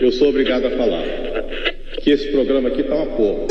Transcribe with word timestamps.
Eu 0.00 0.12
sou 0.12 0.28
obrigado 0.28 0.66
a 0.66 0.70
falar 0.70 1.04
que 2.02 2.10
esse 2.10 2.30
programa 2.30 2.68
aqui 2.68 2.82
tá 2.82 2.94
uma 2.94 3.06
porra. 3.16 3.46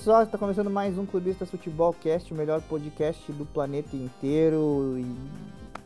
Pessoal, 0.00 0.22
está 0.22 0.38
começando 0.38 0.70
mais 0.70 0.96
um 0.96 1.04
Clubistas 1.04 1.50
Futebol 1.50 1.92
Cast, 1.92 2.32
o 2.32 2.36
melhor 2.36 2.62
podcast 2.62 3.30
do 3.32 3.44
planeta 3.44 3.94
inteiro 3.94 4.96
e 4.98 5.04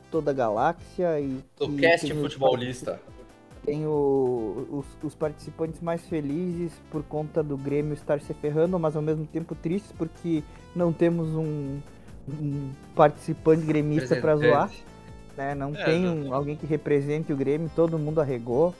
toda 0.08 0.30
a 0.30 0.34
galáxia. 0.34 1.18
E 1.18 1.40
O 1.58 1.68
que 1.68 1.80
cast 1.80 2.14
futebolista. 2.14 3.00
Tem 3.64 3.84
o- 3.84 4.68
os, 4.70 4.86
os 5.02 5.14
participantes 5.16 5.80
mais 5.80 6.06
felizes 6.06 6.70
por 6.92 7.02
conta 7.02 7.42
do 7.42 7.56
Grêmio 7.56 7.92
estar 7.94 8.20
se 8.20 8.32
ferrando, 8.34 8.78
mas 8.78 8.94
ao 8.94 9.02
mesmo 9.02 9.26
tempo 9.26 9.52
tristes 9.56 9.90
porque 9.98 10.44
não 10.76 10.92
temos 10.92 11.30
um, 11.30 11.80
um 12.28 12.70
participante 12.94 13.62
gremista 13.66 14.14
para 14.14 14.36
zoar. 14.36 14.70
Né? 15.36 15.56
Não 15.56 15.74
É, 15.74 15.84
tem 15.86 16.06
um- 16.08 16.32
alguém 16.32 16.54
que 16.54 16.66
represente 16.66 17.32
o 17.32 17.36
Grêmio, 17.36 17.68
todo 17.74 17.98
mundo 17.98 18.20
arregou. 18.20 18.72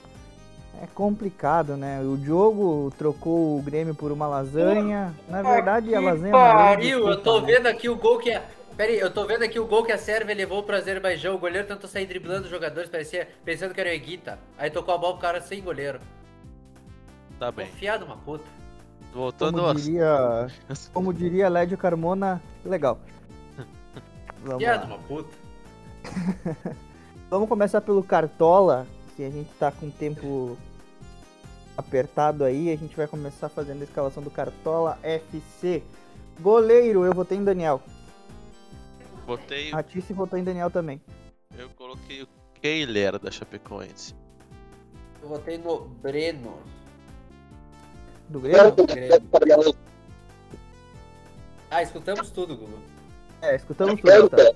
É 0.81 0.87
complicado, 0.93 1.77
né? 1.77 2.01
O 2.01 2.17
Diogo 2.17 2.91
trocou 2.97 3.57
o 3.57 3.61
Grêmio 3.61 3.95
por 3.95 4.11
uma 4.11 4.27
lasanha. 4.27 5.13
Na 5.29 5.41
verdade, 5.41 5.93
a 5.95 5.99
lasanha 5.99 6.29
é 6.29 6.31
pariu, 6.31 7.07
eu 7.07 7.21
tô 7.21 7.41
né? 7.41 7.47
vendo 7.47 7.67
aqui 7.67 7.89
o 7.89 7.95
gol 7.95 8.17
que 8.17 8.31
a. 8.31 8.43
Pera 8.75 8.91
aí, 8.91 8.99
eu 8.99 9.09
tô 9.09 9.25
vendo 9.25 9.43
aqui 9.43 9.57
o 9.57 9.65
gol 9.65 9.85
que 9.85 9.93
a 9.93 9.97
Sérvia 9.97 10.35
levou 10.35 10.61
pro 10.61 10.75
Azerbaijão. 10.75 11.35
O 11.35 11.39
goleiro 11.39 11.65
tentou 11.65 11.89
sair 11.89 12.05
driblando 12.05 12.43
os 12.43 12.49
jogadores, 12.49 12.89
parecia 12.89 13.27
pensando 13.45 13.73
que 13.73 13.79
era 13.79 13.89
o 13.89 13.93
Eguita. 13.93 14.37
Aí 14.57 14.69
tocou 14.69 14.93
a 14.93 14.97
bola 14.97 15.13
pro 15.13 15.21
cara 15.21 15.41
sem 15.41 15.63
goleiro. 15.63 15.99
Tá 17.39 17.51
bem. 17.51 17.67
Confiado 17.67 18.05
uma 18.05 18.17
puta. 18.17 18.43
Voltando 19.13 19.61
Como 19.61 19.75
diria, 19.75 20.47
como 20.93 21.13
diria 21.13 21.47
Lédio 21.47 21.77
Carmona, 21.77 22.41
legal. 22.65 22.99
Confiado 24.45 24.87
uma 24.87 24.97
puta. 24.97 25.29
Vamos 27.29 27.47
começar 27.47 27.79
pelo 27.79 28.03
Cartola, 28.03 28.85
que 29.15 29.23
a 29.23 29.29
gente 29.29 29.49
tá 29.57 29.71
com 29.71 29.89
tempo 29.89 30.57
apertado 31.77 32.43
aí. 32.43 32.71
A 32.71 32.77
gente 32.77 32.95
vai 32.95 33.07
começar 33.07 33.49
fazendo 33.49 33.81
a 33.81 33.83
escalação 33.85 34.21
do 34.23 34.29
Cartola 34.31 34.97
FC. 35.03 35.81
Goleiro, 36.39 37.05
eu 37.05 37.13
votei 37.13 37.37
em 37.37 37.43
Daniel. 37.43 37.81
Botei, 39.25 39.73
A 39.73 39.81
Tice 39.81 40.13
votou 40.13 40.37
em 40.37 40.43
Daniel 40.43 40.69
também. 40.69 41.01
eu 41.57 41.69
coloquei 41.71 42.21
o 42.23 42.27
Keiler 42.61 43.17
da 43.19 43.31
Chapecoense. 43.31 44.13
Eu 45.21 45.29
votei 45.29 45.57
no 45.57 45.79
Breno. 45.79 46.59
Do 48.29 48.39
Grêmio? 48.39 48.71
do 48.71 48.85
Grêmio. 48.85 49.75
Ah, 51.69 51.81
escutamos 51.81 52.29
tudo, 52.29 52.55
Gugu. 52.55 52.79
É, 53.41 53.55
escutamos 53.55 53.99
tudo, 53.99 54.29
tá? 54.29 54.37
Tá 54.37 54.53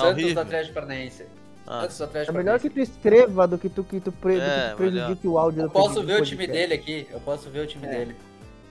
do 0.00 0.06
horrível. 0.24 0.42
Atlético 0.42 0.74
Paranaense. 0.74 1.26
Ah, 1.66 1.88
É 2.28 2.32
melhor 2.32 2.60
que 2.60 2.68
tu 2.68 2.78
escreva 2.78 3.48
do 3.48 3.56
que 3.56 3.70
tu, 3.70 3.82
que 3.82 3.98
tu, 3.98 4.12
pre, 4.12 4.34
do 4.34 4.40
que 4.40 4.46
É, 4.46 4.70
tu 4.70 4.76
prejudique 4.76 5.26
o 5.26 5.38
áudio 5.38 5.62
Eu 5.62 5.70
posso 5.70 6.02
ver 6.02 6.20
o 6.20 6.24
time 6.24 6.46
dele 6.46 6.74
aqui. 6.74 7.06
Eu 7.10 7.20
posso 7.20 7.48
ver 7.48 7.60
o 7.60 7.66
time 7.66 7.86
É. 7.86 7.90
dele. 7.90 8.16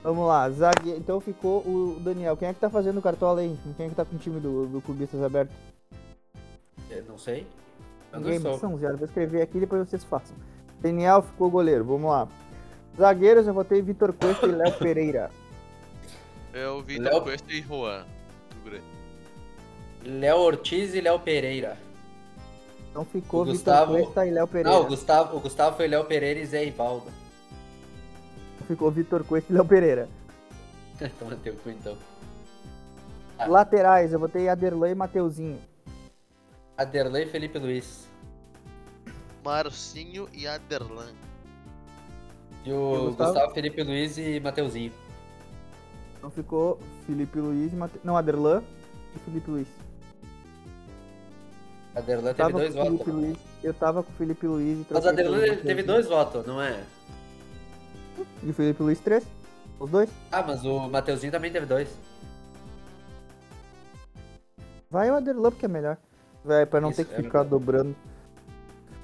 Vamos 0.04 0.28
lá, 0.28 0.50
zague... 0.52 0.92
então 0.92 1.20
ficou 1.22 1.60
o 1.62 1.98
Daniel. 2.02 2.36
Quem 2.38 2.50
é 2.50 2.54
que 2.54 2.60
tá 2.60 2.70
fazendo 2.70 2.98
o 3.00 3.02
Cartola 3.02 3.40
aí? 3.42 3.58
Quem 3.78 3.86
é 3.88 3.90
que 3.90 3.96
tá 3.96 4.04
com 4.06 4.16
o 4.16 4.20
time 4.20 4.40
do, 4.40 4.68
do 4.68 4.82
Clubistas 4.82 5.24
aberto? 5.24 5.52
Eu 6.90 7.04
não 7.08 7.18
sei. 7.18 7.48
Eu 8.12 8.20
Ninguém, 8.20 8.38
não 8.40 8.52
sou. 8.52 8.60
são 8.60 8.78
zero. 8.78 8.98
Vou 8.98 9.08
escrever 9.08 9.42
aqui 9.42 9.60
depois 9.60 9.88
vocês 9.90 10.04
façam. 10.04 10.36
Daniel 10.82 11.22
ficou 11.24 11.50
goleiro, 11.50 11.84
vamos 11.86 12.12
lá. 12.12 12.28
Zagueiros 12.98 13.48
eu 13.48 13.54
botei 13.54 13.82
Vitor 13.82 14.14
Cuesta 14.14 14.46
e 14.46 14.52
Léo 14.52 14.74
Pereira. 14.78 15.32
eu 16.54 16.82
vi 16.84 17.00
Léo- 17.00 17.22
Cuesta 17.22 17.52
e 17.52 17.62
Juan. 17.62 18.06
do 18.52 18.70
Grêmio. 18.70 18.86
Léo 20.06 20.38
Ortiz 20.38 20.94
e 20.94 21.02
Léo 21.02 21.18
Pereira. 21.20 21.78
Então 22.94 23.04
ficou 23.06 23.42
O 23.42 23.46
Vitor 23.46 23.56
Gustavo- 23.58 23.94
Cuesta 23.94 24.26
e 24.28 24.30
Léo 24.30 24.48
Pereira. 24.48 24.70
Não, 24.70 24.82
o 24.84 24.86
Gustavo, 24.86 25.36
o 25.36 25.40
Gustavo 25.40 25.76
foi 25.76 25.88
Léo 25.88 26.06
Pereira 26.06 26.40
e 26.40 26.46
Zé 26.46 26.64
Ivaldo. 26.64 27.08
Ficou 28.68 28.92
Vitor 28.92 29.24
Cuesta 29.24 29.52
e 29.52 29.56
Léo 29.56 29.66
Pereira. 29.66 30.08
Toma 31.18 31.36
teu 31.38 31.56
cu 31.56 31.72
então. 31.72 31.98
Ah. 33.40 33.48
Laterais 33.48 34.14
eu 34.14 34.20
botei 34.20 34.48
Aderlan 34.48 34.92
e 34.92 34.96
Mateuzinho. 34.96 35.60
Aderlei 36.78 37.24
e 37.24 37.28
Felipe 37.28 37.58
Luiz. 37.58 38.08
Marcinho 39.44 40.30
e 40.32 40.48
Aderlan. 40.48 41.12
E 42.64 42.72
o 42.72 42.76
o 42.76 43.06
Gustavo? 43.08 43.34
Gustavo? 43.34 43.54
Felipe 43.56 43.82
Luiz 43.82 44.20
e 44.20 44.40
Mateuzinho. 44.40 44.94
Então 46.16 46.30
ficou 46.30 46.80
Felipe 47.08 47.40
Luiz 47.40 47.74
e 47.74 47.76
Mate... 47.76 48.00
Não, 48.04 48.16
Aderlan 48.16 48.64
e 49.16 49.20
Felipe 49.20 49.50
Luiz. 49.50 49.68
Aderlan 51.96 52.34
teve 52.34 52.38
Tava 52.38 52.58
dois 52.58 52.74
votos. 52.76 53.08
Luiz. 53.14 53.38
Eu 53.64 53.74
tava 53.74 54.04
com 54.04 54.12
o 54.12 54.16
Felipe 54.16 54.48
Luiz 54.48 54.80
e 54.80 54.94
Mas 54.94 55.04
pelo 55.12 55.36
ele 55.38 55.58
teve 55.58 55.84
dois 55.84 56.08
votos, 56.08 56.46
não 56.46 56.62
é? 56.62 56.84
E 58.42 58.50
o 58.50 58.54
Felipe 58.54 58.82
Luiz 58.82 59.00
três. 59.00 59.24
Os 59.80 59.90
dois. 59.90 60.10
Ah, 60.32 60.44
mas 60.44 60.66
o 60.66 60.90
Mateuzinho 60.90 61.32
também 61.32 61.52
teve 61.52 61.66
dois. 61.66 61.90
Vai 64.90 65.10
o 65.12 65.16
Aderlan 65.16 65.52
porque 65.52 65.66
é 65.66 65.70
melhor. 65.70 65.98
Vai, 66.44 66.66
pra 66.66 66.82
não 66.82 66.90
Isso, 66.90 66.98
ter 66.98 67.06
que 67.06 67.14
é 67.14 67.18
ficar 67.18 67.44
verdade. 67.44 67.50
dobrando. 67.50 67.96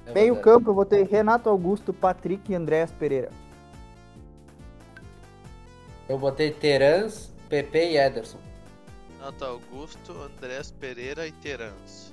É 0.06 0.12
Meio 0.12 0.34
verdade. 0.34 0.44
campo 0.44 0.70
eu 0.70 0.74
botei 0.74 1.02
Renato 1.04 1.48
Augusto, 1.48 1.92
Patrick 1.92 2.50
e 2.50 2.54
Andréas 2.54 2.90
Pereira. 2.92 3.30
Eu 6.08 6.18
botei 6.18 6.50
Terans, 6.50 7.30
Pepe 7.48 7.78
e 7.78 7.96
Ederson. 7.96 8.38
Renato 9.18 9.44
Augusto, 9.44 10.12
Andrés 10.12 10.70
Pereira 10.70 11.26
e 11.26 11.32
Terans. 11.32 12.12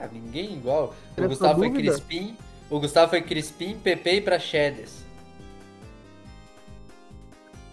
Ah, 0.00 0.08
ninguém 0.12 0.54
igual. 0.54 0.94
O 1.16 1.20
Essa 1.20 1.28
Gustavo 1.28 1.58
foi 1.60 1.68
dúvida? 1.70 1.92
Crispim. 1.92 2.36
O 2.68 2.80
Gustavo 2.80 3.10
foi 3.10 3.22
Crispim, 3.22 3.78
Pepe 3.78 4.10
e 4.16 4.20
Praxedes. 4.20 5.04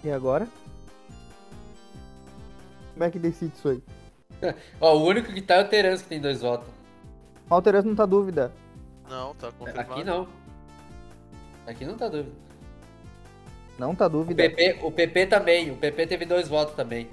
E 0.04 0.12
agora? 0.12 0.48
Como 2.94 3.04
é 3.04 3.10
que 3.10 3.18
decide 3.20 3.54
isso 3.56 3.70
aí? 3.70 3.84
Ó, 4.80 4.96
o 4.98 5.06
único 5.06 5.32
que 5.34 5.42
tá 5.42 5.56
é 5.56 5.62
o 5.64 5.68
Terans 5.68 6.02
que 6.02 6.10
tem 6.10 6.22
dois 6.22 6.42
votos. 6.42 6.68
O 7.50 7.54
Alteras 7.54 7.84
não 7.86 7.96
tá 7.96 8.06
dúvida. 8.06 8.52
Não, 9.10 9.34
tá 9.36 9.52
confirmado. 9.52 9.92
Aqui 9.94 10.04
não. 10.04 10.28
Aqui 11.66 11.86
não 11.86 11.96
tá 11.98 12.08
dúvida. 12.08 12.36
Não 13.80 13.96
tá 13.96 14.06
O 14.06 14.10
dúvida. 14.10 14.44
PP, 14.44 14.80
o 14.84 14.92
PP 14.92 15.26
também. 15.28 15.72
O 15.72 15.76
PP 15.78 16.08
teve 16.08 16.26
dois 16.26 16.48
votos 16.48 16.76
também. 16.76 17.08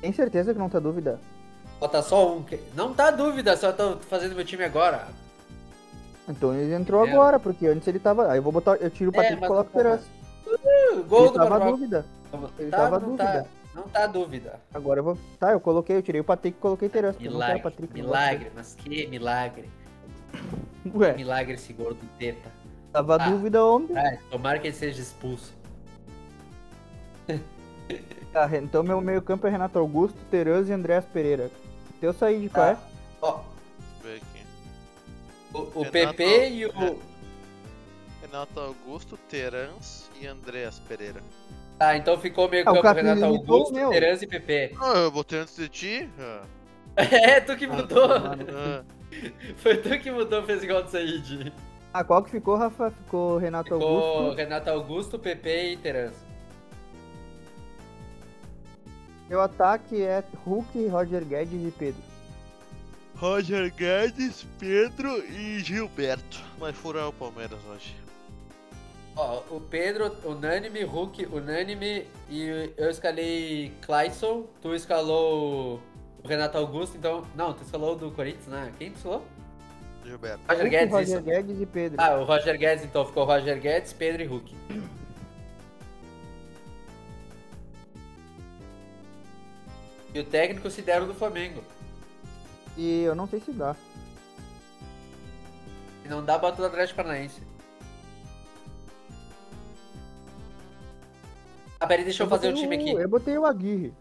Tem 0.00 0.12
certeza 0.12 0.52
que 0.52 0.58
não 0.58 0.68
tá 0.68 0.78
dúvida? 0.78 1.20
Falta 1.82 2.00
só 2.00 2.36
um. 2.36 2.44
Não 2.76 2.94
tá 2.94 3.10
dúvida, 3.10 3.56
só 3.56 3.72
tô 3.72 3.96
fazendo 3.96 4.36
meu 4.36 4.44
time 4.44 4.62
agora. 4.62 5.08
Então 6.28 6.54
ele 6.54 6.72
entrou 6.72 7.04
É. 7.04 7.10
agora, 7.10 7.40
porque 7.40 7.66
antes 7.66 7.88
ele 7.88 7.98
tava. 7.98 8.30
Aí 8.30 8.38
eu 8.38 8.42
vou 8.42 8.52
botar. 8.52 8.76
Eu 8.76 8.88
tiro 8.88 9.10
o 9.10 9.14
É, 9.14 9.16
Patrick 9.16 9.36
e 9.38 9.40
mas 9.40 9.48
coloco 9.48 9.68
o 9.68 9.72
tá 9.72 9.82
Terence. 9.82 10.08
Uh, 10.46 11.02
Gol 11.02 11.20
Ele 11.24 11.28
do 11.32 11.34
tava 11.38 11.58
dúvida. 11.72 12.06
Ele 12.56 12.70
Tá, 12.70 12.76
tava 12.76 13.00
não 13.00 13.08
dúvida. 13.08 13.24
tá. 13.24 13.44
Não 13.74 13.82
tá 13.88 14.06
dúvida. 14.06 14.60
Agora 14.72 15.00
eu 15.00 15.04
vou. 15.04 15.18
Tá, 15.40 15.50
eu 15.50 15.58
coloquei, 15.58 15.96
eu 15.96 16.02
tirei 16.02 16.20
o 16.20 16.24
Patrick 16.24 16.56
e 16.56 16.60
coloquei 16.60 16.86
o 16.86 16.90
Terence. 16.90 17.20
Milagre, 17.20 17.58
o 17.58 17.62
Patrick, 17.64 17.92
milagre, 17.92 18.52
mas 18.54 18.76
que 18.76 19.06
milagre. 19.08 19.68
Ué, 20.94 21.14
Milagre 21.16 21.54
esse 21.54 21.72
gordo 21.72 21.98
teta. 22.16 22.48
tava 22.92 23.16
Ah. 23.16 23.28
dúvida 23.28 23.64
ontem. 23.66 23.98
Ah, 23.98 24.16
tomara 24.30 24.60
que 24.60 24.68
ele 24.68 24.76
seja 24.76 25.02
expulso. 25.02 25.52
Tá, 28.32 28.48
então 28.56 28.84
meu 28.84 29.00
meio 29.00 29.20
campo 29.20 29.48
é 29.48 29.50
Renato 29.50 29.80
Augusto, 29.80 30.16
Terence 30.30 30.70
e 30.70 30.72
Andréas 30.74 31.04
Pereira. 31.06 31.50
Teu 32.02 32.12
sair 32.12 32.40
de 32.40 32.48
qual 32.48 32.66
é? 32.66 32.76
Ó, 33.22 33.40
Deixa 34.02 34.02
eu 34.02 34.10
ver 34.10 34.16
aqui. 34.16 34.46
o, 35.54 35.58
o 35.78 35.82
Renato- 35.84 36.16
PP 36.16 36.48
e 36.50 36.66
o. 36.66 36.68
é. 36.70 36.96
Renato 38.22 38.58
Augusto, 38.58 39.16
Terans 39.28 40.10
e 40.20 40.26
Andrés 40.26 40.80
Pereira. 40.80 41.20
Tá, 41.78 41.96
então 41.96 42.18
ficou 42.18 42.48
meio 42.48 42.64
Ah, 42.66 42.72
o 42.72 42.82
campo 42.82 42.96
Renato 42.96 43.20
o 43.20 43.24
Augusto, 43.26 43.72
meu. 43.72 43.90
Terence 43.90 44.24
e 44.24 44.26
PP. 44.26 44.74
Ah, 44.80 44.94
eu 44.98 45.12
botei 45.12 45.38
antes 45.38 45.54
de 45.54 45.68
ti? 45.68 46.10
Ah, 46.18 46.42
É, 46.96 47.40
tu 47.40 47.56
que 47.56 47.68
mudou. 47.68 48.08
mano. 48.08 48.46
ah, 48.50 48.84
Foi 49.58 49.76
tu 49.76 49.88
que 50.00 50.10
mudou, 50.10 50.42
fez 50.42 50.64
igual 50.64 50.82
do 50.82 50.90
Said. 50.90 51.52
Ah, 51.94 52.02
qual 52.02 52.24
que 52.24 52.30
ficou, 52.32 52.56
Rafa? 52.56 52.90
Ficou 52.90 53.36
Renato 53.38 53.74
Ficou 53.74 53.98
Augusto. 54.18 54.36
Renato 54.38 54.70
Augusto, 54.70 55.18
PP 55.20 55.72
e 55.72 55.76
Terence. 55.76 56.18
Meu 59.32 59.40
ataque 59.40 60.02
é 60.02 60.22
Hulk, 60.44 60.88
Roger 60.88 61.24
Guedes 61.24 61.66
e 61.66 61.70
Pedro. 61.70 62.02
Roger 63.16 63.72
Guedes, 63.74 64.46
Pedro 64.58 65.24
e 65.24 65.58
Gilberto. 65.60 66.38
Vai 66.58 66.74
furar 66.74 67.08
o 67.08 67.14
Palmeiras 67.14 67.58
hoje. 67.64 67.96
Ó, 69.16 69.40
o 69.50 69.58
Pedro, 69.58 70.14
unânime, 70.22 70.82
Hulk, 70.82 71.24
unânime, 71.32 72.06
e 72.28 72.74
eu 72.76 72.90
escalei 72.90 73.72
Clayson, 73.80 74.44
tu 74.60 74.74
escalou 74.74 75.80
o 76.22 76.28
Renato 76.28 76.58
Augusto, 76.58 76.98
então. 76.98 77.24
Não, 77.34 77.54
tu 77.54 77.62
escalou 77.62 77.94
o 77.94 77.96
do 77.96 78.10
Corinthians, 78.10 78.48
né? 78.48 78.70
Quem 78.78 78.90
tu 78.90 78.96
escalou? 78.96 79.24
Gilberto. 80.04 80.42
Roger 80.46 80.62
Hulk, 80.62 80.76
Guedes, 80.76 80.92
Roger 80.92 81.16
isso. 81.16 81.22
Guedes 81.22 81.60
e 81.62 81.64
Pedro. 81.64 81.96
Ah, 81.98 82.16
o 82.16 82.24
Roger 82.24 82.58
Guedes, 82.58 82.84
então 82.84 83.06
ficou 83.06 83.24
Roger 83.24 83.58
Guedes, 83.58 83.94
Pedro 83.94 84.20
e 84.20 84.26
Hulk. 84.26 84.54
E 90.14 90.20
o 90.20 90.24
técnico 90.24 90.70
se 90.70 90.82
deram 90.82 91.06
do 91.06 91.14
Flamengo. 91.14 91.62
E 92.76 93.02
eu 93.02 93.14
não 93.14 93.26
sei 93.26 93.40
se 93.40 93.52
dá. 93.52 93.74
Se 96.02 96.08
não 96.08 96.24
dá, 96.24 96.38
bota 96.38 96.62
o 96.62 96.64
Atlético 96.66 96.96
Paranaense. 96.96 97.40
Ah, 101.80 101.86
peraí, 101.86 102.04
deixa 102.04 102.22
eu, 102.22 102.28
fazer 102.28 102.48
o 102.48 102.54
time 102.54 102.76
aqui. 102.76 102.90
Eu 102.92 103.08
botei 103.08 103.36
o 103.36 103.46
Aguirre. 103.46 103.92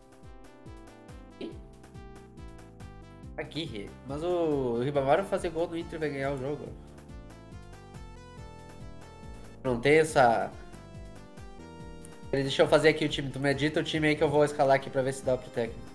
Aguirre. 3.38 3.90
Mas 4.08 4.24
o 4.24 4.80
Ribamar 4.82 5.18
vai 5.18 5.26
fazer 5.26 5.50
gol 5.50 5.68
no 5.68 5.78
Inter 5.78 5.96
e 5.96 6.00
vai 6.00 6.10
ganhar 6.10 6.32
o 6.32 6.38
jogo. 6.38 6.68
Não 9.64 9.80
tem 9.80 10.00
essa. 10.00 10.52
Peraí, 12.30 12.44
Deixa 12.44 12.62
eu 12.62 12.68
fazer 12.68 12.90
aqui 12.90 13.06
o 13.06 13.10
time. 13.10 13.30
Tu 13.30 13.40
me 13.40 13.50
edita 13.50 13.80
o 13.80 13.84
time 13.84 14.10
aí 14.10 14.16
que 14.16 14.24
eu 14.24 14.30
vou 14.30 14.46
escalar 14.46 14.76
aqui 14.76 14.90
pra 14.90 15.02
ver 15.02 15.14
se 15.14 15.26
dá 15.26 15.38
pro 15.38 15.50
técnico. 15.50 15.91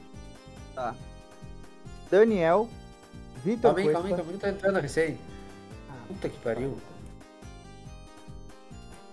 Tá. 0.76 0.94
Daniel, 2.11 2.69
Vitor 3.43 3.75
Calma 3.75 3.78
aí, 3.81 3.93
calma 3.93 4.08
aí, 4.08 4.14
calma 4.14 4.32
aí, 4.32 4.38
tá 4.38 4.49
entrando 4.50 4.78
recém. 4.81 5.19
Puta 6.06 6.28
que 6.28 6.38
pariu. 6.38 6.76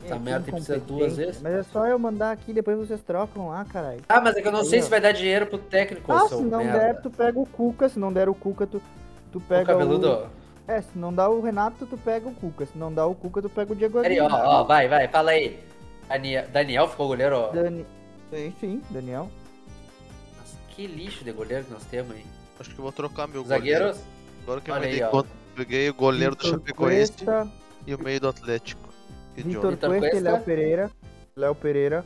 Essa 0.06 0.16
É, 0.16 0.20
merda 0.20 0.52
precisa 0.52 0.78
duas 0.80 1.16
vezes. 1.16 1.42
Mas 1.42 1.54
é 1.54 1.64
só 1.64 1.88
eu 1.88 1.98
mandar 1.98 2.32
aqui, 2.32 2.52
depois 2.54 2.78
vocês 2.78 3.02
trocam 3.02 3.48
lá, 3.48 3.64
caralho. 3.66 4.02
Ah, 4.10 4.20
mas 4.20 4.36
é 4.36 4.42
que 4.42 4.48
eu 4.48 4.52
não 4.52 4.60
Aí, 4.60 4.66
sei 4.68 4.80
ó. 4.80 4.84
se 4.84 4.90
vai 4.90 5.00
dar 5.00 5.14
dinheiro 5.14 5.48
pro 5.48 5.58
técnico, 5.58 6.12
Ah, 6.12 6.28
se 6.28 6.36
não 6.42 6.60
merda. 6.64 6.80
der, 6.80 7.02
tu 7.02 7.10
pega 7.10 7.40
o 7.40 7.46
Cuca. 7.46 7.88
Se 7.88 7.98
não 7.98 8.12
der 8.12 8.28
o 8.28 8.36
Cuca, 8.36 8.68
tu, 8.68 8.82
tu 9.32 9.38
O 9.38 9.42
pega 9.42 9.66
cabeludo. 9.74 10.10
o... 10.12 10.44
É, 10.70 10.82
se 10.82 10.98
não 10.98 11.14
dá 11.14 11.30
o 11.30 11.42
Renato, 11.42 11.86
tu 11.86 11.98
pega 11.98 12.28
o 12.28 12.34
Cuca. 12.36 12.66
Se 12.66 12.78
não 12.78 12.94
dá 12.94 13.06
o 13.06 13.16
Cuca, 13.16 13.42
tu 13.42 13.50
pega 13.50 13.72
o 13.72 13.76
Diego 13.76 14.00
Aguirre. 14.00 14.20
ó, 14.20 14.28
ó, 14.30 14.64
vai, 14.66 14.88
vai, 14.90 15.08
fala 15.08 15.32
aí. 15.32 15.58
Daniel, 16.10 16.48
Daniel 16.50 16.88
ficou 16.90 17.08
goleiro, 17.08 17.38
ó. 17.38 17.48
Dani... 17.52 17.86
Sim, 18.30 18.54
sim, 18.60 18.82
Daniel. 18.90 19.30
Que 20.76 20.88
lixo 20.88 21.24
de 21.24 21.32
goleiro 21.32 21.66
que 21.66 21.72
nós 21.72 21.86
temos 21.86 22.16
aí. 22.16 22.26
Acho 22.60 22.70
que 22.72 22.80
eu 22.80 22.84
vou 22.84 22.92
trocar 22.92 23.28
meu 23.28 23.44
Zagueiros? 23.44 23.98
goleiro. 23.98 24.08
Agora 24.44 24.62
que 24.62 24.72
eu 24.72 24.76
Olha 24.76 24.82
me 24.82 24.88
aí, 24.88 24.94
dei 24.96 25.04
ó. 25.04 25.10
conta, 25.10 25.30
peguei 25.56 25.90
o 25.90 25.94
goleiro 25.94 26.36
do 26.36 26.48
Chapecoense 26.48 27.14
Cuesta, 27.14 27.52
e 27.88 27.96
o 27.96 28.00
meio 28.04 28.20
do 28.20 28.28
Atlético. 28.28 28.90
Vitor 29.36 29.72
Vitor 29.72 29.90
Cuesta 30.00 30.18
e. 30.18 30.20
Léo 30.20 30.42
Pereira. 30.42 30.92
Léo 31.36 31.56
Pereira. 31.56 32.06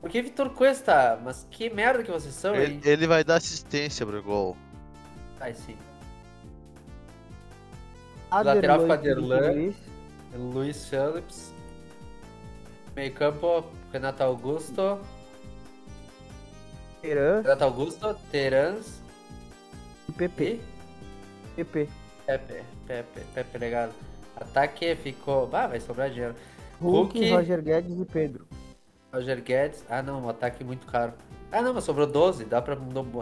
Por 0.00 0.10
que 0.10 0.20
Vitor 0.22 0.50
Cuesta? 0.50 1.18
Mas 1.24 1.46
que 1.50 1.70
merda 1.70 2.02
que 2.02 2.10
vocês 2.10 2.34
são 2.34 2.54
Ele, 2.54 2.80
aí. 2.84 2.92
ele 2.92 3.06
vai 3.06 3.24
dar 3.24 3.36
assistência 3.36 4.04
pro 4.04 4.22
gol. 4.22 4.56
Ai, 5.40 5.54
sim. 5.54 5.76
Lateral 8.30 8.80
fica 8.82 8.98
Felipe 8.98 9.10
Aderlan. 9.22 9.52
Luiz, 9.52 9.76
Luiz 10.34 10.88
Phillips. 10.88 11.54
Meio 12.96 13.12
campo, 13.12 13.64
Renato 13.92 14.22
Augusto. 14.22 14.98
Teran 17.04 17.42
Renato 17.42 17.64
Augusto, 17.64 18.16
Terans 18.32 19.02
e 20.08 20.12
PP. 20.12 20.60
e 21.58 21.64
PP. 21.64 21.88
Pepe. 22.26 22.62
Pepe, 22.86 23.20
Pepe 23.34 23.58
legado. 23.58 23.92
Ataque 24.34 24.96
ficou. 24.96 25.48
Ah, 25.52 25.66
vai 25.66 25.80
sobrar 25.80 26.08
dinheiro. 26.08 26.34
Hulk, 26.80 27.18
Hulk. 27.18 27.30
Roger 27.30 27.62
Guedes 27.62 28.00
e 28.00 28.04
Pedro. 28.06 28.46
Roger 29.12 29.42
Guedes. 29.42 29.84
Ah, 29.90 30.02
não, 30.02 30.24
um 30.24 30.28
ataque 30.30 30.64
muito 30.64 30.86
caro. 30.86 31.12
Ah, 31.52 31.60
não, 31.60 31.74
mas 31.74 31.84
sobrou 31.84 32.06
12. 32.06 32.46
Dá 32.46 32.62
pra, 32.62 32.74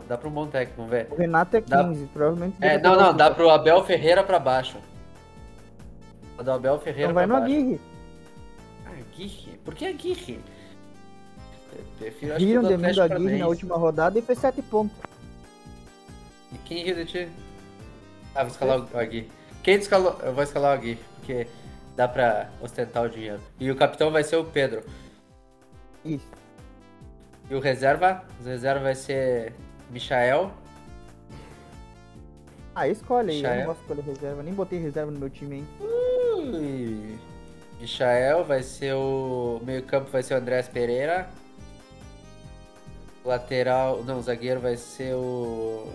dá 0.09 0.17
pra 0.17 0.29
um 0.29 0.33
bom 0.33 0.47
técnico, 0.47 0.77
vamos 0.77 0.93
ver. 0.93 1.09
O 1.11 1.17
Renato 1.17 1.57
é 1.57 1.61
Dá- 1.61 1.85
15, 1.85 2.07
provavelmente. 2.07 2.57
É, 2.61 2.79
não, 2.79 2.97
não, 2.97 3.11
o 3.11 3.13
dá 3.13 3.31
pro 3.33 3.51
Abel 3.51 3.85
Ferreira 3.85 4.23
pra 4.23 4.39
baixo. 4.39 4.79
Dá 6.37 6.43
do 6.45 6.51
Abel 6.53 6.79
Ferreira 6.79 7.11
Então 7.11 7.15
vai 7.15 7.27
pra 7.27 7.35
no 7.35 7.41
baixo. 7.41 7.55
Aguirre. 7.55 7.81
Ah, 8.87 8.91
Aguirre? 8.91 9.59
Por 9.65 9.75
que 9.75 9.85
Aguirre? 9.87 10.41
Prefiro 11.99 12.37
Riram 12.37 12.63
de 12.63 12.77
mim 12.77 12.93
do 12.93 13.03
Aguirre 13.03 13.39
na 13.39 13.47
última 13.47 13.77
rodada 13.77 14.19
e 14.19 14.23
fez 14.23 14.39
7 14.39 14.63
pontos. 14.63 14.97
E 16.53 16.59
quem 16.59 16.85
riu 16.85 16.97
de 16.97 17.05
ti? 17.05 17.29
Ah, 18.35 18.43
vou 18.43 18.53
escalar 18.53 18.81
o 18.81 18.99
Aguirre. 18.99 19.31
Quem 19.63 19.77
escalou? 19.77 20.19
Eu 20.23 20.33
vou 20.33 20.43
escalar 20.43 20.73
o 20.73 20.75
Aguirre, 20.75 21.01
porque 21.17 21.47
dá 21.97 22.09
pra 22.09 22.51
ostentar 22.61 23.05
o 23.05 23.09
dinheiro. 23.09 23.41
E 23.61 23.71
o 23.71 23.77
capitão 23.77 24.11
vai 24.11 24.25
ser 24.25 24.37
o 24.37 24.45
Pedro. 24.45 24.83
Isso. 26.05 26.27
E 27.51 27.55
o 27.55 27.61
reserva? 27.61 28.25
O 28.41 28.45
reserva 28.45 28.81
vai 28.85 28.95
ser 28.95 29.53
Michael. 29.91 30.51
Ah, 32.75 32.89
escolhe 32.89 33.33
aí. 33.33 33.43
Eu 33.45 33.59
não 33.59 33.67
gosto 33.67 33.79
de 33.79 33.83
escolher 33.85 34.03
reserva. 34.03 34.43
Nem 34.43 34.55
botei 34.55 34.79
reserva 34.79 35.11
no 35.11 35.19
meu 35.19 35.29
time, 35.29 35.57
hein. 35.57 35.69
Ui. 35.81 37.19
Michael 37.79 38.45
vai 38.45 38.63
ser 38.63 38.95
o. 38.95 39.61
Meio 39.65 39.83
campo 39.83 40.11
vai 40.11 40.23
ser 40.23 40.35
o 40.35 40.39
Andrés 40.39 40.69
Pereira. 40.69 41.29
Lateral. 43.25 44.03
Não, 44.05 44.19
o 44.19 44.23
zagueiro 44.23 44.61
vai 44.61 44.77
ser 44.77 45.15
o. 45.15 45.87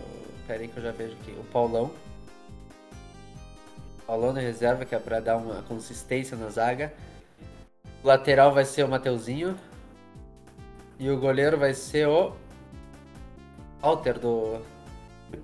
Pera 0.47 0.61
aí 0.61 0.67
que 0.67 0.77
eu 0.77 0.83
já 0.83 0.91
vejo 0.91 1.13
aqui. 1.21 1.31
O 1.31 1.43
Paulão. 1.45 1.91
Paulão 4.05 4.31
na 4.31 4.39
reserva, 4.39 4.85
que 4.85 4.95
é 4.95 4.99
pra 4.99 5.19
dar 5.19 5.35
uma 5.37 5.61
consistência 5.63 6.37
na 6.37 6.49
zaga. 6.49 6.93
O 8.03 8.07
lateral 8.07 8.53
vai 8.53 8.63
ser 8.63 8.83
o 8.83 8.87
Mateuzinho. 8.87 9.57
E 10.99 11.09
o 11.09 11.19
goleiro 11.19 11.57
vai 11.57 11.73
ser 11.73 12.07
o. 12.07 12.33
Alter 13.81 14.17
do. 14.19 14.61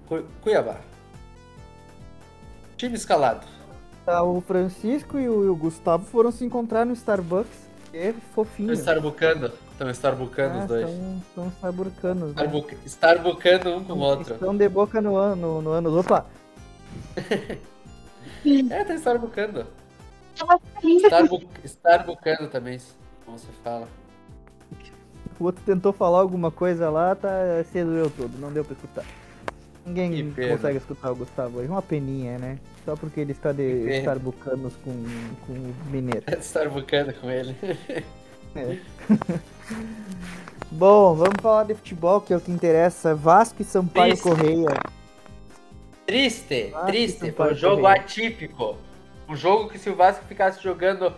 Cu- 0.08 0.26
Cuiabá. 0.42 0.78
Time 2.78 2.96
escalado. 2.96 3.46
Tá, 4.06 4.24
o 4.24 4.42
Francisco 4.42 5.18
e 5.18 5.30
o, 5.30 5.56
Gustavo 5.56 6.06
foram 6.06 6.32
se 6.32 6.44
encontrar 6.44 6.86
no 6.86 6.94
Starbucks. 6.94 7.70
É 7.94 8.14
fofinho. 8.34 8.74
Starbucando. 8.74 9.52
Estão 9.74 9.90
starbucando 9.90 10.56
Ah, 10.56 10.62
os 10.62 10.68
dois. 10.68 10.90
Starburcanos, 11.58 12.36
né? 12.36 12.44
Starbuc- 12.44 12.78
Starbucando 12.86 13.70
um 13.76 13.84
com 13.84 13.94
o 13.94 14.00
outro. 14.00 14.34
Estão 14.36 14.56
de 14.56 14.70
boca 14.70 15.02
no 15.02 15.16
ano, 15.16 15.62
no 15.62 15.72
ano. 15.72 16.00
Opa! 16.00 16.26
É, 18.70 18.84
tá 18.84 18.94
starbucando. 18.96 19.66
Starbu... 21.06 21.44
Starbucando 21.64 22.48
também, 22.50 22.78
como 23.26 23.38
você 23.40 23.48
fala. 23.64 23.88
O 25.40 25.46
outro 25.46 25.64
tentou 25.66 25.94
falar 25.94 26.20
alguma 26.20 26.52
coisa 26.52 26.90
lá, 26.90 27.16
tá 27.16 27.30
se 27.72 27.82
doeu 27.84 28.10
todo, 28.10 28.38
não 28.40 28.52
deu 28.52 28.66
pra 28.66 28.74
escutar. 28.74 29.06
Ninguém 29.86 30.32
consegue 30.34 30.78
escutar 30.78 31.12
o 31.12 31.16
Gustavo 31.16 31.60
hoje. 31.60 31.70
Uma 31.70 31.82
peninha, 31.82 32.38
né? 32.38 32.60
Só 32.84 32.96
porque 32.98 33.22
ele 33.22 33.32
está 33.32 33.54
de. 33.54 34.00
Starbucanos 34.00 34.74
com, 34.84 34.92
com 35.48 35.54
o 35.54 35.74
Mineiro. 35.90 36.26
Starbucando 36.42 37.14
com 37.14 37.30
ele. 37.32 37.56
Bom, 40.72 41.14
vamos 41.16 41.36
falar 41.42 41.64
de 41.66 41.76
futebol, 41.76 42.22
que 42.22 42.34
é 42.34 42.38
o 42.38 42.42
que 42.42 42.52
interessa. 42.52 43.14
Vasco 43.14 43.62
e 43.62 43.66
Sampaio 43.66 44.12
Triste. 44.14 44.24
Correia. 44.24 44.80
Triste, 46.06 46.72
Ah, 46.76 46.86
triste. 46.86 47.32
Foi 47.32 47.54
um 47.54 47.56
jogo 47.56 47.82
Correia. 47.82 48.02
atípico. 48.02 48.78
Um 49.30 49.36
jogo 49.36 49.70
que 49.70 49.78
se 49.80 49.90
o 49.90 49.96
Vasco 49.96 50.26
ficasse 50.26 50.62
jogando 50.62 51.14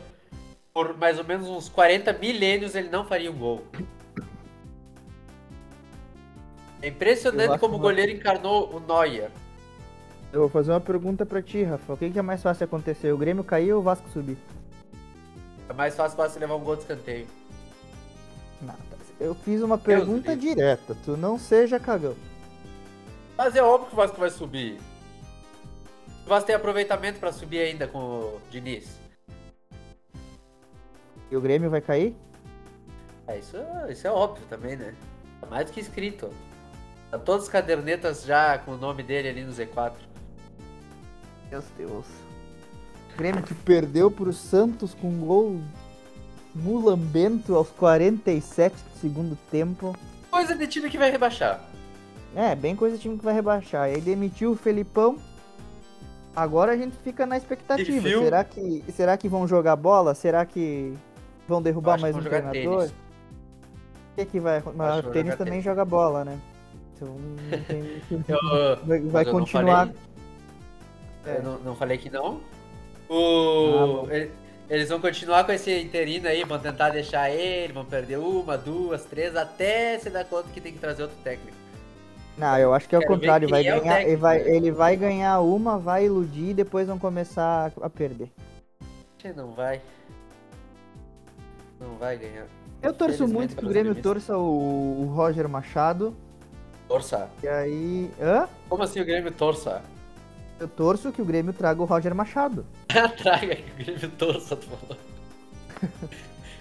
por 0.73 0.97
mais 0.97 1.17
ou 1.17 1.23
menos 1.23 1.47
uns 1.47 1.69
40 1.69 2.11
milênios, 2.13 2.75
ele 2.75 2.89
não 2.89 3.05
faria 3.05 3.31
um 3.31 3.37
gol. 3.37 3.63
É 6.81 6.89
impressionante 6.89 7.57
como 7.57 7.77
o 7.77 7.79
goleiro 7.79 8.11
encarnou 8.11 8.69
o 8.75 8.79
Neuer. 8.79 9.31
Eu 10.31 10.41
vou 10.41 10.49
fazer 10.49 10.71
uma 10.71 10.81
pergunta 10.81 11.25
pra 11.25 11.41
ti, 11.41 11.63
Rafa. 11.63 11.93
O 11.93 11.97
que, 11.97 12.09
que 12.11 12.19
é 12.19 12.21
mais 12.21 12.43
fácil 12.43 12.65
acontecer? 12.65 13.11
O 13.13 13.17
Grêmio 13.17 13.43
cair 13.43 13.71
ou 13.71 13.79
o 13.79 13.83
Vasco 13.83 14.07
subir? 14.09 14.37
É 15.69 15.73
mais 15.73 15.95
fácil 15.95 16.17
você 16.17 16.39
levar 16.39 16.55
um 16.55 16.63
gol 16.63 16.75
de 16.75 16.83
escanteio. 16.83 17.27
Nada. 18.61 18.79
Eu 19.19 19.33
fiz 19.33 19.61
uma 19.61 19.77
pergunta 19.77 20.33
livre. 20.33 20.49
direta. 20.49 20.95
Tu 21.05 21.15
não 21.15 21.39
seja 21.39 21.79
cagão. 21.79 22.15
Mas 23.37 23.55
é 23.55 23.63
óbvio 23.63 23.87
que 23.87 23.93
o 23.93 23.97
Vasco 23.97 24.17
vai 24.17 24.29
subir. 24.29 24.79
O 26.25 26.29
Vasco 26.29 26.47
tem 26.47 26.55
aproveitamento 26.55 27.19
pra 27.19 27.31
subir 27.31 27.59
ainda 27.59 27.87
com 27.87 27.99
o 27.99 28.41
Diniz. 28.49 28.99
E 31.29 31.35
o 31.35 31.41
Grêmio 31.41 31.69
vai 31.69 31.81
cair? 31.81 32.15
É, 33.27 33.37
isso, 33.39 33.57
isso 33.89 34.07
é 34.07 34.11
óbvio 34.11 34.45
também, 34.47 34.75
né? 34.75 34.93
Tá 35.41 35.47
mais 35.47 35.65
do 35.65 35.73
que 35.73 35.79
escrito. 35.79 36.29
Tá 37.09 37.17
todas 37.17 37.43
as 37.43 37.49
cadernetas 37.49 38.23
já 38.23 38.57
com 38.59 38.71
o 38.71 38.77
nome 38.77 39.03
dele 39.03 39.29
ali 39.29 39.43
no 39.43 39.51
Z4. 39.51 39.93
Meu 41.49 41.63
Deus. 41.77 42.05
Grêmio 43.17 43.43
que 43.43 43.53
perdeu 43.53 44.11
pro 44.11 44.33
Santos 44.33 44.93
com 44.93 45.07
um 45.07 45.19
gol 45.25 45.61
mulambento 46.53 47.55
aos 47.55 47.69
47 47.69 48.73
do 48.75 48.99
segundo 48.99 49.37
tempo. 49.49 49.95
Coisa 50.29 50.55
de 50.55 50.67
time 50.67 50.89
que 50.89 50.97
vai 50.97 51.11
rebaixar. 51.11 51.61
É, 52.35 52.53
bem 52.55 52.75
coisa 52.75 52.97
do 52.97 53.01
time 53.01 53.17
que 53.17 53.23
vai 53.23 53.33
rebaixar. 53.33 53.89
E 53.89 53.95
aí 53.95 54.01
demitiu 54.01 54.51
o 54.51 54.55
Felipão 54.55 55.17
Agora 56.35 56.73
a 56.73 56.77
gente 56.77 56.97
fica 56.97 57.25
na 57.25 57.37
expectativa. 57.37 58.09
Será 58.09 58.43
que, 58.43 58.83
será 58.91 59.17
que 59.17 59.29
vão 59.29 59.47
jogar 59.47 59.77
bola? 59.77 60.13
Será 60.13 60.45
que 60.45 60.93
vão 61.47 61.61
derrubar 61.61 61.97
mais 61.99 62.13
vão 62.13 62.21
um 62.21 62.27
treinador? 62.27 62.89
O 62.89 64.15
que, 64.17 64.25
que 64.25 64.39
vai 64.41 64.57
acontecer? 64.57 65.07
O 65.07 65.11
tênis 65.11 65.35
também 65.35 65.51
tênis. 65.53 65.63
joga 65.65 65.85
bola, 65.85 66.25
né? 66.25 66.37
Então 66.93 67.07
não 67.07 67.63
tem- 67.63 68.01
Eu, 68.27 69.09
vai, 69.09 69.23
eu 69.23 69.25
não 69.27 69.39
continuar. 69.39 69.87
falei- 69.87 69.95
É. 71.25 71.37
Eu 71.37 71.43
não, 71.43 71.59
não 71.59 71.75
falei 71.75 71.97
que 71.97 72.09
não. 72.09 72.41
Ah, 73.09 73.13
O, 73.13 74.07
ele- 74.09 74.31
eles 74.69 74.89
vão 74.89 74.99
continuar 74.99 75.43
com 75.43 75.51
esse 75.51 75.71
interino 75.79 76.27
aí, 76.27 76.43
vão 76.43 76.57
tentar 76.59 76.89
deixar 76.89 77.29
ele, 77.29 77.71
vão 77.71 77.85
perder 77.85 78.17
uma, 78.17 78.57
duas, 78.57 79.05
três, 79.05 79.35
até 79.35 79.99
se 79.99 80.09
dar 80.09 80.25
conta 80.25 80.49
que 80.53 80.59
tem 80.59 80.73
que 80.73 80.79
trazer 80.79 81.03
outro 81.03 81.17
técnico. 81.23 81.55
Não, 82.37 82.57
eu 82.57 82.73
acho 82.73 82.89
que 82.89 82.95
é 82.95 82.99
o 82.99 83.05
contrário. 83.05 83.47
Vai 83.47 83.61
é 83.61 83.63
ganhar, 83.63 83.77
ele, 83.77 83.89
técnico, 83.89 84.21
vai, 84.21 84.41
ele 84.41 84.71
vai 84.71 84.95
ganhar 84.97 85.39
uma, 85.39 85.77
vai 85.77 86.05
iludir 86.05 86.49
e 86.49 86.53
depois 86.53 86.87
vão 86.87 86.99
começar 86.99 87.71
a 87.81 87.89
perder. 87.89 88.29
Não 89.35 89.53
vai. 89.53 89.81
Não 91.79 91.95
vai 91.95 92.17
ganhar. 92.17 92.45
Eu 92.81 92.93
torço 92.93 93.27
muito 93.27 93.55
que 93.55 93.65
o 93.65 93.69
Grêmio 93.69 93.95
torça 93.95 94.37
o, 94.37 95.01
o 95.01 95.13
Roger 95.15 95.47
Machado. 95.47 96.15
Torça. 96.87 97.29
E 97.41 97.47
aí. 97.47 98.11
Hã? 98.21 98.47
Como 98.69 98.83
assim 98.83 98.99
o 98.99 99.05
Grêmio 99.05 99.31
torça? 99.31 99.81
Eu 100.59 100.67
torço 100.67 101.11
que 101.11 101.21
o 101.21 101.25
Grêmio 101.25 101.53
traga 101.53 101.81
o 101.81 101.85
Roger 101.85 102.15
Machado. 102.15 102.65
Traga 103.17 103.55
que 103.55 103.71
o 103.71 103.85
Grêmio 103.85 104.09
torça, 104.17 104.55
tu 104.55 104.67
falou. 104.69 104.97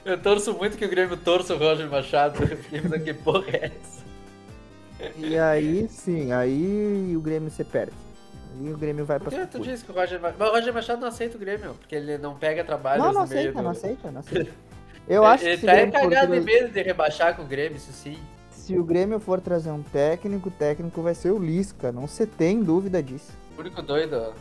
Eu 0.05 0.21
torço 0.21 0.53
muito 0.55 0.77
que 0.77 0.85
o 0.85 0.89
Grêmio 0.89 1.17
torça 1.17 1.55
o 1.55 1.59
Roger 1.59 1.89
Machado. 1.89 2.43
Eu 2.43 2.57
fiquei 2.57 2.81
pensando 2.81 3.05
que 3.05 3.15
porra 3.15 3.51
é 3.51 3.67
essa? 3.67 4.05
E 5.17 5.39
aí 5.39 5.89
sim, 5.89 6.33
aí 6.33 7.15
o 7.17 7.21
Grêmio 7.21 7.51
se 7.51 7.63
perde. 7.65 7.93
Aí 8.59 8.73
o 8.73 8.77
Grêmio 8.77 9.05
vai 9.05 9.19
Por 9.19 9.31
pra 9.33 9.47
que 9.47 9.53
tu 9.53 9.61
disse 9.61 9.85
que 9.85 9.91
o 9.91 9.95
Roger 9.95 10.21
Machado... 10.21 10.37
Mas 10.39 10.49
o 10.49 10.53
Roger 10.53 10.75
Machado 10.75 11.01
não 11.01 11.09
aceita 11.09 11.37
o 11.37 11.41
Grêmio, 11.41 11.75
porque 11.75 11.95
ele 11.95 12.19
não 12.19 12.35
pega 12.37 12.65
trabalho 12.65 13.03
Não, 13.03 13.13
não 13.13 13.23
aceita, 13.23 13.53
do... 13.53 13.63
não 13.63 13.71
aceita, 13.71 14.11
não 14.11 14.21
aceita. 14.21 14.51
Eu 15.07 15.23
ele, 15.23 15.33
acho 15.33 15.45
que 15.45 15.51
ele 15.51 15.59
tá 15.91 16.01
for 16.01 16.09
cagado 16.11 16.33
tra- 16.33 16.41
medo 16.41 16.69
de 16.73 16.83
rebaixar 16.83 17.37
com 17.37 17.43
o 17.43 17.47
Grêmio, 17.47 17.77
isso 17.77 17.93
sim. 17.93 18.19
se 18.51 18.79
o 18.79 18.83
Grêmio 18.83 19.21
for 19.21 19.39
trazer 19.41 19.71
um 19.71 19.83
técnico, 19.83 20.49
o 20.49 20.53
técnico 20.53 21.03
vai 21.03 21.15
ser 21.15 21.31
o 21.31 21.39
Lisca. 21.39 21.93
Não 21.93 22.07
se 22.09 22.27
tem 22.27 22.63
dúvida 22.63 23.03
disso. 23.03 23.33
O 23.57 23.61
único 23.61 23.83
doido... 23.83 24.35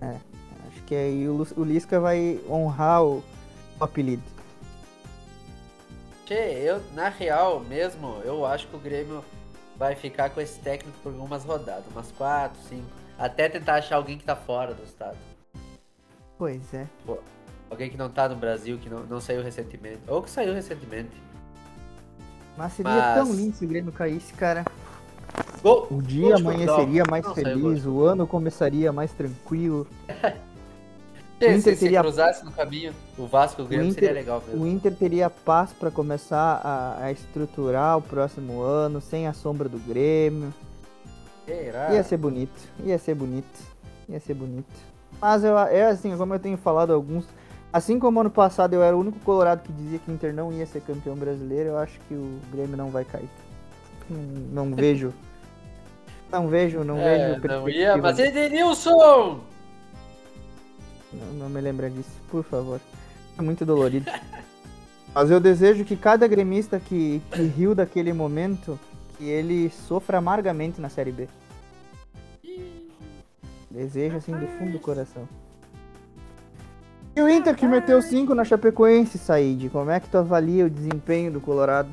Acho 0.00 0.82
que 0.86 0.94
aí 0.94 1.28
o, 1.28 1.32
Lu- 1.34 1.48
o 1.56 1.64
Lisca 1.64 1.98
vai 1.98 2.40
honrar 2.48 3.02
o, 3.02 3.22
o 3.80 3.84
apelido. 3.84 4.22
Che, 6.26 6.34
eu, 6.34 6.82
na 6.94 7.08
real 7.08 7.60
mesmo, 7.60 8.20
eu 8.24 8.44
acho 8.44 8.66
que 8.68 8.76
o 8.76 8.78
Grêmio 8.78 9.24
vai 9.76 9.94
ficar 9.94 10.30
com 10.30 10.40
esse 10.40 10.58
técnico 10.58 10.96
por 11.02 11.12
algumas 11.12 11.44
rodadas, 11.44 11.84
umas 11.90 12.10
quatro, 12.12 12.58
cinco, 12.68 12.86
até 13.18 13.48
tentar 13.48 13.74
achar 13.76 13.96
alguém 13.96 14.18
que 14.18 14.24
tá 14.24 14.36
fora 14.36 14.74
do 14.74 14.82
estado. 14.84 15.16
Pois 16.38 16.72
é. 16.74 16.86
Alguém 17.70 17.90
que 17.90 17.96
não 17.96 18.08
tá 18.10 18.28
no 18.28 18.36
Brasil, 18.36 18.78
que 18.78 18.88
não, 18.88 19.00
não 19.04 19.20
saiu 19.20 19.42
recentemente. 19.42 20.00
Ou 20.06 20.22
que 20.22 20.30
saiu 20.30 20.52
recentemente. 20.52 21.12
Mas 22.56 22.72
seria 22.74 22.92
Mas- 22.92 23.14
tão 23.16 23.34
lindo 23.34 23.56
se 23.56 23.64
o 23.64 23.68
Grêmio 23.68 23.92
caísse, 23.92 24.32
cara. 24.34 24.64
Gol! 25.62 25.84
O 25.90 25.94
Gol 25.94 26.02
dia 26.02 26.28
Portugal. 26.30 26.52
amanheceria 26.52 27.02
mais 27.10 27.24
saiu 27.24 27.34
feliz, 27.34 27.86
o 27.86 28.02
ano 28.02 28.26
começaria 28.26 28.92
mais 28.92 29.12
tranquilo. 29.12 29.86
O 31.40 31.46
Inter 31.46 31.60
se, 31.60 31.74
se 31.74 31.76
teria- 31.80 32.00
cruzasse 32.00 32.42
no 32.44 32.50
caminho, 32.52 32.94
o 33.18 33.26
Vasco 33.26 33.60
e 33.60 33.64
o 33.64 33.66
Grêmio 33.68 33.88
Inter- 33.88 34.04
seria 34.04 34.14
legal 34.14 34.42
mesmo. 34.46 34.64
O 34.64 34.66
Inter 34.66 34.94
teria 34.94 35.28
paz 35.28 35.72
pra 35.78 35.90
começar 35.90 36.60
a, 36.64 37.04
a 37.04 37.12
estruturar 37.12 37.98
o 37.98 38.02
próximo 38.02 38.62
ano, 38.62 38.98
sem 39.00 39.26
a 39.26 39.32
sombra 39.34 39.68
do 39.68 39.76
Grêmio. 39.78 40.54
Será? 41.44 41.92
Ia 41.92 42.02
ser 42.02 42.16
bonito, 42.16 42.58
ia 42.82 42.96
ser 42.98 43.14
bonito, 43.14 43.60
ia 44.08 44.20
ser 44.20 44.32
bonito. 44.32 44.72
Mas 45.20 45.44
eu, 45.44 45.58
é 45.58 45.84
assim, 45.86 46.16
como 46.16 46.32
eu 46.34 46.38
tenho 46.38 46.56
falado 46.56 46.92
alguns. 46.94 47.26
Assim 47.70 47.98
como 47.98 48.20
ano 48.20 48.30
passado 48.30 48.72
eu 48.72 48.82
era 48.82 48.96
o 48.96 49.00
único 49.00 49.18
colorado 49.18 49.62
que 49.64 49.72
dizia 49.72 49.98
que 49.98 50.10
o 50.10 50.14
Inter 50.14 50.32
não 50.32 50.50
ia 50.52 50.64
ser 50.64 50.80
campeão 50.82 51.16
brasileiro, 51.16 51.70
eu 51.70 51.78
acho 51.78 51.98
que 52.08 52.14
o 52.14 52.38
Grêmio 52.52 52.76
não 52.76 52.88
vai 52.88 53.04
cair. 53.04 53.28
Não, 54.08 54.74
vejo. 54.74 55.12
Não 56.30 56.48
vejo, 56.48 56.84
não 56.84 56.98
É, 56.98 57.38
vejo. 57.38 57.48
não 57.48 57.68
ia, 57.68 57.96
mas 57.96 58.18
Edenilson! 58.18 59.40
Não, 61.12 61.32
não 61.34 61.48
me 61.48 61.60
lembra 61.60 61.88
disso, 61.88 62.10
por 62.28 62.42
favor. 62.44 62.80
É 63.38 63.42
muito 63.42 63.64
dolorido. 63.64 64.10
Mas 65.14 65.30
eu 65.30 65.38
desejo 65.38 65.84
que 65.84 65.94
cada 65.96 66.26
gremista 66.26 66.80
que, 66.80 67.22
que 67.30 67.42
riu 67.42 67.72
daquele 67.72 68.12
momento, 68.12 68.76
que 69.16 69.24
ele 69.28 69.70
sofra 69.70 70.18
amargamente 70.18 70.80
na 70.80 70.88
Série 70.88 71.12
B. 71.12 71.28
Desejo 73.70 74.16
assim 74.16 74.32
do 74.32 74.46
fundo 74.58 74.72
do 74.72 74.80
coração. 74.80 75.28
E 77.14 77.22
o 77.22 77.28
Inter 77.28 77.54
que 77.54 77.64
meteu 77.64 78.02
5 78.02 78.34
na 78.34 78.44
Chapecoense, 78.44 79.16
Said. 79.16 79.68
Como 79.70 79.88
é 79.88 80.00
que 80.00 80.08
tu 80.08 80.18
avalia 80.18 80.66
o 80.66 80.70
desempenho 80.70 81.30
do 81.30 81.40
Colorado? 81.40 81.88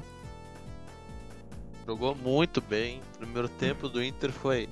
Jogou 1.85 2.15
muito 2.15 2.61
bem. 2.61 3.01
O 3.15 3.17
primeiro 3.19 3.49
tempo 3.49 3.89
do 3.89 4.03
Inter 4.03 4.31
foi 4.31 4.69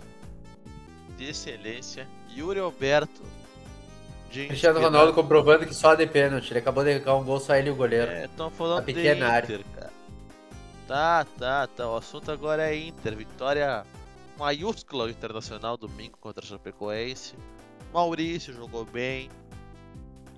de 1.18 1.26
excelência. 1.26 2.08
Yuri 2.36 2.60
Alberto. 2.60 3.22
de 4.32 4.48
Cristiano 4.48 4.80
Ronaldo 4.80 5.14
comprovando 5.14 5.66
que 5.66 5.74
só 5.74 5.96
de 5.96 6.06
pênalti. 6.08 6.52
Ele 6.52 6.60
acabou 6.60 6.84
de 6.84 6.92
arrancar 6.92 7.16
um 7.16 7.24
gol, 7.24 7.40
só 7.40 7.56
ele 7.56 7.70
e 7.70 7.72
o 7.72 7.76
goleiro. 7.76 8.12
É, 8.12 8.26
estão 8.26 8.50
falando 8.50 8.86
de 8.86 8.94
pequena 8.94 9.28
área. 9.28 9.46
Inter, 9.46 9.66
cara. 9.76 9.92
Tá, 10.88 11.26
tá, 11.38 11.68
tá. 11.68 11.90
O 11.90 11.98
assunto 11.98 12.32
agora 12.32 12.70
é 12.70 12.76
Inter. 12.76 13.16
Vitória 13.16 13.86
maiúscula 14.38 15.10
Internacional 15.10 15.78
domingo 15.78 16.18
contra 16.20 16.44
a 16.44 16.48
Chapecoense. 16.48 17.36
Maurício 17.94 18.54
jogou 18.54 18.86
bem. 18.86 19.30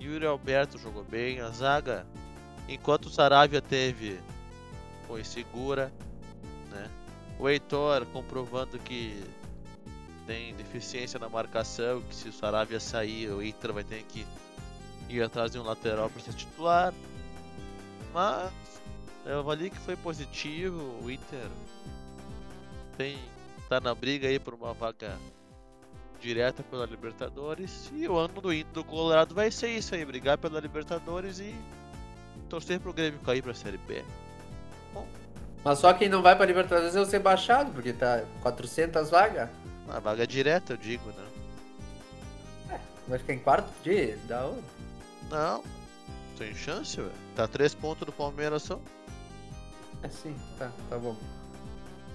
Yuri 0.00 0.26
Alberto 0.26 0.78
jogou 0.78 1.04
bem. 1.04 1.40
A 1.40 1.48
zaga, 1.50 2.04
enquanto 2.68 3.06
o 3.06 3.10
Saravia 3.10 3.62
teve, 3.62 4.18
foi 5.06 5.22
segura. 5.22 5.92
O 7.42 7.48
Heitor 7.48 8.06
comprovando 8.12 8.78
que 8.78 9.20
tem 10.28 10.54
deficiência 10.54 11.18
na 11.18 11.28
marcação. 11.28 12.00
Que 12.02 12.14
se 12.14 12.28
o 12.28 12.32
Saravia 12.32 12.78
sair, 12.78 13.30
o 13.30 13.42
Inter 13.42 13.72
vai 13.72 13.82
ter 13.82 14.04
que 14.04 14.24
ir 15.08 15.20
atrás 15.20 15.50
de 15.50 15.58
um 15.58 15.64
lateral 15.64 16.08
para 16.08 16.22
ser 16.22 16.34
titular. 16.34 16.94
Mas 18.14 18.52
eu 19.26 19.40
avalio 19.40 19.72
que 19.72 19.78
foi 19.78 19.96
positivo. 19.96 20.96
O 21.02 21.10
Inter 21.10 21.48
tem 22.96 23.18
tá 23.68 23.80
na 23.80 23.92
briga 23.92 24.28
aí 24.28 24.38
por 24.38 24.54
uma 24.54 24.72
vaga 24.72 25.18
direta 26.20 26.62
pela 26.62 26.86
Libertadores. 26.86 27.90
E 27.92 28.06
o 28.06 28.18
ano 28.18 28.40
do 28.40 28.52
Inter 28.52 28.72
do 28.72 28.84
Colorado 28.84 29.34
vai 29.34 29.50
ser 29.50 29.70
isso 29.70 29.96
aí, 29.96 30.04
brigar 30.04 30.38
pela 30.38 30.60
Libertadores 30.60 31.40
e 31.40 31.52
torcer 32.48 32.78
pro 32.78 32.92
Grêmio 32.92 33.18
cair 33.18 33.42
pra 33.42 33.52
Série 33.52 33.78
B. 33.78 34.04
Mas 35.64 35.78
só 35.78 35.92
quem 35.92 36.08
não 36.08 36.22
vai 36.22 36.34
pra 36.34 36.44
Libertadores 36.46 36.96
é 36.96 37.00
o 37.00 37.04
Sebastião, 37.04 37.70
porque 37.70 37.92
tá 37.92 38.22
400 38.42 39.10
vagas. 39.10 39.48
A 39.88 39.98
vaga 40.00 40.26
direta, 40.26 40.72
eu 40.72 40.76
digo, 40.76 41.08
né? 41.10 42.78
Vai 43.08 43.18
ficar 43.18 43.32
em 43.34 43.38
quarto 43.38 43.68
de 43.82 44.12
da 44.28 44.46
onde? 44.46 44.62
Não, 45.30 45.62
tem 46.38 46.54
chance, 46.54 47.00
ué. 47.00 47.08
Tá 47.36 47.46
três 47.46 47.74
pontos 47.74 48.06
do 48.06 48.12
Palmeiras 48.12 48.62
só. 48.62 48.80
É 50.02 50.08
sim, 50.08 50.34
tá, 50.58 50.70
tá 50.90 50.98
bom. 50.98 51.16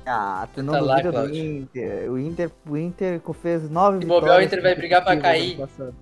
Ah, 0.05 0.47
tu 0.53 0.63
não 0.63 0.73
Tá 0.73 0.79
lá, 0.79 1.01
do. 1.01 1.35
Inter. 1.35 2.09
O 2.09 2.17
Inter, 2.17 2.51
o 2.65 2.77
Inter 2.77 3.21
fez 3.41 3.69
nove 3.69 3.99
Se 3.99 4.05
bobear, 4.05 4.39
o 4.39 4.41
Inter 4.41 4.61
vai 4.61 4.73
brigar 4.75 5.03
pra 5.03 5.17
cair. 5.17 5.57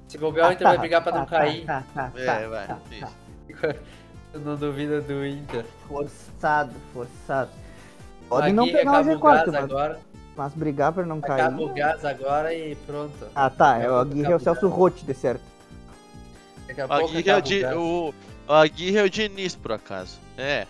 Se 0.07 0.17
bobear, 0.17 0.49
o 0.49 0.53
Inter 0.53 0.67
vai 0.67 0.77
brigar 0.77 1.03
pra 1.03 1.11
não 1.11 1.25
Tá, 1.25 1.37
cair. 1.37 1.65
tá, 1.65 1.83
tá, 1.93 2.11
É, 2.15 2.47
vai. 2.47 2.67
tá, 2.67 2.79
isso. 2.91 3.01
tá. 3.61 3.75
Não 4.43 4.55
duvida 4.55 5.01
do 5.01 5.25
Inter. 5.25 5.65
Forçado, 5.87 6.73
forçado. 6.93 7.49
Pode 8.27 8.51
não 8.51 8.65
pegar 8.65 8.91
o 8.91 8.95
acaba 8.95 9.11
o 9.13 9.19
G4, 9.19 9.21
gás 9.21 9.45
mas, 9.47 9.55
agora. 9.63 9.99
mas 10.35 10.53
brigar 10.53 10.91
pra 10.91 11.05
não 11.05 11.21
cair. 11.21 11.41
Acaba 11.41 11.61
o 11.63 11.73
gás 11.73 12.03
agora 12.05 12.53
e 12.53 12.75
pronto. 12.75 13.27
Ah, 13.35 13.49
tá. 13.49 13.77
É 13.77 13.81
o 13.89 13.95
Acaba- 13.95 14.01
Aguirre 14.01 14.21
é 14.21 14.25
acaba 14.25 14.37
o 14.37 14.43
Celso 14.43 14.67
Roth, 14.67 15.03
de 15.03 15.13
certo. 15.13 15.41
Daqui 16.67 16.81
a 16.81 16.87
pouco 16.87 17.03
Aguirre 17.05 17.29
é 17.29 17.33
o, 17.33 17.37
acaba 17.37 17.39
o 17.39 17.41
Di- 17.49 17.59
gás. 17.61 17.75
o, 17.77 18.13
o 18.47 18.53
Aguirre 18.53 18.97
é 18.97 19.03
o 19.03 19.09
Diniz, 19.09 19.55
por 19.55 19.71
acaso. 19.71 20.19
É. 20.37 20.65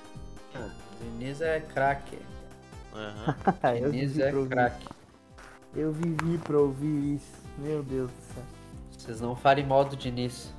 Ah, 0.54 0.70
Diniz 1.02 1.42
é 1.42 1.60
craque. 1.62 2.20
Aham. 2.94 3.36
eu 3.82 3.92
Diniz 3.92 4.12
vivi 4.12 4.20
pra 4.22 4.30
é 4.30 4.36
ouvir. 4.36 4.50
craque. 4.50 4.88
Eu 5.76 5.92
vivi 5.92 6.38
pra 6.38 6.58
ouvir 6.60 7.16
isso. 7.16 7.32
Meu 7.58 7.82
Deus 7.84 8.12
do 8.12 8.34
céu. 8.34 8.44
Vocês 8.98 9.22
não 9.22 9.36
falem 9.36 9.66
mal 9.66 9.84
do 9.86 9.96
Diniz. 9.96 10.54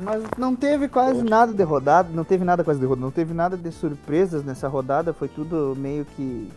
Mas 0.00 0.22
não 0.36 0.54
teve 0.54 0.88
quase 0.88 1.22
nada 1.22 1.52
de 1.52 1.62
rodada, 1.62 2.08
não 2.12 2.24
teve 2.24 2.44
nada 2.44 2.62
quase 2.62 2.78
de 2.78 2.86
rodada, 2.86 3.04
não 3.04 3.10
teve 3.10 3.34
nada 3.34 3.56
de 3.56 3.72
surpresas 3.72 4.44
nessa 4.44 4.68
rodada, 4.68 5.12
foi 5.12 5.28
tudo 5.28 5.74
meio 5.76 6.04
que 6.04 6.48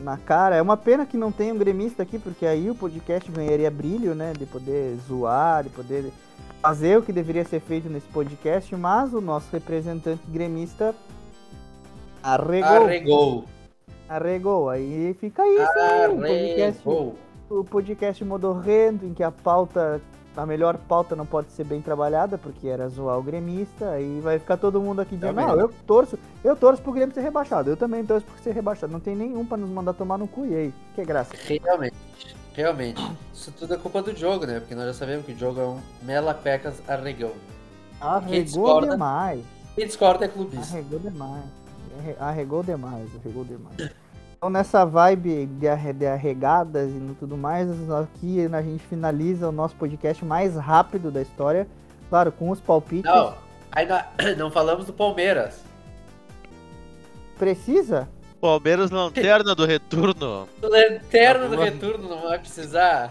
na 0.00 0.16
cara. 0.16 0.56
É 0.56 0.62
uma 0.62 0.76
pena 0.76 1.06
que 1.06 1.16
não 1.16 1.32
tenha 1.32 1.54
um 1.54 1.58
gremista 1.58 2.02
aqui, 2.02 2.18
porque 2.18 2.44
aí 2.46 2.70
o 2.70 2.74
podcast 2.74 3.30
ganharia 3.30 3.70
brilho, 3.70 4.14
né? 4.14 4.32
De 4.32 4.44
poder 4.44 4.96
zoar, 5.06 5.64
de 5.64 5.70
poder 5.70 6.12
fazer 6.60 6.98
o 6.98 7.02
que 7.02 7.12
deveria 7.12 7.44
ser 7.44 7.60
feito 7.60 7.88
nesse 7.88 8.06
podcast, 8.08 8.74
mas 8.76 9.14
o 9.14 9.20
nosso 9.20 9.48
representante 9.52 10.22
gremista 10.28 10.94
arregou. 12.22 12.84
Arregou. 12.84 13.44
Arregou. 14.08 14.68
Aí 14.68 15.14
fica 15.14 15.46
isso, 15.46 15.78
aí, 15.78 16.06
o 16.06 16.16
podcast. 16.16 16.88
Arregou. 16.88 17.14
o 17.48 17.64
podcast 17.64 18.24
modorrento, 18.24 19.06
em 19.06 19.14
que 19.14 19.22
a 19.22 19.30
pauta, 19.30 20.00
a 20.36 20.44
melhor 20.46 20.76
pauta 20.76 21.16
não 21.16 21.24
pode 21.24 21.50
ser 21.52 21.64
bem 21.64 21.80
trabalhada, 21.80 22.36
porque 22.36 22.68
era 22.68 22.88
zoar 22.88 23.18
o 23.18 23.22
gremista, 23.22 23.90
aí 23.90 24.20
vai 24.20 24.38
ficar 24.38 24.56
todo 24.56 24.80
mundo 24.80 25.00
aqui 25.00 25.14
dizendo, 25.16 25.34
Realmente. 25.36 25.56
não, 25.56 25.60
eu 25.62 25.72
torço, 25.86 26.18
eu 26.44 26.54
torço 26.54 26.82
pro 26.82 26.92
Grêmio 26.92 27.14
ser 27.14 27.22
rebaixado, 27.22 27.70
eu 27.70 27.76
também 27.76 28.04
torço 28.04 28.26
pro 28.26 28.42
ser 28.42 28.52
rebaixado, 28.52 28.92
não 28.92 29.00
tem 29.00 29.16
nenhum 29.16 29.44
pra 29.46 29.56
nos 29.56 29.70
mandar 29.70 29.94
tomar 29.94 30.18
no 30.18 30.28
cu, 30.28 30.44
e 30.44 30.54
aí, 30.54 30.74
que 30.94 31.04
graça. 31.04 31.34
Realmente, 31.64 31.96
realmente. 32.54 33.02
Isso 33.32 33.50
tudo 33.52 33.74
é 33.74 33.76
culpa 33.78 34.02
do 34.02 34.14
jogo, 34.14 34.44
né? 34.46 34.60
Porque 34.60 34.74
nós 34.74 34.86
já 34.86 34.94
sabemos 34.94 35.24
que 35.26 35.32
o 35.32 35.38
jogo 35.38 35.60
é 35.60 35.64
um 35.64 35.80
mela 36.02 36.34
pecas 36.34 36.82
arregão. 36.86 37.32
Arregou 38.00 38.42
discorda? 38.44 38.90
demais, 38.90 39.44
Quem 39.74 39.86
discorda 39.86 40.24
é 40.26 40.28
clubista. 40.28 40.74
arregou 40.74 40.98
demais, 40.98 41.44
arre- 41.98 42.16
arregou 42.20 42.62
demais, 42.62 43.08
arregou 43.22 43.44
demais. 43.44 43.90
Então 44.46 44.52
nessa 44.52 44.84
vibe 44.84 45.46
de, 45.58 45.66
arre- 45.66 45.92
de 45.92 46.06
arregadas 46.06 46.88
e 46.88 47.16
tudo 47.18 47.36
mais, 47.36 47.68
aqui 47.90 48.46
a 48.46 48.62
gente 48.62 48.84
finaliza 48.84 49.48
o 49.48 49.50
nosso 49.50 49.74
podcast 49.74 50.24
mais 50.24 50.54
rápido 50.54 51.10
da 51.10 51.20
história, 51.20 51.66
claro, 52.08 52.30
com 52.30 52.50
os 52.50 52.60
palpites. 52.60 53.10
Não, 53.12 53.34
ainda 53.72 54.06
não 54.38 54.48
falamos 54.48 54.86
do 54.86 54.92
Palmeiras. 54.92 55.64
Precisa? 57.36 58.08
Palmeiras 58.40 58.92
lanterna 58.92 59.52
do 59.52 59.66
retorno. 59.66 60.48
Lanterna 60.62 61.48
do 61.48 61.60
retorno, 61.60 62.08
não 62.08 62.22
vai 62.22 62.38
precisar. 62.38 63.10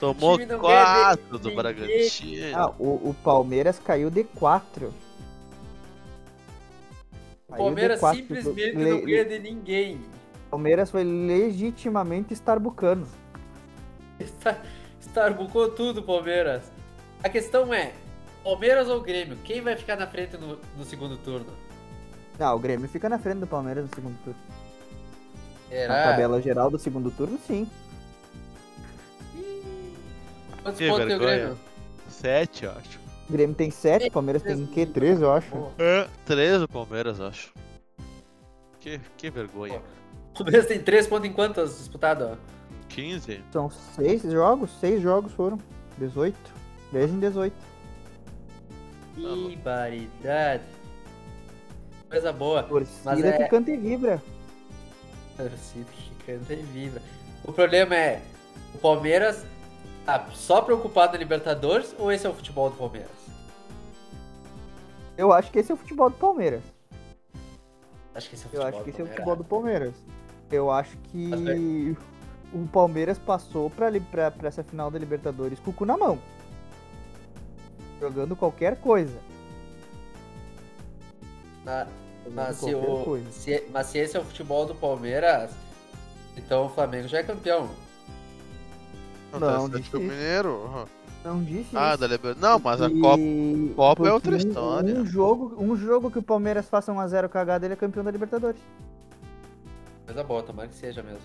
Tomou 0.00 0.36
time 0.36 0.50
não 0.52 0.60
ganha 0.60 1.14
de 1.14 1.18
4 1.20 1.38
do. 1.38 1.54
Bragantino. 1.54 2.58
Ah, 2.58 2.72
o, 2.76 3.10
o 3.10 3.16
Palmeiras 3.22 3.78
caiu 3.78 4.10
de 4.10 4.24
4. 4.24 4.92
O 7.52 7.56
Palmeiras 7.56 8.00
simplesmente 8.00 8.76
le- 8.76 8.90
não 8.90 9.00
ganha 9.04 9.24
de 9.24 9.38
ninguém. 9.38 9.96
O 10.46 10.50
Palmeiras 10.50 10.90
foi 10.90 11.04
legitimamente 11.04 12.32
starbucano. 12.34 13.06
Está- 14.18 14.58
Starbucou 15.00 15.68
tudo, 15.70 16.02
Palmeiras. 16.02 16.70
A 17.22 17.28
questão 17.28 17.72
é, 17.74 17.92
Palmeiras 18.44 18.88
ou 18.88 19.00
Grêmio? 19.00 19.36
Quem 19.44 19.60
vai 19.60 19.76
ficar 19.76 19.96
na 19.96 20.06
frente 20.06 20.36
no, 20.36 20.58
no 20.76 20.84
segundo 20.84 21.16
turno? 21.18 21.46
Não, 22.38 22.56
o 22.56 22.58
Grêmio 22.58 22.88
fica 22.88 23.08
na 23.08 23.18
frente 23.18 23.38
do 23.38 23.46
Palmeiras 23.46 23.84
no 23.84 23.94
segundo 23.94 24.16
turno. 24.24 24.40
Na 25.88 26.02
tabela 26.04 26.40
geral 26.40 26.70
do 26.70 26.78
segundo 26.78 27.10
turno, 27.10 27.38
sim. 27.46 27.68
Quantos 30.62 30.78
Que 30.78 30.88
pontos 30.88 31.06
tem 31.06 31.16
o. 31.16 31.18
Grêmio? 31.18 31.58
7, 32.08 32.64
eu 32.64 32.70
acho. 32.72 33.01
O 33.32 33.34
Grêmio 33.34 33.56
tem 33.56 33.70
7, 33.70 34.08
o 34.08 34.12
Palmeiras 34.12 34.42
tem 34.42 34.66
que 34.66 34.84
3, 34.84 35.22
eu 35.22 35.32
acho. 35.32 35.72
É, 35.78 36.06
3 36.26 36.64
o 36.64 36.68
Palmeiras, 36.68 37.18
eu 37.18 37.28
acho. 37.28 37.54
Que, 38.78 39.00
que 39.16 39.30
vergonha. 39.30 39.80
O 40.34 40.44
Palmeiras 40.44 40.66
tem 40.66 40.78
3 40.78 41.06
pontos 41.06 41.30
em 41.30 41.32
quantos 41.32 41.78
disputados? 41.78 42.36
15? 42.90 43.42
São 43.50 43.70
6 43.70 44.30
jogos, 44.30 44.70
6 44.80 45.00
jogos 45.00 45.32
foram. 45.32 45.58
18. 45.96 46.36
10 46.92 47.10
em 47.10 47.20
18. 47.20 47.54
louco. 49.16 49.48
Que 49.48 49.56
baridade. 49.56 50.64
Coisa 52.10 52.34
boa. 52.34 52.62
Torcida 52.64 53.00
Mas 53.02 53.24
é- 53.24 53.38
que 53.38 53.48
canta 53.48 53.70
e 53.70 53.78
vibra. 53.78 54.22
Torcida 55.38 55.86
que 55.90 56.26
canta 56.26 56.52
e 56.52 56.62
vibra. 56.62 57.00
O 57.42 57.50
problema 57.50 57.96
é, 57.96 58.20
o 58.74 58.78
Palmeiras 58.78 59.46
tá 60.04 60.28
só 60.34 60.60
preocupado 60.60 61.14
na 61.14 61.18
Libertadores 61.18 61.94
ou 61.98 62.12
esse 62.12 62.26
é 62.26 62.28
o 62.28 62.34
futebol 62.34 62.68
do 62.68 62.76
Palmeiras? 62.76 63.21
Eu 65.16 65.32
acho 65.32 65.50
que 65.50 65.58
esse 65.58 65.70
é 65.70 65.74
o 65.74 65.78
futebol 65.78 66.10
do 66.10 66.16
Palmeiras. 66.16 66.62
Acho 68.14 68.28
que 68.28 68.34
esse 68.34 68.44
é 68.44 68.48
o 68.48 68.50
Eu 68.52 68.62
futebol 68.62 68.68
acho 68.68 68.78
do 68.78 68.84
que 68.84 68.90
esse 68.90 69.00
é 69.00 69.04
o 69.04 69.06
Palmeiras. 69.06 69.14
futebol 69.16 69.36
do 69.36 69.44
Palmeiras. 69.44 69.94
Eu 70.50 70.70
acho 70.70 70.96
que 70.98 71.28
Mas 71.28 71.96
o 72.52 72.66
Palmeiras 72.68 73.18
passou 73.18 73.70
pra, 73.70 73.90
pra, 74.10 74.30
pra 74.30 74.48
essa 74.48 74.62
final 74.62 74.90
da 74.90 74.98
Libertadores 74.98 75.58
com 75.60 75.70
o 75.70 75.74
cu 75.74 75.84
na 75.86 75.96
mão. 75.96 76.18
Jogando 78.00 78.36
qualquer 78.36 78.76
coisa. 78.80 79.18
Ah, 81.66 81.86
Mas 82.26 82.56
se, 82.56 82.72
qualquer 82.72 82.88
o, 82.88 83.04
coisa. 83.04 83.30
se, 83.30 83.64
mas 83.70 83.86
se 83.86 83.98
esse 83.98 84.16
é 84.16 84.20
o 84.20 84.24
futebol 84.24 84.66
do 84.66 84.74
Palmeiras, 84.74 85.52
então 86.36 86.66
o 86.66 86.68
Flamengo 86.68 87.08
já 87.08 87.18
é 87.18 87.22
campeão. 87.22 87.70
Não, 89.32 89.40
tá 89.40 89.64
Atlético 89.66 89.96
isso. 89.98 89.98
Mineiro. 89.98 90.64
aham. 90.66 90.86
Não 91.24 91.42
disse 91.42 91.76
Ah, 91.76 91.94
da 91.94 92.06
Liber... 92.08 92.36
Não, 92.36 92.58
mas 92.58 92.80
a 92.82 92.88
E- 92.88 93.00
Copa, 93.00 93.22
Copa 93.76 94.08
é 94.08 94.12
outra 94.12 94.32
um- 94.32 94.36
história. 94.36 94.94
Um 95.00 95.06
jogo, 95.06 95.54
um 95.56 95.76
jogo 95.76 96.10
que 96.10 96.18
o 96.18 96.22
Palmeiras 96.22 96.68
faça 96.68 96.92
1x0 96.92 97.28
cagada, 97.28 97.64
ele 97.64 97.74
é 97.74 97.76
campeão 97.76 98.02
da 98.02 98.10
Libertadores. 98.10 98.60
Coisa 100.04 100.24
boa, 100.24 100.42
tomara 100.42 100.68
que 100.68 100.74
seja 100.74 101.02
mesmo. 101.02 101.20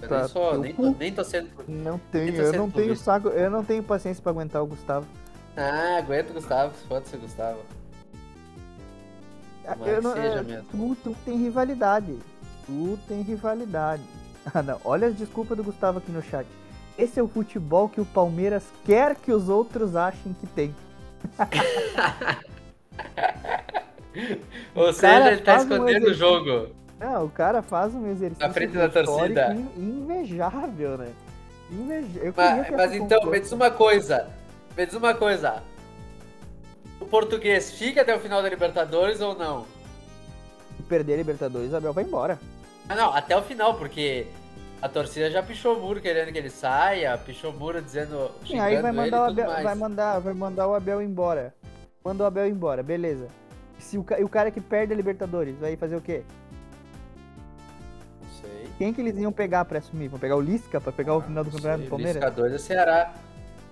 Eu 0.00 0.08
Tá, 0.08 0.18
nem, 0.20 0.28
sou, 0.28 0.58
nem, 0.58 0.74
tô, 0.74 0.90
nem 0.98 1.12
tô 1.12 1.24
sendo. 1.24 1.48
Não 1.68 1.98
tenho, 2.10 2.34
eu 2.34 2.50
ser 2.50 2.56
não 2.58 2.70
tenho 2.70 2.96
saco, 2.96 3.28
eu 3.28 3.50
não 3.50 3.62
tenho 3.64 3.82
paciência 3.82 4.22
pra 4.22 4.32
aguentar 4.32 4.62
o 4.62 4.66
Gustavo. 4.66 5.06
Ah, 5.56 5.96
aguenta 5.98 6.30
o 6.30 6.34
Gustavo, 6.34 6.74
foda-se 6.88 7.16
o 7.16 7.18
Gustavo. 7.20 7.58
Tomara 9.64 9.90
Eu 9.90 9.96
que 9.98 10.02
não- 10.04 10.12
seja 10.14 10.38
é, 10.38 10.42
mesmo. 10.42 10.66
Tu, 10.70 10.96
tu 11.02 11.16
tem 11.24 11.36
rivalidade. 11.38 12.18
Tu 12.66 12.98
tem 13.06 13.20
rivalidade. 13.22 14.02
Ah, 14.54 14.62
não. 14.62 14.80
Olha 14.84 15.08
as 15.08 15.16
desculpas 15.16 15.56
do 15.56 15.64
Gustavo 15.64 15.98
aqui 15.98 16.12
no 16.12 16.22
chat. 16.22 16.46
Esse 16.98 17.20
é 17.20 17.22
o 17.22 17.28
futebol 17.28 17.88
que 17.88 18.00
o 18.00 18.04
Palmeiras 18.06 18.64
quer 18.84 19.14
que 19.16 19.30
os 19.32 19.48
outros 19.48 19.94
achem 19.96 20.34
que 20.40 20.46
tem. 20.46 20.74
Ou 24.74 24.92
seja, 24.92 25.32
ele 25.32 25.42
tá 25.42 25.56
faz 25.58 25.70
um 25.70 25.72
escondendo 25.74 26.06
o 26.06 26.14
jogo. 26.14 26.68
Não, 26.98 27.26
o 27.26 27.30
cara 27.30 27.60
faz 27.62 27.94
um 27.94 28.06
exercício 28.10 28.46
Na 28.46 28.52
frente 28.52 28.72
da 28.72 28.88
torcida. 28.88 29.54
in- 29.54 29.70
invejável, 29.76 30.96
né? 30.96 31.12
Queria 31.68 32.32
Mas, 32.34 32.70
mas 32.70 32.92
então, 32.94 33.26
me 33.26 33.40
diz 33.40 33.52
uma 33.52 33.70
coisa. 33.70 34.28
Me 34.76 34.86
diz 34.86 34.94
uma 34.94 35.12
coisa. 35.14 35.62
O 37.00 37.04
português 37.04 37.72
fica 37.72 38.00
até 38.02 38.16
o 38.16 38.20
final 38.20 38.40
da 38.42 38.48
Libertadores 38.48 39.20
ou 39.20 39.36
não? 39.36 39.66
Se 40.76 40.82
perder 40.84 41.14
a 41.14 41.16
Libertadores, 41.18 41.74
Abel 41.74 41.92
vai 41.92 42.04
embora. 42.04 42.38
Ah, 42.88 42.94
não, 42.94 43.12
até 43.12 43.36
o 43.36 43.42
final, 43.42 43.74
porque 43.74 44.26
a 44.82 44.88
torcida 44.88 45.30
já 45.30 45.42
pichou 45.42 45.76
o 45.76 45.80
muro 45.80 46.00
querendo 46.00 46.32
que 46.32 46.38
ele 46.38 46.50
saia, 46.50 47.16
pichou 47.18 47.50
o 47.50 47.56
muro 47.56 47.80
dizendo. 47.82 48.30
Sim, 48.46 48.58
aí 48.58 48.80
vai 48.80 48.92
mandar, 48.92 49.22
o 49.22 49.26
ele 49.26 49.34
tudo 49.36 49.42
Abel, 49.50 49.64
vai, 49.64 49.74
mandar, 49.74 50.18
vai 50.20 50.34
mandar 50.34 50.68
o 50.68 50.74
Abel 50.74 51.02
embora. 51.02 51.54
Manda 52.04 52.22
o 52.24 52.26
Abel 52.26 52.46
embora, 52.46 52.82
beleza. 52.82 53.26
Se 53.78 53.98
o, 53.98 54.06
e 54.18 54.22
o 54.24 54.28
cara 54.28 54.50
que 54.50 54.60
perde 54.60 54.92
a 54.92 54.96
Libertadores 54.96 55.56
vai 55.58 55.76
fazer 55.76 55.96
o 55.96 56.00
quê? 56.00 56.22
Não 58.22 58.30
sei. 58.40 58.68
Quem 58.78 58.92
que 58.92 59.00
eles 59.00 59.16
iam 59.18 59.32
pegar 59.32 59.64
pra 59.64 59.78
assumir? 59.78 60.08
Vão 60.08 60.18
pegar 60.18 60.36
o 60.36 60.40
Lisca 60.40 60.80
pra 60.80 60.92
pegar 60.92 61.14
o 61.16 61.20
final 61.20 61.42
do 61.42 61.50
campeonato 61.50 61.80
sei, 61.80 61.86
do 61.86 61.90
Palmeiras? 61.90 62.16
Lisca 62.16 62.30
dois 62.30 62.52
é 62.52 62.58
Ceará. 62.58 63.12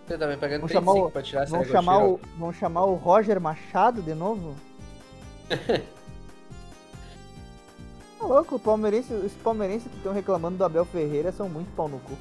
Você 0.07 0.19
também 0.19 0.37
pegando 0.37 0.61
Vão 0.61 0.69
35 0.69 0.85
chamar 0.95 1.07
o- 1.07 1.11
pra 1.11 1.23
tirar 1.23 1.47
Vão 1.47 1.65
chamar, 1.65 2.05
o, 2.05 2.21
vão 2.37 2.53
chamar 2.53 2.85
o 2.85 2.95
Roger 2.95 3.41
Machado 3.41 4.03
de 4.03 4.15
novo? 4.15 4.55
Tá 8.29 8.35
louco, 8.35 8.59
palmeirense, 8.59 9.13
os 9.13 9.33
palmeirenses 9.35 9.89
que 9.91 9.97
estão 9.99 10.13
reclamando 10.13 10.57
do 10.57 10.65
Abel 10.65 10.85
Ferreira 10.85 11.31
são 11.31 11.49
muito 11.49 11.71
pau 11.77 11.89
no 11.89 11.99
cu. 12.01 12.13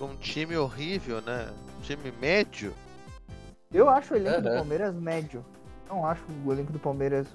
Um 0.00 0.16
time 0.16 0.56
horrível, 0.56 1.20
né? 1.22 1.48
Um 1.78 1.80
time 1.82 2.12
médio. 2.20 2.74
Eu 3.72 3.88
acho 3.88 4.14
o 4.14 4.16
elenco 4.16 4.42
do. 4.42 4.48
Palmeiras 4.50 4.94
médio. 4.94 5.44
Não 5.88 6.04
acho 6.06 6.22
o 6.44 6.52
elenco 6.52 6.72
do 6.72 6.78
Palmeiras 6.78 7.26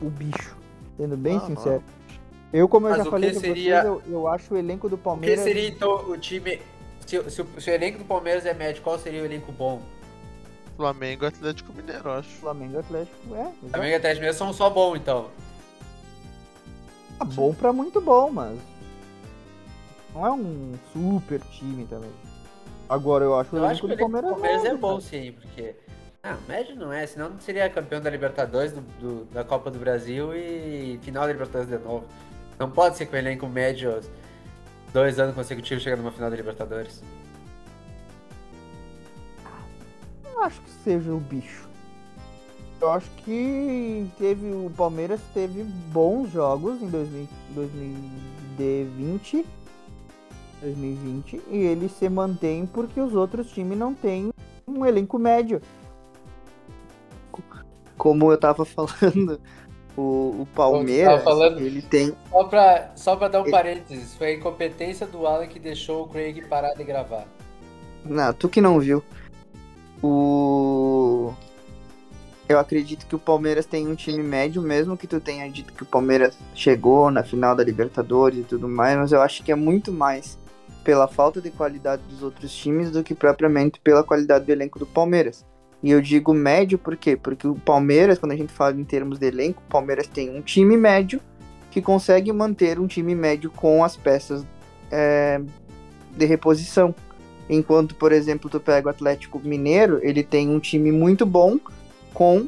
o 0.00 0.10
bicho. 0.10 0.56
Sendo 0.96 1.16
bem 1.16 1.34
Não, 1.34 1.46
sincero. 1.46 1.82
Eu, 2.52 2.68
como 2.68 2.86
eu 2.86 2.90
Mas 2.90 3.02
já 3.02 3.08
o 3.08 3.10
falei 3.10 3.34
seria- 3.34 3.82
vocês, 3.82 4.04
eu, 4.06 4.12
eu 4.12 4.28
acho 4.28 4.54
o 4.54 4.56
elenco 4.56 4.88
do 4.88 4.94
O 4.94 4.98
que 4.98 5.04
Palmeiras. 5.04 5.40
seria 5.44 5.68
então 5.68 6.08
o 6.08 6.16
time. 6.18 6.60
Se, 7.06 7.18
o- 7.18 7.30
se 7.30 7.44
se 7.58 7.70
o 7.70 7.74
elenco 7.74 7.98
do 7.98 8.04
Palmeiras 8.04 8.46
é 8.46 8.54
médio, 8.54 8.82
qual 8.82 8.98
seria 8.98 9.22
o 9.22 9.24
elenco 9.24 9.50
bom? 9.52 9.80
Flamengo 10.76 11.26
Atlético 11.26 11.72
Mineiro, 11.72 12.08
eu 12.08 12.12
acho. 12.12 12.28
Flamengo 12.30 12.74
e 12.74 12.78
Atlético. 12.78 13.16
É, 13.34 13.40
exato. 13.40 13.54
Flamengo 13.70 13.90
e 13.92 13.94
Atlético 13.94 14.20
Mineiro 14.20 14.36
são 14.38 14.52
só 14.52 14.70
bom, 14.70 14.96
então. 14.96 15.30
Tá 17.18 17.24
bom 17.24 17.54
pra 17.54 17.72
muito 17.72 18.00
bom, 18.00 18.30
mas. 18.30 18.58
Não 20.14 20.26
é 20.26 20.30
um 20.32 20.72
super 20.92 21.40
time 21.52 21.86
também. 21.86 22.10
Agora 22.88 23.24
eu 23.24 23.38
acho 23.38 23.54
o 23.54 23.58
Eu 23.58 23.62
o 23.64 23.66
elenco 23.66 23.88
do 23.88 23.96
Palmeiras. 23.96 24.30
Palmeiras 24.30 24.64
é 24.64 24.74
bom, 24.76 25.00
sim, 25.00 25.32
porque. 25.32 25.74
Ah, 26.22 26.36
médio 26.48 26.74
não 26.76 26.92
é, 26.92 27.06
senão 27.06 27.30
não 27.30 27.40
seria 27.40 27.68
campeão 27.68 28.00
da 28.00 28.08
Libertadores, 28.08 28.72
do, 28.72 28.80
do- 28.80 29.24
da 29.26 29.44
Copa 29.44 29.70
do 29.70 29.78
Brasil 29.78 30.34
e 30.34 30.98
final 31.02 31.24
da 31.26 31.32
Libertadores 31.32 31.68
de 31.68 31.78
novo. 31.86 32.06
Não 32.58 32.70
pode 32.70 32.96
ser 32.96 33.06
com 33.06 33.14
o 33.14 33.18
elenco 33.18 33.46
médio 33.46 34.00
dois 34.92 35.18
anos 35.18 35.34
consecutivos 35.34 35.82
chegando 35.82 35.98
numa 36.00 36.12
final 36.12 36.30
da 36.30 36.36
Libertadores. 36.36 37.02
Não 40.24 40.42
acho 40.42 40.60
que 40.62 40.70
seja 40.70 41.12
o 41.12 41.20
bicho. 41.20 41.68
Eu 42.80 42.90
acho 42.90 43.08
que 43.24 44.06
teve 44.18 44.46
o 44.50 44.70
Palmeiras 44.76 45.20
teve 45.32 45.62
bons 45.62 46.30
jogos 46.30 46.80
em 46.82 46.88
2000 46.88 47.26
2020, 48.56 49.46
2020 50.60 51.40
e 51.50 51.56
ele 51.56 51.88
se 51.88 52.08
mantém 52.08 52.66
porque 52.66 53.00
os 53.00 53.14
outros 53.14 53.50
times 53.52 53.78
não 53.78 53.94
têm 53.94 54.30
um 54.66 54.84
elenco 54.84 55.18
médio. 55.18 55.60
Como 57.96 58.30
eu 58.32 58.38
tava 58.38 58.64
falando 58.64 59.40
O, 59.96 60.42
o 60.42 60.48
Palmeiras, 60.54 61.22
falando- 61.22 61.60
ele 61.60 61.80
tem. 61.80 62.12
Só 62.30 62.44
pra, 62.44 62.92
só 62.96 63.14
pra 63.16 63.28
dar 63.28 63.40
um 63.40 63.44
Ele- 63.44 63.50
parênteses, 63.52 64.14
foi 64.16 64.26
a 64.28 64.34
incompetência 64.34 65.06
do 65.06 65.24
Alan 65.24 65.46
que 65.46 65.60
deixou 65.60 66.02
o 66.04 66.08
Craig 66.08 66.42
parar 66.48 66.74
de 66.74 66.82
gravar. 66.82 67.24
Não, 68.04 68.32
tu 68.32 68.48
que 68.48 68.60
não 68.60 68.80
viu. 68.80 69.02
O. 70.02 71.32
Eu 72.48 72.58
acredito 72.58 73.06
que 73.06 73.16
o 73.16 73.18
Palmeiras 73.18 73.64
tem 73.64 73.88
um 73.88 73.94
time 73.94 74.22
médio, 74.22 74.60
mesmo 74.60 74.96
que 74.96 75.06
tu 75.06 75.18
tenha 75.18 75.48
dito 75.50 75.72
que 75.72 75.82
o 75.82 75.86
Palmeiras 75.86 76.36
chegou 76.54 77.10
na 77.10 77.22
final 77.22 77.56
da 77.56 77.64
Libertadores 77.64 78.40
e 78.40 78.42
tudo 78.42 78.68
mais, 78.68 78.98
mas 78.98 79.12
eu 79.12 79.22
acho 79.22 79.42
que 79.42 79.50
é 79.50 79.54
muito 79.54 79.90
mais 79.90 80.38
pela 80.84 81.08
falta 81.08 81.40
de 81.40 81.50
qualidade 81.50 82.02
dos 82.02 82.22
outros 82.22 82.54
times 82.54 82.90
do 82.90 83.02
que 83.02 83.14
propriamente 83.14 83.80
pela 83.80 84.04
qualidade 84.04 84.44
do 84.44 84.52
elenco 84.52 84.78
do 84.78 84.84
Palmeiras. 84.84 85.44
E 85.82 85.90
eu 85.90 86.00
digo 86.02 86.34
médio 86.34 86.78
por 86.78 86.96
quê? 86.96 87.16
Porque 87.16 87.46
o 87.46 87.54
Palmeiras, 87.54 88.18
quando 88.18 88.32
a 88.32 88.36
gente 88.36 88.52
fala 88.52 88.78
em 88.78 88.84
termos 88.84 89.18
de 89.18 89.26
elenco, 89.26 89.62
o 89.66 89.70
Palmeiras 89.70 90.06
tem 90.06 90.30
um 90.30 90.42
time 90.42 90.76
médio 90.76 91.20
que 91.70 91.80
consegue 91.80 92.30
manter 92.32 92.78
um 92.78 92.86
time 92.86 93.14
médio 93.14 93.50
com 93.50 93.82
as 93.82 93.96
peças 93.96 94.46
é, 94.90 95.40
de 96.14 96.24
reposição. 96.26 96.94
Enquanto, 97.48 97.94
por 97.94 98.12
exemplo, 98.12 98.48
tu 98.48 98.60
pega 98.60 98.86
o 98.86 98.90
Atlético 98.90 99.40
Mineiro, 99.40 99.98
ele 100.02 100.22
tem 100.22 100.48
um 100.48 100.58
time 100.58 100.92
muito 100.92 101.26
bom 101.26 101.58
com, 102.14 102.46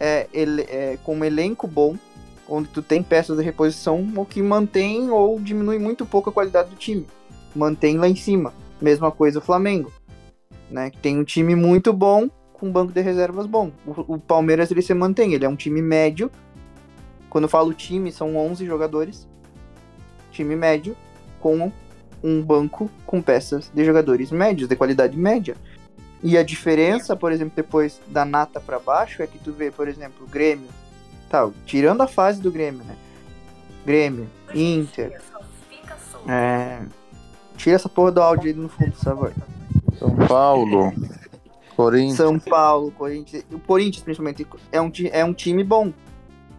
é, 0.00 0.26
ele, 0.32 0.62
é, 0.62 0.96
com 1.04 1.16
um 1.16 1.24
elenco 1.24 1.66
bom, 1.66 1.96
onde 2.48 2.68
tu 2.68 2.80
tem 2.80 3.02
peças 3.02 3.36
de 3.36 3.44
reposição, 3.44 4.08
o 4.16 4.24
que 4.24 4.40
mantém 4.40 5.10
ou 5.10 5.38
diminui 5.38 5.78
muito 5.78 6.06
pouco 6.06 6.30
a 6.30 6.32
qualidade 6.32 6.70
do 6.70 6.76
time. 6.76 7.06
Mantém 7.54 7.98
lá 7.98 8.08
em 8.08 8.16
cima. 8.16 8.54
Mesma 8.80 9.10
coisa 9.10 9.40
o 9.40 9.42
Flamengo, 9.42 9.92
né? 10.70 10.88
Que 10.90 10.98
tem 10.98 11.18
um 11.18 11.24
time 11.24 11.56
muito 11.56 11.92
bom 11.92 12.30
com 12.52 12.66
um 12.68 12.72
banco 12.72 12.92
de 12.92 13.00
reservas 13.00 13.44
bom. 13.44 13.72
O, 13.84 14.14
o 14.14 14.18
Palmeiras 14.18 14.70
ele 14.70 14.80
se 14.80 14.94
mantém, 14.94 15.34
ele 15.34 15.44
é 15.44 15.48
um 15.48 15.56
time 15.56 15.82
médio. 15.82 16.30
Quando 17.28 17.44
eu 17.44 17.48
falo 17.48 17.74
time, 17.74 18.10
são 18.12 18.36
11 18.36 18.64
jogadores. 18.64 19.28
Time 20.30 20.54
médio 20.54 20.96
com 21.40 21.72
um 22.22 22.42
banco 22.42 22.90
com 23.04 23.20
peças 23.20 23.70
de 23.74 23.84
jogadores 23.84 24.30
médios, 24.30 24.68
de 24.68 24.76
qualidade 24.76 25.16
média. 25.16 25.56
E 26.22 26.36
a 26.36 26.42
diferença, 26.42 27.14
por 27.14 27.30
exemplo, 27.30 27.52
depois 27.54 28.00
da 28.08 28.24
nata 28.24 28.60
pra 28.60 28.78
baixo, 28.78 29.22
é 29.22 29.26
que 29.26 29.38
tu 29.38 29.52
vê, 29.52 29.70
por 29.70 29.86
exemplo, 29.86 30.26
o 30.26 30.28
Grêmio, 30.28 30.68
tal, 31.30 31.52
tirando 31.64 32.00
a 32.00 32.08
fase 32.08 32.40
do 32.40 32.50
Grêmio, 32.50 32.84
né? 32.84 32.96
Grêmio, 33.86 34.28
Inter, 34.54 35.20
é... 36.28 36.80
Tira 37.56 37.76
essa 37.76 37.88
porra 37.88 38.12
do 38.12 38.22
áudio 38.22 38.50
aí 38.50 38.54
no 38.54 38.68
fundo, 38.68 38.92
favor. 38.92 39.32
São 39.98 40.14
Paulo, 40.14 40.92
Corinthians. 41.74 42.16
São 42.16 42.38
Paulo, 42.38 42.92
Corinthians, 42.92 43.44
o 43.50 43.58
Corinthians 43.58 44.04
principalmente, 44.04 44.46
é 44.70 44.80
um, 44.80 44.92
é 45.10 45.24
um 45.24 45.32
time 45.32 45.64
bom. 45.64 45.92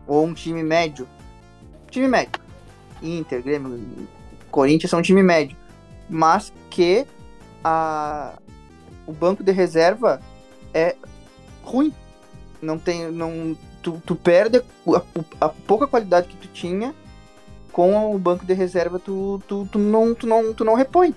Ou 0.07 0.25
um 0.25 0.33
time 0.33 0.63
médio. 0.63 1.07
Time 1.89 2.07
médio. 2.07 2.41
Inter, 3.01 3.41
Grêmio, 3.41 4.07
Corinthians 4.51 4.89
são 4.89 4.99
um 4.99 5.03
time 5.03 5.23
médio. 5.23 5.55
Mas 6.09 6.51
que 6.69 7.05
a, 7.63 8.33
o 9.09 9.11
banco 9.11 9.43
de 9.43 9.51
reserva 9.51 10.21
é 10.71 10.95
ruim. 11.63 11.91
Não 12.61 12.77
tem. 12.77 13.11
Não, 13.11 13.57
tu, 13.81 14.01
tu 14.05 14.15
perde 14.15 14.57
a, 14.59 15.01
a 15.45 15.49
pouca 15.49 15.87
qualidade 15.87 16.27
que 16.27 16.37
tu 16.37 16.47
tinha 16.49 16.93
com 17.71 18.13
o 18.13 18.19
banco 18.19 18.45
de 18.45 18.53
reserva, 18.53 18.99
tu, 18.99 19.41
tu, 19.47 19.67
tu, 19.71 19.79
não, 19.79 20.13
tu, 20.13 20.27
não, 20.27 20.53
tu 20.53 20.63
não 20.63 20.75
repõe. 20.75 21.15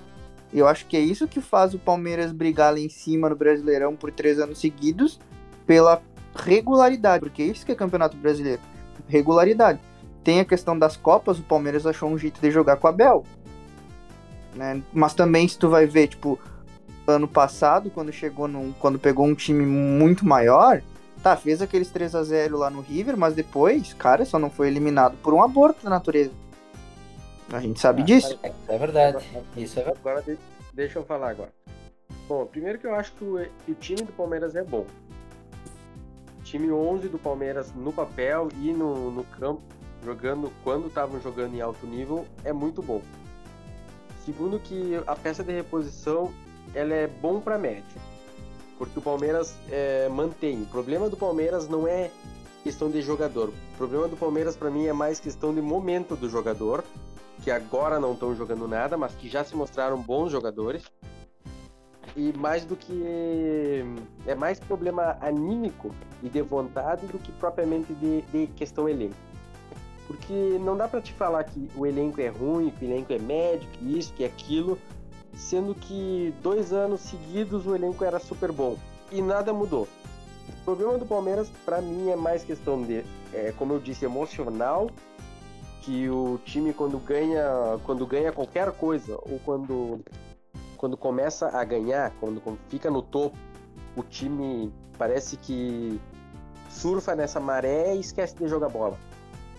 Eu 0.53 0.69
acho 0.69 0.87
que 0.87 0.97
é 0.97 1.01
isso 1.01 1.27
que 1.27 1.41
faz 1.41 1.75
o 1.75 1.79
Palmeiras 1.79 2.31
brigar 2.31 2.73
lá 2.73 2.79
em 2.79 2.89
cima 2.89 3.29
no 3.29 3.37
Brasileirão 3.37 3.97
por 3.97 4.13
três 4.13 4.39
anos 4.39 4.59
seguidos 4.59 5.19
pela 5.67 6.03
regularidade, 6.35 7.21
porque 7.21 7.43
isso 7.43 7.65
que 7.65 7.73
é 7.73 7.75
campeonato 7.75 8.17
brasileiro. 8.17 8.61
Regularidade. 9.09 9.81
Tem 10.23 10.41
a 10.41 10.45
questão 10.45 10.79
das 10.79 10.97
Copas, 10.97 11.39
o 11.39 11.43
Palmeiras 11.43 11.87
achou 11.87 12.09
um 12.09 12.19
jeito 12.19 12.41
de 12.41 12.51
jogar 12.51 12.77
com 12.77 12.87
a 12.87 12.93
Bel. 12.93 13.25
Né? 14.55 14.83
Mas 14.93 15.15
também, 15.15 15.49
se 15.49 15.59
tu 15.59 15.69
vai 15.69 15.87
ver, 15.87 16.09
tipo, 16.09 16.39
ano 17.07 17.27
passado, 17.29 17.91
quando 17.91 18.13
chegou 18.13 18.47
num, 18.49 18.73
quando 18.73 18.99
pegou 18.99 19.27
um 19.27 19.35
time 19.35 19.65
muito 19.67 20.25
maior, 20.27 20.83
tá, 21.23 21.37
fez 21.37 21.61
aqueles 21.63 21.91
3 21.91 22.15
a 22.15 22.23
0 22.23 22.59
lá 22.59 22.71
no 22.71 22.81
River, 22.81 23.17
mas 23.17 23.35
depois, 23.35 23.93
cara, 23.95 24.25
só 24.25 24.39
não 24.39 24.51
foi 24.51 24.69
eliminado 24.69 25.17
por 25.23 25.35
um 25.35 25.43
aborto 25.43 25.85
da 25.85 25.91
natureza. 25.91 26.33
A 27.53 27.61
gente 27.61 27.81
sabe 27.81 28.03
disso. 28.03 28.39
Isso 28.43 28.55
é 28.69 28.79
verdade. 28.79 29.25
Isso 29.57 29.79
é 29.79 29.83
verdade. 29.85 29.99
Agora 30.01 30.23
de- 30.23 30.39
deixa 30.73 30.99
eu 30.99 31.05
falar 31.05 31.31
agora. 31.31 31.53
Bom, 32.29 32.47
primeiro 32.47 32.79
que 32.79 32.87
eu 32.87 32.95
acho 32.95 33.13
que 33.13 33.25
o, 33.25 33.37
o 33.69 33.75
time 33.75 34.03
do 34.03 34.13
Palmeiras 34.13 34.55
é 34.57 34.63
bom. 34.63 34.87
O 36.39 36.43
time 36.43 36.71
11 36.73 37.09
do 37.09 37.19
Palmeiras 37.19 37.73
no 37.75 37.93
papel 37.93 38.49
e 38.61 38.73
no, 38.73 39.11
no 39.11 39.25
campo, 39.25 39.61
jogando 40.05 40.51
quando 40.65 40.87
estavam 40.87 41.21
jogando 41.21 41.55
em 41.55 41.61
alto 41.61 41.87
nível, 41.87 42.27
é 42.45 42.53
muito 42.53 42.83
bom. 42.83 43.03
Segundo 44.25 44.59
que 44.59 44.99
a 45.07 45.17
peça 45.17 45.43
de 45.43 45.53
reposição 45.53 46.33
ela 46.75 46.95
é 46.95 47.07
bom 47.07 47.41
para 47.41 47.59
média. 47.59 48.01
Porque 48.79 48.99
o 48.99 49.03
Palmeiras 49.03 49.55
é, 49.71 50.09
mantém. 50.09 50.63
O 50.63 50.67
problema 50.67 51.09
do 51.09 51.17
Palmeiras 51.17 51.69
não 51.69 51.87
é 51.87 52.11
questão 52.63 52.91
de 52.91 53.03
jogador. 53.03 53.49
O 53.49 53.77
problema 53.77 54.09
do 54.09 54.17
Palmeiras 54.17 54.57
para 54.57 54.71
mim 54.71 54.87
é 54.87 54.93
mais 54.93 55.21
questão 55.21 55.55
de 55.55 55.61
momento 55.61 56.17
do 56.17 56.29
jogador 56.29 56.85
que 57.43 57.51
agora 57.51 57.99
não 57.99 58.13
estão 58.13 58.35
jogando 58.35 58.69
nada, 58.69 58.97
mas 58.97 59.15
que 59.15 59.29
já 59.29 59.45
se 59.45 59.55
mostraram 59.55 60.01
bons 60.01 60.31
jogadores. 60.31 60.85
E 62.17 62.33
mais 62.37 62.65
do 62.65 62.77
que. 62.77 63.85
É 64.27 64.35
mais 64.35 64.61
problema 64.61 65.17
anímico 65.21 65.95
e 66.23 66.29
de 66.29 66.43
vontade 66.43 67.07
do 67.07 67.19
que 67.19 67.33
propriamente 67.33 67.95
de, 67.95 68.23
de 68.23 68.47
questão 68.49 68.89
elenco. 68.89 69.17
Porque 70.07 70.59
não 70.61 70.77
dá 70.77 70.87
pra 70.87 71.01
te 71.01 71.13
falar 71.15 71.43
que 71.45 71.69
o 71.75 71.87
elenco 71.87 72.21
é 72.21 72.29
ruim, 72.29 72.71
que 72.71 72.85
o 72.85 72.89
elenco 72.89 73.13
é 73.13 73.19
médio, 73.19 73.69
que 73.71 73.99
isso, 73.99 74.13
que 74.13 74.25
aquilo, 74.25 74.79
sendo 75.35 75.75
que 75.75 76.35
dois 76.43 76.73
anos 76.73 77.01
seguidos 77.01 77.67
o 77.67 77.75
elenco 77.75 78.05
era 78.05 78.19
super 78.19 78.53
bom 78.53 78.77
e 79.11 79.21
nada 79.23 79.53
mudou. 79.53 79.89
O 80.49 80.65
problema 80.65 80.99
do 80.99 81.07
Palmeiras, 81.07 81.49
pra 81.65 81.81
mim, 81.81 82.11
é 82.11 82.17
mais 82.17 82.45
questão 82.45 82.83
de, 82.83 83.05
é, 83.33 83.53
como 83.57 83.73
eu 83.73 83.79
disse, 83.79 84.05
emocional 84.05 84.91
que 85.83 86.09
o 86.09 86.39
time 86.45 86.73
quando 86.73 86.97
ganha 86.99 87.45
quando 87.85 88.07
ganha 88.07 88.33
qualquer 88.33 88.71
coisa 88.71 89.19
ou 89.23 89.41
quando 89.45 90.01
quando 90.77 90.97
começa 90.97 91.49
a 91.49 91.65
ganhar 91.65 92.13
quando, 92.21 92.41
quando 92.41 92.59
fica 92.69 92.89
no 92.89 93.03
topo 93.03 93.37
o 93.97 94.03
time 94.05 94.73
parece 94.97 95.37
que 95.37 96.01
surfa 96.71 97.17
nessa 97.17 97.41
maré 97.41 97.97
e 97.97 98.01
esquece 98.01 98.37
de 98.37 98.47
jogar 98.47 98.69
bola. 98.69 98.97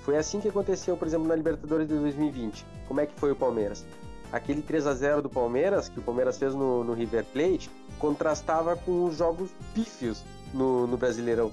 Foi 0.04 0.18
assim 0.18 0.40
que 0.40 0.48
aconteceu 0.48 0.96
por 0.96 1.08
exemplo 1.08 1.28
na 1.28 1.36
Libertadores 1.36 1.88
de 1.90 1.94
2020 1.94 2.66
como 2.88 3.02
é 3.02 3.06
que 3.06 3.20
foi 3.20 3.32
o 3.32 3.36
Palmeiras 3.36 3.86
aquele 4.34 4.62
3 4.62 4.88
a 4.88 4.94
0 4.94 5.22
do 5.22 5.30
Palmeiras 5.30 5.88
que 5.88 6.00
o 6.00 6.02
Palmeiras 6.02 6.38
fez 6.38 6.54
no, 6.54 6.84
no 6.84 6.94
River 6.94 7.24
Plate 7.32 7.70
contrastava 8.00 8.76
com 8.76 9.06
os 9.06 9.16
jogos 9.16 9.52
pífios 9.74 10.24
no, 10.54 10.88
no 10.88 10.98
Brasileirão 10.98 11.52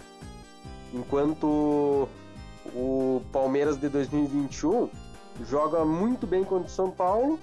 enquanto 0.92 2.08
o 2.74 3.22
Palmeiras 3.30 3.78
de 3.78 3.88
2021 3.88 4.88
joga 5.48 5.84
muito 5.84 6.26
bem 6.26 6.42
contra 6.42 6.66
o 6.66 6.70
São 6.70 6.90
Paulo 6.90 7.38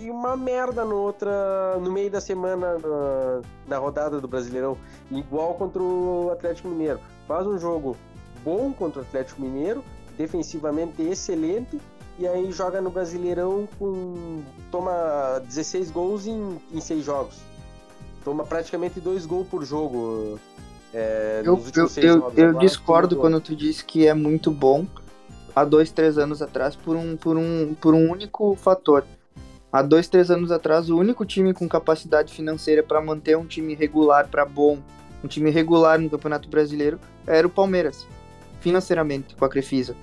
e 0.00 0.10
uma 0.10 0.36
merda 0.36 0.84
no 0.84 0.96
outra 0.96 1.78
no 1.80 1.90
meio 1.90 2.10
da 2.10 2.20
semana 2.20 2.78
na, 2.78 3.42
na 3.66 3.78
rodada 3.78 4.20
do 4.20 4.28
Brasileirão, 4.28 4.76
igual 5.10 5.54
contra 5.54 5.82
o 5.82 6.30
Atlético 6.32 6.68
Mineiro. 6.68 7.00
Faz 7.26 7.46
um 7.46 7.58
jogo 7.58 7.96
bom 8.42 8.72
contra 8.72 9.00
o 9.00 9.02
Atlético 9.02 9.42
Mineiro, 9.42 9.84
defensivamente 10.16 11.02
excelente, 11.02 11.80
e 12.20 12.28
aí 12.28 12.52
joga 12.52 12.82
no 12.82 12.90
Brasileirão 12.90 13.66
com 13.78 14.42
toma 14.70 15.40
16 15.46 15.90
gols 15.90 16.26
em, 16.26 16.60
em 16.70 16.80
6 16.80 17.02
jogos. 17.02 17.36
Toma 18.22 18.44
praticamente 18.44 19.00
dois 19.00 19.24
gols 19.24 19.48
por 19.48 19.64
jogo. 19.64 20.38
é, 20.92 21.40
Eu, 21.42 21.58
eu, 21.74 21.88
seis 21.88 22.04
eu, 22.04 22.30
eu 22.36 22.48
Agora, 22.50 22.58
discordo 22.58 23.16
quando 23.16 23.40
tu 23.40 23.56
diz 23.56 23.80
que 23.80 24.06
é 24.06 24.12
muito 24.12 24.50
bom 24.50 24.86
há 25.56 25.64
dois, 25.64 25.90
três 25.90 26.18
anos 26.18 26.42
atrás 26.42 26.76
por 26.76 26.94
um, 26.94 27.16
por 27.16 27.38
um, 27.38 27.74
por 27.80 27.94
um 27.94 28.10
único 28.10 28.54
fator. 28.54 29.02
Há 29.72 29.80
dois, 29.80 30.06
três 30.06 30.30
anos 30.30 30.52
atrás, 30.52 30.90
o 30.90 30.98
único 30.98 31.24
time 31.24 31.54
com 31.54 31.66
capacidade 31.66 32.34
financeira 32.34 32.82
para 32.82 33.00
manter 33.00 33.38
um 33.38 33.46
time 33.46 33.74
regular 33.74 34.28
para 34.28 34.44
bom, 34.44 34.78
um 35.24 35.28
time 35.28 35.48
regular 35.48 35.98
no 35.98 36.10
Campeonato 36.10 36.50
Brasileiro, 36.50 37.00
era 37.26 37.46
o 37.46 37.50
Palmeiras, 37.50 38.06
financeiramente, 38.60 39.34
com 39.36 39.44
a 39.44 39.48
Crefisa. 39.48 39.96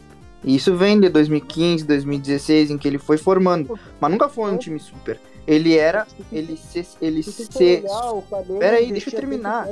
E 0.43 0.55
isso 0.55 0.75
vem 0.75 0.99
de 0.99 1.09
2015, 1.09 1.85
2016, 1.85 2.71
em 2.71 2.77
que 2.77 2.87
ele 2.87 2.97
foi 2.97 3.17
formando, 3.17 3.77
mas 3.99 4.11
nunca 4.11 4.29
foi 4.29 4.51
um 4.51 4.57
time 4.57 4.79
super. 4.79 5.19
Ele 5.47 5.77
era, 5.77 6.05
ele 6.31 6.57
se, 6.57 6.85
ele 7.01 7.23
Se 7.23 7.47
tu 7.47 7.53
for 7.53 7.57
se, 7.57 7.83
olhar, 7.83 8.11
o 8.11 8.21
Flamengo 8.21 8.59
Pera 8.59 8.77
aí, 8.77 8.89
investia 8.89 9.11
deixa 9.11 9.15
eu 9.15 9.29
terminar. 9.29 9.67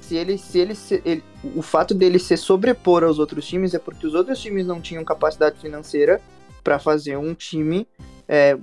se 0.00 0.16
ele 0.16 0.38
se 0.38 0.58
ele, 0.58 0.74
se 0.74 1.02
ele 1.04 1.24
o 1.54 1.62
fato 1.62 1.94
dele 1.94 2.18
se 2.18 2.36
sobrepor 2.36 3.04
aos 3.04 3.18
outros 3.18 3.46
times 3.46 3.74
é 3.74 3.78
porque 3.78 4.06
os 4.06 4.14
outros 4.14 4.40
times 4.40 4.66
não 4.66 4.80
tinham 4.80 5.04
capacidade 5.04 5.58
financeira 5.60 6.20
para 6.62 6.78
fazer 6.78 7.18
um 7.18 7.34
time 7.34 7.86
é, 8.26 8.56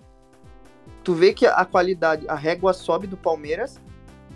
tu 1.04 1.14
vê 1.14 1.32
que 1.32 1.46
a 1.46 1.64
qualidade 1.64 2.26
a 2.28 2.36
régua 2.36 2.74
sobe 2.74 3.06
do 3.06 3.16
Palmeiras 3.18 3.80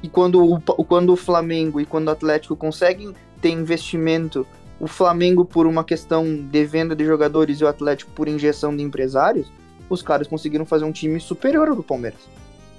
e 0.04 0.08
quando 0.08 0.44
o, 0.44 0.62
quando 0.86 1.12
o 1.12 1.16
Flamengo 1.16 1.82
e 1.82 1.86
quando 1.88 2.10
o 2.10 2.12
Atlético 2.12 2.56
conseguem 2.56 3.16
ter 3.42 3.50
investimento 3.50 4.46
o 4.80 4.88
Flamengo 4.88 5.46
por 5.46 5.66
uma 5.66 5.84
questão 5.84 6.26
de 6.36 6.66
venda 6.66 6.96
de 6.96 7.06
jogadores 7.06 7.60
e 7.60 7.64
o 7.64 7.68
Atlético 7.68 8.12
por 8.12 8.28
injeção 8.28 8.76
de 8.76 8.84
empresários, 8.84 9.52
os 9.90 10.02
caras 10.02 10.28
conseguiram 10.28 10.66
fazer 10.66 10.86
um 10.86 10.92
time 10.92 11.20
superior 11.20 11.70
ao 11.70 11.76
do 11.76 11.84
Palmeiras. 11.84 12.20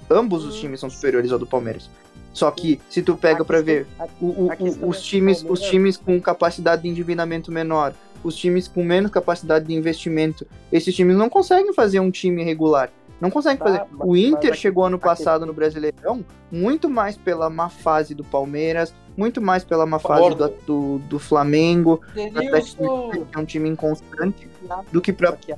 Ambos 0.09 0.45
os 0.45 0.55
times 0.59 0.79
são 0.79 0.89
superiores 0.89 1.31
ao 1.31 1.39
do 1.39 1.47
Palmeiras. 1.47 1.89
Só 2.33 2.51
que 2.51 2.79
se 2.89 3.01
tu 3.01 3.15
pega 3.17 3.43
para 3.43 3.61
ver 3.61 3.87
o- 4.21 4.45
o- 4.45 4.51
é 4.53 4.57
os 4.63 4.77
o 4.99 5.01
times, 5.01 5.43
os 5.47 5.59
times 5.61 5.97
com 5.97 6.19
capacidade 6.21 6.83
de 6.83 6.87
endividamento 6.87 7.51
menor, 7.51 7.93
os 8.23 8.35
times 8.35 8.67
com 8.67 8.83
menos 8.83 9.09
capacidade 9.09 9.65
de 9.65 9.73
investimento, 9.73 10.45
esses 10.71 10.93
times 10.95 11.15
não 11.17 11.29
conseguem 11.29 11.73
fazer 11.73 11.99
um 11.99 12.11
time 12.11 12.43
regular. 12.43 12.91
Não 13.19 13.29
conseguem 13.31 13.57
Tá, 13.57 13.65
fazer. 13.65 13.85
o 13.99 14.15
Inter 14.15 14.53
chegou 14.53 14.85
ano 14.85 14.97
a 14.97 14.99
passado 14.99 15.45
no 15.45 15.53
Brasileirão 15.53 16.23
muito 16.51 16.89
mais 16.89 17.17
pela 17.17 17.49
má 17.49 17.67
fase 17.69 18.13
do 18.13 18.23
Palmeiras, 18.23 18.93
muito 19.17 19.41
mais 19.41 19.63
pela 19.63 19.85
má 19.85 19.97
fase 19.99 20.35
do, 20.35 20.47
do, 20.65 20.99
do 20.99 21.19
Flamengo, 21.19 21.99
do 22.13 22.13
Denilson! 22.13 22.77
Mineiro, 23.09 23.25
que 23.25 23.37
é 23.37 23.41
um 23.41 23.45
time 23.45 23.69
inconstante, 23.69 24.47
do 24.91 25.01
que, 25.01 25.11
pra- 25.11 25.31
que, 25.33 25.55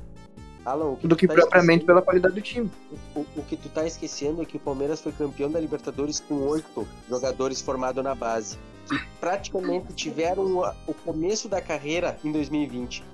Alan, 0.64 0.86
o 0.90 0.96
que 0.96 1.06
do 1.06 1.16
que 1.16 1.26
tá 1.28 1.34
propriamente 1.34 1.84
pela 1.84 2.00
qualidade 2.02 2.34
do 2.34 2.40
time. 2.40 2.70
O, 3.14 3.20
o 3.36 3.42
que 3.42 3.56
tu 3.56 3.68
tá 3.68 3.86
esquecendo 3.86 4.40
é 4.42 4.44
que 4.46 4.56
o 4.56 4.60
Palmeiras 4.60 5.00
foi 5.00 5.12
campeão 5.12 5.50
da 5.50 5.60
Libertadores 5.60 6.18
com 6.20 6.34
oito 6.48 6.86
jogadores 7.08 7.60
formados 7.60 8.02
na 8.02 8.14
base, 8.14 8.56
que 8.88 8.98
praticamente 9.20 9.92
tiveram 9.94 10.62
o 10.86 10.94
começo 10.94 11.48
da 11.48 11.60
carreira 11.60 12.16
em 12.24 12.32
2020. 12.32 13.04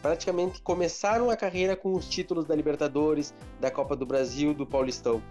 Praticamente 0.00 0.62
começaram 0.62 1.30
a 1.30 1.36
carreira 1.36 1.74
com 1.74 1.92
os 1.92 2.08
títulos 2.08 2.44
da 2.44 2.54
Libertadores, 2.54 3.34
da 3.60 3.70
Copa 3.70 3.96
do 3.96 4.06
Brasil, 4.06 4.54
do 4.54 4.64
Paulistão. 4.66 5.22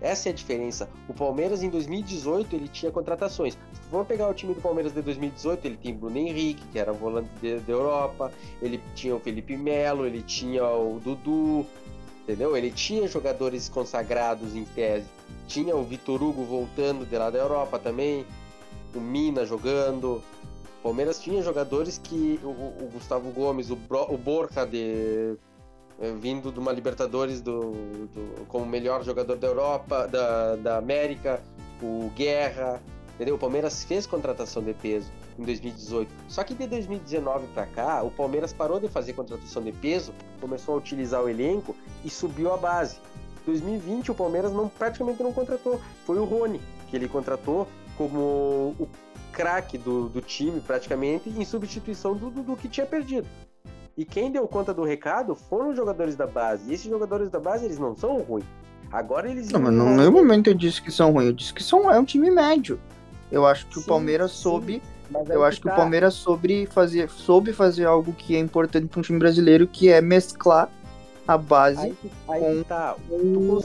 Essa 0.00 0.28
é 0.28 0.32
a 0.32 0.34
diferença. 0.34 0.88
O 1.08 1.14
Palmeiras 1.14 1.62
em 1.62 1.70
2018 1.70 2.54
ele 2.54 2.68
tinha 2.68 2.92
contratações. 2.92 3.54
Se 3.54 3.90
for 3.90 4.04
pegar 4.04 4.28
o 4.28 4.34
time 4.34 4.52
do 4.52 4.60
Palmeiras 4.60 4.92
de 4.92 5.00
2018, 5.00 5.64
ele 5.64 5.76
tem 5.76 5.94
Bruno 5.94 6.18
Henrique, 6.18 6.62
que 6.70 6.78
era 6.78 6.92
volante 6.92 7.28
da 7.40 7.72
Europa, 7.72 8.32
ele 8.60 8.80
tinha 8.94 9.14
o 9.14 9.20
Felipe 9.20 9.56
Melo, 9.56 10.04
ele 10.06 10.22
tinha 10.22 10.64
o 10.64 11.00
Dudu, 11.00 11.64
entendeu? 12.22 12.56
Ele 12.56 12.70
tinha 12.70 13.08
jogadores 13.08 13.68
consagrados 13.68 14.54
em 14.54 14.64
tese. 14.64 15.06
Tinha 15.46 15.74
o 15.74 15.82
Vitor 15.82 16.22
Hugo 16.22 16.44
voltando 16.44 17.06
de 17.06 17.16
lá 17.16 17.30
da 17.30 17.38
Europa 17.38 17.78
também, 17.78 18.26
o 18.94 19.00
Mina 19.00 19.46
jogando. 19.46 20.22
Palmeiras 20.86 21.18
tinha 21.18 21.42
jogadores 21.42 21.98
que 21.98 22.38
o, 22.44 22.46
o- 22.48 22.84
o 22.84 22.90
Gustavo 22.92 23.30
Gomes, 23.32 23.70
o, 23.70 23.76
Bro- 23.76 24.06
o 24.14 24.16
Borja 24.16 24.64
de 24.64 25.34
eh, 26.00 26.12
vindo 26.20 26.52
de 26.52 26.60
uma 26.60 26.70
Libertadores 26.70 27.40
do, 27.40 27.72
do- 27.72 28.46
como 28.46 28.64
melhor 28.66 29.02
jogador 29.02 29.36
da 29.36 29.48
Europa, 29.48 30.06
da, 30.06 30.54
da 30.56 30.76
América, 30.78 31.42
o 31.82 32.08
Guerra, 32.14 32.80
entendeu? 33.16 33.34
O 33.34 33.38
Palmeiras 33.38 33.82
fez 33.82 34.06
contratação 34.06 34.62
de 34.62 34.74
peso 34.74 35.10
em 35.36 35.42
2018. 35.44 36.08
Só 36.28 36.44
que 36.44 36.54
de 36.54 36.66
2019 36.68 37.48
para 37.48 37.66
cá, 37.66 38.02
o 38.04 38.10
Palmeiras 38.10 38.52
parou 38.52 38.78
de 38.78 38.88
fazer 38.88 39.12
contratação 39.14 39.62
de 39.64 39.72
peso, 39.72 40.12
começou 40.40 40.74
a 40.76 40.78
utilizar 40.78 41.20
o 41.22 41.28
elenco 41.28 41.74
e 42.04 42.08
subiu 42.10 42.52
a 42.52 42.56
base. 42.56 42.98
2020 43.44 44.12
o 44.12 44.14
Palmeiras 44.14 44.52
não 44.52 44.68
praticamente 44.68 45.20
não 45.22 45.32
contratou. 45.32 45.80
Foi 46.04 46.18
o 46.18 46.24
Rony 46.24 46.60
que 46.88 46.94
ele 46.96 47.08
contratou 47.08 47.66
como 47.98 48.74
o 48.78 48.88
craque 49.36 49.76
do, 49.76 50.08
do 50.08 50.22
time 50.22 50.60
praticamente 50.60 51.28
em 51.28 51.44
substituição 51.44 52.14
do 52.14 52.30
Dudu 52.30 52.56
que 52.56 52.68
tinha 52.68 52.86
perdido. 52.86 53.26
E 53.94 54.02
quem 54.04 54.30
deu 54.30 54.48
conta 54.48 54.72
do 54.72 54.82
recado 54.82 55.34
foram 55.34 55.70
os 55.70 55.76
jogadores 55.76 56.16
da 56.16 56.26
base. 56.26 56.70
E 56.70 56.74
esses 56.74 56.88
jogadores 56.90 57.28
da 57.28 57.38
base 57.38 57.66
eles 57.66 57.78
não 57.78 57.94
são 57.94 58.16
ruins. 58.22 58.46
Agora 58.90 59.30
eles 59.30 59.50
Não, 59.50 59.60
mas 59.60 59.74
no 59.74 59.84
nenhum 59.94 60.12
momento 60.12 60.48
eu 60.48 60.54
disse 60.54 60.80
que 60.80 60.90
são 60.90 61.12
ruins, 61.12 61.26
eu 61.26 61.32
disse 61.34 61.52
que 61.52 61.62
são, 61.62 61.90
é 61.90 61.98
um 61.98 62.04
time 62.04 62.30
médio. 62.30 62.80
Eu 63.30 63.44
acho 63.46 63.66
que 63.66 63.78
o 63.78 63.82
Sim, 63.82 63.88
Palmeiras 63.88 64.30
sim. 64.32 64.38
soube 64.38 64.82
Mas 65.10 65.28
aí 65.28 65.36
Eu 65.36 65.44
acho 65.44 65.60
que 65.60 65.66
o 65.66 65.70
tá. 65.70 65.76
Palmeiras 65.76 66.14
soube 66.14 66.66
fazer, 66.66 67.10
soube 67.10 67.52
fazer 67.52 67.84
algo 67.84 68.12
que 68.14 68.36
é 68.36 68.38
importante 68.38 68.86
para 68.86 69.00
um 69.00 69.02
time 69.02 69.18
brasileiro, 69.18 69.66
que 69.66 69.90
é 69.90 70.00
mesclar 70.00 70.70
a 71.28 71.36
base. 71.36 71.80
Aí, 71.80 71.96
aí 72.28 72.40
com- 72.40 72.62
tá. 72.62 72.96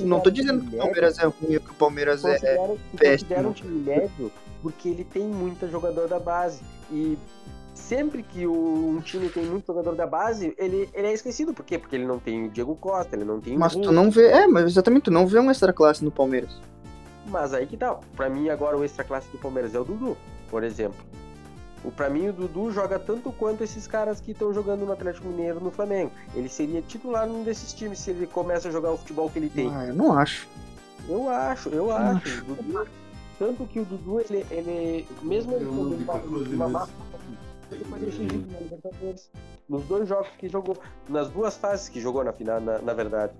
Não 0.02 0.20
tô 0.20 0.30
dizendo 0.30 0.66
que 0.66 0.76
o? 0.76 0.80
Palmeiras 0.80 1.18
é 1.20 1.26
ruim 1.26 1.60
que 1.60 1.72
o 1.72 1.76
Palmeiras 1.76 2.26
é. 2.26 2.60
péssimo. 2.98 3.50
um 3.50 3.54
time 3.54 3.80
médio 3.84 4.32
porque 4.62 4.90
ele 4.90 5.04
tem 5.04 5.24
muito 5.28 5.68
jogador 5.70 6.08
da 6.08 6.20
base. 6.20 6.62
E 6.92 7.18
sempre 7.74 8.22
que 8.24 8.46
o- 8.46 8.96
um 8.98 9.02
time 9.02 9.30
tem 9.30 9.46
muito 9.46 9.66
jogador 9.68 9.96
da 9.96 10.06
base, 10.06 10.54
ele, 10.58 10.90
ele 10.94 11.08
é 11.08 11.14
esquecido. 11.14 11.54
Por 11.54 11.66
quê? 11.66 11.78
Porque 11.78 11.96
ele 11.96 12.06
não 12.06 12.20
tem 12.20 12.46
o 12.46 12.50
Diego 12.50 12.76
Costa, 12.76 13.16
ele 13.16 13.26
não 13.26 13.40
tem 13.40 13.58
Mas 13.58 13.74
tu 13.76 13.92
não 13.92 14.10
vê. 14.12 14.28
É, 14.28 14.48
mas 14.48 14.66
exatamente, 14.66 15.04
tu 15.04 15.12
não 15.12 15.26
vê 15.28 15.40
um 15.40 15.50
extra 15.50 15.74
classe 15.74 16.04
no 16.04 16.12
Palmeiras. 16.12 16.52
Mas 17.28 17.54
aí 17.54 17.66
que 17.68 17.78
tá. 17.78 17.98
Pra 18.16 18.30
mim, 18.30 18.50
agora 18.50 18.78
o 18.78 18.84
extra 18.84 19.04
classe 19.04 19.28
do 19.32 19.38
Palmeiras 19.38 19.74
é 19.76 19.80
o 19.80 19.84
Dudu, 19.84 20.18
por 20.50 20.64
exemplo. 20.64 21.00
O, 21.84 21.92
pra 21.92 22.10
mim, 22.12 22.30
o 22.30 22.34
Dudu 22.34 22.72
joga 22.72 23.00
tanto 23.00 23.32
quanto 23.32 23.64
esses 23.64 23.88
caras 23.88 24.22
que 24.22 24.32
estão 24.32 24.54
jogando 24.54 24.86
no 24.86 24.92
Atlético 24.92 25.28
Mineiro 25.28 25.60
no 25.60 25.72
Flamengo. 25.72 26.12
Ele 26.36 26.48
seria 26.48 26.80
titular 26.82 27.26
num 27.28 27.44
desses 27.44 27.74
times 27.74 27.98
se 28.00 28.12
ele 28.12 28.28
começa 28.28 28.68
a 28.68 28.72
jogar 28.72 28.92
o 28.92 28.98
futebol 28.98 29.30
que 29.32 29.40
ele 29.40 29.50
tem. 29.50 29.72
Ah, 29.74 29.86
eu 29.86 29.96
não 29.96 30.14
acho. 30.14 30.48
Eu 31.10 31.28
acho, 31.30 31.70
eu 31.70 31.90
acho. 31.92 32.42
O 32.44 32.56
Dudu, 32.56 32.88
tanto 33.42 33.66
que 33.66 33.80
o 33.80 33.86
Dudu, 33.86 34.20
ele, 34.20 34.46
ele 34.52 35.08
mesmo 35.24 35.54
ele 35.54 35.66
sendo 35.66 35.96
uma, 35.96 36.14
uma 36.14 36.70
massa, 36.70 36.92
ele 37.72 37.84
foi 37.86 38.00
na 38.00 38.60
Libertadores. 38.60 39.32
Nos 39.68 39.84
dois 39.86 40.08
jogos 40.08 40.28
que 40.38 40.48
jogou, 40.48 40.78
nas 41.10 41.28
duas 41.30 41.58
fases 41.58 41.90
que 41.90 42.00
jogou 42.00 42.24
na 42.24 42.32
final, 42.32 42.62
na, 42.62 42.78
na 42.78 42.94
verdade. 42.94 43.34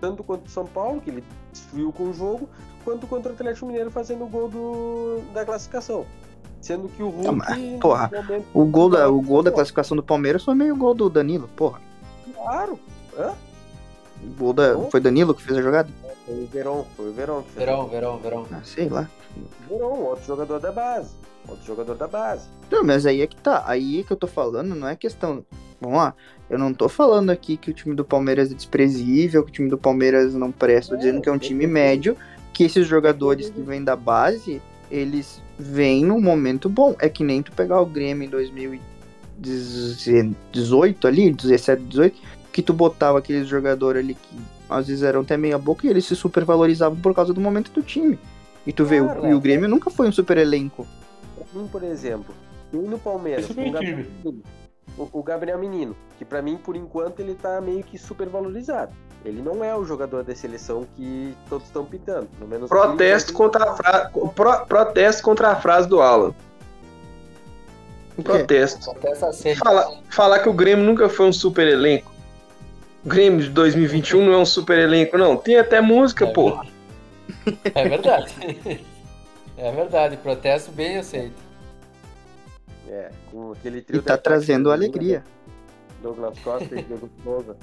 Tanto 0.00 0.22
quanto 0.22 0.46
o 0.46 0.48
São 0.48 0.64
Paulo, 0.64 1.00
que 1.00 1.10
ele 1.10 1.24
destruiu 1.50 1.92
com 1.92 2.04
o 2.04 2.12
jogo, 2.14 2.48
quanto 2.84 3.04
contra 3.08 3.32
o 3.32 3.34
Atlético 3.34 3.66
Mineiro 3.66 3.90
fazendo 3.90 4.22
o 4.26 4.28
gol 4.28 4.48
do, 4.48 5.20
da 5.34 5.44
classificação. 5.44 6.06
Sendo 6.60 6.88
que 6.88 7.02
o 7.02 7.08
Hulk. 7.08 7.26
Ah, 7.26 7.32
mas, 7.32 7.80
porra, 7.80 8.10
momento- 8.14 8.46
O 8.54 8.64
gol 8.64 8.90
da, 8.90 9.10
o 9.10 9.20
gol 9.20 9.42
da 9.42 9.50
classificação 9.50 9.96
do 9.96 10.04
Palmeiras 10.04 10.44
foi 10.44 10.54
meio 10.54 10.76
gol 10.76 10.94
do 10.94 11.10
Danilo, 11.10 11.48
porra. 11.56 11.80
Claro! 12.32 12.78
Hã? 13.18 13.34
O 14.22 14.38
gol 14.38 14.52
da, 14.52 14.78
foi 14.88 15.00
Danilo 15.00 15.34
que 15.34 15.42
fez 15.42 15.58
a 15.58 15.62
jogada? 15.62 15.90
Foi 16.28 16.44
o 16.44 16.46
Verón, 16.46 16.84
foi 16.94 17.08
o 17.08 17.12
Verón 17.12 17.42
que. 17.42 17.58
Verão, 17.58 17.88
verão, 17.88 18.18
verão. 18.18 18.46
Ah, 18.52 18.60
sei 18.62 18.86
lá. 18.86 19.08
Verón, 19.66 20.00
outro 20.00 20.26
jogador 20.26 20.60
da 20.60 20.70
base. 20.70 21.14
Outro 21.48 21.64
jogador 21.64 21.94
da 21.96 22.06
base. 22.06 22.46
Não, 22.70 22.84
mas 22.84 23.06
aí 23.06 23.22
é 23.22 23.26
que 23.26 23.36
tá. 23.36 23.64
Aí 23.66 24.00
é 24.00 24.02
que 24.02 24.12
eu 24.12 24.16
tô 24.16 24.26
falando, 24.26 24.74
não 24.74 24.86
é 24.86 24.94
questão. 24.94 25.42
Vamos 25.80 25.96
lá. 25.96 26.14
Eu 26.50 26.58
não 26.58 26.74
tô 26.74 26.86
falando 26.86 27.30
aqui 27.30 27.56
que 27.56 27.70
o 27.70 27.74
time 27.74 27.94
do 27.94 28.04
Palmeiras 28.04 28.50
é 28.50 28.54
desprezível, 28.54 29.42
que 29.42 29.48
o 29.50 29.54
time 29.54 29.70
do 29.70 29.78
Palmeiras 29.78 30.34
não 30.34 30.52
presta. 30.52 30.90
Tô 30.90 30.96
É, 30.96 30.98
dizendo 30.98 31.22
que 31.22 31.30
é 31.30 31.32
um 31.32 31.38
time 31.38 31.66
médio, 31.66 32.14
que 32.52 32.64
esses 32.64 32.86
jogadores 32.86 33.48
que 33.48 33.62
vêm 33.62 33.82
da 33.82 33.96
base, 33.96 34.60
eles 34.90 35.40
vêm 35.58 36.04
num 36.04 36.20
momento 36.20 36.68
bom. 36.68 36.94
É 36.98 37.08
que 37.08 37.24
nem 37.24 37.42
tu 37.42 37.52
pegar 37.52 37.80
o 37.80 37.86
Grêmio 37.86 38.26
em 38.26 38.30
2018 38.30 41.06
ali, 41.06 41.32
17, 41.32 41.82
18, 41.84 42.20
que 42.52 42.60
tu 42.60 42.74
botava 42.74 43.18
aqueles 43.18 43.48
jogadores 43.48 44.04
ali 44.04 44.12
que 44.14 44.57
às 44.68 44.86
vezes 44.88 45.02
eram 45.02 45.20
até 45.20 45.36
meia 45.36 45.58
boca 45.58 45.86
e 45.86 45.90
eles 45.90 46.04
se 46.04 46.14
supervalorizavam 46.16 46.98
por 46.98 47.14
causa 47.14 47.32
do 47.32 47.40
momento 47.40 47.70
do 47.70 47.82
time. 47.82 48.18
E 48.66 48.72
tu 48.72 48.84
vê, 48.84 49.00
o- 49.00 49.26
e 49.26 49.32
o 49.34 49.38
é. 49.38 49.40
Grêmio 49.40 49.68
nunca 49.68 49.90
foi 49.90 50.08
um 50.08 50.12
super 50.12 50.36
elenco. 50.36 50.86
Por 51.72 51.82
exemplo, 51.82 52.34
tem 52.70 52.82
no 52.82 52.98
Palmeiras 52.98 53.48
o 53.48 53.54
Gabriel, 53.54 54.06
o, 55.12 55.22
Gabriel 55.22 55.58
Menino, 55.58 55.96
que 56.18 56.24
pra 56.24 56.42
mim, 56.42 56.56
por 56.56 56.76
enquanto, 56.76 57.20
ele 57.20 57.34
tá 57.34 57.60
meio 57.60 57.82
que 57.82 57.96
super 57.96 58.28
valorizado. 58.28 58.92
Ele 59.24 59.40
não 59.42 59.64
é 59.64 59.74
o 59.74 59.84
jogador 59.84 60.22
da 60.22 60.34
seleção 60.34 60.86
que 60.94 61.34
todos 61.48 61.66
estão 61.66 61.84
pintando. 61.84 62.26
Pelo 62.38 62.48
menos 62.50 62.68
Protesto 62.68 63.32
contra 63.32 63.70
a 63.70 63.74
fra... 63.74 64.10
pro- 64.34 64.66
protesto 64.66 65.22
contra 65.22 65.48
a 65.48 65.56
frase 65.56 65.88
do 65.88 66.00
Alan. 66.00 66.34
Um 68.16 68.22
protesto. 68.22 68.90
Assim. 69.24 69.54
Fala, 69.54 69.98
falar 70.08 70.40
que 70.40 70.48
o 70.48 70.52
Grêmio 70.52 70.84
nunca 70.84 71.08
foi 71.08 71.26
um 71.26 71.32
super 71.32 71.66
elenco. 71.66 72.12
O 73.04 73.08
Grêmio 73.08 73.40
de 73.40 73.50
2021 73.50 74.24
não 74.24 74.32
é 74.32 74.38
um 74.38 74.46
super 74.46 74.78
elenco, 74.78 75.16
não. 75.16 75.36
Tem 75.36 75.56
até 75.56 75.80
música, 75.80 76.26
É 76.26 76.32
pô. 76.32 76.60
É 77.74 77.88
verdade. 77.88 78.34
É 79.60 79.72
verdade, 79.72 80.16
protesto 80.16 80.70
bem 80.70 80.98
aceito. 80.98 81.34
É, 82.88 83.10
com 83.28 83.50
aquele 83.50 83.82
trio 83.82 83.98
E 83.98 84.02
tá 84.02 84.16
trazendo 84.16 84.64
do 84.64 84.72
alegria. 84.72 85.24
Douglas 86.00 86.38
Costa 86.38 86.78
e 86.78 86.82
Diego 86.84 87.10
Souza. 87.24 87.56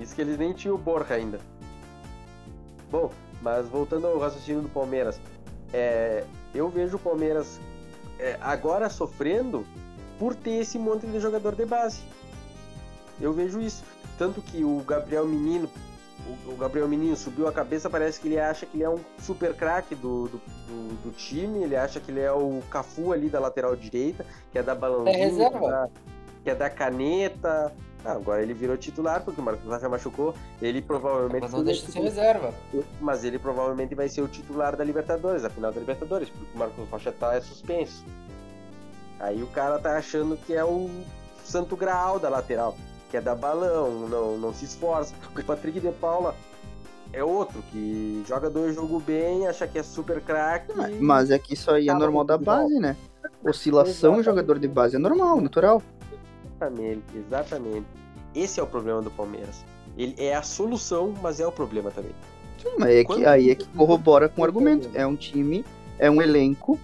Isso 0.00 0.16
que 0.16 0.20
eles 0.20 0.36
nem 0.36 0.52
tinham 0.52 0.74
o 0.74 0.78
Borja 0.78 1.14
ainda. 1.14 1.38
Bom, 2.90 3.12
mas 3.40 3.68
voltando 3.68 4.08
ao 4.08 4.18
raciocínio 4.18 4.62
do 4.62 4.68
Palmeiras, 4.68 5.20
é, 5.72 6.24
eu 6.52 6.68
vejo 6.68 6.96
o 6.96 7.00
Palmeiras 7.00 7.60
é, 8.18 8.36
agora 8.40 8.90
sofrendo 8.90 9.64
por 10.18 10.34
ter 10.34 10.60
esse 10.60 10.76
monte 10.76 11.06
de 11.06 11.20
jogador 11.20 11.54
de 11.54 11.64
base. 11.64 12.00
Eu 13.20 13.32
vejo 13.32 13.60
isso. 13.60 13.82
Tanto 14.18 14.40
que 14.42 14.64
o 14.64 14.80
Gabriel 14.86 15.26
Menino, 15.26 15.68
o, 16.46 16.52
o 16.52 16.56
Gabriel 16.56 16.88
Menino 16.88 17.16
subiu 17.16 17.46
a 17.48 17.52
cabeça, 17.52 17.88
parece 17.88 18.20
que 18.20 18.28
ele 18.28 18.38
acha 18.40 18.66
que 18.66 18.76
ele 18.76 18.84
é 18.84 18.90
um 18.90 18.98
super 19.20 19.54
craque 19.54 19.94
do, 19.94 20.28
do, 20.28 20.38
do- 20.38 21.02
do 21.04 21.10
time, 21.12 21.62
ele 21.62 21.76
acha 21.76 22.00
que 22.00 22.10
ele 22.10 22.20
é 22.20 22.32
o 22.32 22.60
Cafu 22.70 23.12
ali 23.12 23.28
da 23.28 23.38
lateral 23.40 23.74
direita, 23.76 24.24
que 24.52 24.58
é 24.58 24.62
da 24.62 24.74
balãozinho, 24.74 25.14
É 25.14 25.24
reserva. 25.24 25.58
que 25.58 25.64
é 25.64 25.70
da- 25.70 25.88
que 26.44 26.50
é 26.50 26.54
da 26.54 26.70
caneta. 26.70 27.72
Ah, 28.04 28.12
agora 28.12 28.40
ele 28.40 28.54
virou 28.54 28.76
titular 28.76 29.22
porque 29.24 29.40
o 29.40 29.44
Marcos 29.44 29.64
Rocha 29.68 29.88
machucou. 29.88 30.32
Ele 30.62 30.80
provavelmente. 30.80 31.42
Mas 31.42 31.52
não 31.52 31.64
deixa 31.64 31.84
de 31.86 31.92
ser 31.92 32.00
reserva. 32.00 32.54
Mas 33.00 33.24
ele 33.24 33.38
provavelmente 33.40 33.92
vai 33.94 34.08
ser 34.08 34.22
o 34.22 34.28
titular 34.28 34.76
da 34.76 34.84
Libertadores, 34.84 35.44
a 35.44 35.50
final 35.50 35.72
da 35.72 35.80
Libertadores, 35.80 36.28
porque 36.30 36.46
o 36.54 36.58
Marcos 36.58 36.88
Rocha 36.88 37.10
tá 37.12 37.34
é 37.34 37.40
suspenso. 37.40 38.04
Aí 39.18 39.42
o 39.42 39.48
cara 39.48 39.78
tá 39.80 39.96
achando 39.96 40.36
que 40.36 40.54
é 40.54 40.64
o 40.64 40.88
santo 41.44 41.76
graal 41.76 42.20
da 42.20 42.28
lateral, 42.28 42.76
que 43.10 43.16
é 43.16 43.20
dar 43.20 43.34
balão, 43.34 44.08
não, 44.08 44.38
não 44.38 44.52
se 44.52 44.64
esforça. 44.64 45.14
O 45.34 45.44
Patrick 45.44 45.80
de 45.80 45.90
Paula 45.92 46.34
é 47.12 47.24
outro 47.24 47.62
que 47.70 48.22
joga 48.26 48.50
dois 48.50 48.74
jogos 48.74 49.02
bem, 49.02 49.46
acha 49.46 49.66
que 49.66 49.78
é 49.78 49.82
super 49.82 50.20
craque. 50.20 50.72
Mas 51.00 51.30
é 51.30 51.38
que 51.38 51.54
isso 51.54 51.70
aí 51.70 51.88
é 51.88 51.94
normal 51.94 52.24
da 52.24 52.36
base, 52.36 52.78
né? 52.78 52.96
Oscilação 53.42 53.90
Exatamente. 53.90 54.24
jogador 54.24 54.58
de 54.58 54.68
base 54.68 54.96
é 54.96 54.98
normal, 54.98 55.40
natural. 55.40 55.82
Exatamente, 56.56 57.04
exatamente. 57.16 57.86
Esse 58.34 58.60
é 58.60 58.62
o 58.62 58.66
problema 58.66 59.00
do 59.00 59.10
Palmeiras. 59.10 59.64
Ele 59.96 60.14
é 60.18 60.34
a 60.34 60.42
solução, 60.42 61.14
mas 61.22 61.40
é 61.40 61.46
o 61.46 61.52
problema 61.52 61.90
também. 61.90 62.12
Sim, 62.62 62.70
mas 62.78 62.90
é 62.90 63.04
que, 63.04 63.24
aí 63.24 63.50
é 63.50 63.54
que 63.54 63.66
corrobora 63.76 64.28
com 64.28 64.42
o 64.42 64.44
argumento. 64.44 64.90
É 64.92 65.06
um 65.06 65.16
time, 65.16 65.64
é 65.98 66.10
um 66.10 66.20
elenco 66.20 66.78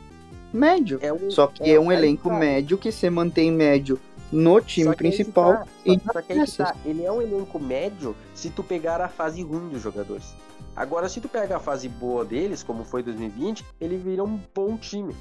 médio. 0.52 0.98
É 1.02 1.12
um, 1.12 1.30
Só 1.30 1.46
que 1.48 1.70
é 1.70 1.78
um 1.78 1.90
aí 1.90 1.96
elenco 1.96 2.32
médio 2.32 2.78
que 2.78 2.90
se 2.90 3.10
mantém 3.10 3.52
médio 3.52 4.00
no 4.34 4.60
time 4.60 4.86
Só 4.86 4.94
principal. 4.94 5.52
tá, 5.52 5.66
e 5.86 6.00
Só 6.00 6.20
que 6.20 6.32
aí 6.32 6.46
tá, 6.46 6.76
ele 6.84 7.04
é 7.04 7.12
um 7.12 7.22
elenco 7.22 7.58
médio 7.60 8.16
se 8.34 8.50
tu 8.50 8.64
pegar 8.64 9.00
a 9.00 9.08
fase 9.08 9.42
ruim 9.42 9.68
dos 9.68 9.80
jogadores. 9.80 10.34
Agora, 10.74 11.08
se 11.08 11.20
tu 11.20 11.28
pega 11.28 11.56
a 11.56 11.60
fase 11.60 11.88
boa 11.88 12.24
deles, 12.24 12.62
como 12.62 12.84
foi 12.84 13.02
2020, 13.02 13.64
ele 13.80 13.96
vira 13.96 14.24
um 14.24 14.40
bom 14.52 14.76
time. 14.76 15.14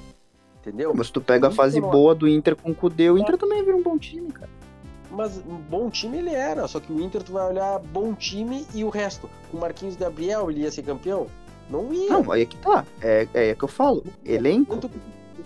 Entendeu? 0.60 0.92
Mas 0.96 1.06
se 1.06 1.12
tu 1.12 1.20
pega 1.20 1.48
a 1.48 1.50
fase 1.50 1.78
Inter, 1.78 1.88
ó. 1.88 1.92
boa 1.92 2.14
do 2.14 2.26
Inter 2.26 2.56
com 2.56 2.70
o 2.70 2.74
Kudê, 2.74 3.10
o 3.10 3.18
Inter 3.18 3.38
também 3.38 3.62
vira 3.62 3.76
um 3.76 3.82
bom 3.82 3.96
time, 3.96 4.32
cara. 4.32 4.50
Mas 5.10 5.38
um 5.38 5.56
bom 5.56 5.88
time 5.90 6.18
ele 6.18 6.34
era, 6.34 6.66
só 6.66 6.80
que 6.80 6.92
o 6.92 7.00
Inter 7.00 7.22
tu 7.22 7.32
vai 7.32 7.48
olhar 7.48 7.78
bom 7.78 8.14
time 8.14 8.66
e 8.74 8.82
o 8.82 8.88
resto. 8.88 9.30
Com 9.50 9.58
o 9.58 9.60
Marquinhos 9.60 9.94
Gabriel 9.94 10.50
ele 10.50 10.62
ia 10.62 10.72
ser 10.72 10.82
campeão? 10.82 11.28
Não 11.70 11.92
ia. 11.94 12.10
Não, 12.10 12.32
aí 12.32 12.42
é 12.42 12.46
que 12.46 12.56
tá. 12.56 12.84
É, 13.00 13.28
é 13.32 13.54
que 13.54 13.62
eu 13.62 13.68
falo. 13.68 14.04
Elenco, 14.24 14.80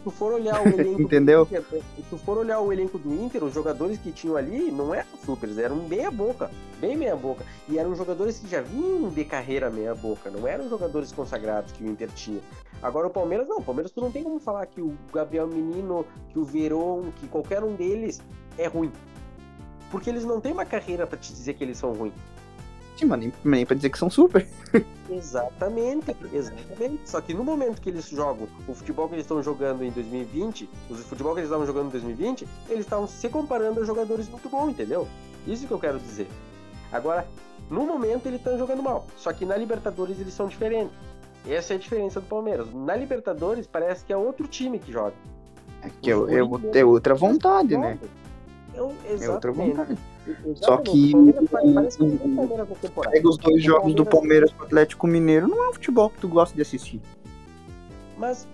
tu, 0.05 0.11
for 0.11 0.33
olhar 0.33 0.63
o 0.63 0.69
elenco 0.79 1.03
Entendeu? 1.03 1.45
do 1.45 1.57
Inter, 1.57 1.83
se 1.97 2.03
tu 2.11 2.19
for 2.19 2.39
olhar 2.39 2.61
o 2.61 2.73
elenco 2.73 2.99
do 2.99 3.13
Inter, 3.13 3.43
os 3.45 3.53
jogadores 3.53 3.99
que 3.99 4.13
tinham 4.13 4.37
ali 4.37 4.71
não 4.71 4.95
eram 4.95 5.07
supers, 5.25 5.59
eram 5.59 5.77
meia 5.77 6.11
boca, 6.11 6.51
bem 6.81 6.97
meia 6.97 7.17
boca. 7.17 7.45
E 7.69 7.79
eram 7.79 7.95
jogadores 7.95 8.39
que 8.39 8.49
já 8.49 8.61
vinham 8.61 9.11
de 9.11 9.25
carreira 9.25 9.71
meia 9.71 9.95
boca, 9.95 10.31
não 10.31 10.47
eram 10.47 10.69
jogadores 10.69 11.13
consagrados 11.13 11.73
que 11.73 11.85
o 11.85 11.87
Inter 11.87 12.09
tinha. 12.15 12.41
Agora 12.83 13.07
o 13.07 13.11
Palmeiras 13.11 13.49
não, 13.49 13.59
o 13.59 13.63
Palmeiras 13.63 13.91
tu 13.91 14.01
não 14.01 14.11
tem 14.11 14.23
como 14.23 14.39
falar 14.39 14.65
que 14.67 14.81
o 14.81 14.95
Gabriel 15.13 15.47
Menino, 15.47 16.07
que 16.33 16.39
o 16.39 16.45
Verón, 16.45 17.11
que 17.17 17.27
qualquer 17.29 17.63
um 17.65 17.75
deles 17.75 18.21
é 18.57 18.67
ruim. 18.67 18.93
Porque 19.91 20.11
eles 20.11 20.25
não 20.25 20.41
têm 20.41 20.53
uma 20.53 20.65
carreira 20.67 21.07
pra 21.07 21.19
te 21.19 21.33
dizer 21.33 21.55
que 21.55 21.65
eles 21.65 21.79
são 21.79 21.93
ruins. 21.93 22.13
Mas 23.05 23.21
nem, 23.21 23.33
nem 23.45 23.67
pra 23.67 23.77
dizer 23.77 23.91
que 23.91 23.99
são 23.99 24.11
super. 24.11 24.47
Exatamente, 25.11 26.15
exatamente. 26.35 27.01
Só 27.09 27.21
que 27.23 27.33
no 27.33 27.43
momento 27.43 27.81
que 27.81 27.89
eles 27.89 28.09
jogam 28.11 28.47
o 28.67 28.75
futebol 28.75 29.09
que 29.09 29.15
eles 29.15 29.25
estão 29.25 29.43
jogando 29.43 29.83
em 29.83 29.91
2020, 29.91 30.69
o 30.91 30.95
futebol 30.97 31.33
que 31.33 31.41
eles 31.41 31.49
estavam 31.49 31.65
jogando 31.65 31.87
em 31.87 31.93
2020, 31.93 32.47
eles 32.69 32.85
estavam 32.85 33.09
se 33.09 33.27
comparando 33.31 33.81
a 33.81 33.85
jogadores 33.85 34.29
muito 34.29 34.49
bons, 34.51 34.69
entendeu? 34.69 35.09
Isso 35.47 35.67
que 35.67 35.73
eu 35.73 35.79
quero 35.79 35.99
dizer. 35.99 36.29
Agora, 36.93 37.27
no 37.71 37.87
momento 37.87 38.27
eles 38.27 38.39
estão 38.39 38.59
jogando 38.59 38.83
mal. 38.83 39.07
Só 39.17 39.33
que 39.33 39.47
na 39.47 39.57
Libertadores 39.57 40.21
eles 40.21 40.35
são 40.35 40.47
diferentes. 40.47 40.93
Essa 41.47 41.73
é 41.73 41.77
a 41.77 41.79
diferença 41.79 42.21
do 42.21 42.27
Palmeiras. 42.27 42.73
Na 42.75 42.95
Libertadores 42.95 43.67
parece 43.67 44.05
que 44.05 44.13
é 44.13 44.17
outro 44.17 44.47
time 44.47 44.79
que 44.79 44.93
joga. 44.93 45.15
É, 45.83 45.91
que 46.03 46.11
é, 46.11 46.15
é, 46.15 46.81
é 46.81 46.85
outra 46.85 47.15
vontade, 47.15 47.77
né? 47.77 47.99
Eu, 48.75 48.93
É 49.21 49.29
outra 49.31 49.51
exatamente. 49.51 49.77
vontade. 49.77 49.99
Exatamente. 50.29 50.65
Só 50.65 50.77
que 50.79 51.13
parece 51.51 51.99
é. 52.03 53.11
Pega 53.11 53.29
os 53.29 53.37
dois 53.39 53.63
jogos 53.63 53.95
do 53.95 54.05
Palmeiras 54.05 54.53
com 54.53 54.63
o 54.63 54.67
Atlético 54.67 55.07
Mineiro, 55.07 55.49
não 55.49 55.65
é 55.65 55.69
um 55.71 55.73
futebol 55.73 56.11
que 56.11 56.21
tu 56.21 56.29
gosta 56.29 56.55
de 56.55 56.63
assistir. 56.63 57.01
Mas. 58.17 58.47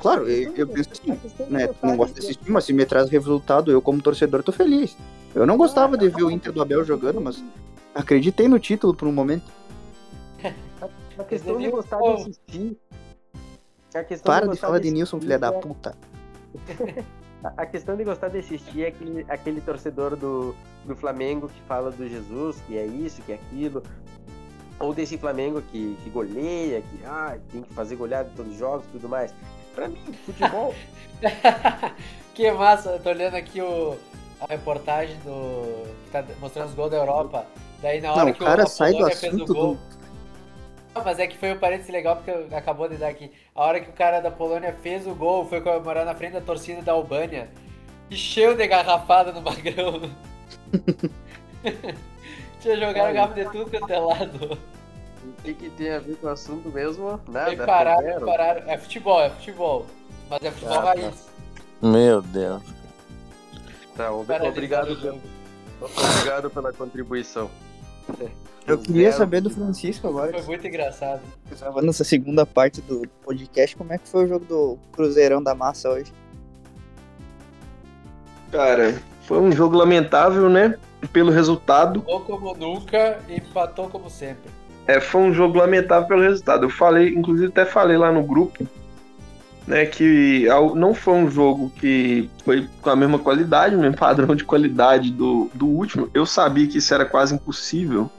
Claro, 0.00 0.28
eu, 0.28 0.52
eu 0.56 0.66
de- 0.66 0.72
penso 0.72 0.90
assim, 0.92 1.12
de 1.14 1.52
né? 1.52 1.68
Tu 1.68 1.86
não 1.86 1.96
gosta 1.96 2.14
de- 2.14 2.20
de 2.20 2.26
assistir, 2.26 2.50
mas 2.50 2.64
se 2.64 2.72
me 2.72 2.84
traz 2.84 3.08
resultado, 3.08 3.70
eu 3.70 3.80
como 3.80 4.02
torcedor 4.02 4.42
tô 4.42 4.50
feliz. 4.52 4.96
Eu 5.34 5.46
não 5.46 5.56
gostava 5.56 5.96
de 5.96 6.08
ver 6.08 6.24
o 6.24 6.30
Inter 6.30 6.52
do 6.52 6.60
Abel 6.60 6.82
jogando, 6.84 7.20
mas 7.20 7.42
acreditei 7.94 8.48
no 8.48 8.58
título 8.58 8.94
por 8.94 9.06
um 9.06 9.12
momento. 9.12 9.44
A 11.18 11.24
questão 11.24 11.56
de 11.58 11.70
gostar 11.70 11.98
de 11.98 12.08
assistir. 12.22 12.76
A 13.94 14.04
questão 14.04 14.26
Para 14.32 14.42
de 14.44 14.48
gostar 14.50 14.66
falar 14.66 14.78
de 14.80 14.90
Nilson, 14.90 15.20
filha 15.20 15.38
da 15.38 15.48
é- 15.48 15.52
puta. 15.52 15.96
A 17.56 17.66
questão 17.66 17.96
de 17.96 18.04
gostar 18.04 18.28
de 18.28 18.38
assistir 18.38 18.84
é 18.84 18.88
aquele, 18.88 19.26
aquele 19.28 19.60
torcedor 19.60 20.16
do, 20.16 20.54
do 20.84 20.96
Flamengo 20.96 21.48
que 21.48 21.60
fala 21.62 21.90
do 21.90 22.08
Jesus, 22.08 22.60
que 22.66 22.78
é 22.78 22.86
isso, 22.86 23.22
que 23.22 23.32
é 23.32 23.34
aquilo. 23.36 23.82
Ou 24.78 24.92
desse 24.92 25.16
Flamengo 25.16 25.62
que, 25.62 25.96
que 26.02 26.10
goleia, 26.10 26.82
que 26.82 27.04
ah, 27.06 27.36
tem 27.50 27.62
que 27.62 27.72
fazer 27.74 27.96
goleada 27.96 28.28
em 28.30 28.36
todos 28.36 28.52
os 28.52 28.58
jogos 28.58 28.86
e 28.86 28.90
tudo 28.90 29.08
mais. 29.08 29.34
Pra 29.74 29.88
mim, 29.88 29.98
futebol. 30.24 30.74
que 32.34 32.50
massa, 32.52 32.90
eu 32.90 33.00
tô 33.00 33.10
olhando 33.10 33.34
aqui 33.34 33.60
o, 33.60 33.96
a 34.40 34.46
reportagem 34.46 35.16
do. 35.18 35.86
que 36.04 36.10
tá 36.10 36.24
mostrando 36.40 36.68
os 36.68 36.74
gols 36.74 36.90
da 36.90 36.98
Europa. 36.98 37.46
Daí 37.80 38.00
na 38.00 38.12
hora 38.12 38.24
Não, 38.24 38.30
o 38.30 38.34
que 38.34 38.44
cara 38.44 38.62
a 38.64 38.66
sai 38.66 38.92
do 38.92 39.00
o 39.00 39.06
assunto 39.06 39.54
gol. 39.54 39.74
do. 39.74 39.95
Mas 41.04 41.18
é 41.18 41.26
que 41.26 41.36
foi 41.36 41.52
um 41.52 41.58
parênteses 41.58 41.90
legal 41.92 42.16
porque 42.16 42.54
acabou 42.54 42.88
de 42.88 42.96
dar 42.96 43.08
aqui. 43.08 43.30
A 43.54 43.64
hora 43.64 43.80
que 43.80 43.90
o 43.90 43.92
cara 43.92 44.20
da 44.20 44.30
Polônia 44.30 44.72
fez 44.82 45.06
o 45.06 45.14
gol, 45.14 45.46
foi 45.46 45.60
comemorar 45.60 46.04
na 46.04 46.14
frente 46.14 46.32
da 46.32 46.40
torcida 46.40 46.82
da 46.82 46.92
Albânia. 46.92 47.48
Encheu 48.10 48.54
de 48.56 48.66
garrafada 48.66 49.32
no 49.32 49.40
magrão. 49.42 50.10
Tinha 52.60 52.76
jogado 52.76 53.12
garrafa 53.14 53.34
de 53.34 53.44
tudo 53.50 53.70
quanto 53.70 53.92
é 53.92 53.98
lado. 53.98 54.58
O 55.24 55.42
que, 55.42 55.54
que 55.54 55.70
tem 55.70 55.90
a 55.92 55.98
ver 55.98 56.16
com 56.16 56.26
o 56.26 56.30
assunto 56.30 56.68
mesmo? 56.70 57.20
Nada. 57.28 57.50
Aí 57.50 57.56
pararam. 57.56 58.62
É 58.66 58.78
futebol, 58.78 59.20
é 59.20 59.30
futebol. 59.30 59.86
Mas 60.30 60.42
é 60.42 60.50
futebol 60.50 60.74
Ah, 60.78 60.82
tá. 60.82 60.88
raiz. 60.88 61.26
Meu 61.82 62.22
Deus. 62.22 62.62
Tá, 63.96 64.12
ob- 64.12 64.26
Paralisado 64.26 64.92
obrigado, 64.92 65.20
obrigado 65.80 66.50
pela 66.50 66.72
contribuição. 66.72 67.50
Eu 68.66 68.78
queria 68.78 69.12
saber 69.12 69.40
do 69.40 69.48
Francisco 69.48 70.08
agora. 70.08 70.32
Foi 70.32 70.42
muito 70.42 70.66
engraçado. 70.66 71.20
que 71.48 71.54
tava 71.54 71.80
nessa 71.80 72.02
segunda 72.02 72.44
parte 72.44 72.80
do 72.80 73.06
podcast, 73.24 73.76
como 73.76 73.92
é 73.92 73.98
que 73.98 74.08
foi 74.08 74.24
o 74.24 74.28
jogo 74.28 74.44
do 74.44 74.78
Cruzeirão 74.92 75.40
da 75.40 75.54
Massa 75.54 75.88
hoje? 75.88 76.12
Cara, 78.50 79.00
foi 79.22 79.38
um 79.38 79.52
jogo 79.52 79.76
lamentável, 79.76 80.48
né? 80.48 80.76
Pelo 81.12 81.30
resultado. 81.30 82.02
Ou 82.06 82.20
como 82.20 82.54
nunca, 82.54 83.20
empatou 83.28 83.88
como 83.88 84.10
sempre. 84.10 84.50
É, 84.86 85.00
foi 85.00 85.20
um 85.20 85.32
jogo 85.32 85.58
lamentável 85.58 86.08
pelo 86.08 86.22
resultado. 86.22 86.64
Eu 86.64 86.70
falei, 86.70 87.08
inclusive 87.08 87.48
até 87.48 87.64
falei 87.64 87.96
lá 87.96 88.10
no 88.10 88.22
grupo, 88.22 88.66
né, 89.66 89.84
que 89.86 90.46
não 90.74 90.94
foi 90.94 91.14
um 91.14 91.30
jogo 91.30 91.70
que 91.76 92.30
foi 92.44 92.68
com 92.80 92.90
a 92.90 92.96
mesma 92.96 93.18
qualidade, 93.18 93.74
o 93.74 93.80
mesmo 93.80 93.96
padrão 93.96 94.34
de 94.34 94.44
qualidade 94.44 95.10
do, 95.10 95.50
do 95.54 95.66
último. 95.66 96.08
Eu 96.14 96.24
sabia 96.24 96.66
que 96.68 96.78
isso 96.78 96.94
era 96.94 97.04
quase 97.04 97.34
impossível. 97.34 98.10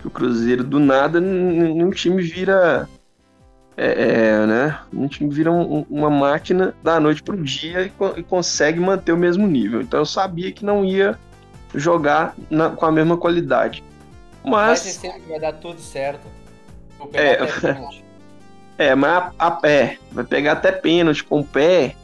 Que 0.00 0.06
o 0.06 0.10
Cruzeiro, 0.10 0.62
do 0.64 0.78
nada, 0.78 1.20
n- 1.20 1.82
um 1.82 1.90
time 1.90 2.22
vira. 2.22 2.88
É, 3.76 3.86
é, 4.42 4.46
né? 4.46 4.78
Um 4.92 5.06
time 5.06 5.32
vira 5.32 5.52
um- 5.52 5.78
um- 5.78 5.86
uma 5.88 6.10
máquina 6.10 6.74
da 6.82 6.98
noite 6.98 7.22
pro 7.22 7.36
dia 7.40 7.82
e, 7.82 7.90
co- 7.90 8.14
e 8.16 8.22
consegue 8.24 8.80
manter 8.80 9.12
o 9.12 9.16
mesmo 9.16 9.46
nível. 9.46 9.80
Então 9.80 10.00
eu 10.00 10.06
sabia 10.06 10.50
que 10.50 10.64
não 10.64 10.84
ia 10.84 11.16
jogar 11.74 12.34
na- 12.50 12.70
com 12.70 12.84
a 12.86 12.90
mesma 12.90 13.16
qualidade. 13.16 13.84
Mas. 14.44 14.98
que 14.98 15.28
vai 15.28 15.38
dar 15.38 15.52
tudo 15.52 15.80
certo. 15.80 16.26
Vou 16.98 17.08
É. 17.14 17.38
É, 18.78 18.94
mas 18.94 19.10
a, 19.10 19.32
a 19.38 19.50
pé, 19.50 19.98
vai 20.12 20.24
pegar 20.24 20.52
até 20.52 20.70
pênalti 20.70 21.24
com 21.24 21.40
o 21.40 21.44
pé 21.44 21.96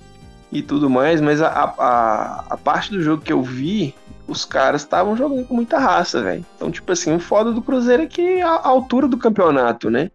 e 0.51 0.61
tudo 0.61 0.91
mais, 0.91 1.21
mas 1.21 1.41
a, 1.41 1.49
a, 1.49 2.45
a- 2.51 2.57
parte 2.57 2.91
do 2.91 3.01
jogo 3.01 3.23
que 3.23 3.33
eu 3.33 3.43
vi, 3.43 3.95
os 4.27 4.45
caras 4.45 4.83
estavam 4.83 5.17
jogando 5.17 5.47
com 5.47 5.55
muita 5.55 5.79
raça, 5.79 6.21
velho. 6.23 6.45
Então, 6.57 6.71
tipo 6.71 6.91
assim, 6.91 7.15
o 7.15 7.21
foda 7.21 7.53
do 7.53 7.63
Cruzeiro 7.63 8.03
é 8.03 8.07
que 8.07 8.41
a, 8.41 8.51
a 8.51 8.69
altura 8.69 9.07
do 9.07 9.17
campeonato, 9.17 9.89
né? 9.89 10.11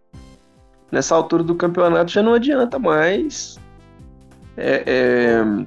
Nessa 0.91 1.15
altura 1.15 1.43
do 1.43 1.55
campeonato 1.55 2.11
já 2.11 2.21
não 2.21 2.33
adianta 2.33 2.77
mais. 2.77 3.57
É, 4.57 4.83
é... 4.85 5.65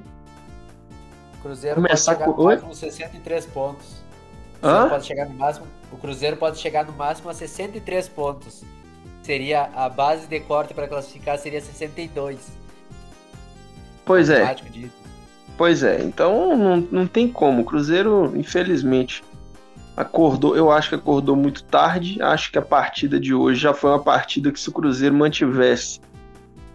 Cruzeiro 1.41 1.75
Começar 1.75 2.15
pode 2.15 2.25
chegar 2.25 2.33
com- 2.35 2.41
no 2.43 2.49
máximo 2.49 2.75
63 2.75 3.45
pontos. 3.47 4.03
O 4.61 4.67
Hã? 4.67 4.69
Cruzeiro 4.69 4.89
pode 4.89 5.05
chegar 5.05 5.25
no 5.29 5.35
máximo. 5.35 5.67
O 5.91 5.97
Cruzeiro 5.97 6.37
pode 6.37 6.57
chegar 6.59 6.85
no 6.85 6.93
máximo 6.93 7.29
a 7.29 7.33
63 7.33 8.07
pontos. 8.09 8.63
Seria 9.23 9.69
a 9.73 9.87
base 9.87 10.27
de 10.27 10.39
corte 10.41 10.73
para 10.73 10.87
classificar 10.87 11.37
seria 11.39 11.61
62. 11.61 12.51
Pois 14.05 14.29
é. 14.29 14.55
Pois 15.57 15.81
é, 15.81 16.03
então 16.03 16.57
não, 16.57 16.87
não 16.91 17.07
tem 17.07 17.27
como. 17.29 17.61
O 17.61 17.65
Cruzeiro, 17.65 18.33
infelizmente, 18.35 19.23
acordou. 19.95 20.57
Eu 20.57 20.69
acho 20.69 20.89
que 20.89 20.95
acordou 20.95 21.37
muito 21.37 21.63
tarde. 21.63 22.21
Acho 22.21 22.51
que 22.51 22.57
a 22.57 22.61
partida 22.61 23.17
de 23.17 23.33
hoje 23.33 23.61
já 23.61 23.73
foi 23.73 23.91
uma 23.91 24.03
partida 24.03 24.51
que, 24.51 24.59
se 24.59 24.67
o 24.67 24.73
Cruzeiro 24.73 25.15
mantivesse 25.15 26.01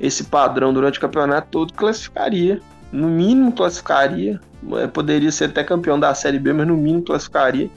esse 0.01 0.25
padrão 0.25 0.73
durante 0.73 0.97
o 0.97 1.01
campeonato 1.03 1.49
todo, 1.51 1.75
classificaria. 1.75 2.63
No 2.91 3.09
mínimo, 3.09 3.53
classificaria. 3.53 4.41
Eh, 4.73 4.87
Poderia 4.87 5.31
ser 5.31 5.47
até 5.47 5.63
campeão 5.63 6.01
da 6.01 6.15
Série 6.15 6.39
B, 6.39 6.55
mas 6.55 6.67
no 6.67 6.77
mínimo 6.77 7.03
classificaria. 7.03 7.69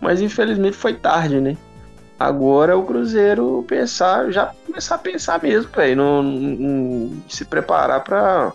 Mas 0.00 0.20
infelizmente 0.20 0.76
foi 0.76 0.94
tarde, 0.94 1.40
né? 1.40 1.56
Agora 2.18 2.76
o 2.76 2.84
Cruzeiro 2.84 3.64
pensar, 3.66 4.30
já 4.30 4.52
começar 4.66 4.94
a 4.94 4.98
pensar 4.98 5.42
mesmo, 5.42 5.70
velho, 5.74 5.96
no- 5.96 7.12
se 7.28 7.44
preparar 7.44 8.02
para 8.04 8.52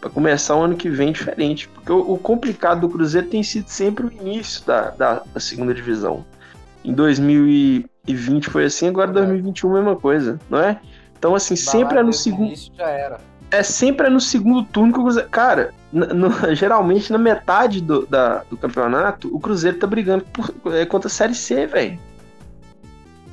Pra 0.00 0.08
começar 0.08 0.54
o 0.54 0.62
ano 0.62 0.76
que 0.76 0.88
vem 0.88 1.10
diferente. 1.10 1.66
Porque 1.70 1.90
o, 1.90 2.12
o 2.12 2.18
complicado 2.18 2.82
do 2.82 2.88
Cruzeiro 2.88 3.26
tem 3.26 3.42
sido 3.42 3.66
sempre 3.68 4.06
o 4.06 4.12
início 4.12 4.64
da, 4.64 4.90
da, 4.90 5.22
da 5.34 5.40
segunda 5.40 5.74
divisão. 5.74 6.24
Em 6.84 6.92
2020 6.92 8.48
foi 8.48 8.64
assim, 8.66 8.86
agora 8.88 9.10
2021 9.10 9.70
a 9.70 9.74
mesma 9.80 9.96
coisa, 9.96 10.38
não 10.48 10.60
é? 10.60 10.78
Então, 11.18 11.34
assim, 11.34 11.56
sempre 11.56 11.98
é 11.98 12.02
no 12.04 12.12
segundo. 12.12 12.52
Isso 12.52 12.70
já 12.76 12.88
era. 12.88 13.18
É 13.50 13.62
sempre 13.64 14.06
é 14.06 14.10
no 14.10 14.20
segundo 14.20 14.62
turno 14.62 14.92
que 14.92 15.00
o 15.00 15.02
Cruzeiro. 15.02 15.28
Cara, 15.30 15.74
no- 15.92 16.30
geralmente 16.54 17.10
na 17.10 17.18
metade 17.18 17.80
do, 17.80 18.06
da- 18.06 18.44
do 18.48 18.56
campeonato, 18.56 19.34
o 19.34 19.40
Cruzeiro 19.40 19.78
tá 19.78 19.86
brigando 19.88 20.24
por- 20.32 20.54
é, 20.74 20.86
contra 20.86 21.08
a 21.08 21.10
Série 21.10 21.34
C, 21.34 21.66
velho. 21.66 21.98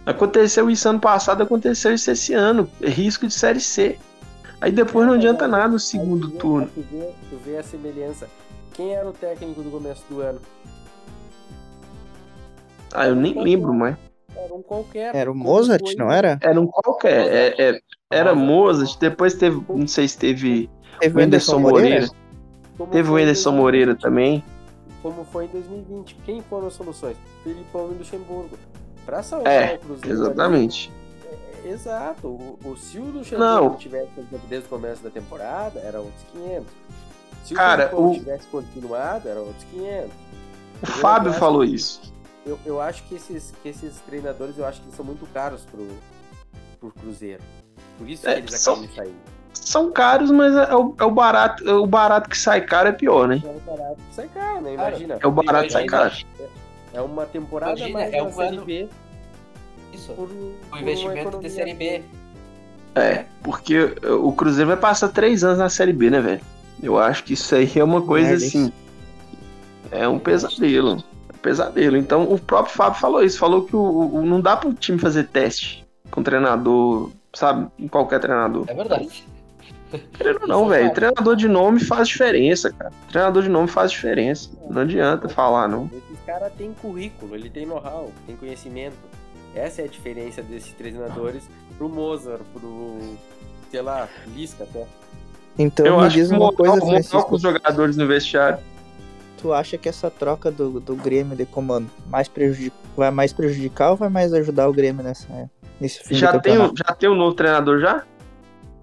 Aconteceu 0.06 0.70
isso 0.70 0.88
ano 0.88 0.99
passado, 0.99 1.41
aconteceu 1.41 1.93
isso 1.93 2.12
esse 2.12 2.34
ano. 2.34 2.70
É 2.82 2.89
risco 2.89 3.26
de 3.28 3.34
Série 3.34 3.60
C. 3.60 3.97
Aí 4.62 4.72
depois 4.72 5.06
não 5.08 5.14
adianta 5.16 5.47
nada 5.47 5.76
o 5.76 5.80
segundo 5.80 6.30
vê- 6.30 6.38
turno. 6.38 6.68
Tu 6.74 6.82
vê, 6.91 7.12
tu 7.30 7.38
vê 7.43 7.58
a 7.58 7.64
semelhança. 7.64 8.28
Quem 8.74 8.93
era 8.93 9.08
o 9.10 9.14
técnico 9.14 9.62
do 9.62 9.70
começo 9.72 10.03
do 10.10 10.22
ano? 10.22 10.39
Ah, 12.93 13.08
eu 13.08 13.16
nem 13.16 13.41
lembro 13.41 13.74
mais. 13.74 13.95
Era 14.36 14.53
um 14.53 14.62
qualquer. 14.62 15.16
Era 15.16 15.32
o 15.32 15.36
Mozart, 15.36 15.82
foi- 15.82 15.95
não 15.95 16.12
era? 16.12 16.38
Era 16.41 16.60
um 16.60 16.68
qualquer. 16.68 17.28
é- 17.60 17.70
é- 17.70 17.80
era 18.12 18.36
Mozart, 18.36 18.97
depois 18.99 19.34
teve. 19.34 19.62
Não 19.70 19.88
sei 19.88 20.08
se 20.08 20.18
teve 20.18 20.70
Teve 20.99 21.18
o 21.20 21.24
Anderson 21.24 21.60
Moreira. 21.60 22.08
como 22.78 22.91
Teve 22.91 23.10
o 23.10 23.16
Anderson 23.16 23.49
2020, 23.51 23.62
Moreira 23.62 23.95
também. 23.95 24.43
Como 25.01 25.26
foi 25.26 25.45
em 25.45 25.47
2020. 25.49 26.16
Quem 26.26 26.41
foram 26.41 26.68
as 26.68 26.74
soluções? 26.74 27.18
Filipão 27.43 27.91
e 27.91 27.97
Luxemburgo. 27.97 28.58
Pra 29.06 29.22
salvar 29.24 29.51
É, 29.53 29.76
o 29.76 29.80
Cruzeiro. 29.80 30.10
Exatamente. 30.24 30.91
ali, 31.64 31.72
Exato. 31.74 32.28
O, 32.28 32.60
o, 32.64 32.78
se 32.78 32.97
o. 32.99 33.06
Luxemburgo 33.06 33.76
tivesse 33.78 34.10
desde 34.49 34.68
o 34.68 34.70
começo 34.70 35.03
da 35.03 35.10
temporada, 35.10 35.80
era 35.80 35.99
outros 35.99 36.24
500. 36.32 36.68
Se 37.43 37.53
o 37.53 37.58
Cara, 37.58 37.95
o- 37.95 38.14
tivesse 38.14 38.47
continuado, 38.47 39.28
era 39.30 39.39
outros 39.39 39.64
500. 39.72 40.12
O 40.82 40.86
Fábio 40.88 41.32
acho 41.32 41.39
falou 41.39 41.64
isso. 41.64 42.14
Eu, 42.45 42.60
eu 42.66 42.80
acho 42.82 43.03
que 43.03 43.16
esses, 43.16 43.51
que 43.64 43.70
esses 43.70 43.99
treinadores, 44.01 44.58
eu 44.58 44.66
acho 44.66 44.82
que 44.82 44.95
são 44.95 45.03
muito 45.06 45.26
caros 45.34 45.62
pro, 45.66 45.88
pro 46.80 46.91
Cruzeiro. 47.01 47.41
Por 47.97 48.08
isso 48.10 48.28
É, 48.30 48.34
que 48.36 48.39
eles 48.41 48.60
são- 48.60 48.74
acabam 48.74 48.95
saindo. 48.95 49.36
São 49.53 49.91
caros, 49.91 50.30
mas 50.32 50.53
é 50.56 50.76
o, 50.76 50.93
é 50.99 51.03
o 51.06 51.12
barato, 51.12 51.68
é 51.68 51.74
o 51.74 51.88
barato 51.88 52.30
que 52.30 52.38
sai 52.38 52.62
caro 52.62 52.89
é 52.89 52.91
pior, 52.91 53.28
né? 53.28 53.41
É 53.43 53.47
o 53.49 53.60
barato 53.62 53.95
que 54.10 54.16
sai 54.16 54.28
caro, 54.28 54.62
né? 54.62 54.76
Cara, 54.76 54.89
Imagina. 54.89 55.18
É 55.20 55.28
o 55.28 55.32
barato 55.32 55.66
que 55.68 55.74
sai 55.74 55.86
caro. 55.86 56.14
É 56.95 57.01
uma 57.01 57.25
temporada 57.25 57.71
Imagina, 57.77 57.99
mais 57.99 58.13
é 58.13 58.17
na 58.17 58.23
um 58.23 58.31
Série 58.33 58.55
ano- 58.55 58.65
B 58.65 58.87
Isso. 59.93 60.13
por, 60.13 60.29
O 60.29 60.77
investimento 60.77 61.39
de 61.39 61.49
Série 61.49 61.73
B. 61.73 62.01
É, 62.95 63.25
porque 63.43 63.77
o 64.23 64.31
Cruzeiro 64.31 64.69
vai 64.69 64.77
passar 64.77 65.09
três 65.09 65.43
anos 65.43 65.57
na 65.59 65.69
Série 65.69 65.91
B, 65.93 66.09
né, 66.09 66.21
velho? 66.21 66.41
Eu 66.81 66.97
acho 66.97 67.23
que 67.23 67.33
isso 67.33 67.53
aí 67.53 67.69
é 67.75 67.83
uma 67.83 68.01
coisa 68.01 68.29
Merda, 68.31 68.45
assim. 68.45 68.71
É 69.91 70.07
um 70.07 70.17
pesadelo. 70.19 70.91
É 71.29 71.33
um 71.35 71.37
pesadelo. 71.41 71.97
Então 71.97 72.23
o 72.31 72.39
próprio 72.39 72.73
Fábio 72.73 72.99
falou 72.99 73.23
isso. 73.23 73.37
Falou 73.37 73.63
que 73.65 73.75
o, 73.75 73.79
o- 74.13 74.25
não 74.25 74.39
dá 74.39 74.55
pro 74.55 74.73
time 74.73 74.97
fazer 74.97 75.25
teste 75.27 75.85
com 76.11 76.23
treinador, 76.23 77.11
sabe? 77.33 77.67
Com 77.77 77.87
qualquer 77.89 78.19
treinador. 78.19 78.63
É 78.67 78.73
verdade. 78.73 79.23
Querendo 80.17 80.41
ou 80.43 80.47
não, 80.47 80.73
é 80.73 80.79
velho. 80.79 80.93
Treinador 80.93 81.35
de 81.35 81.47
nome 81.47 81.79
faz 81.79 82.07
diferença, 82.07 82.71
cara. 82.71 82.91
Treinador 83.09 83.43
de 83.43 83.49
nome 83.49 83.67
faz 83.67 83.91
diferença. 83.91 84.49
Não 84.69 84.81
adianta 84.81 85.27
falar, 85.29 85.67
não. 85.67 85.89
Cara 86.26 86.49
tem 86.49 86.73
currículo, 86.73 87.36
ele 87.36 87.49
tem 87.49 87.65
know-how, 87.65 88.11
tem 88.26 88.36
conhecimento. 88.36 88.95
Essa 89.53 89.84
é 89.84 89.86
a 89.86 89.88
diferença 89.88 90.41
desses 90.41 90.73
treinadores 90.73 91.43
pro 91.78 91.88
Mozart, 91.88 92.41
pro, 92.53 92.97
sei 93.71 93.82
lá, 93.82 94.09
Lisca 94.36 94.63
até. 94.63 94.86
Então 95.57 95.86
Eu 95.86 95.97
me 95.99 96.05
acho 96.07 96.15
diz 96.15 96.28
que 96.30 96.34
uma 96.36 96.45
montar- 96.47 96.57
coisa, 96.57 96.86
montar 96.86 97.23
com 97.23 97.36
os 97.36 97.41
jogadores 97.41 97.95
no 97.95 98.07
vestiário. 98.07 98.59
Tu 99.41 99.53
acha 99.53 99.78
que 99.78 99.88
essa 99.88 100.09
troca 100.09 100.49
do, 100.51 100.80
do 100.80 100.95
Grêmio 100.95 101.38
de 101.38 101.45
comando 101.45 101.89
mais 102.09 102.28
prejudic... 102.28 102.73
vai 102.97 103.11
mais 103.11 103.32
prejudicar 103.32 103.91
ou 103.91 103.95
vai 103.95 104.09
mais 104.09 104.34
ajudar 104.34 104.67
o 104.67 104.73
Grêmio 104.73 105.03
nessa, 105.03 105.28
nesse 105.80 105.99
fim 106.03 106.15
Já 106.15 106.38
tem, 106.39 106.57
um- 106.59 106.73
já 106.76 106.93
tem 106.95 107.07
um 107.09 107.15
novo 107.15 107.36
treinador 107.36 107.80
já? 107.80 108.03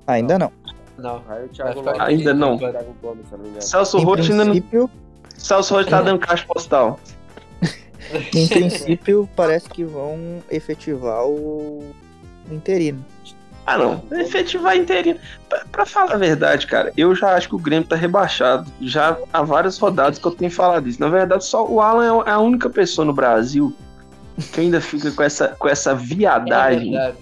Ainda 0.06 0.38
não. 0.38 0.52
Não. 0.96 1.16
O 1.16 1.72
Lopes- 1.80 2.00
Ainda 2.00 2.32
não. 2.32 2.58
Não. 2.58 3.60
Celso 3.60 3.98
Roth 3.98 4.20
ainda 4.20 4.44
não. 4.44 4.52
princípio, 4.52 4.90
Celso 5.36 5.74
Roth 5.74 5.88
tá 5.88 6.00
dando 6.00 6.20
caixa 6.20 6.46
postal. 6.46 6.98
Em 8.34 8.46
princípio, 8.48 9.28
parece 9.36 9.68
que 9.68 9.84
vão 9.84 10.42
efetivar 10.50 11.24
o 11.26 11.84
interino. 12.50 13.04
Ah, 13.64 13.78
não. 13.78 14.02
Efetivar 14.10 14.76
inteirinho. 14.76 15.18
Pra, 15.48 15.64
pra 15.70 15.86
falar 15.86 16.14
a 16.14 16.18
verdade, 16.18 16.66
cara, 16.66 16.92
eu 16.96 17.14
já 17.14 17.36
acho 17.36 17.48
que 17.48 17.54
o 17.54 17.58
Grêmio 17.58 17.86
tá 17.88 17.94
rebaixado. 17.94 18.68
Já 18.80 19.16
há 19.32 19.42
várias 19.42 19.78
rodadas 19.78 20.18
que 20.18 20.26
eu 20.26 20.32
tenho 20.32 20.50
falado 20.50 20.88
isso. 20.88 21.00
Na 21.00 21.08
verdade, 21.08 21.44
só 21.44 21.64
o 21.64 21.80
Alan 21.80 22.24
é 22.26 22.30
a 22.30 22.38
única 22.40 22.68
pessoa 22.68 23.04
no 23.04 23.12
Brasil 23.12 23.72
que 24.52 24.60
ainda 24.62 24.80
fica 24.80 25.12
com 25.12 25.22
essa, 25.22 25.48
com 25.58 25.68
essa 25.68 25.92
É 25.92 25.94
viadagem. 25.94 26.90
verdade. 26.92 27.16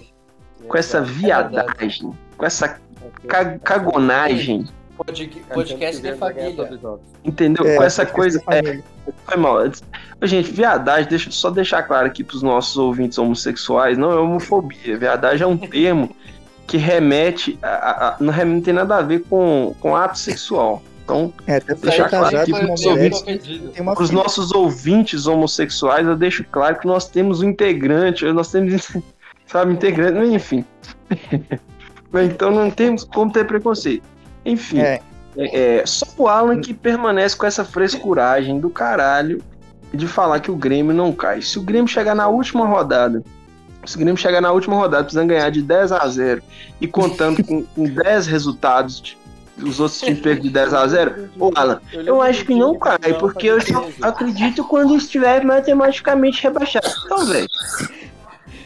com 0.67 0.77
essa 0.77 1.01
viadagem. 1.01 2.11
Com 2.35 2.45
essa 2.45 2.79
ca- 3.27 3.59
cagonagem. 3.59 4.67
Pod- 5.05 5.41
Podcast 5.53 6.01
de 6.01 6.13
família. 6.15 6.51
os. 6.51 6.99
Entendeu? 7.23 7.65
É, 7.65 7.77
com 7.77 7.83
essa 7.83 8.05
coisa. 8.05 8.41
É, 8.51 8.79
foi 9.25 9.37
mal. 9.37 9.57
Gente, 10.23 10.51
viadagem, 10.51 11.09
deixa 11.09 11.29
eu 11.29 11.33
só 11.33 11.49
deixar 11.49 11.83
claro 11.83 12.07
aqui 12.07 12.23
pros 12.23 12.41
nossos 12.43 12.77
ouvintes 12.77 13.17
homossexuais, 13.17 13.97
não 13.97 14.11
é 14.11 14.15
homofobia. 14.15 14.97
Viadagem 14.97 15.43
é 15.43 15.47
um 15.47 15.57
termo 15.57 16.15
que 16.67 16.77
remete 16.77 17.57
a, 17.61 17.67
a- 17.67 18.07
a- 18.09 18.15
não, 18.19 18.33
não 18.45 18.61
tem 18.61 18.73
nada 18.73 18.97
a 18.97 19.01
ver 19.01 19.23
com, 19.29 19.75
com 19.79 19.95
ato 19.95 20.17
sexual. 20.17 20.81
Então, 21.03 21.33
É, 21.47 21.59
Deixar 21.59 22.07
claro 22.09 22.45
com 22.45 22.57
uma 22.57 22.73
os 22.73 22.85
ouvintes- 22.85 23.21
para 23.21 23.35
os 24.01 24.09
filha. 24.09 24.23
nossos 24.23 24.51
ouvintes 24.53 25.25
homossexuais, 25.27 26.07
eu 26.07 26.15
deixo 26.15 26.45
claro 26.49 26.79
que 26.79 26.87
nós 26.87 27.07
temos 27.09 27.41
um 27.41 27.49
integrante, 27.49 28.23
nós 28.31 28.49
temos, 28.51 28.87
sabe, 29.47 29.73
integrante, 29.73 30.33
enfim. 30.33 30.63
então 32.23 32.51
não 32.51 32.69
temos 32.69 33.03
como 33.03 33.31
ter 33.31 33.45
preconceito. 33.45 34.03
Enfim, 34.45 34.79
É, 34.79 35.01
é, 35.37 35.77
é, 35.79 35.85
só 35.85 36.05
o 36.17 36.27
Alan 36.27 36.59
que 36.59 36.73
permanece 36.73 37.35
com 37.35 37.45
essa 37.45 37.63
frescuragem 37.63 38.59
do 38.59 38.69
caralho 38.69 39.41
de 39.93 40.07
falar 40.07 40.39
que 40.39 40.49
o 40.51 40.55
Grêmio 40.55 40.93
não 40.93 41.11
cai. 41.13 41.41
Se 41.41 41.59
o 41.59 41.61
Grêmio 41.61 41.87
chegar 41.87 42.15
na 42.15 42.27
última 42.27 42.65
rodada, 42.65 43.23
se 43.85 43.95
o 43.95 43.99
Grêmio 43.99 44.17
chegar 44.17 44.41
na 44.41 44.51
última 44.51 44.75
rodada 44.75 45.03
precisando 45.03 45.27
ganhar 45.29 45.49
de 45.49 45.61
10 45.61 45.91
a 45.91 46.07
0 46.07 46.41
e 46.79 46.87
contando 46.87 47.43
com, 47.45 47.63
com 47.63 47.83
10 47.85 48.27
resultados, 48.27 49.01
de- 49.01 49.17
os 49.61 49.79
outros 49.79 49.99
times 49.99 50.41
de 50.41 50.49
10 50.49 50.73
a 50.73 50.87
0, 50.87 51.29
ô 51.37 51.51
Alan, 51.55 51.79
eu 51.93 52.21
acho 52.21 52.45
que 52.45 52.55
não 52.55 52.79
cai, 52.79 52.97
porque 53.19 53.47
eu 53.47 53.61
só 53.61 53.87
acredito 54.01 54.63
quando 54.63 54.95
estiver 54.95 55.43
matematicamente 55.45 56.41
rebaixado. 56.41 56.87
Então, 57.05 57.25
velho. 57.27 57.47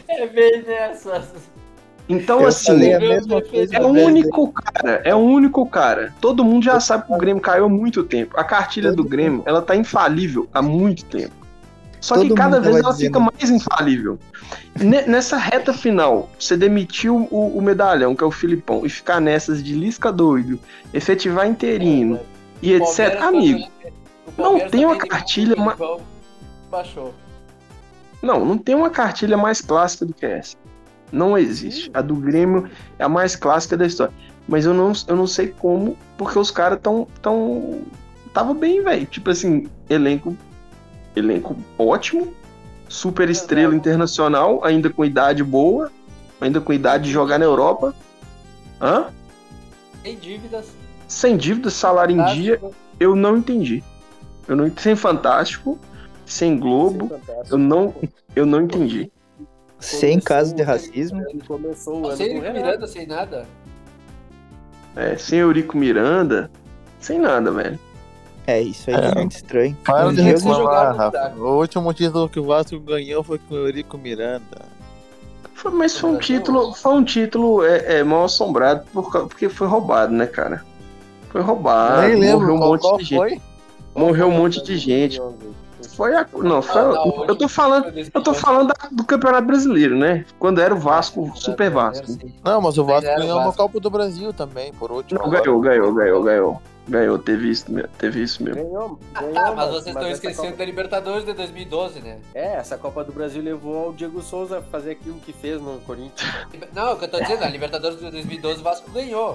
É 0.07 0.27
bem 0.27 0.63
nessa. 0.63 1.23
Então, 2.07 2.41
eu 2.41 2.47
assim. 2.47 2.91
É 2.91 2.97
o 3.81 3.93
velho. 3.93 4.05
único 4.07 4.51
cara, 4.51 5.01
é 5.03 5.15
o 5.15 5.17
único 5.19 5.65
cara. 5.65 6.13
Todo 6.21 6.43
mundo 6.45 6.63
já 6.63 6.79
sabe 6.79 7.07
que 7.07 7.13
o 7.13 7.17
Grêmio 7.17 7.41
caiu 7.41 7.65
há 7.65 7.69
muito 7.69 8.03
tempo. 8.03 8.39
A 8.39 8.43
cartilha 8.43 8.91
do 8.91 9.03
Grêmio, 9.03 9.41
ela 9.45 9.61
tá 9.61 9.75
infalível 9.75 10.47
há 10.53 10.61
muito 10.61 11.03
tempo. 11.05 11.33
Só 11.99 12.13
que 12.13 12.27
Todo 12.27 12.35
cada 12.35 12.57
mundo 12.57 12.65
vez 12.65 12.75
ela 12.77 12.91
dizendo. 12.93 13.07
fica 13.07 13.19
mais 13.19 13.49
infalível. 13.49 14.19
Ne- 14.79 15.01
Nessa 15.07 15.37
reta 15.37 15.73
final, 15.73 16.29
você 16.37 16.55
demitiu 16.55 17.27
o, 17.31 17.57
o 17.57 17.61
medalhão, 17.61 18.15
que 18.15 18.23
é 18.23 18.27
o 18.27 18.31
Filipão, 18.31 18.85
e 18.85 18.89
ficar 18.89 19.19
nessas 19.19 19.63
de 19.63 19.73
lisca 19.73 20.11
doido, 20.11 20.59
efetivar 20.93 21.47
interino 21.47 22.19
e 22.61 22.73
etc. 22.73 23.19
Amigo, 23.23 23.67
não 24.37 24.59
tem 24.69 24.85
uma 24.85 24.97
cartilha 24.97 25.55
ma- 25.55 25.75
Baixou. 26.69 27.11
não, 28.21 28.45
não 28.45 28.57
tem 28.59 28.75
uma 28.75 28.91
cartilha 28.91 29.35
mais 29.35 29.59
clássica 29.61 30.05
do 30.05 30.13
que 30.13 30.27
essa. 30.27 30.55
Não 31.11 31.37
existe. 31.37 31.89
A 31.93 32.01
do 32.01 32.15
Grêmio 32.15 32.69
é 32.97 33.03
a 33.03 33.09
mais 33.09 33.35
clássica 33.35 33.77
da 33.77 33.85
história. 33.85 34.13
Mas 34.47 34.65
eu 34.65 34.73
não, 34.73 34.91
eu 35.07 35.15
não 35.15 35.27
sei 35.27 35.47
como, 35.47 35.97
porque 36.17 36.37
os 36.37 36.51
caras 36.51 36.79
tão, 36.81 37.07
tão. 37.21 37.81
Tava 38.33 38.53
bem, 38.53 38.83
velho. 38.83 39.05
Tipo 39.05 39.31
assim, 39.31 39.67
elenco. 39.89 40.35
Elenco 41.15 41.55
ótimo. 41.77 42.33
Super 42.87 43.29
estrela 43.29 43.75
internacional, 43.75 44.63
ainda 44.63 44.89
com 44.89 45.03
idade 45.03 45.43
boa. 45.43 45.91
Ainda 46.39 46.61
com 46.61 46.71
idade 46.73 47.05
de 47.05 47.11
jogar 47.11 47.39
na 47.39 47.45
Europa. 47.45 47.95
Hã? 48.79 49.07
Tem 50.03 50.17
dívidas. 50.17 50.67
Sem 51.07 51.37
dívida, 51.37 51.69
salário 51.69 52.19
em 52.19 52.33
dia, 52.33 52.61
eu 52.99 53.15
não 53.15 53.37
entendi. 53.37 53.83
Eu 54.47 54.55
não 54.55 54.71
sem 54.77 54.95
fantástico, 54.95 55.79
sem 56.25 56.57
Globo, 56.57 57.11
eu 57.49 57.57
não, 57.57 57.93
eu 58.35 58.45
não 58.45 58.61
entendi. 58.61 59.11
Sem 59.79 60.19
caso 60.19 60.55
de 60.55 60.63
racismo. 60.63 61.21
Ele 61.29 61.41
começou 61.47 62.01
o 62.01 62.07
ano 62.07 62.17
Sem 62.17 62.33
com 62.33 62.39
o 62.39 62.41
Renato. 62.41 62.59
Miranda, 62.65 62.87
sem 62.87 63.05
nada. 63.07 63.45
É, 64.95 65.17
sem 65.17 65.39
Eurico 65.39 65.77
Miranda, 65.77 66.49
sem 66.99 67.19
nada, 67.19 67.51
velho. 67.51 67.77
É, 68.47 68.61
isso 68.61 68.89
aí 68.89 68.95
É. 68.95 69.05
é 69.11 69.15
muito 69.15 69.35
estranho. 69.35 69.75
Para 69.83 70.11
de 70.13 70.21
Um 70.21 70.23
reclamar. 70.23 70.95
Rafa. 70.95 71.33
O 71.37 71.57
último 71.59 71.93
título 71.93 72.29
que 72.29 72.39
o 72.39 72.45
Vasco 72.45 72.79
ganhou 72.79 73.23
foi 73.23 73.37
com 73.39 73.55
o 73.55 73.57
Eurico 73.57 73.97
Miranda. 73.97 74.61
Foi- 75.53 75.71
mas 75.71 75.97
foi 75.97 76.11
um 76.11 76.17
título, 76.17 76.73
foi 76.73 76.93
um 76.93 77.03
título 77.03 77.63
é, 77.63 77.97
é, 77.99 78.03
mal 78.03 78.25
assombrado 78.25 78.85
por 78.93 79.09
porque 79.27 79.49
foi 79.49 79.67
roubado, 79.67 80.13
né, 80.13 80.27
cara? 80.27 80.63
Foi 81.29 81.41
roubado. 81.41 82.07
Nem 82.07 82.15
lembro 82.19 82.39
morreu 82.39 82.55
um 82.55 82.57
qual, 82.59 82.69
monte 82.71 82.81
qual 82.81 82.97
de 82.97 83.03
gente. 83.05 83.41
Morreu 83.95 84.27
um 84.27 84.31
monte 84.31 84.63
de 84.63 84.77
gente. 84.77 85.21
Foi 85.95 86.15
a... 86.15 86.25
Não, 86.33 86.61
foi... 86.61 86.81
Ah, 86.81 86.85
não, 86.85 87.25
eu 87.27 87.35
tô 87.35 87.47
falando, 87.47 87.85
eu 88.13 88.21
tô 88.21 88.33
falando 88.33 88.67
da- 88.67 88.89
do 88.91 89.03
Campeonato 89.05 89.47
Brasileiro, 89.47 89.97
né? 89.97 90.25
Quando 90.39 90.59
era 90.61 90.73
o 90.73 90.77
Vasco, 90.77 91.31
Super 91.35 91.69
Vasco. 91.69 92.05
Não, 92.43 92.61
mas 92.61 92.77
o 92.77 92.83
Vasco 92.85 93.09
o 93.11 93.15
ganhou 93.15 93.39
uma. 93.39 93.53
Copa 93.53 93.79
do 93.79 93.89
Brasil 93.89 94.33
também, 94.33 94.73
por 94.73 94.91
último. 94.91 95.19
Não, 95.21 95.29
ganhou, 95.29 95.59
ganhou, 95.61 95.93
ganhou, 95.93 96.23
ganhou. 96.23 96.61
Ganhou, 96.87 97.17
teve 97.17 97.49
isso, 97.49 97.71
mesmo, 97.71 97.89
teve 97.97 98.21
isso 98.21 98.43
mesmo. 98.43 98.61
Ganhou, 98.63 98.99
ganhou, 99.19 99.37
Ah, 99.39 99.53
mas 99.55 99.69
vocês 99.69 99.87
estão 99.87 100.01
essa 100.03 100.11
esquecendo 100.11 100.47
Copa- 100.49 100.57
da 100.57 100.65
Libertadores 100.65 101.25
de 101.25 101.33
2012, 101.33 101.99
né? 102.01 102.19
É, 102.35 102.57
essa 102.57 102.77
Copa 102.77 103.03
do 103.03 103.11
Brasil 103.11 103.41
levou 103.41 103.89
o 103.89 103.93
Diego 103.93 104.21
Souza 104.21 104.59
a 104.59 104.61
fazer 104.61 104.91
aquilo 104.91 105.15
que 105.19 105.33
fez 105.33 105.59
no 105.59 105.79
Corinthians. 105.79 106.29
Não, 106.75 106.93
o 106.93 106.95
que 106.97 107.05
eu 107.05 107.09
tô 107.09 107.19
dizendo, 107.19 107.43
a 107.43 107.47
Libertadores 107.49 107.97
de 107.99 108.11
2012 108.11 108.59
o 108.59 108.63
Vasco 108.63 108.91
ganhou. 108.91 109.29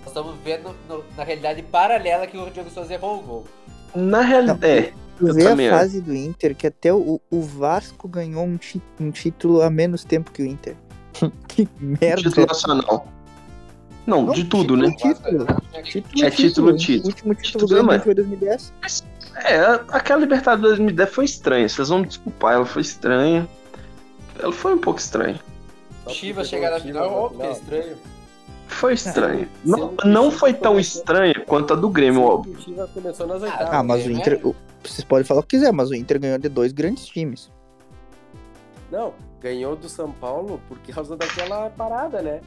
Nós 0.00 0.08
estamos 0.08 0.36
vendo 0.44 0.70
no- 0.88 1.02
na 1.16 1.24
realidade 1.24 1.62
paralela 1.62 2.28
que 2.28 2.38
o 2.38 2.48
Diego 2.50 2.70
Souza 2.70 2.94
errou 2.94 3.18
o 3.18 3.22
gol. 3.22 3.44
Na 3.96 4.20
realidade, 4.20 4.64
é. 4.66 4.92
Tu 5.18 5.28
Eu 5.28 5.34
vê 5.34 5.46
a 5.46 5.70
fase 5.70 6.00
do 6.00 6.14
Inter, 6.14 6.54
que 6.56 6.66
até 6.66 6.92
o, 6.92 7.20
o 7.30 7.40
Vasco 7.40 8.08
ganhou 8.08 8.44
um, 8.44 8.56
ti- 8.56 8.82
um 9.00 9.10
título 9.10 9.62
a 9.62 9.70
menos 9.70 10.04
tempo 10.04 10.30
que 10.32 10.42
o 10.42 10.46
Inter. 10.46 10.74
que 11.48 11.68
merda. 11.80 12.22
Título 12.22 12.46
nacional. 12.46 13.08
Não, 14.06 14.26
de 14.32 14.44
tudo, 14.44 14.76
né? 14.76 14.90
Título. 14.96 15.46
Título, 15.82 16.24
É 16.24 16.30
título, 16.30 16.76
título. 16.76 17.04
O 17.04 17.06
último 17.08 17.34
título 17.34 17.64
Título, 17.66 17.84
mas- 17.84 18.02
foi 18.02 18.14
2010. 18.14 18.72
É, 19.36 19.58
aquela 19.88 20.20
Libertadores 20.20 20.78
2010 20.78 21.10
foi 21.14 21.24
estranha. 21.24 21.68
Vocês 21.68 21.88
vão 21.88 22.00
me 22.00 22.06
desculpar, 22.06 22.54
ela 22.54 22.66
foi 22.66 22.82
estranha. 22.82 23.48
Ela 24.40 24.52
foi 24.52 24.74
um 24.74 24.78
pouco 24.78 25.00
estranha. 25.00 25.40
Chivas 26.08 26.48
chegar 26.48 26.70
na 26.70 26.80
final, 26.80 27.10
ó, 27.10 27.28
que 27.30 27.46
estranho. 27.52 27.96
Foi 28.74 28.94
estranha. 28.94 29.48
Não, 29.64 29.94
não 30.04 30.30
foi 30.30 30.52
tão 30.52 30.78
estranha 30.78 31.34
quanto 31.46 31.72
a 31.72 31.76
do 31.76 31.88
Grêmio, 31.88 32.22
óbvio. 32.22 32.54
O 32.56 32.60
Chivas 32.60 32.90
começou 32.90 33.26
nas 33.26 33.42
oitavas. 33.42 33.68
Ah, 33.72 33.82
mas 33.82 34.04
o 34.04 34.08
né? 34.10 34.14
Inter. 34.18 34.40
o- 34.46 34.54
Vocês 34.82 35.04
podem 35.04 35.24
falar 35.24 35.40
o 35.40 35.42
que 35.42 35.56
quiser, 35.56 35.72
mas 35.72 35.90
o 35.90 35.94
Inter 35.94 36.20
ganhou 36.20 36.38
de 36.38 36.48
dois 36.48 36.72
grandes 36.72 37.06
times. 37.06 37.50
Não, 38.90 39.14
ganhou 39.40 39.74
do 39.76 39.88
São 39.88 40.10
Paulo 40.12 40.60
por 40.68 40.78
causa 40.80 41.16
daquela 41.16 41.70
parada, 41.70 42.20
né? 42.20 42.40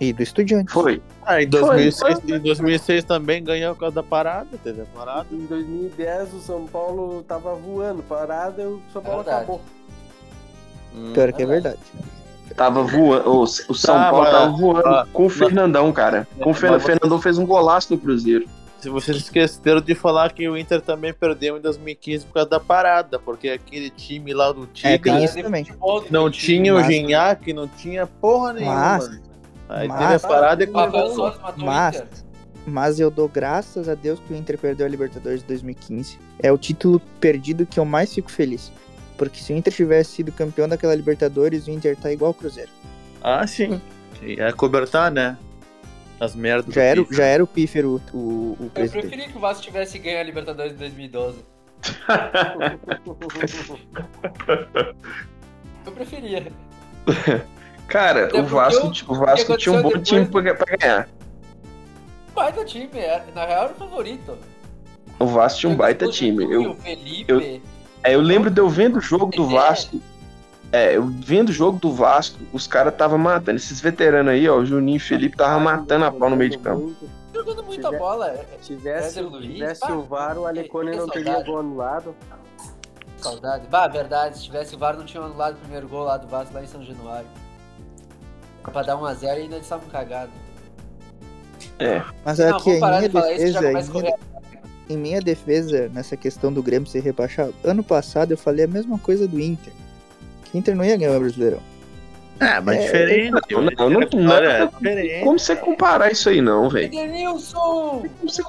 E 0.00 0.12
do 0.12 0.22
Estudiantes. 0.22 0.72
Foi. 0.74 1.02
Ah, 1.24 1.42
em 1.42 1.48
2006, 1.48 2.20
Foi, 2.20 2.36
em 2.36 2.40
2006 2.40 3.04
também 3.04 3.42
ganhou 3.42 3.74
por 3.74 3.80
causa 3.80 3.94
da 3.96 4.02
parada, 4.02 4.48
teve 4.62 4.82
a 4.82 4.84
parada. 4.86 5.26
Em 5.32 5.46
2010 5.46 6.34
o 6.34 6.40
São 6.40 6.66
Paulo 6.66 7.22
tava 7.22 7.54
voando, 7.54 8.02
parada 8.02 8.62
e 8.62 8.66
o 8.66 8.80
São 8.92 9.00
Paulo 9.02 9.18
Verdade. 9.22 9.38
acabou. 9.44 9.60
Hum. 10.94 11.12
Pior 11.14 11.32
que 11.32 11.42
é 11.42 11.46
verdade. 11.46 11.78
Tava 12.54 12.82
voando. 12.82 13.28
O, 13.30 13.42
o 13.42 13.46
São 13.46 13.94
Tá, 13.96 14.10
Paulo 14.10 14.26
tava 14.30 14.48
voando 14.56 14.86
ah, 14.88 15.06
com 15.12 15.26
o 15.26 15.28
Fernandão, 15.28 15.92
cara. 15.92 16.26
Com 16.40 16.50
o 16.50 16.54
Fer- 16.54 16.78
Fernandão 16.80 17.20
fez 17.20 17.38
um 17.38 17.46
golaço 17.46 17.92
no 17.92 17.98
Cruzeiro. 17.98 18.46
Se 18.80 18.88
vocês 18.90 19.16
esqueceram 19.16 19.80
de 19.80 19.94
falar 19.94 20.32
que 20.32 20.48
o 20.48 20.56
Inter 20.56 20.80
também 20.80 21.12
perdeu 21.12 21.56
em 21.56 21.60
2015 21.60 22.26
por 22.26 22.34
causa 22.34 22.50
da 22.50 22.60
parada, 22.60 23.18
porque 23.18 23.48
aquele 23.48 23.90
time 23.90 24.32
lá 24.32 24.52
do 24.52 24.64
É, 24.82 24.96
Tigre 24.98 25.24
isso 25.24 25.42
também. 25.42 25.66
não 26.10 26.30
tinha 26.30 26.74
o 26.74 26.82
Gignac, 26.82 27.52
não 27.52 27.66
tinha 27.66 28.06
porra 28.06 28.52
nenhuma. 28.52 28.74
Mas- 28.74 29.20
Aí 29.68 29.88
mas- 29.88 29.98
teve 29.98 30.14
a 30.14 30.20
parada 30.20 30.62
e 30.64 30.68
o 30.68 31.64
Mas-. 31.64 32.04
Mas 32.66 32.98
eu 33.00 33.10
dou 33.10 33.28
graças 33.28 33.88
a 33.88 33.94
Deus 33.94 34.18
que 34.20 34.32
o 34.32 34.36
Inter 34.36 34.58
perdeu 34.58 34.86
a 34.86 34.88
Libertadores 34.88 35.40
de 35.40 35.46
2015. 35.46 36.18
É 36.42 36.50
o 36.52 36.58
título 36.58 37.00
perdido 37.20 37.64
que 37.64 37.78
eu 37.78 37.84
mais 37.84 38.12
fico 38.12 38.30
feliz. 38.30 38.70
Porque 39.16 39.40
se 39.40 39.52
o 39.52 39.56
Inter 39.56 39.72
tivesse 39.72 40.10
sido 40.12 40.30
campeão 40.32 40.68
daquela 40.68 40.94
Libertadores, 40.94 41.66
o 41.66 41.70
Inter 41.70 41.96
tá 41.96 42.12
igual 42.12 42.28
ao 42.28 42.34
Cruzeiro. 42.34 42.70
Ah, 43.22 43.46
sim. 43.46 43.80
É 44.22 44.52
cobertar, 44.52 45.10
né? 45.10 45.36
As 46.20 46.34
merdas. 46.34 46.74
Já 46.74 46.80
do 46.80 46.86
era, 47.02 47.06
já 47.14 47.24
era 47.24 47.44
o 47.44 47.46
Pífero 47.46 48.00
o, 48.12 48.18
o 48.18 48.56
Eu 48.60 48.70
presidente. 48.70 49.08
preferi 49.08 49.30
que 49.32 49.36
o 49.36 49.40
Vasco 49.40 49.62
tivesse 49.62 49.98
ganho 49.98 50.18
a 50.18 50.22
Libertadores 50.22 50.72
de 50.72 50.78
2012. 50.78 51.38
Eu 55.84 55.92
preferia. 55.92 56.46
Cara, 57.86 58.26
Até 58.26 58.40
o 58.40 58.44
Vasco, 58.44 58.86
o- 58.86 59.12
o 59.12 59.14
Vasco 59.14 59.56
tinha 59.56 59.72
um 59.74 59.82
bom 59.82 59.88
aconteceu 59.90 60.26
time 60.26 60.42
pra, 60.42 60.54
pra 60.54 60.76
ganhar. 60.76 61.08
Baita 62.34 62.64
time, 62.64 62.88
é- 62.98 63.24
na 63.34 63.46
real 63.46 63.64
era 63.64 63.72
o 63.72 63.76
favorito. 63.76 64.36
O 65.18 65.26
Vasco 65.26 65.60
tinha 65.60 65.72
um 65.72 65.76
baita 65.76 66.06
O 66.06 66.10
time. 66.10 66.44
Eu, 66.52 66.72
o 66.72 66.74
Felipe. 66.74 67.32
eu- 67.32 67.60
é, 68.10 68.14
eu 68.14 68.20
lembro 68.20 68.50
de 68.50 68.60
eu 68.60 68.68
vendo 68.68 68.96
o 68.98 69.00
jogo 69.00 69.26
do 69.26 69.44
É. 69.50 69.54
Vasco. 69.54 70.00
É, 70.72 70.96
eu 70.96 71.06
vendo 71.06 71.50
o 71.50 71.52
jogo 71.52 71.78
do 71.78 71.92
Vasco, 71.92 72.38
os 72.52 72.66
caras 72.66 72.94
tava 72.94 73.16
matando. 73.16 73.56
Esses 73.56 73.80
veteranos 73.80 74.32
aí, 74.32 74.48
ó, 74.48 74.56
o 74.58 74.66
Juninho 74.66 74.96
e 74.96 75.00
Felipe 75.00 75.36
tava 75.36 75.58
matando 75.60 76.04
a 76.04 76.12
pau 76.12 76.28
no 76.28 76.36
meio 76.36 76.50
de 76.50 76.58
campo. 76.58 76.92
Jogando 77.32 77.62
muita 77.62 77.92
bola. 77.92 78.28
é- 78.30 78.44
Tivesse, 78.62 79.18
Éder 79.18 79.30
Luiz, 79.30 79.46
tivesse 79.46 79.80
pá, 79.80 79.92
o 79.92 80.02
VAR, 80.02 80.38
o 80.38 80.46
Alecone 80.46 80.90
que 80.90 80.96
não 80.96 81.08
teria 81.08 81.42
gol 81.42 81.60
anulado. 81.60 82.14
Saudade. 83.18 83.66
Bah, 83.68 83.86
verdade. 83.88 84.38
Se 84.38 84.44
tivesse 84.44 84.74
o 84.74 84.78
VAR, 84.78 84.96
não 84.96 85.04
tinha 85.04 85.22
anulado 85.22 85.54
o 85.54 85.58
primeiro 85.58 85.88
gol 85.88 86.02
lá 86.04 86.16
do 86.16 86.26
Vasco, 86.26 86.52
lá 86.54 86.62
em 86.62 86.66
São 86.66 86.82
Januário. 86.84 87.28
Pra 88.62 88.82
dar 88.82 88.96
1x0 88.96 89.22
e 89.22 89.42
ainda 89.42 89.54
eles 89.54 89.66
estavam 89.66 89.88
cagados. 89.88 90.34
É. 91.78 92.02
Mas 92.24 92.38
Não, 92.38 92.56
aqui, 92.56 92.64
vamos 92.64 92.80
parar 92.80 93.00
de 93.02 93.08
falar 93.10 93.32
isso, 93.32 93.52
já 93.52 93.62
começa 93.62 93.90
a 93.90 93.92
correr. 93.92 94.14
Em 94.88 94.96
minha 94.96 95.20
defesa, 95.20 95.90
nessa 95.92 96.16
questão 96.16 96.52
do 96.52 96.62
Grêmio 96.62 96.88
ser 96.88 97.00
rebaixado, 97.00 97.54
ano 97.64 97.82
passado 97.82 98.30
eu 98.32 98.38
falei 98.38 98.64
a 98.64 98.68
mesma 98.68 98.98
coisa 98.98 99.26
do 99.26 99.40
Inter. 99.40 99.72
Que 100.44 100.56
o 100.56 100.58
Inter 100.58 100.76
não 100.76 100.84
ia 100.84 100.96
ganhar 100.96 101.16
o 101.16 101.20
Brasileirão. 101.20 101.60
É, 102.38 102.60
mas 102.60 102.76
É, 102.76 102.82
diferente. 102.82 103.30
não, 103.50 103.62
não, 103.62 103.90
não- 103.90 104.00
a 104.00 104.04
história 104.04 104.46
é 104.48 104.58
não- 104.60 104.66
diferente. 104.68 105.24
Como 105.24 105.38
você 105.38 105.56
comparar 105.56 106.12
isso 106.12 106.28
aí, 106.28 106.40
não, 106.40 106.68
velho? 106.68 106.86
Edenilson! 106.86 108.04
Como 108.20 108.30
você- 108.30 108.42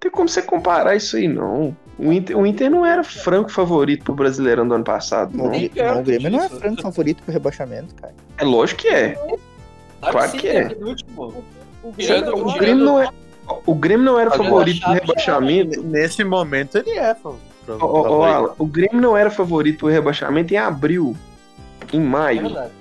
Tem 0.00 0.10
como 0.12 0.28
você 0.28 0.42
comparar 0.42 0.94
isso 0.94 1.16
aí, 1.16 1.26
não. 1.26 1.76
O 1.98 2.12
Inter, 2.12 2.38
o 2.38 2.46
Inter 2.46 2.70
não 2.70 2.86
era 2.86 3.02
franco 3.02 3.50
favorito 3.50 4.04
pro 4.04 4.14
Brasileirão 4.14 4.68
do 4.68 4.74
ano 4.74 4.84
passado, 4.84 5.36
não. 5.36 5.46
Não, 5.46 6.00
o 6.00 6.02
Grêmio 6.04 6.30
não 6.30 6.40
é 6.44 6.48
franco 6.48 6.80
favorito 6.82 7.20
pro 7.24 7.32
rebaixamento, 7.32 7.92
cara. 7.96 8.14
É 8.36 8.44
lógico 8.44 8.82
que 8.82 8.88
é. 8.88 9.18
Claro 10.00 10.30
que 10.32 10.46
é. 10.46 10.68
penúltimo. 10.68 11.42
O 11.82 11.92
Grêmio 12.56 12.84
não 12.84 13.02
é. 13.02 13.08
O 13.66 13.74
Grêmio 13.74 14.04
não 14.04 14.18
era 14.18 14.30
Fazendo 14.30 14.46
favorito 14.46 14.80
pro 14.82 14.92
rebaixamento. 14.92 15.82
Nesse 15.82 16.24
momento 16.24 16.78
ele 16.78 16.90
é, 16.92 17.14
fa- 17.14 17.30
fa- 17.66 17.72
Ó, 17.72 17.76
ó, 17.80 18.00
ó, 18.00 18.02
favorito. 18.02 18.24
Alan, 18.36 18.54
o 18.58 18.66
Grêmio 18.66 19.00
não 19.00 19.16
era 19.16 19.30
favorito 19.30 19.78
pro 19.78 19.88
rebaixamento 19.88 20.52
em 20.54 20.56
abril. 20.56 21.16
Em 21.92 21.98
É 21.98 22.04
maio, 22.04 22.42
verdade. 22.42 22.72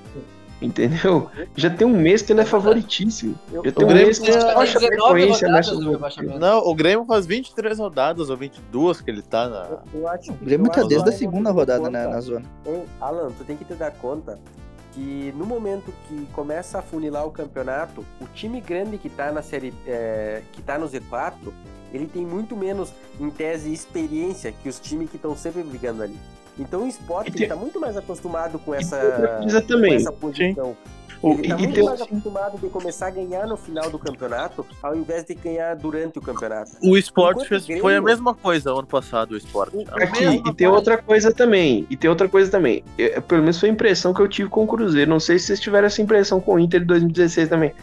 entendeu? 0.61 1.30
Já 1.55 1.70
tem 1.70 1.86
um 1.88 1.95
mês 1.97 2.22
que 2.22 2.32
ele 2.34 2.41
é 2.41 2.45
favoritíssimo. 2.45 3.36
Eu- 3.51 3.63
Já 3.63 3.72
tem 3.72 3.86
um 3.86 3.88
O 3.88 3.89
Grêmio 3.91 4.05
mês 4.07 4.20
que 4.20 4.26
tem- 4.32 4.36
ele 4.36 4.43
acha 4.49 4.80
19 4.80 5.11
frequência 5.11 5.47
rodadas 5.47 5.68
nessa 5.72 5.82
do 5.84 5.91
rebaixamento. 5.91 6.39
Não, 6.39 6.59
o 6.68 6.76
Grêmio 6.76 7.05
faz 7.05 7.26
23 7.26 7.80
rodadas 7.80 8.30
ou 8.30 8.38
22 8.38 8.99
que 9.01 9.09
ele 9.11 9.22
tá 9.22 9.47
na. 9.47 9.68
eu 9.93 10.07
acho 10.07 10.32
O 10.32 10.36
Grêmio 10.36 10.68
eu 10.68 10.72
tá 10.72 10.84
desde 10.84 11.09
a 11.09 11.11
segunda 11.11 11.51
rodada 11.51 11.89
na, 11.89 12.07
na 12.07 12.20
zona. 12.22 12.45
Ei, 12.65 12.84
Alan, 12.99 13.30
tu 13.38 13.43
tem 13.45 13.55
que 13.55 13.65
te 13.65 13.74
dar 13.76 13.91
conta 13.91 14.38
que 14.98 15.32
no 15.38 15.45
momento 15.45 15.93
que 16.08 16.26
começa 16.34 16.80
a 16.80 16.82
funilar 16.82 17.24
o 17.28 17.30
campeonato, 17.32 18.04
o 18.20 18.26
time 18.34 18.60
grande 18.60 18.98
que 18.98 19.10
tá 19.10 19.32
na 19.32 19.43
série, 19.43 19.72
é, 19.86 20.41
que 20.52 20.60
tá 20.64 20.76
no 20.80 20.89
Z4, 20.89 21.54
ele 21.93 22.08
tem 22.08 22.26
muito 22.26 22.56
menos, 22.58 22.91
em 23.20 23.30
tese, 23.30 23.72
experiência 23.72 24.52
que 24.52 24.68
os 24.68 24.80
times 24.80 25.08
que 25.12 25.18
estão 25.18 25.36
sempre 25.36 25.62
brigando 25.62 26.02
ali. 26.02 26.18
Então 26.58 26.84
o 26.84 26.88
esporte 26.88 27.30
E 27.30 27.34
tem- 27.34 27.41
ele 27.43 27.50
tá 27.50 27.56
muito 27.56 27.80
mais 27.80 27.95
acostumado 27.95 28.58
com 28.58 28.74
essa, 28.74 28.98
com 29.89 29.93
essa 29.95 30.12
posição. 30.12 30.72
O- 30.72 30.78
Ele 31.24 31.47
tá 31.47 31.55
e 31.55 31.68
muito 31.68 31.84
mais 31.86 32.01
acostumado 32.01 32.57
de 32.59 32.70
começar 32.70 33.07
a 33.07 33.09
ganhar 33.09 33.47
no 33.47 33.57
final 33.57 33.89
do 33.89 33.97
campeonato, 33.97 34.65
ao 34.84 34.95
invés 34.95 35.24
de 35.26 35.34
ganhar 35.34 35.76
durante 35.76 36.20
o 36.20 36.22
campeonato. 36.22 36.72
O 36.84 36.95
esporte 36.97 37.47
fez, 37.47 37.63
o 37.63 37.68
Grêmio- 37.68 37.82
foi 37.82 37.95
a 37.95 38.01
mesma 38.01 38.34
coisa 38.36 38.72
ano 38.72 38.86
passado, 38.86 39.32
o 39.32 39.38
esporte. 39.38 39.78
A 39.91 40.03
Aqui, 40.03 40.41
e 40.45 40.53
tem 40.53 40.68
outra 40.68 40.97
coisa 40.97 41.32
também. 41.34 41.86
E 41.89 41.97
tem 41.97 42.09
outra 42.09 42.30
coisa 42.30 42.51
também. 42.51 42.84
Eu- 42.97 43.22
pelo 43.22 43.41
menos 43.41 43.59
foi 43.59 43.70
a 43.70 43.72
impressão 43.72 44.13
que 44.13 44.22
eu 44.22 44.28
tive 44.28 44.49
com 44.49 44.63
o 44.63 44.68
Cruzeiro. 44.68 45.09
Não 45.09 45.20
sei 45.20 45.39
se 45.39 45.47
vocês 45.47 45.59
tiveram 45.59 45.88
essa 45.88 46.01
impressão 46.01 46.39
com 46.39 46.53
o 46.55 46.59
Inter 46.59 46.82
de 46.82 46.86
2016 46.86 47.49
também. 47.49 47.74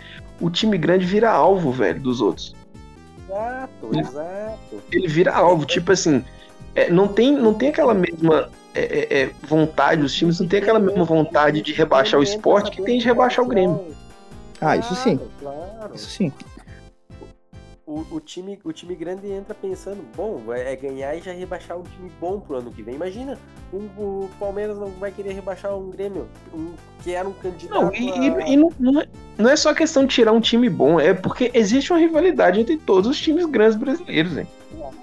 O 0.40 0.48
time 0.50 0.78
grande 0.78 1.04
vira 1.04 1.30
alvo, 1.30 1.70
velho, 1.72 2.00
dos 2.00 2.20
outros. 2.20 2.54
Exato, 3.28 3.70
Ele- 3.92 4.00
exato. 4.00 4.82
Ele 4.92 5.08
vira 5.08 5.32
alvo. 5.34 5.64
Tipo 5.64 5.92
assim, 5.92 6.24
é, 6.74 6.88
não, 6.90 7.08
tem, 7.08 7.32
não 7.32 7.52
tem 7.54 7.68
aquela 7.70 7.94
mesma 7.94 8.48
é, 8.74 8.80
é, 8.82 9.22
é, 9.22 9.30
vontade, 9.46 10.02
os 10.02 10.12
times 10.14 10.40
não 10.40 10.48
tem 10.48 10.60
aquela 10.60 10.78
mesma 10.78 11.04
vontade 11.04 11.62
de 11.62 11.72
rebaixar 11.72 12.18
o 12.18 12.22
esporte 12.22 12.70
que 12.70 12.82
tem 12.82 12.98
de 12.98 13.04
rebaixar 13.06 13.44
o 13.44 13.48
Grêmio. 13.48 13.94
Ah, 14.60 14.76
isso 14.76 14.94
sim. 14.96 15.20
Claro. 15.40 15.94
Isso 15.94 16.08
sim. 16.10 16.32
O, 17.86 18.02
o 18.12 18.18
time, 18.20 18.58
o 18.64 18.72
time 18.72 18.94
grande 18.94 19.30
entra 19.30 19.54
pensando, 19.54 20.02
bom, 20.16 20.42
é 20.54 20.72
é 20.72 20.76
ganhar 20.76 21.14
e 21.14 21.20
já 21.20 21.32
rebaixar 21.32 21.78
um 21.78 21.82
time 21.82 22.10
bom 22.18 22.40
pro 22.40 22.56
ano 22.56 22.72
que 22.72 22.82
vem. 22.82 22.94
Imagina, 22.94 23.38
um- 23.72 23.84
o 23.98 24.30
Palmeiras 24.40 24.78
não 24.78 24.88
vai 24.88 25.10
querer 25.12 25.34
rebaixar 25.34 25.76
um 25.76 25.90
Grêmio, 25.90 26.26
um, 26.54 26.72
que 27.02 27.12
era 27.12 27.28
um 27.28 27.32
candidato. 27.34 27.78
Não, 27.78 27.94
e, 27.94 28.08
a- 28.10 28.48
e- 28.48 28.52
e 28.54 28.56
não, 28.56 28.72
não 28.80 29.00
é, 29.02 29.06
não 29.36 29.50
é 29.50 29.54
só 29.56 29.74
questão 29.74 30.06
de 30.06 30.14
tirar 30.14 30.32
um 30.32 30.40
time 30.40 30.70
bom, 30.70 30.98
é 30.98 31.12
porque 31.12 31.50
existe 31.52 31.92
uma 31.92 31.98
rivalidade 31.98 32.58
entre 32.58 32.78
todos 32.78 33.10
os 33.10 33.20
times 33.20 33.44
grandes 33.44 33.76
brasileiros, 33.76 34.38
hein? 34.38 34.46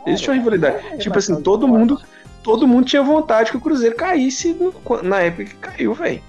Existe 0.07 0.29
uma 0.31 0.37
rivalidade. 0.37 0.83
É 0.87 0.97
Tipo 0.97 1.19
assim, 1.19 1.39
todo 1.39 1.67
mundo, 1.67 2.01
todo 2.43 2.67
mundo 2.67 2.85
tinha 2.85 3.03
vontade 3.03 3.51
que 3.51 3.57
o 3.57 3.61
Cruzeiro 3.61 3.95
caísse 3.95 4.53
no- 4.53 4.73
na 5.03 5.19
época 5.21 5.45
que 5.45 5.55
caiu, 5.55 5.93
velho. 5.93 6.21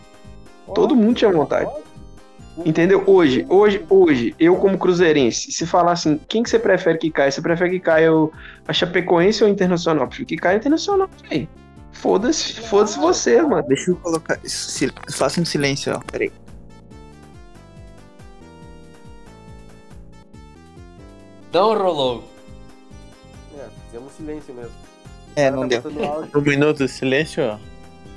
Todo 0.74 0.94
mundo 0.96 1.16
tinha 1.16 1.30
vontade. 1.30 1.70
Entendeu? 2.66 3.02
Hoje, 3.06 3.46
hoje, 3.48 3.84
hoje, 3.88 4.34
eu 4.38 4.56
como 4.56 4.76
cruzeirense, 4.76 5.50
se 5.50 5.66
falar 5.66 5.92
assim, 5.92 6.20
quem 6.28 6.42
que 6.42 6.50
você 6.50 6.58
prefere 6.58 6.98
que 6.98 7.10
caia? 7.10 7.30
Você 7.30 7.40
prefere 7.40 7.70
que 7.70 7.80
caia 7.80 8.12
o, 8.14 8.30
a 8.68 8.72
Chapecoense 8.74 9.42
ou 9.42 9.48
o 9.48 9.52
Internacional? 9.52 10.06
Prefiro 10.06 10.28
que 10.28 10.36
caia 10.36 10.56
o 10.56 10.60
Internacional, 10.60 11.08
velho. 11.28 11.48
Foda-se, 11.92 12.60
foda-se 12.60 12.98
você, 12.98 13.40
mano. 13.40 13.66
Deixa 13.66 13.90
eu 13.90 13.96
colocar. 13.96 14.38
sil- 14.44 14.92
Faça 15.12 15.40
um 15.40 15.44
silêncio, 15.46 15.94
ó. 15.94 16.00
Peraí. 16.10 16.30
Não 21.52 21.74
rolou. 21.78 22.24
É, 23.58 23.66
fizemos 23.86 24.12
silêncio 24.12 24.54
mesmo. 24.54 24.72
É, 25.34 25.50
não 25.50 25.68
tá 25.68 25.78
deu. 25.80 26.28
Um 26.34 26.40
minuto 26.40 26.78
de 26.78 26.88
silêncio. 26.88 27.58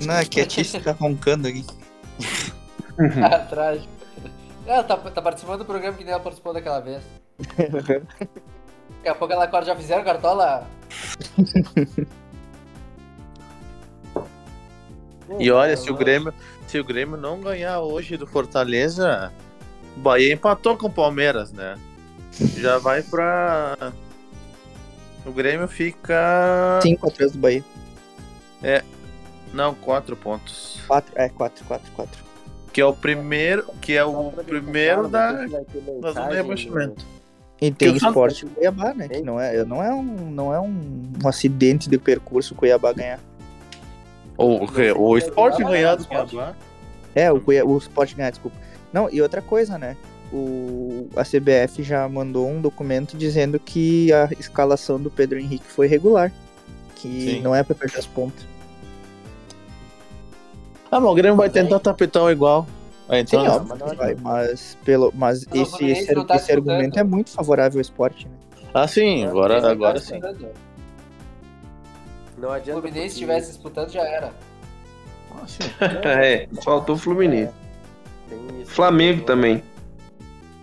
Não, 0.00 0.14
é 0.14 0.24
que 0.24 0.40
a 0.40 0.46
Tice 0.46 0.80
tá 0.80 0.92
roncando 0.92 1.48
aqui. 1.48 1.64
Ah, 3.22 3.38
trágico. 3.38 3.88
Ela 4.66 4.82
tá, 4.82 4.96
tá 4.96 5.22
participando 5.22 5.58
do 5.60 5.64
programa 5.64 5.96
que 5.96 6.04
nem 6.04 6.12
ela 6.12 6.22
participou 6.22 6.52
daquela 6.52 6.80
vez. 6.80 7.02
Daqui 8.98 9.08
a 9.08 9.14
pouco 9.14 9.32
ela 9.32 9.44
acorda, 9.44 9.66
já 9.66 9.76
fizeram 9.76 10.02
cartola? 10.02 10.66
E 15.38 15.50
olha, 15.50 15.76
se 15.76 15.90
o 15.90 15.94
Grêmio, 15.94 16.32
se 16.66 16.78
o 16.78 16.84
Grêmio 16.84 17.16
não 17.16 17.40
ganhar 17.40 17.80
hoje 17.80 18.16
do 18.16 18.26
Fortaleza, 18.26 19.32
o 19.96 20.00
Bahia 20.00 20.32
empatou 20.32 20.76
com 20.76 20.86
o 20.86 20.92
Palmeiras, 20.92 21.52
né? 21.52 21.76
Já 22.56 22.78
vai 22.78 23.02
pra. 23.02 23.92
O 25.26 25.32
Grêmio 25.32 25.66
fica. 25.66 26.78
5 26.82 27.08
atrás 27.08 27.32
do 27.32 27.38
Bahia. 27.38 27.64
Não, 29.52 29.74
quatro 29.74 30.16
pontos. 30.16 30.80
4, 30.86 31.12
é, 31.16 31.28
4, 31.28 31.64
4, 31.64 31.92
4. 31.92 32.24
Que 32.72 32.80
é 32.80 32.86
o 32.86 32.92
primeiro. 32.92 33.64
Que 33.80 33.94
é 33.94 34.04
o 34.04 34.30
primeiro 34.30 35.08
da, 35.08 35.32
da 35.32 36.12
zona 36.12 36.28
de 36.28 36.36
rebaixamento. 36.36 37.04
E 37.60 37.70
tem 37.70 37.88
Que 37.88 37.94
o 37.94 37.96
esporte 37.96 38.44
em 38.44 38.48
Cuiabá, 38.50 38.92
né? 38.92 39.08
Que 39.08 39.22
não 39.22 39.40
é, 39.40 39.64
não 39.64 39.82
é, 39.82 39.92
um, 39.92 40.30
não 40.30 40.52
é 40.52 40.60
um, 40.60 41.02
um 41.24 41.28
acidente 41.28 41.88
de 41.88 41.96
percurso 41.96 42.52
o 42.52 42.56
Cuiabá 42.56 42.92
ganhar. 42.92 43.18
O, 44.36 44.66
o, 44.98 45.16
esporte 45.16 45.62
Ah, 45.62 45.68
ganhado 45.68 45.96
do 45.96 46.02
esporte. 46.02 46.30
Cuiabá. 46.32 46.54
É, 47.14 47.32
o, 47.32 47.40
Cuiabá, 47.40 47.70
o 47.70 47.78
esporte 47.78 48.14
ganhar, 48.14 48.30
desculpa. 48.30 48.58
Não, 48.92 49.08
e 49.10 49.22
outra 49.22 49.40
coisa, 49.40 49.78
né? 49.78 49.96
O, 50.32 51.08
a 51.16 51.22
CBF 51.22 51.82
já 51.82 52.08
mandou 52.08 52.48
um 52.48 52.60
documento 52.60 53.16
dizendo 53.16 53.60
que 53.60 54.12
a 54.12 54.28
escalação 54.38 55.00
do 55.00 55.10
Pedro 55.10 55.38
Henrique 55.38 55.66
foi 55.66 55.86
regular. 55.86 56.32
Que 56.96 57.36
Sim. 57.36 57.42
não 57.42 57.54
é 57.54 57.62
pra 57.62 57.74
perder 57.74 57.98
os 57.98 58.06
pontos. 58.06 58.44
Ah, 60.90 61.00
mas 61.00 61.10
o 61.10 61.14
Grêmio 61.14 61.36
vai 61.36 61.50
tentar 61.50 61.78
tapetão 61.78 62.30
igual. 62.30 62.66
Vai 63.06 63.24
Sim, 63.26 63.36
entrar. 63.36 63.56
óbvio 63.56 63.76
que 63.90 63.96
vai, 63.96 64.14
mas, 64.16 64.76
pelo, 64.84 65.12
mas 65.14 65.46
esse, 65.54 65.84
esse, 65.84 66.24
tá 66.24 66.36
esse 66.36 66.50
argumento 66.50 66.98
é 66.98 67.04
muito 67.04 67.30
favorável 67.30 67.78
ao 67.78 67.82
esporte, 67.82 68.26
né? 68.26 68.34
Ah, 68.74 68.88
sim, 68.88 69.24
agora, 69.24 69.70
agora 69.70 70.00
tá 70.00 70.06
sim. 70.06 70.20
Não 70.20 70.30
Se 72.38 72.44
o 72.44 72.50
adianta. 72.50 72.80
Fluminense 72.80 73.14
estivesse 73.14 73.48
disputando, 73.48 73.90
já 73.90 74.02
era. 74.02 74.32
Ah, 75.30 75.46
sim. 75.46 75.58
É, 76.04 76.48
faltou 76.64 76.96
o 76.96 76.98
Fluminense. 76.98 77.52
Tem 78.28 78.38
isso. 78.62 78.72
Flamengo 78.72 79.24
também. 79.24 79.62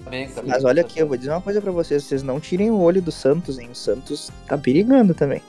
Também. 0.04 0.30
Mas 0.46 0.64
olha 0.64 0.82
aqui, 0.82 1.00
eu 1.00 1.08
vou 1.08 1.16
dizer 1.18 1.30
uma 1.32 1.42
coisa 1.42 1.62
pra 1.62 1.72
vocês, 1.72 2.04
vocês 2.04 2.24
não 2.24 2.40
tirem 2.40 2.70
o 2.70 2.80
olho 2.80 3.02
do 3.02 3.12
Santos, 3.12 3.58
hein? 3.58 3.70
O 3.72 3.76
Santos 3.76 4.32
tá 4.48 4.58
perigando 4.58 5.14
também. 5.14 5.42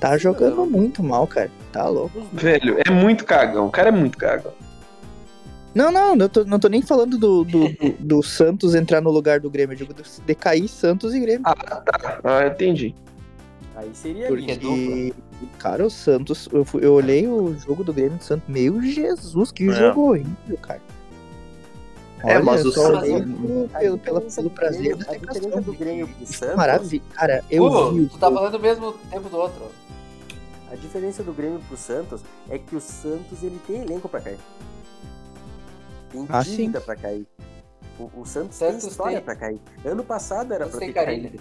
Tá 0.00 0.16
jogando 0.18 0.66
muito 0.66 1.02
mal, 1.02 1.26
cara. 1.26 1.50
Tá 1.70 1.86
louco. 1.88 2.22
Velho, 2.32 2.76
é 2.84 2.90
muito 2.90 3.24
cagão. 3.24 3.66
O 3.66 3.70
cara 3.70 3.88
é 3.88 3.92
muito 3.92 4.18
cagão. 4.18 4.52
Não, 5.74 5.90
não, 5.92 6.14
não 6.16 6.28
tô, 6.28 6.44
não 6.44 6.58
tô 6.58 6.68
nem 6.68 6.82
falando 6.82 7.16
do, 7.16 7.44
do, 7.44 7.68
do- 7.68 7.94
do 8.00 8.22
Santos 8.22 8.74
entrar 8.74 9.00
no 9.00 9.10
lugar 9.10 9.40
do 9.40 9.48
Grêmio, 9.48 9.72
eu 9.74 9.78
digo 9.78 9.94
do- 9.94 10.02
de 10.02 10.34
cair 10.34 10.68
Santos 10.68 11.14
e 11.14 11.20
Grêmio. 11.20 11.42
Ah, 11.44 11.54
tá. 11.54 12.20
Ah, 12.24 12.46
entendi. 12.46 12.94
Aí 13.76 13.90
seria. 13.94 14.26
Porque, 14.28 15.14
cara, 15.58 15.86
o 15.86 15.90
Santos, 15.90 16.48
eu, 16.52 16.64
fui- 16.64 16.84
eu 16.84 16.92
olhei 16.92 17.26
o 17.26 17.54
jogo 17.58 17.82
do 17.84 17.92
Grêmio 17.92 18.18
do 18.18 18.24
Santos, 18.24 18.46
meu 18.48 18.82
Jesus, 18.82 19.50
que 19.52 19.68
É. 19.68 19.72
jogo 19.72 20.10
horrível, 20.10 20.58
cara. 20.60 20.80
É, 22.24 22.38
mas 22.40 22.64
eu 22.64 22.70
o 22.70 22.72
só 22.74 22.82
Santos- 22.82 23.02
olhei 23.02 23.20
pelo, 23.22 23.64
A 23.72 23.78
pelo, 23.78 23.98
pelo 23.98 24.20
do 24.42 24.50
prazer 24.50 24.80
Grêmio- 24.96 24.96
da 25.06 25.12
A 25.12 25.16
diferença 25.16 25.60
do 25.60 25.72
Grêmio 25.74 26.08
pro 26.08 26.26
Santos. 26.26 26.56
Maravilha, 26.56 27.02
cara, 27.12 27.44
eu 27.50 27.64
Hugo, 27.64 27.92
vi 27.92 28.00
o 28.02 28.08
tu 28.08 28.18
tá 28.18 28.30
falando 28.30 28.54
o 28.54 28.60
mesmo 28.60 28.92
tempo 29.10 29.28
do 29.28 29.36
outro. 29.36 29.62
A 30.70 30.76
diferença 30.76 31.22
do 31.22 31.32
Grêmio 31.32 31.60
pro 31.68 31.76
Santos 31.76 32.22
é 32.48 32.58
que 32.58 32.74
o 32.76 32.80
Santos 32.80 33.42
ele 33.42 33.60
tem 33.66 33.82
elenco 33.82 34.08
pra 34.08 34.20
cair. 34.20 34.38
Tem 36.10 36.26
Ah, 36.28 36.42
dívida 36.42 36.80
pra 36.80 36.96
cair. 36.96 37.26
O, 37.98 38.10
o 38.20 38.24
Santos, 38.24 38.56
Santos 38.56 38.80
tem 38.82 38.90
história 38.90 39.16
tem- 39.16 39.24
pra 39.24 39.36
cair. 39.36 39.60
Ano 39.84 40.02
passado 40.04 40.52
era 40.54 40.64
Santos 40.64 40.78
pra 40.78 40.86
ter 40.86 40.92
caído. 40.92 41.40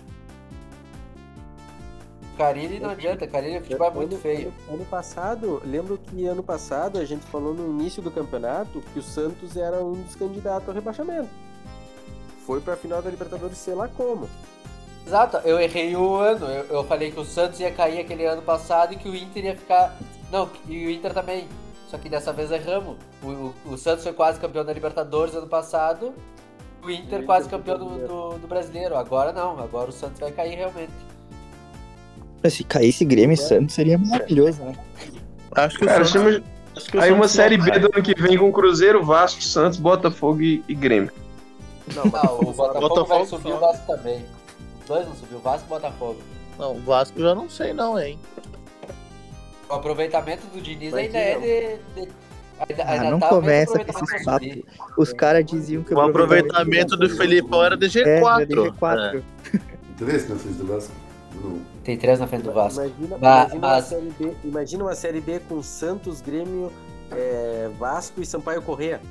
Carilli 2.41 2.79
não 2.79 2.89
adianta, 2.89 3.27
Carilli 3.27 3.57
o 3.57 3.61
futebol 3.61 3.87
é 3.87 3.91
muito 3.91 4.13
Ano- 4.13 4.21
feio. 4.21 4.53
Ano, 4.67 4.75
ano 4.75 4.85
passado, 4.85 5.61
lembro 5.65 5.97
que 5.97 6.25
ano 6.25 6.43
passado 6.43 6.99
a 6.99 7.05
gente 7.05 7.23
falou 7.25 7.53
no 7.53 7.79
início 7.79 8.01
do 8.01 8.11
campeonato 8.11 8.81
que 8.93 8.99
o 8.99 9.03
Santos 9.03 9.55
era 9.57 9.83
um 9.83 9.93
dos 9.93 10.15
candidatos 10.15 10.67
ao 10.67 10.75
rebaixamento. 10.75 11.29
Foi 12.45 12.59
pra 12.59 12.75
final 12.75 13.01
da 13.01 13.09
Libertadores, 13.09 13.57
sei 13.57 13.75
lá 13.75 13.87
como. 13.87 14.27
Exato, 15.05 15.37
eu 15.37 15.59
errei 15.59 15.95
o 15.95 16.15
ano. 16.15 16.45
Eu, 16.47 16.65
eu 16.65 16.83
falei 16.83 17.11
que 17.11 17.19
o 17.19 17.25
Santos 17.25 17.59
ia 17.59 17.71
cair 17.71 17.99
aquele 17.99 18.25
ano 18.25 18.41
passado 18.41 18.93
e 18.93 18.97
que 18.97 19.07
o 19.09 19.15
Inter 19.15 19.45
ia 19.45 19.55
ficar. 19.55 19.95
Não, 20.31 20.49
e 20.67 20.85
o 20.85 20.89
Inter 20.89 21.13
também. 21.13 21.47
Só 21.89 21.97
que 21.97 22.07
dessa 22.07 22.31
vez 22.31 22.51
erramos. 22.51 22.97
O, 23.21 23.27
o, 23.27 23.53
o 23.73 23.77
Santos 23.77 24.03
foi 24.03 24.13
quase 24.13 24.39
campeão 24.39 24.63
da 24.63 24.71
Libertadores 24.73 25.35
ano 25.35 25.47
passado. 25.47 26.13
O 26.83 26.89
Inter 26.89 27.03
Inter 27.05 27.25
quase 27.25 27.49
campeão 27.49 27.77
do, 27.77 28.07
do, 28.07 28.37
do 28.39 28.47
brasileiro. 28.47 28.95
Agora 28.95 29.31
não, 29.31 29.59
agora 29.59 29.89
o 29.89 29.93
Santos 29.93 30.19
vai 30.19 30.31
cair 30.31 30.55
realmente. 30.55 30.91
Se 32.49 32.63
caísse 32.63 33.05
Grêmio 33.05 33.33
e 33.33 33.37
Santos 33.37 33.75
seria 33.75 33.97
maravilhoso, 33.97 34.61
né? 34.63 34.73
Acho 35.55 35.77
que 35.77 35.83
o 35.83 35.87
Cara, 35.87 36.05
Santos- 36.05 36.11
chama- 36.33 36.43
acho 36.75 36.89
que 36.91 36.97
o 36.97 37.01
aí 37.01 37.11
uma 37.11 37.19
Santos 37.27 37.31
série 37.35 37.57
não 37.57 37.65
B 37.65 37.79
do 37.79 37.89
ano 37.93 38.03
que 38.03 38.15
vem 38.21 38.37
com 38.37 38.51
Cruzeiro, 38.51 39.03
Vasco, 39.03 39.41
Santos, 39.43 39.77
Botafogo 39.77 40.41
e, 40.41 40.63
e 40.67 40.73
Grêmio. 40.73 41.11
Não, 41.95 42.03
o 42.03 42.09
Botafogo, 42.09 42.53
Botafogo 42.79 43.05
vai 43.05 43.25
subir 43.25 43.51
o 43.53 43.59
Vasco 43.59 43.85
também. 43.87 44.25
Os 44.81 44.87
dois 44.87 45.05
vão 45.05 45.15
subir, 45.15 45.35
o 45.35 45.39
Vasco 45.39 45.65
e 45.65 45.71
o 45.71 45.75
Botafogo. 45.79 46.17
Não, 46.57 46.75
o 46.75 46.79
Vasco 46.81 47.19
eu 47.19 47.23
já 47.25 47.35
não 47.35 47.49
sei 47.49 47.73
não, 47.73 47.99
hein. 47.99 48.17
O 49.69 49.73
aproveitamento 49.73 50.45
do 50.47 50.59
Diniz 50.61 50.91
Vai 50.91 51.03
ainda 51.05 51.17
é 51.17 51.33
não. 51.35 51.41
de. 51.41 52.01
de- 52.05 52.11
ainda, 52.59 52.83
Ah, 52.83 52.91
ainda 52.91 53.11
não 53.11 53.19
tá 53.19 53.27
o 53.27 53.29
começa 53.29 53.79
com 53.85 53.89
esses 54.03 54.25
papos. 54.25 54.47
Os 54.97 55.13
caras 55.13 55.45
diziam 55.45 55.81
que 55.83 55.93
O 55.93 55.99
aproveitamento 56.01 56.95
do 56.97 57.09
Felipão 57.09 57.63
era 57.63 57.77
de 57.77 57.85
É, 57.99 58.21
G4. 58.21 58.41
era 58.41 58.45
G4. 58.71 59.23
Três 59.97 60.29
na 60.29 60.35
frente 60.35 60.57
do 60.57 60.67
Vasco? 60.67 60.93
Não. 61.43 61.61
Tem 61.83 61.97
três 61.97 62.19
na 62.19 62.27
frente 62.27 62.43
do 62.43 62.51
Vasco. 62.51 62.81
Imagina, 62.81 63.17
Ba- 63.17 63.41
imagina, 63.43 63.59
mas- 63.61 63.91
uma 63.91 63.99
série 63.99 64.11
B, 64.19 64.33
imagina 64.43 64.83
uma 64.83 64.95
série 64.95 65.21
B 65.21 65.39
com 65.47 65.61
Santos, 65.63 66.21
Grêmio, 66.21 66.71
é, 67.11 67.69
Vasco 67.79 68.21
e 68.21 68.25
Sampaio 68.25 68.61
Corrêa. 68.61 69.01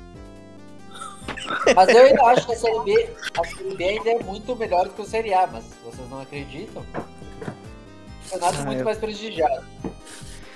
Mas 1.75 1.89
eu 1.89 2.03
ainda 2.05 2.23
acho 2.25 2.45
que 2.45 2.53
a 2.53 2.55
Série 2.57 2.79
B, 2.83 3.09
a 3.39 3.43
Série 3.45 3.75
B 3.75 3.83
ainda 3.83 4.09
é 4.09 4.23
muito 4.23 4.55
melhor 4.55 4.85
do 4.85 4.89
que 4.93 5.01
o 5.01 5.05
Série 5.05 5.33
A, 5.33 5.47
mas 5.47 5.63
vocês 5.83 6.09
não 6.09 6.21
acreditam? 6.21 6.81
O 6.81 8.29
campeonato 8.31 8.57
é 8.57 8.61
Ah, 8.61 8.65
muito 8.65 8.79
eu- 8.79 8.85
mais 8.85 8.97
prestigiado. 8.97 9.65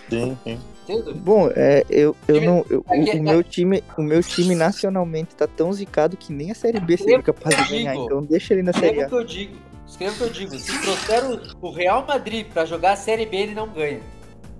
Sim, 0.09 0.37
sim. 0.43 0.59
Entendo? 0.83 1.15
Bom, 1.15 1.49
é, 1.55 1.83
eu, 1.89 2.15
eu 2.27 2.35
Time- 2.35 2.45
não. 2.47 2.65
eu- 2.69 2.85
o- 2.87 2.93
aqui- 2.93 3.17
o, 3.17 3.23
meu 3.23 3.43
time, 3.43 3.83
o 3.97 4.01
meu 4.03 4.21
time 4.21 4.53
nacionalmente 4.53 5.35
tá 5.35 5.47
tão 5.47 5.73
zicado 5.73 6.15
que 6.15 6.31
nem 6.31 6.51
a 6.51 6.55
Série 6.55 6.79
B 6.79 6.95
seria 6.95 7.21
capaz 7.23 7.55
de 7.57 7.69
ganhar. 7.69 7.95
Então 7.95 8.21
deixa 8.23 8.53
ele 8.53 8.61
na 8.63 8.71
Série 8.71 9.01
A. 9.01 9.05
o 9.07 9.09
que 9.09 9.15
eu 9.15 9.23
digo. 9.23 9.55
Escreva 9.95 10.13
o 10.13 10.17
que 10.17 10.23
eu 10.23 10.29
digo. 10.29 10.59
Se 10.59 10.81
trouxer 10.81 11.23
o, 11.61 11.67
o 11.67 11.71
Real 11.71 12.05
Madrid 12.05 12.45
pra 12.51 12.65
jogar 12.65 12.91
a 12.93 12.95
Série 12.97 13.25
B, 13.25 13.37
ele 13.37 13.55
não 13.55 13.69
ganha. 13.69 14.01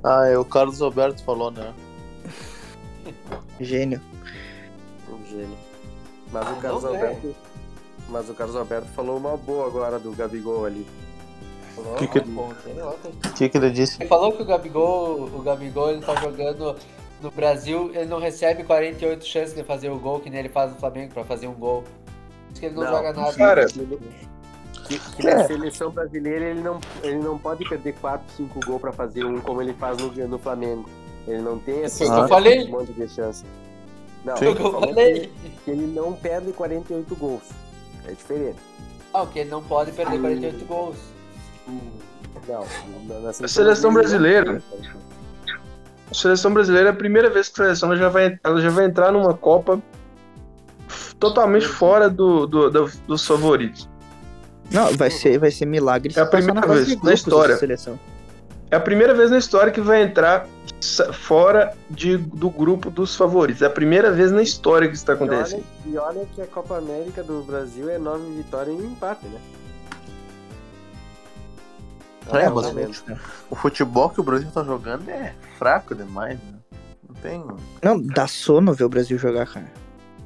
Ah, 0.01 0.25
é, 0.27 0.37
o 0.37 0.45
Carlos 0.45 0.81
Alberto 0.81 1.21
falou, 1.23 1.51
né? 1.51 1.73
Gênio. 3.59 3.99
Um 5.09 5.25
gênio. 5.25 5.57
Mas 6.31 6.47
o 6.47 6.51
Não 6.51 6.61
Carlos 6.61 6.83
ganha. 6.83 6.95
Alberto. 6.95 7.35
Mas 8.07 8.29
o 8.29 8.33
Carlos 8.33 8.55
Alberto 8.55 8.87
falou 8.95 9.17
uma 9.17 9.35
boa 9.35 9.67
agora 9.67 9.99
do 9.99 10.11
Gabigol 10.13 10.65
ali. 10.65 10.87
Falou, 11.75 11.95
Que 11.95 12.07
que-. 12.07 12.19
O 12.19 13.33
que, 13.35 13.49
que 13.49 13.57
ele 13.57 13.71
disse? 13.71 14.01
Ele 14.01 14.07
falou 14.07 14.31
que 14.31 14.41
o 14.41 14.45
Gabigol, 14.45 15.23
o 15.23 15.41
Gabigol 15.41 15.89
ele 15.91 16.01
tá 16.01 16.15
jogando 16.15 16.77
no 17.21 17.29
Brasil, 17.31 17.91
ele 17.93 18.05
não 18.05 18.19
recebe 18.19 18.63
48 18.63 19.25
chances 19.25 19.53
de 19.53 19.63
fazer 19.63 19.89
o 19.89 19.99
gol 19.99 20.21
que 20.21 20.29
nem 20.29 20.39
ele 20.39 20.49
faz 20.49 20.71
no 20.71 20.77
Flamengo 20.77 21.13
pra 21.13 21.25
fazer 21.25 21.47
um 21.47 21.53
gol. 21.55 21.81
Por 21.83 22.51
isso 22.53 22.59
que 22.61 22.65
ele 22.67 22.75
não, 22.75 22.83
Não, 22.83 22.91
joga 22.91 23.13
nada. 23.13 23.33
cara. 23.33 23.65
Que, 24.87 24.99
que 24.99 25.23
na 25.23 25.43
seleção 25.45 25.89
brasileira 25.91 26.45
ele 26.45 26.61
não, 26.61 26.79
ele 27.01 27.17
não 27.17 27.37
pode 27.37 27.67
perder 27.67 27.93
4, 27.93 28.25
5 28.37 28.59
gols 28.65 28.81
pra 28.81 28.91
fazer 28.91 29.25
um 29.25 29.39
como 29.39 29.61
ele 29.61 29.73
faz 29.73 29.97
no, 29.97 30.11
no 30.27 30.37
Flamengo. 30.37 30.87
Ele 31.27 31.41
não 31.41 31.57
tem 31.57 31.81
o 31.81 31.85
eu 31.85 32.27
falei. 32.27 32.65
um 32.65 32.71
monte 32.71 32.93
de 32.93 33.07
chance. 33.09 33.43
Não, 34.23 34.35
o 34.35 34.37
que 34.37 34.45
eu 34.45 34.71
falei. 34.79 35.31
que 35.63 35.71
ele 35.71 35.87
não 35.87 36.13
perde 36.13 36.51
48 36.51 37.15
gols. 37.15 37.43
É 38.07 38.11
diferente. 38.11 38.57
Não, 39.13 39.25
que 39.25 39.39
ele 39.39 39.49
não 39.49 39.63
pode 39.63 39.91
perder 39.91 40.19
48 40.19 40.65
gols. 40.65 40.97
Não, 42.47 42.65
na, 43.07 43.19
na 43.21 43.29
A 43.29 43.47
seleção 43.47 43.91
brasileira. 43.91 44.61
A 46.11 46.13
seleção 46.13 46.53
brasileira 46.53 46.89
é 46.89 46.91
a 46.91 46.95
primeira 46.95 47.29
vez 47.29 47.47
que 47.49 47.59
a 47.61 47.65
seleção 47.65 47.89
ela 47.89 47.97
já 47.97 48.09
vai, 48.09 48.37
ela 48.43 48.61
já 48.61 48.69
vai 48.69 48.85
entrar 48.85 49.11
numa 49.11 49.33
Copa 49.33 49.81
totalmente 51.19 51.65
fora 51.67 52.09
do, 52.09 52.45
do- 52.45 52.69
do- 52.69 52.91
dos 53.07 53.25
favoritos. 53.25 53.89
Não, 54.71 54.95
vai 54.97 55.09
ser, 55.11 55.37
vai 55.37 55.51
ser 55.51 55.65
milagre 55.65 56.13
É 56.15 56.19
a 56.21 56.25
primeira 56.25 56.61
vez 56.67 57.01
na 57.01 57.13
história. 57.13 57.47
dessa 57.49 57.59
seleção. 57.59 57.99
É 58.71 58.75
a 58.77 58.79
primeira 58.79 59.13
vez 59.13 59.29
na 59.29 59.37
história 59.37 59.71
que 59.71 59.79
vai 59.79 60.01
entrar 60.01 60.47
fora 61.13 61.73
de, 61.89 62.17
do 62.17 62.49
grupo 62.49 62.89
dos 62.89 63.15
favoritos. 63.15 63.61
É 63.61 63.67
a 63.67 63.69
primeira 63.69 64.11
vez 64.11 64.31
na 64.31 64.41
história 64.41 64.87
que 64.87 64.95
isso 64.95 65.03
está 65.03 65.13
E 65.13 65.15
olha, 65.17 65.33
acontecendo. 65.35 65.63
e 65.85 65.97
olha 65.97 66.25
que 66.33 66.41
a 66.41 66.47
Copa 66.47 66.77
América 66.77 67.23
do 67.23 67.41
Brasil 67.43 67.89
é 67.89 67.97
nove 67.99 68.29
vitórias 68.35 68.75
e 68.77 68.81
um 68.81 68.91
empate, 68.91 69.25
né? 69.27 69.39
É, 72.33 72.45
Ah, 72.45 72.49
mas 72.49 73.03
o 73.51 73.55
futebol 73.55 74.09
que 74.09 74.19
o 74.19 74.23
Brasil 74.23 74.49
tá 74.51 74.63
jogando 74.63 75.07
é 75.09 75.35
fraco 75.59 75.93
demais, 75.93 76.39
né? 76.39 76.53
Não 77.07 77.15
tem. 77.21 77.43
Não, 77.83 78.01
dá 78.01 78.27
sono 78.27 78.73
ver 78.73 78.83
o 78.85 78.89
Brasil 78.89 79.17
jogar, 79.17 79.45
cara. 79.45 79.71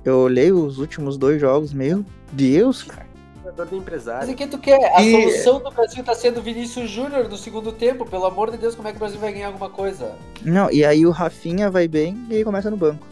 Eu 0.06 0.20
olhei 0.20 0.50
os 0.52 0.78
últimos 0.80 1.18
dois 1.18 1.42
jogos, 1.42 1.74
meu 1.74 2.06
Deus, 2.32 2.84
cara. 2.84 3.06
Jogador 3.50 3.66
Mas 3.72 3.82
empresário. 3.82 4.32
o 4.32 4.36
que 4.36 4.48
tu 4.48 4.58
quer? 4.58 4.96
A 4.96 5.02
E- 5.02 5.12
solução 5.12 5.60
do 5.60 5.72
Brasil 5.72 6.04
tá 6.04 6.14
sendo 6.14 6.42
Vinícius 6.42 6.90
Júnior 6.90 7.28
no 7.28 7.38
segundo 7.38 7.72
tempo. 7.72 8.06
Pelo 8.06 8.26
amor 8.26 8.52
de 8.52 8.58
Deus, 8.58 8.76
como 8.76 8.88
é 8.88 8.92
que 8.92 8.98
o 8.98 9.00
Brasil 9.00 9.20
vai 9.20 9.32
ganhar 9.34 9.48
alguma 9.48 9.70
coisa? 9.70 10.12
Não, 10.44 10.72
e 10.72 10.86
aí 10.86 11.06
o 11.06 11.12
Rafinha 11.12 11.70
vai 11.70 11.88
bem 11.88 12.18
e 12.30 12.36
ele 12.36 12.44
começa 12.44 12.70
no 12.70 12.78
banco. 12.78 13.06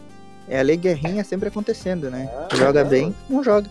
É 0.47 0.59
a 0.59 0.63
lei 0.63 0.77
guerrinha 0.77 1.23
sempre 1.23 1.49
acontecendo, 1.49 2.09
né? 2.09 2.29
Ah, 2.33 2.55
joga 2.55 2.81
é, 2.81 2.83
bem, 2.83 3.15
não 3.29 3.43
joga. 3.43 3.67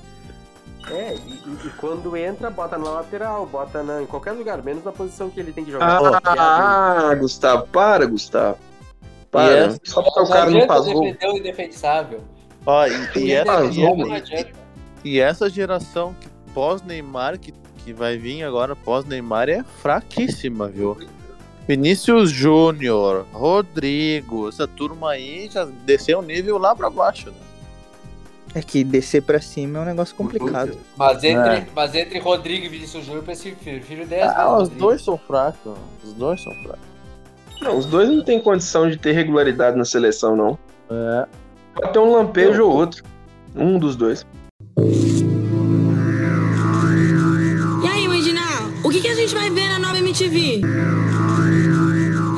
É, 0.90 1.14
e, 1.14 1.16
e- 1.18 1.66
e 1.66 1.70
quando 1.78 2.16
entra, 2.16 2.50
bota 2.50 2.76
na 2.78 2.90
lateral, 2.90 3.46
bota 3.46 3.82
na, 3.82 4.02
em 4.02 4.06
qualquer 4.06 4.32
lugar, 4.32 4.62
menos 4.62 4.84
na 4.84 4.92
posição 4.92 5.30
que 5.30 5.40
ele 5.40 5.52
tem 5.52 5.64
que 5.64 5.70
jogar. 5.72 6.00
Ah, 6.24 7.14
Gustavo, 7.14 7.66
para, 7.68 8.06
Gustavo. 8.06 8.58
Para. 9.30 9.66
Yes. 9.66 9.80
Só 9.84 10.02
porque 10.02 10.20
o 10.20 10.28
cara 10.28 10.50
não 10.50 10.66
gol. 10.66 10.76
defender 11.02 11.28
o 11.28 11.36
indefensável. 11.38 12.20
Ó, 12.64 12.86
e, 12.86 13.18
e 13.18 13.32
essa, 13.32 13.64
e, 13.64 13.80
e- 13.80 14.52
e 15.04 15.20
essa 15.20 15.48
geração 15.48 16.14
que 16.20 16.28
pós-Neymar, 16.56 17.38
que, 17.38 17.52
que 17.84 17.92
vai 17.92 18.16
vir 18.16 18.42
agora 18.42 18.74
pós-Neymar, 18.74 19.50
é 19.50 19.62
fraquíssima, 19.82 20.68
viu? 20.68 20.96
Vinícius 21.68 22.30
Júnior, 22.30 23.26
Rodrigo, 23.30 24.48
essa 24.48 24.66
turma 24.66 25.10
aí 25.10 25.50
já 25.52 25.66
desceu 25.84 26.20
o 26.20 26.22
nível 26.22 26.56
lá 26.56 26.74
pra 26.74 26.88
baixo, 26.88 27.28
né? 27.30 27.36
É 28.54 28.62
que 28.62 28.82
descer 28.82 29.20
pra 29.22 29.38
cima 29.38 29.80
é 29.80 29.82
um 29.82 29.84
negócio 29.84 30.14
complicado. 30.16 30.78
Mas 30.96 31.22
entre, 31.22 31.50
É. 31.56 31.66
mas 31.74 31.94
entre 31.94 32.18
Rodrigo 32.20 32.64
e 32.64 32.68
Vinícius 32.70 33.04
Júnior, 33.04 33.20
eu 33.22 33.26
prefiro, 33.26 33.56
prefiro 33.56 34.06
10 34.06 34.22
Ah, 34.34 34.52
os 34.54 34.60
Rodrigo. 34.62 34.80
dois 34.80 35.02
são 35.02 35.18
fracos. 35.18 35.74
Os 36.02 36.12
dois 36.14 36.42
são 36.42 36.54
fracos. 36.62 36.86
Não, 37.60 37.76
os 37.76 37.84
dois 37.84 38.08
não 38.08 38.24
têm 38.24 38.40
condição 38.40 38.88
de 38.88 38.96
ter 38.96 39.12
regularidade 39.12 39.76
na 39.76 39.84
seleção, 39.84 40.34
não. 40.34 40.58
É. 40.90 41.26
Pode 41.74 41.92
ter 41.92 41.98
um 41.98 42.12
lampejo 42.12 42.64
ou 42.64 42.72
outro. 42.74 43.04
Um 43.54 43.78
dos 43.78 43.94
dois. 43.94 44.24
MTV? 50.16 50.62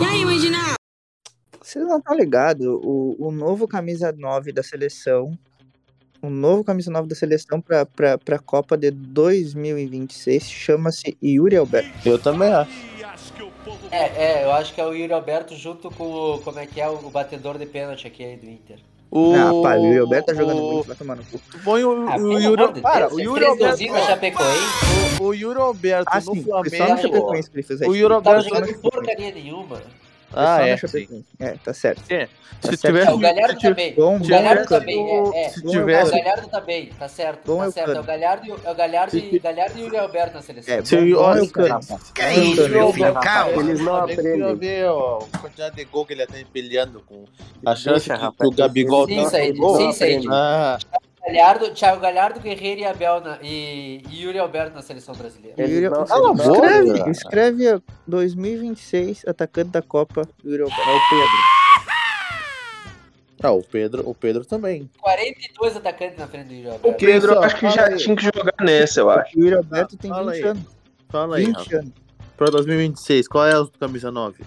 E 0.01 0.05
aí, 0.05 0.23
Edinal? 0.23 0.75
Vocês 1.63 1.87
não 1.87 1.99
estão 1.99 2.17
ligados, 2.17 2.67
o, 2.67 3.15
o 3.17 3.31
novo 3.31 3.69
camisa 3.69 4.11
9 4.11 4.51
da 4.51 4.65
seleção, 4.65 5.39
o 6.21 6.29
novo 6.29 6.65
camisa 6.65 6.91
9 6.91 7.07
da 7.07 7.15
seleção 7.15 7.61
pra, 7.61 7.87
pra, 7.87 8.19
pra 8.19 8.41
Copa 8.41 8.77
de 8.77 8.91
2026 8.91 10.43
chama-se 10.43 11.17
Yuri 11.23 11.57
Alberto. 11.57 11.89
Eu 12.05 12.19
também 12.19 12.53
acho. 12.53 12.73
É, 13.93 14.41
é, 14.41 14.45
eu 14.45 14.51
acho 14.53 14.75
que 14.75 14.81
é 14.81 14.85
o 14.85 14.93
Yuri 14.93 15.13
Alberto 15.13 15.55
junto 15.55 15.89
com 15.89 16.05
o. 16.05 16.39
Como 16.41 16.59
é 16.59 16.67
que 16.67 16.81
é? 16.81 16.89
O, 16.89 17.07
o 17.07 17.11
batedor 17.11 17.59
de 17.59 17.67
pênalti 17.67 18.09
aqui 18.09 18.25
aí 18.25 18.37
do 18.37 18.51
Inter. 18.51 18.81
O, 19.11 19.33
Ah, 19.35 19.63
pá, 19.63 19.77
o 19.77 19.85
Yuri 19.87 19.99
Alberto 20.01 20.27
tá 20.27 20.35
jogando 20.35 20.63
o- 20.63 20.73
muito, 20.75 20.87
vai 20.87 20.97
tomar 20.97 21.17
no 21.17 21.25
cu. 21.25 21.41
Põe 21.65 21.83
o, 21.83 22.09
Ah, 22.09 22.17
o 22.17 22.19
pelo 22.19 22.39
Yuri. 22.41 22.81
para, 22.83 23.15
o 23.15 23.19
é 23.19 23.23
Yuri 23.23 23.45
Alberto. 23.47 23.83
O, 25.21 25.25
o 25.25 25.35
Yuri 25.35 25.59
Alberto 25.61 26.11
Ah, 26.13 26.21
no 26.21 26.35
sim, 26.35 26.43
foi 26.43 26.53
só 26.53 26.59
na 26.63 26.69
Flamengo. 26.69 27.01
Chapecoense 27.03 27.51
que 27.51 27.57
ele 27.57 27.63
fez 27.63 27.81
a 27.83 27.87
O. 27.89 27.97
Yuri 27.97 28.15
Não 28.15 28.23
tá 28.23 28.31
Alberto. 28.37 28.49
jogando 28.55 28.79
porcaria 28.81 29.33
nenhuma. 29.33 29.81
Ah, 30.33 30.67
é. 30.67 30.77
sim. 30.77 31.25
É, 31.41 31.53
tá 31.65 31.73
certo. 31.73 32.03
Se 32.07 32.17
Tá 32.61 32.69
certo. 32.69 32.81
tivesse. 32.81 33.09
É, 33.09 33.13
o 33.13 33.19
Galhardo 33.19 33.61
se 33.61 33.69
também. 33.69 33.95
Bom, 33.95 34.17
O 34.17 34.27
Galhardo 34.29 34.67
também, 34.67 35.11
é. 35.35 35.45
é. 35.45 35.49
Se 35.51 35.63
tivesse- 35.63 36.11
O 36.11 36.17
Galhardo 36.17 36.49
também, 36.49 36.87
tá 36.99 37.09
certo. 37.09 37.41
Bom 37.47 37.59
tá 37.61 37.71
certo. 37.71 37.91
É 37.93 38.01
o 38.01 38.03
Galhardo, 38.05 38.47
e 38.47 38.53
o- 38.53 38.61
é 38.65 38.71
o 38.71 38.75
Galhardo, 38.75 39.17
e, 39.17 39.31
Se- 39.31 39.39
Galhardo 39.39 39.79
e 39.79 39.83
o 39.83 39.85
Yuri 39.85 39.97
Alberto 39.99 40.35
na 40.35 40.43
seleção. 40.43 40.75
É, 40.75 40.85
Se 40.85 40.97
o- 40.97 41.15
bom 41.17 41.23
olha, 41.23 41.39
Eucano. 41.39 41.69
rapaz. 41.69 41.89
Bom 41.89 41.99
Se 41.99 42.11
o 42.11 42.23
Eucano. 42.23 42.57
Yuri 42.67 42.79
Alberto- 42.79 43.21
Calma, 43.21 43.63
eles 43.63 43.81
não 43.81 43.97
aprendem. 43.97 44.57
ver 44.57 44.87
ó, 44.87 45.25
a 45.33 45.39
quantidade 45.39 45.77
de 45.77 45.85
gol 45.85 46.05
que 46.05 46.13
ele 46.13 46.27
tem 46.27 46.43
empilhando 46.43 47.01
com 47.07 47.25
a 47.65 47.75
chance 47.77 48.07
Deixa, 48.09 48.15
que, 48.15 48.21
rapaz, 48.21 48.37
que 48.51 48.55
o 48.55 48.57
Gabigol 48.57 49.07
Sim, 49.07 49.15
tem. 49.17 49.29
Said, 49.29 49.57
sim, 49.57 49.93
Said. 49.93 50.25
Galhardo, 51.33 51.71
Thiago 51.75 52.01
Galhardo, 52.01 52.41
Guerreiro 52.41 52.81
e 52.81 52.85
Abel 52.87 53.21
na, 53.21 53.39
e, 53.43 54.03
e 54.11 54.23
Yuri 54.23 54.39
Alberto 54.39 54.75
na 54.75 54.83
seleção 54.83 55.15
brasileira. 55.15 55.63
Yuri- 55.63 55.89
não- 55.91 56.05
não- 56.07 56.35
boca. 56.35 56.67
Escreve, 56.67 57.11
escreve 57.11 57.75
ó, 57.75 57.81
2026, 58.07 59.25
atacante 59.27 59.71
da 59.71 59.83
Copa, 59.83 60.23
Yuri 60.45 60.63
Alberto. 60.63 60.83
É 60.83 60.95
o 60.95 61.01
Pedro. 61.11 61.39
ah, 63.43 63.51
o 63.53 63.63
Pedro, 63.63 64.09
o 64.11 64.15
Pedro 64.15 64.45
também. 64.45 64.91
42 65.01 65.77
atacantes 65.77 66.19
na 66.19 66.27
frente 66.27 66.47
do 66.49 66.55
Yuri 66.55 66.69
O 66.69 66.73
Alberto. 66.73 66.97
Pedro, 66.99 67.33
eu 67.33 67.41
Pessoal, 67.41 67.45
acho 67.45 67.57
que 67.57 67.71
já 67.71 67.87
aí. 67.87 67.97
tinha 67.97 68.17
que 68.17 68.25
jogar 68.25 68.55
nessa, 68.65 69.01
eu 69.01 69.11
acho. 69.11 69.39
O 69.39 69.41
Yuri 69.43 69.55
Alberto 69.57 69.97
tem 69.97 70.11
Fala 70.11 70.33
20 70.33 70.43
aí. 70.45 70.49
anos. 70.51 70.63
Fala 71.11 71.37
aí, 71.37 71.45
20 71.47 71.57
Rafa. 71.57 71.77
anos. 71.77 71.93
Pra 72.37 72.47
2026, 72.51 73.29
qual 73.29 73.47
é 73.47 73.53
a 73.55 73.67
camisa 73.79 74.11
9? 74.11 74.45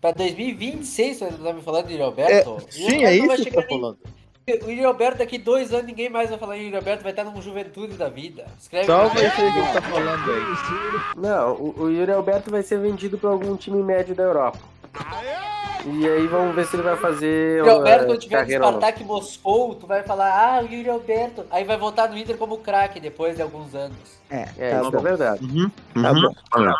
Pra 0.00 0.12
2026, 0.12 1.16
você 1.18 1.30
tá 1.32 1.52
me 1.52 1.62
falando 1.62 1.86
de 1.86 1.92
Yuri 1.94 2.02
É, 2.02 2.06
Alberto? 2.06 2.50
O 2.50 2.52
Yuri 2.54 2.70
sim, 2.72 3.04
é 3.04 3.14
isso 3.16 3.44
que 3.44 3.50
tô 3.50 3.62
falando. 3.62 3.98
nem- 4.04 4.14
O 4.48 4.70
Yuri 4.70 4.84
Alberto 4.84 5.18
daqui 5.18 5.38
dois 5.38 5.74
anos, 5.74 5.86
ninguém 5.86 6.08
mais 6.08 6.30
vai 6.30 6.38
falar 6.38 6.56
em 6.56 6.66
Yuri 6.66 6.76
Alberto, 6.76 7.02
vai 7.02 7.10
estar 7.10 7.24
numa 7.24 7.42
juventude 7.42 7.94
da 7.94 8.08
vida. 8.08 8.46
Escreve 8.56 8.92
aí 8.92 9.10
que 9.32 9.42
ele 9.42 9.72
tá 9.72 9.82
falando 9.82 10.30
aí. 10.30 11.20
Não, 11.20 11.52
o, 11.54 11.74
o 11.82 11.90
Yuri 11.90 12.12
Alberto 12.12 12.48
vai 12.48 12.62
ser 12.62 12.78
vendido 12.78 13.18
pra 13.18 13.30
algum 13.30 13.56
time 13.56 13.82
médio 13.82 14.14
da 14.14 14.22
Europa. 14.22 14.60
E 15.84 16.08
aí 16.08 16.28
vamos 16.28 16.54
ver 16.54 16.64
se 16.64 16.76
ele 16.76 16.84
vai 16.84 16.96
fazer. 16.96 17.58
Yuri 17.58 17.70
Alberto, 17.70 18.06
quando 18.06 18.20
tiver 18.20 18.46
no. 18.46 18.66
Spartak 18.68 19.02
Moscou, 19.02 19.74
tu 19.74 19.84
vai 19.84 20.04
falar, 20.04 20.30
ah, 20.30 20.62
o 20.62 20.72
Yuri 20.72 20.90
Alberto. 20.90 21.44
Aí 21.50 21.64
vai 21.64 21.76
voltar 21.76 22.08
no 22.08 22.16
Inter 22.16 22.36
como 22.36 22.58
craque 22.58 23.00
depois 23.00 23.34
de 23.34 23.42
alguns 23.42 23.74
anos. 23.74 23.96
É, 24.30 24.48
É, 24.56 24.70
tá 24.70 24.80
isso 24.82 24.90
bom. 24.92 24.98
é 24.98 25.02
verdade. 25.02 25.44
Uhum. 25.44 25.70
Tá 26.00 26.12
uhum. 26.12 26.22
bom. 26.22 26.74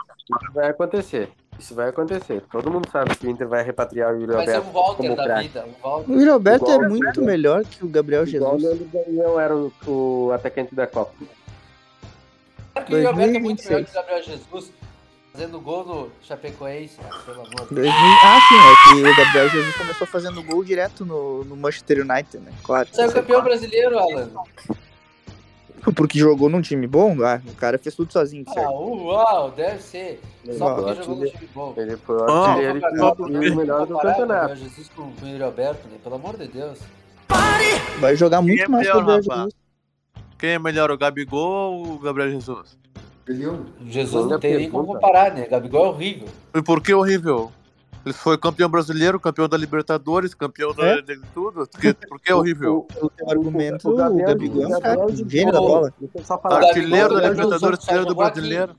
Vai 0.54 0.70
acontecer. 0.70 1.32
Isso 1.58 1.74
vai 1.74 1.88
acontecer. 1.88 2.42
Todo 2.52 2.70
mundo 2.70 2.88
sabe 2.90 3.16
que 3.16 3.26
o 3.26 3.30
Inter 3.30 3.48
vai 3.48 3.62
repatriar 3.62 4.12
o 4.14 4.20
Yuri 4.20 4.32
Vai 4.34 4.46
ser 4.46 4.58
um 4.60 4.70
Walter 4.72 4.96
como 4.96 5.16
da 5.16 5.24
craque. 5.24 5.48
vida. 5.48 5.64
Um 5.66 5.82
Walter. 5.82 6.10
O 6.10 6.14
Yuri 6.14 6.30
Alberto 6.30 6.64
Igual- 6.70 6.84
é 6.84 6.88
muito 6.88 7.22
melhor 7.22 7.64
que 7.64 7.84
o 7.84 7.88
Gabriel 7.88 8.26
Igual 8.26 8.54
o 8.54 8.58
Jesus. 8.58 8.78
Leandro 8.80 8.98
Damião 9.04 9.40
era 9.40 9.56
o, 9.56 9.72
o 9.86 10.32
atacante 10.32 10.74
da 10.74 10.86
Copa. 10.86 11.12
Claro 12.74 12.86
que 12.86 12.92
o 12.94 12.96
Yuri 12.96 13.06
Alberto 13.06 13.36
é 13.36 13.40
muito 13.40 13.62
2026. 13.62 13.70
melhor 13.70 13.84
que 13.84 13.90
o 13.90 13.94
Gabriel 13.94 14.22
Jesus. 14.22 14.72
Fazendo 15.32 15.60
gol 15.60 15.84
no 15.84 16.10
Chapecoense, 16.22 16.96
cara, 16.96 17.14
pelo 17.24 17.40
amor 17.40 17.50
de 17.50 17.56
Deus. 17.56 17.68
2000 17.68 17.92
Ah, 17.92 18.38
sim, 18.48 18.54
é 18.56 18.88
que 18.88 19.10
o 19.10 19.16
Gabriel 19.24 19.48
Jesus 19.50 19.76
começou 19.76 20.06
fazendo 20.06 20.42
gol 20.42 20.64
direto 20.64 21.04
no, 21.04 21.44
no 21.44 21.54
Manchester 21.56 21.98
United, 22.00 22.38
né? 22.38 22.52
Claro. 22.62 22.88
Você 22.90 23.02
é 23.02 23.06
o 23.06 23.12
campeão 23.12 23.42
brasileiro, 23.42 23.98
Alan. 23.98 24.30
Porque 25.94 26.18
jogou 26.18 26.48
num 26.48 26.60
time 26.60 26.86
bom, 26.86 27.16
ah, 27.24 27.40
o 27.46 27.54
cara 27.54 27.78
fez 27.78 27.94
tudo 27.94 28.12
sozinho, 28.12 28.44
Ah, 28.48 28.52
certo? 28.52 28.70
uau, 28.72 29.50
deve 29.52 29.82
ser. 29.82 30.20
Só 30.56 30.64
Uau. 30.66 30.76
porque 30.76 30.94
jogou 31.02 31.16
no 31.16 31.26
time 31.30 31.48
bom. 31.54 31.74
Ele 31.76 31.96
foi 31.96 32.16
o 32.16 32.24
artilheiro 32.24 33.56
melhor 33.56 33.86
do 33.86 33.96
o 33.96 34.00
campeonato. 34.00 34.48
Gabriel 34.48 34.56
Jesus 34.56 34.90
com 34.94 35.02
o 35.02 35.12
Yuri 35.28 35.42
Alberto, 35.42 35.88
né? 35.88 35.96
Pelo 36.02 36.14
amor 36.16 36.36
de 36.36 36.46
Deus. 36.48 36.78
Vai 37.98 38.16
jogar 38.16 38.38
Quem 38.38 38.48
muito 38.48 38.62
é 38.64 38.68
mais 38.68 38.86
que 38.86 38.92
o 38.92 38.96
Gabriel? 38.96 39.22
Jesus. 39.22 39.52
Quem 40.38 40.50
é 40.50 40.58
melhor, 40.58 40.90
o 40.90 40.98
Gabigol 40.98 41.72
ou 41.74 41.92
o 41.94 41.98
Gabriel 41.98 42.30
Jesus? 42.30 42.76
Jesus 43.86 44.26
não 44.26 44.38
tem 44.38 44.56
nem 44.56 44.70
como 44.70 44.86
comparar, 44.86 45.34
né? 45.34 45.46
Gabigol 45.46 45.86
é 45.86 45.88
horrível. 45.88 46.28
E 46.54 46.62
por 46.62 46.80
que 46.80 46.94
horrível? 46.94 47.50
Ele 48.06 48.14
foi 48.14 48.38
campeão 48.38 48.70
brasileiro, 48.70 49.18
campeão 49.18 49.48
da 49.48 49.56
Libertadores, 49.56 50.32
campeão 50.32 50.72
da- 50.72 50.86
É? 50.86 51.02
de 51.02 51.18
tudo. 51.34 51.66
Por 51.66 51.80
que, 51.80 51.92
por 51.92 52.20
que 52.20 52.30
é 52.30 52.34
horrível? 52.36 52.86
Pelo 52.94 53.10
teu 53.10 53.28
argumento, 53.28 53.90
o, 53.90 53.96
Gabriel- 53.96 54.28
Gabigol 54.28 54.62
é 54.62 54.66
um 54.68 54.76
o 54.76 54.80
cara, 54.80 55.06
gênio 55.26 55.52
da 55.52 55.58
bola. 55.60 55.92
Artilheiro 56.44 57.14
da 57.20 57.28
Libertadores, 57.30 57.80
artilheiro 57.80 58.06
do 58.06 58.14
brasileiro. 58.14 58.76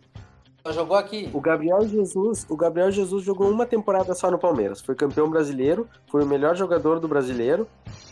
Só 0.66 0.72
jogou 0.72 0.96
aqui. 0.96 1.30
O 1.34 1.42
Gabriel 1.42 1.86
Jesus, 1.88 2.46
o 2.50 2.56
Gabriel 2.56 2.90
Jesus 2.90 3.22
jogou 3.26 3.50
uma 3.52 3.66
temporada 3.66 4.16
só 4.16 4.32
no 4.32 4.40
Palmeiras. 4.40 4.80
Foi 4.82 4.96
campeão 4.96 5.30
brasileiro, 5.30 5.88
foi 6.10 6.24
o 6.24 6.26
melhor 6.26 6.56
jogador 6.56 6.98
do 7.02 7.08
brasileiro 7.10 7.68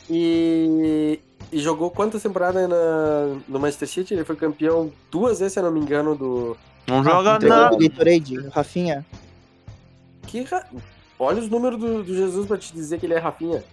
e, 0.09 1.19
e 1.51 1.59
jogou 1.59 1.89
quantas 1.91 2.21
temporadas 2.23 2.67
na, 2.69 3.37
no 3.47 3.57
Manchester 3.59 3.87
City? 3.87 4.13
Ele 4.13 4.25
foi 4.25 4.35
campeão 4.35 4.91
duas 5.09 5.39
vezes, 5.39 5.53
se 5.53 5.59
eu 5.59 5.63
não 5.63 5.71
me 5.71 5.79
engano, 5.79 6.13
do. 6.15 6.57
Não 6.87 7.01
joga 7.03 7.35
Entregou 7.37 7.57
nada. 7.57 7.77
o 7.77 8.49
Rafinha. 8.51 9.05
Que 10.27 10.41
ra- 10.43 10.65
Olha 11.17 11.39
os 11.39 11.49
números 11.49 11.79
do, 11.79 12.03
do 12.03 12.13
Jesus 12.15 12.45
pra 12.47 12.57
te 12.57 12.73
dizer 12.73 12.99
que 12.99 13.05
ele 13.05 13.13
é 13.13 13.17
Rafinha. 13.19 13.63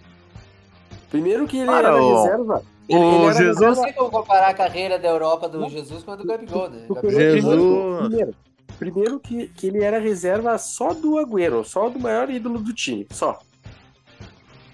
Primeiro 1.09 1.45
que 1.45 1.57
ele 1.57 1.67
Cara, 1.67 1.89
era 1.89 2.01
o- 2.03 2.23
reserva. 2.23 2.63
o 2.89 2.95
Ele- 2.95 2.99
ele 3.05 3.25
era 3.25 3.33
Jesus- 3.33 3.77
Não 3.77 3.93
como 3.93 4.09
comparar 4.09 4.47
a 4.49 4.53
carreira 4.53 4.97
da 4.97 5.07
Europa 5.09 5.47
do 5.49 5.67
Jesus 5.69 6.03
com 6.03 6.11
a 6.11 6.15
do 6.15 6.25
Gabigol, 6.25 6.69
né? 6.69 6.85
Gabigol- 6.89 7.01
pegou- 7.01 7.11
Jesus. 7.11 8.07
Primeiro, 8.07 8.35
primeiro 8.79 9.19
que, 9.19 9.47
que 9.49 9.67
ele 9.67 9.83
era 9.83 9.99
reserva 9.99 10.57
só 10.57 10.93
do 10.93 11.17
Agüero, 11.19 11.63
só 11.63 11.89
do 11.89 11.99
maior 11.99 12.29
ídolo 12.29 12.59
do 12.59 12.73
time, 12.73 13.05
só. 13.11 13.39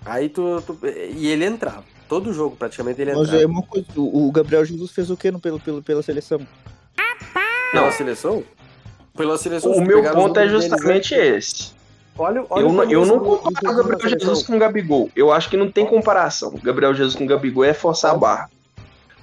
Aí 0.05 0.29
tu, 0.29 0.61
tu- 0.65 0.79
E 0.85 1.27
ele 1.27 1.45
entrava. 1.45 1.83
Todo 2.07 2.33
jogo, 2.33 2.55
praticamente, 2.55 3.01
ele 3.01 3.11
Mas 3.13 3.27
entrava. 3.27 3.43
é 3.43 3.45
uma 3.45 3.61
coisa, 3.61 3.85
o 3.97 4.31
Gabriel 4.31 4.65
Jesus 4.65 4.91
fez 4.91 5.11
o 5.11 5.17
quê 5.17 5.29
no, 5.29 5.39
pelo, 5.39 5.59
pelo, 5.59 5.83
pela 5.83 6.01
seleção? 6.01 6.39
Pela 7.71 7.91
seleção? 7.91 8.43
Pela 9.15 9.37
seleção. 9.37 9.71
O 9.73 9.81
meu 9.81 10.01
ponto 10.13 10.39
é 10.39 10.47
deles, 10.47 10.63
justamente 10.63 11.15
né? 11.15 11.27
esse. 11.37 11.71
Olha, 12.19 12.45
olha 12.49 12.61
Eu 12.63 12.69
o 12.69 12.73
não, 12.73 12.83
eu 12.83 13.01
começo 13.01 13.15
não 13.15 13.37
comparo 13.37 13.75
Gabriel 13.77 14.09
Jesus 14.09 14.43
com 14.43 14.55
o 14.55 14.59
Gabigol. 14.59 15.09
Eu 15.15 15.31
acho 15.31 15.49
que 15.49 15.57
não 15.57 15.71
tem 15.71 15.85
comparação. 15.85 16.53
Gabriel 16.61 16.93
Jesus 16.93 17.15
com 17.15 17.23
o 17.23 17.27
Gabigol 17.27 17.63
é 17.63 17.73
forçar 17.73 18.11
a 18.11 18.17
barra. 18.17 18.49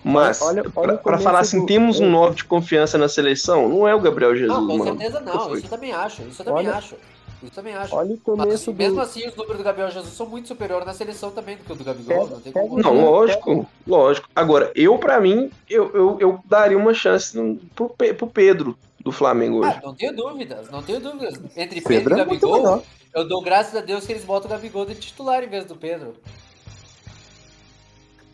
Mas, 0.02 0.38
começo 0.38 1.22
falar 1.24 1.40
assim, 1.40 1.60
do- 1.60 1.66
temos 1.66 1.98
um 1.98 2.08
9 2.08 2.36
de 2.36 2.44
confiança 2.44 2.96
na 2.96 3.08
seleção, 3.08 3.68
não 3.68 3.88
é 3.88 3.94
o 3.94 4.00
Gabriel 4.00 4.36
Jesus, 4.36 4.56
Não, 4.56 4.66
com 4.66 4.78
mano. 4.78 4.96
certeza 4.98 5.20
não. 5.20 5.54
Isso 5.56 5.66
eu 5.66 5.70
também 5.70 5.92
acho. 5.92 6.22
Isso 6.22 6.42
eu 6.42 6.46
também 6.46 6.66
Olha- 6.68 6.76
acho. 6.76 6.94
Isso 6.94 7.44
eu 7.44 7.50
também 7.50 7.74
acho. 7.74 7.94
Olha 7.94 8.06
o 8.06 8.10
Mas, 8.12 8.22
começo 8.22 8.72
do... 8.72 8.78
mesmo 8.78 9.00
assim, 9.00 9.26
os 9.28 9.34
números 9.34 9.58
do 9.58 9.64
Gabriel 9.64 9.90
Jesus 9.90 10.14
são 10.14 10.26
muito 10.26 10.46
superiores 10.48 10.86
na 10.86 10.94
seleção 10.94 11.30
também 11.32 11.56
do 11.56 11.64
que 11.64 11.72
o 11.72 11.74
do 11.74 11.84
Gabigol. 11.84 12.28
Não 12.30 12.40
tem 12.40 12.52
como. 12.52 12.78
Não, 12.80 13.04
lógico, 13.04 13.66
lógico. 13.86 14.28
Agora, 14.34 14.70
eu, 14.76 14.96
pra 14.96 15.20
mim, 15.20 15.50
eu, 15.68 15.90
eu, 15.92 16.16
eu 16.20 16.40
daria 16.44 16.78
uma 16.78 16.94
chance 16.94 17.36
pro, 17.74 17.88
pro 17.90 18.26
Pedro 18.28 18.78
do 19.06 19.12
Flamengo 19.12 19.58
hoje. 19.60 19.70
Ah, 19.76 19.80
não 19.84 19.94
tenho 19.94 20.12
dúvidas, 20.16 20.68
não 20.68 20.82
tenho 20.82 20.98
dúvidas. 21.00 21.34
Entre 21.56 21.80
Pedro 21.80 22.10
Pedro, 22.10 22.14
é 22.18 22.22
e 22.22 22.26
muito 22.26 22.40
Gabigol, 22.40 22.56
melhor. 22.56 22.82
eu 23.14 23.28
dou 23.28 23.40
graças 23.40 23.72
a 23.76 23.80
Deus 23.80 24.04
que 24.04 24.12
eles 24.12 24.24
botam 24.24 24.50
o 24.50 24.52
Gabigol 24.52 24.84
de 24.84 24.96
titular 24.96 25.44
em 25.44 25.48
vez 25.48 25.64
do 25.64 25.76
Pedro. 25.76 26.14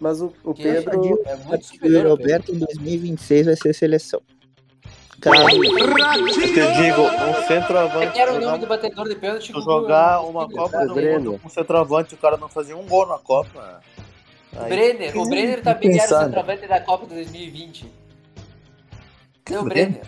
Mas 0.01 0.23
o, 0.23 0.33
o 0.43 0.55
Que 0.55 0.62
Pedro... 0.62 0.91
é 1.27 1.37
muito 1.37 1.51
O 1.51 1.75
ao 1.75 1.79
Pedro. 1.79 2.09
Roberto 2.09 2.55
em 2.55 2.59
2026 2.59 3.47
vai 3.47 3.57
ser 3.57 3.75
seleção. 3.75 4.23
Cravo. 5.20 5.51
Eu 5.62 6.33
te 6.33 6.73
digo, 6.83 7.03
um 7.03 7.47
centroavante. 7.47 8.18
É 8.18 8.23
era 8.23 8.31
o 8.33 8.35
jogar- 8.37 8.47
nome 8.47 8.59
do 8.61 8.66
batedor 8.66 9.09
de 9.09 9.14
pênalti. 9.14 9.53
Jogar 9.53 10.23
uma 10.23 10.49
Copa 10.49 10.87
do. 10.87 10.97
Mundo 10.97 11.39
com 11.41 11.49
centroavante, 11.51 12.14
o 12.14 12.16
cara 12.16 12.39
não 12.39 12.49
fazia 12.49 12.77
um 12.77 12.87
gol 12.87 13.07
na 13.07 13.18
Copa. 13.18 13.81
O 14.55 14.59
Aí- 14.62 14.68
Brenner, 14.70 15.16
o 15.18 15.29
Brenner 15.29 15.62
também 15.62 15.97
era 16.01 16.16
o 16.16 16.25
centroavante 16.25 16.66
da 16.66 16.81
Copa 16.81 17.07
de 17.07 17.14
2020. 17.14 18.01
Cadê 19.45 19.59
o 19.59 19.64
Brenner? 19.64 19.88
Brenner? 19.90 20.07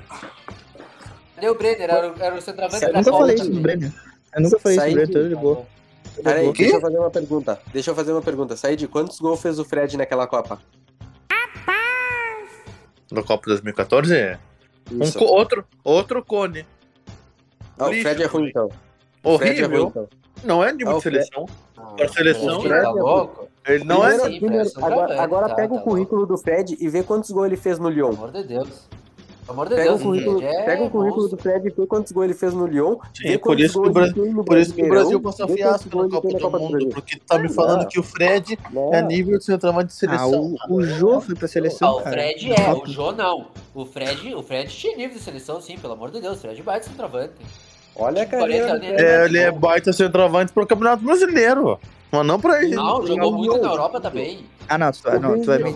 Cadê 1.34 1.48
o 1.48 1.54
Brenner? 1.54 1.80
Era, 1.90 2.12
o- 2.12 2.22
era 2.22 2.34
o 2.34 2.40
centroavante 2.40 2.84
Eu 2.84 2.92
da 2.92 2.98
nunca 2.98 3.12
falei 3.12 3.34
isso 3.34 3.50
do. 3.50 3.60
Brenner. 3.60 3.92
Eu 4.34 4.42
nunca 4.42 4.58
falei 4.58 4.76
isso 4.78 4.86
do 4.88 4.94
Brenner, 4.94 5.28
de- 5.28 5.34
boa. 5.36 5.56
Tô 5.56 5.62
de 6.18 6.22
Peraí, 6.22 6.42
boa. 6.44 6.54
deixa 6.56 6.76
eu 6.76 6.80
fazer 6.80 6.98
uma 6.98 7.10
pergunta. 7.10 7.60
Deixa 7.72 7.90
eu 7.90 7.94
fazer 7.94 8.12
uma 8.12 8.22
pergunta. 8.22 8.56
Said, 8.56 8.86
quantos 8.88 9.18
gols 9.18 9.40
fez 9.42 9.58
o 9.58 9.64
Fred 9.64 9.96
naquela 9.96 10.26
Copa? 10.26 10.60
Da 13.10 13.22
Copa 13.22 13.42
2014? 13.46 14.38
Um 14.90 15.10
co- 15.12 15.24
outro, 15.24 15.64
outro 15.82 16.24
cone. 16.24 16.66
Ah, 17.78 17.86
o 17.86 17.90
lixo, 17.90 18.02
Fred 18.02 18.22
é 18.22 18.26
ruim, 18.26 18.48
então. 18.48 18.68
O 19.22 19.38
Fred 19.38 19.60
é 19.62 19.66
ruim, 19.66 19.76
Horrível. 19.78 19.88
então. 19.88 20.08
Não 20.44 20.62
é 20.64 20.68
Ah, 20.68 20.72
de 20.72 20.84
o 20.84 21.00
Fred- 21.00 21.24
seleção. 21.24 21.46
Ah, 21.76 21.82
Pra 21.96 22.08
seleção, 22.08 22.60
Fred 22.60 22.74
né? 22.74 22.82
Tá 22.82 22.90
louco? 22.90 23.48
Ele 23.66 23.84
não 23.84 24.04
é. 24.06 24.10
Primeiro- 24.10 24.32
sim, 24.34 24.40
primeiro- 24.40 24.70
agora 24.82 25.22
agora 25.22 25.48
tá, 25.48 25.54
pega 25.54 25.74
tá 25.74 25.80
o 25.80 25.82
currículo 25.82 26.26
do 26.26 26.36
Fred 26.36 26.76
e 26.78 26.88
vê 26.88 27.02
quantos 27.02 27.30
gols 27.30 27.46
ele 27.46 27.56
fez 27.56 27.78
no 27.78 27.88
Lyon. 27.88 28.10
Pelo 28.10 28.24
amor 28.28 28.32
de 28.32 28.44
Deus. 28.48 28.88
Pelo 29.46 29.52
amor 29.52 29.68
de 29.68 29.74
Pega 29.74 29.88
o 29.90 29.92
Deus, 29.98 30.02
currículo, 30.02 30.38
Fred 30.38 30.54
é 30.56 30.62
pega 30.64 30.82
o 30.84 30.90
currículo 30.90 31.20
monstro. 31.22 31.36
do 31.36 31.42
Fred 31.42 31.68
e 31.68 31.70
vê 31.70 31.86
quantos 31.86 32.12
gols 32.12 32.24
ele 32.24 32.34
fez 32.34 32.54
no 32.54 32.66
Lyon. 32.66 32.96
Sim, 33.14 33.22
vê 33.28 33.38
por 33.38 33.60
isso 33.60 33.82
que 33.82 33.88
o 33.88 33.92
Bra- 33.92 34.08
Por 34.46 34.56
isso 34.58 34.74
que 34.74 34.82
o 34.82 34.88
Brasil 34.88 35.20
quantos 35.20 35.54
fiasco 35.54 35.88
na 35.88 35.94
gols 36.08 36.24
ele 36.24 36.40
Copa 36.40 36.58
do 36.58 36.64
Mundo. 36.64 36.88
Porque 36.88 37.16
tu 37.18 37.26
tá 37.26 37.38
me 37.38 37.48
falando 37.52 37.80
Não. 37.82 37.88
que 37.88 38.00
o 38.00 38.02
Fred 38.02 38.58
Não. 38.72 38.94
é 38.94 39.02
nível 39.02 39.38
de 39.38 39.44
centroavante 39.44 39.88
de 39.88 39.92
Ah, 39.92 39.96
seleção. 39.96 40.54
o, 40.68 40.74
o 40.76 40.82
Jô 40.82 41.20
foi 41.20 41.34
pra 41.34 41.44
Ah, 41.44 41.48
seleção, 41.48 41.92
o 41.92 42.02
cara. 42.02 42.10
Fred 42.16 42.52
é, 42.52 42.72
o 42.72 42.86
Jô 42.86 43.12
não. 43.12 43.46
O 43.74 43.84
Fred, 43.84 44.34
o 44.34 44.42
Fred 44.42 44.68
tinha 44.74 44.96
nível 44.96 45.18
de 45.18 45.22
seleção, 45.22 45.60
sim, 45.60 45.76
pelo 45.76 45.92
amor 45.92 46.10
de 46.10 46.20
Deus. 46.22 46.38
O 46.38 46.40
Fred 46.40 46.62
bate 46.62 46.86
centroavante. 46.86 47.34
Olha 47.96 48.22
a 48.22 48.26
40 48.26 48.38
carreira 48.38 48.66
do 48.66 48.72
anos, 48.72 48.86
Fred. 48.86 49.02
É, 49.04 49.24
ele 49.26 49.38
é 49.38 49.52
baita 49.52 49.92
centroavante 49.92 50.52
pro 50.52 50.66
Campeonato 50.66 51.04
Brasileiro. 51.04 51.78
Mas 52.10 52.26
não 52.26 52.40
pra 52.40 52.62
ele. 52.62 52.76
Não, 52.76 53.06
jogou 53.06 53.32
muito 53.32 53.58
na 53.60 53.68
Europa 53.68 54.00
também. 54.00 54.46
Ah, 54.68 54.78
não, 54.78 54.90
tu, 54.90 55.02
vai- 55.02 55.18
não, 55.18 55.38
tu 55.40 55.46
vai 55.46 55.58
me, 55.58 55.72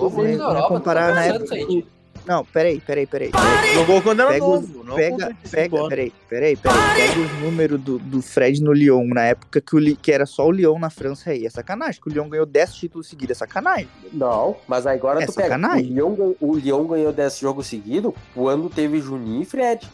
comparar 0.69 1.09
tá 1.09 1.15
na 1.15 1.21
pensando 1.39 1.55
época. 1.55 1.89
Não, 2.27 2.45
peraí, 2.45 2.81
peraí, 2.81 3.07
peraí. 3.07 3.31
Jogou 3.75 4.03
quando 4.03 4.21
era 4.21 4.31
Pega, 4.31 4.45
novo. 4.45 4.95
pega, 4.95 5.27
25 5.29 5.51
pega, 5.51 5.89
peraí, 5.89 6.13
peraí, 6.29 6.57
peraí. 6.57 6.79
Pega 6.97 7.21
os 7.21 7.33
números 7.41 7.81
do, 7.81 7.99
do 7.99 8.21
Fred 8.23 8.63
no 8.63 8.73
Lyon, 8.73 9.07
na 9.15 9.25
época 9.25 9.61
que, 9.61 9.75
o, 9.75 9.79
Li- 9.79 9.97
que 9.97 10.13
era 10.13 10.27
só 10.27 10.47
o 10.47 10.51
Lyon 10.51 10.79
na 10.79 10.91
França 10.91 11.31
aí. 11.31 11.47
É 11.47 11.51
sacanagem, 11.51 12.01
que 12.01 12.09
o 12.09 12.13
Lyon 12.13 12.29
ganhou 12.29 12.45
10 12.47 12.75
títulos 12.75 13.09
seguidos, 13.09 13.37
é 13.37 13.39
sacanagem. 13.39 13.89
Não, 14.13 14.57
mas 14.67 14.87
agora 14.87 15.23
É 15.23 15.27
tu 15.27 15.33
pega. 15.33 15.49
O 15.49 15.51
sacanagem. 15.61 15.87
Lyon, 15.93 16.15
ganhou- 16.15 16.37
o 16.41 16.55
Lyon 16.57 16.85
ganhou 16.87 17.13
10 17.13 17.39
jogos 17.39 17.67
seguidos 17.67 18.13
quando 18.35 18.69
teve 18.69 19.01
Juninho 19.01 19.43
e 19.43 19.45
Fred. 19.45 19.89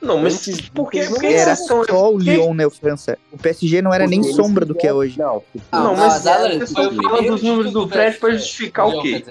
Não, 0.00 0.16
mas 0.18 0.48
Antes- 0.48 0.70
por 0.70 0.90
que, 0.90 1.02
não 1.04 1.10
por 1.12 1.20
que 1.20 1.26
Era 1.26 1.54
só 1.54 1.82
o 2.10 2.18
Lyon 2.18 2.54
na 2.54 2.70
França. 2.70 3.18
O 3.30 3.36
PSG 3.36 3.82
não 3.82 3.92
era 3.92 4.06
nem 4.06 4.22
sombra 4.22 4.64
do 4.64 4.74
que 4.74 4.86
é 4.86 4.92
hoje. 4.94 5.18
Não, 5.18 5.42
Ah, 5.70 5.80
Não, 5.80 5.92
o 5.92 5.96
mas 5.96 6.14
o 6.24 6.64
estão 6.64 6.72
falando 6.74 6.96
primeiro 6.96 7.32
dos 7.34 7.42
números 7.42 7.72
do 7.72 7.86
Fred 7.86 8.16
pra 8.18 8.30
justificar 8.32 8.88
o 8.88 9.02
quê? 9.02 9.22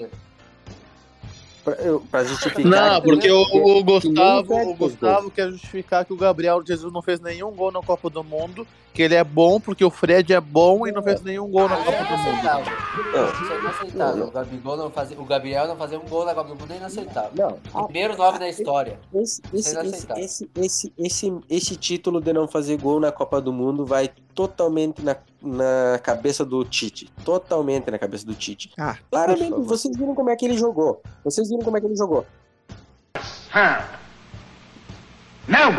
Pra, 1.64 1.74
eu- 1.74 2.00
pra 2.10 2.24
justificar. 2.24 2.64
Não, 2.64 3.00
porque 3.02 3.30
o, 3.30 3.42
o 3.42 3.84
Gustavo, 3.84 4.46
Fred 4.46 4.70
o 4.70 4.74
Gustavo 4.74 5.30
quer 5.30 5.50
justificar 5.50 6.04
que 6.04 6.12
o 6.12 6.16
Gabriel 6.16 6.62
Jesus 6.66 6.92
não 6.92 7.02
fez 7.02 7.20
nenhum 7.20 7.50
gol 7.52 7.70
na 7.72 7.80
Copa 7.80 8.08
do 8.10 8.22
Mundo, 8.24 8.66
que 8.92 9.02
ele 9.02 9.14
é 9.14 9.22
bom 9.22 9.60
porque 9.60 9.84
o 9.84 9.90
Fred 9.90 10.32
é 10.32 10.40
bom 10.40 10.86
e 10.86 10.92
não 10.92 11.02
fez 11.02 11.22
nenhum 11.22 11.48
gol 11.48 11.68
na 11.68 11.76
Ah, 11.76 11.84
Copa 11.84 11.96
é 11.98 12.04
do 12.04 12.10
Mundo. 12.10 12.28
inaceitável. 12.28 12.72
Não. 13.12 13.28
Isso 13.42 13.52
é 13.52 13.58
inaceitável. 13.60 14.26
O 14.26 14.30
Gabigol 14.30 14.76
não 14.76 14.86
o 15.18 15.24
Gabriel 15.24 15.68
não 15.68 15.76
fazer 15.76 15.96
um 15.96 16.08
gol 16.08 16.24
na 16.24 16.34
Copa 16.34 16.48
do 16.48 16.56
Mundo 16.56 16.72
é 16.72 16.76
inaceitável. 16.76 17.30
Não, 17.72 17.84
Primeiro 17.84 18.16
nome 18.16 18.38
na 18.38 18.48
história. 18.48 18.98
esse, 19.14 19.40
é 19.52 19.56
esse, 19.56 19.70
inaceitável. 19.72 20.24
esse, 20.24 20.50
esse, 20.56 20.92
esse, 20.98 21.40
esse 21.48 21.76
título 21.76 22.20
de 22.20 22.32
não 22.32 22.48
fazer 22.48 22.76
gol 22.78 22.98
na 22.98 23.12
Copa 23.12 23.40
do 23.40 23.52
Mundo 23.52 23.86
vai 23.86 24.10
totalmente 24.34 25.02
na, 25.02 25.16
na 25.40 25.98
cabeça 26.02 26.44
do 26.44 26.64
Tite. 26.64 27.10
Totalmente 27.24 27.90
na 27.90 27.98
cabeça 27.98 28.26
do 28.26 28.34
Tite. 28.34 28.72
Ah, 28.78 28.96
Claramente, 29.10 29.60
vocês 29.62 29.96
viram 29.96 30.14
como 30.14 30.30
é 30.30 30.36
que 30.36 30.44
ele 30.44 30.56
jogou. 30.58 31.00
Vocês 31.24 31.48
viram 31.48 31.62
como 31.62 31.76
é 31.76 31.80
que 31.80 31.86
ele 31.86 31.96
jogou. 31.96 32.26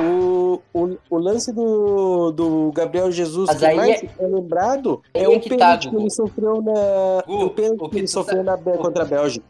O, 0.04 0.62
o, 0.74 0.98
o 1.10 1.18
lance 1.18 1.52
do, 1.54 2.32
do 2.32 2.72
Gabriel 2.74 3.12
Jesus 3.12 3.48
Mas 3.48 3.60
que 3.60 3.66
aí 3.66 3.76
mais 3.78 4.04
é- 4.04 4.10
é 4.20 4.28
lembrado 4.28 5.02
é 5.14 5.24
é 5.24 5.28
o 5.30 5.40
que 5.40 5.50
pênalti 5.50 5.84
tá, 5.86 5.90
que 5.90 5.96
ele 5.96 6.10
sofreu 6.10 6.62
na. 6.62 7.24
Gu, 7.26 7.46
o 7.46 7.50
pênalti 7.52 7.90
que 7.90 7.98
ele 8.00 8.08
sofreu 8.08 8.44
tá- 8.44 8.58
na, 8.58 8.78
contra 8.78 9.04
a 9.04 9.06
Bélgica. 9.06 9.46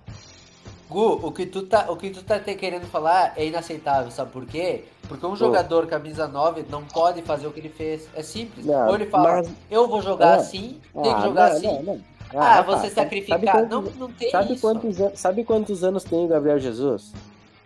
Gu, 0.89 1.19
o 1.23 1.31
que 1.31 1.45
tu 1.45 1.63
tá, 1.63 1.87
o 1.89 1.95
que 1.95 2.09
tu 2.09 2.21
tá 2.23 2.37
te 2.39 2.53
querendo 2.55 2.85
falar 2.85 3.33
é 3.37 3.45
inaceitável, 3.45 4.11
sabe 4.11 4.31
por 4.31 4.45
quê? 4.45 4.83
Porque 5.07 5.25
um 5.25 5.35
jogador 5.35 5.87
camisa 5.87 6.27
9 6.27 6.65
não 6.69 6.83
pode 6.83 7.21
fazer 7.21 7.47
o 7.47 7.51
que 7.51 7.59
ele 7.61 7.69
fez. 7.69 8.07
É 8.13 8.21
simples. 8.21 8.65
Não, 8.65 8.89
Ou 8.89 8.95
ele 8.95 9.05
fala, 9.05 9.37
mas- 9.37 9.49
eu 9.69 9.87
vou 9.87 10.01
jogar 10.01 10.33
Ah, 10.33 10.35
assim, 10.35 10.79
tem 10.93 11.03
que 11.03 11.09
Ah, 11.09 11.21
jogar 11.21 11.49
não, 11.49 11.55
assim. 11.57 11.67
não, 11.67 11.83
não. 11.83 12.01
Ah, 12.35 12.59
Ah, 12.59 12.61
você 12.61 12.89
sacrificar. 12.89 13.39
Sabe 13.39 13.69
não, 13.69 13.81
quantos- 13.83 13.97
não 13.99 14.11
tem 14.11 14.29
Sabe 14.31 14.53
isso. 14.53 14.61
quantos, 14.61 15.01
an- 15.01 15.11
sabe 15.15 15.43
quantos 15.43 15.83
anos 15.83 16.03
tem 16.03 16.23
o 16.25 16.27
Gabriel 16.27 16.59
Jesus? 16.59 17.11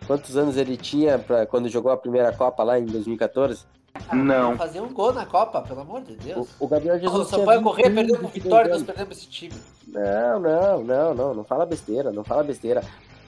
Quantos 0.06 0.36
anos 0.36 0.56
ele 0.56 0.76
tinha 0.76 1.18
pra, 1.18 1.46
quando 1.46 1.68
jogou 1.68 1.90
a 1.90 1.96
primeira 1.96 2.32
Copa 2.32 2.62
lá 2.62 2.78
em 2.78 2.86
2014? 2.86 3.64
Não. 4.12 4.56
Fazer 4.56 4.80
um 4.80 4.92
gol 4.92 5.12
na 5.12 5.24
Copa, 5.24 5.62
pelo 5.62 5.80
amor 5.80 6.02
de 6.02 6.16
Deus. 6.16 6.48
O, 6.60 6.66
o 6.66 6.68
Gabriel 6.68 6.96
O 6.96 6.98
Jesus 6.98 7.28
tinha 7.28 7.40
Sampaio 7.40 7.62
Corrêa 7.62 7.88
21, 7.88 7.94
perdeu 7.96 8.16
com 8.16 8.28
22 8.28 8.44
vitória, 8.44 8.70
nós 8.70 8.82
perdemos 8.82 9.18
esse 9.18 9.28
time. 9.28 9.54
Não, 9.88 10.40
não, 10.40 10.84
não, 10.84 11.14
não, 11.14 11.34
não 11.34 11.44
fala 11.44 11.64
besteira, 11.66 12.12
não 12.12 12.22
fala 12.22 12.44
besteira. 12.44 12.82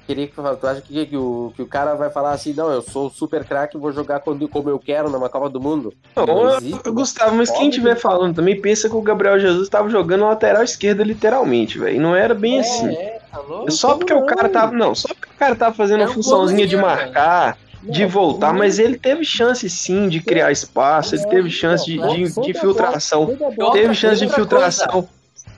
Queria 0.08 0.26
que 0.26 0.32
tu 0.32 0.66
acha 0.66 0.80
que, 0.80 1.04
que, 1.04 1.16
o, 1.18 1.52
que 1.54 1.60
o 1.60 1.66
cara 1.66 1.94
vai 1.94 2.08
falar 2.08 2.32
assim, 2.32 2.54
não, 2.54 2.72
eu 2.72 2.80
sou 2.80 3.10
super 3.10 3.44
craque 3.44 3.76
e 3.76 3.80
vou 3.80 3.92
jogar 3.92 4.20
quando, 4.20 4.48
como 4.48 4.70
eu 4.70 4.78
quero 4.78 5.10
numa 5.10 5.28
Copa 5.28 5.50
do 5.50 5.60
Mundo? 5.60 5.92
Não, 6.16 6.24
Não 6.24 6.56
existe, 6.56 6.90
Gustavo, 6.90 7.36
mas 7.36 7.50
quem 7.50 7.68
estiver 7.68 7.94
falando 7.94 8.36
também 8.36 8.58
pensa 8.58 8.88
que 8.88 8.96
o 8.96 9.02
Gabriel 9.02 9.38
Jesus 9.38 9.68
tava 9.68 9.90
jogando 9.90 10.20
na 10.20 10.28
lateral 10.30 10.62
esquerda, 10.62 11.04
literalmente, 11.04 11.78
velho. 11.78 12.00
Não 12.00 12.16
era 12.16 12.34
bem 12.34 12.60
assim. 12.60 12.88
É, 12.88 13.20
tá 13.30 13.38
louco? 13.38 13.70
Só 13.70 13.96
porque 13.96 14.14
o 14.14 14.24
cara 14.24 14.48
tava. 14.48 14.74
Não, 14.74 14.94
só 14.94 15.08
porque 15.08 15.28
o 15.28 15.38
cara 15.38 15.54
tava 15.54 15.74
fazendo 15.74 16.00
É 16.00 16.04
a 16.04 16.08
um 16.08 16.14
funçãozinha 16.14 16.66
de 16.66 16.78
marcar, 16.78 17.58
de 17.82 18.06
voltar, 18.06 18.54
mas 18.54 18.78
ele 18.78 18.98
teve 18.98 19.26
chance 19.26 19.68
sim 19.68 20.08
de 20.08 20.22
criar 20.22 20.50
espaço, 20.50 21.16
ele 21.16 21.26
teve 21.26 21.50
chance 21.50 21.84
de, 21.84 21.98
de, 21.98 22.32
de 22.32 22.50
infiltração, 22.50 23.36
teve 23.74 23.94
chance 23.94 24.20
de 24.20 24.24
infiltração, 24.24 25.06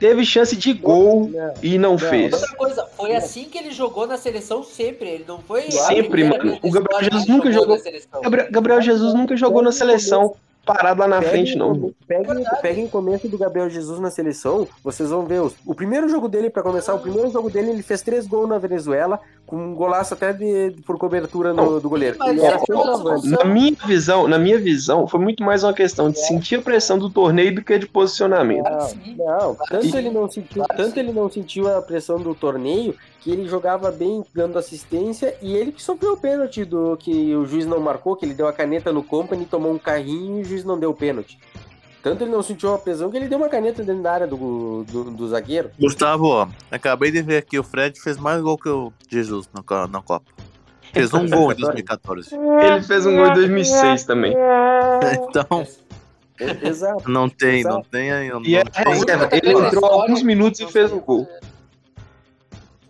teve 0.01 0.25
chance 0.25 0.57
de 0.57 0.73
gol 0.73 1.31
Não, 1.33 1.55
e 1.63 1.79
não 1.79 1.97
fez. 1.97 2.33
Outra 2.33 2.57
coisa, 2.57 2.87
foi 2.97 3.15
assim 3.15 3.45
que 3.45 3.59
ele 3.59 3.71
jogou 3.71 4.07
na 4.07 4.17
seleção 4.17 4.65
sempre. 4.65 5.09
Ele 5.09 5.25
não 5.29 5.39
foi. 5.39 5.71
Sempre, 5.71 6.25
mano. 6.25 6.59
O 6.63 6.71
Gabriel 6.71 7.03
Jesus 7.05 7.27
nunca 7.27 7.53
jogou- 7.53 7.77
na 7.77 7.83
seleção. 7.83 8.21
Gabriel, 8.23 8.49
Gabriel 8.51 8.81
Jesus 8.81 9.15
nunca 9.15 9.37
jogou 9.37 9.63
na 9.63 9.71
seleção 9.71 10.35
parado 10.65 11.01
lá 11.01 11.09
na 11.09 11.19
Peguem 11.19 11.31
frente, 11.31 11.57
não. 11.57 11.93
Peguem, 12.07 12.45
peguem 12.63 12.85
o 12.85 12.89
começo 12.89 13.29
do 13.29 13.37
Gabriel 13.39 13.69
Jesus 13.71 13.99
na 13.99 14.11
seleção, 14.11 14.67
vocês 14.85 15.11
vão 15.11 15.25
ver. 15.27 15.41
os- 15.43 15.55
o 15.67 15.75
primeiro 15.75 16.09
jogo 16.09 16.29
dele, 16.29 16.51
pra 16.51 16.63
começar, 16.63 16.95
o 16.95 16.99
primeiro 16.99 17.31
jogo 17.31 17.51
dele, 17.51 17.71
ele 17.71 17.83
fez 17.83 18.03
três 18.03 18.27
gols 18.27 18.49
na 18.49 18.59
Venezuela, 18.59 19.19
com 19.47 19.57
um 19.57 19.75
golaço 19.75 20.15
até 20.15 20.33
de, 20.33 20.77
por 20.87 20.97
cobertura 20.99 21.53
no- 21.53 21.81
do 21.81 21.89
goleiro. 21.89 22.17
Mas 22.19 22.29
Ele 22.31 22.41
era 22.43 22.57
é. 22.57 23.29
Na 23.29 23.45
minha 23.45 23.75
visão, 23.87 24.29
na 24.29 24.39
minha 24.39 24.59
visão, 24.59 25.07
foi 25.07 25.19
muito 25.21 25.43
mais 25.43 25.65
uma 25.65 25.73
questão 25.73 26.11
de 26.11 26.19
sentir 26.21 26.57
a 26.57 26.63
pressão 26.63 26.99
do 26.99 27.11
torneio 27.11 27.55
do 27.55 27.63
que 27.63 27.79
de 27.79 27.87
posicionamento. 27.87 28.65
Não, 29.17 29.27
não, 29.27 29.57
tanto 29.69 29.97
ele 29.97 30.11
não 30.11 30.31
sentiu, 30.31 30.65
tanto 30.77 30.99
ele 30.99 31.13
não 31.13 31.31
sentiu 31.31 31.69
a 31.69 31.83
pressão 31.83 32.19
do 32.21 32.35
torneio 32.35 32.95
que 33.21 33.31
ele 33.31 33.47
jogava 33.49 33.91
bem 33.93 34.25
dando 34.35 34.59
assistência 34.59 35.37
e 35.43 35.55
ele 35.55 35.73
que 35.73 35.83
sofreu 35.83 36.15
o 36.15 36.17
pênalti 36.17 36.65
do 36.65 36.97
que 36.97 37.35
o 37.37 37.45
juiz 37.47 37.67
não 37.67 37.79
marcou, 37.81 38.17
que 38.17 38.25
ele 38.25 38.35
deu 38.35 38.49
a 38.49 38.53
caneta 38.53 38.93
no 38.93 39.03
company, 39.03 39.45
tomou 39.45 39.73
um 39.73 39.79
carrinho 39.79 40.39
e 40.39 40.41
o 40.43 40.45
juiz 40.45 40.65
não 40.65 40.79
deu 40.79 40.91
o 40.91 40.95
pênalti. 40.95 41.39
Tanto 42.03 42.25
ele 42.25 42.31
não 42.31 42.43
sentiu 42.43 42.73
a 42.73 42.79
pressão 42.79 43.11
que 43.11 43.19
ele 43.19 43.29
deu 43.29 43.37
uma 43.37 43.49
caneta 43.51 43.83
dentro 43.85 44.03
da 44.03 44.11
área 44.13 44.27
do, 44.27 44.85
do, 44.85 45.05
do 45.11 45.29
zagueiro. 45.29 45.71
Gustavo, 45.79 46.29
ó, 46.29 46.49
acabei 46.71 47.11
de 47.11 47.21
ver 47.21 47.37
aqui, 47.37 47.59
o 47.59 47.63
Fred 47.63 48.01
fez 48.01 48.17
mais 48.17 48.41
gol 48.41 48.57
que 48.57 48.71
o 48.71 48.91
Jesus 49.07 49.49
na, 49.53 49.87
na 49.87 50.01
Copa. 50.01 50.25
Fez 50.95 51.13
um 51.13 51.29
gol 51.29 51.53
em 51.53 51.57
2014. 51.61 52.35
Ele 52.35 52.83
fez 52.83 53.05
um 53.05 53.15
gol 53.15 53.27
em 53.27 53.35
2006 53.35 54.05
também. 54.05 54.35
Então, 55.29 55.67
É, 56.41 56.69
Exato. 56.69 57.09
não 57.11 57.29
tem, 57.29 57.63
não 57.63 57.73
Exato. 57.73 57.89
tem 57.91 58.11
aí. 58.13 58.31
Não 58.31 58.43
E 58.43 58.57
é 58.57 58.65
tem. 58.65 58.93
reserva. 58.95 59.29
Ele 59.31 59.53
entrou 59.53 59.85
alguns 59.85 60.23
minutos 60.23 60.59
e 60.61 60.67
fez 60.67 60.91
o 60.91 60.99
gol. 61.01 61.29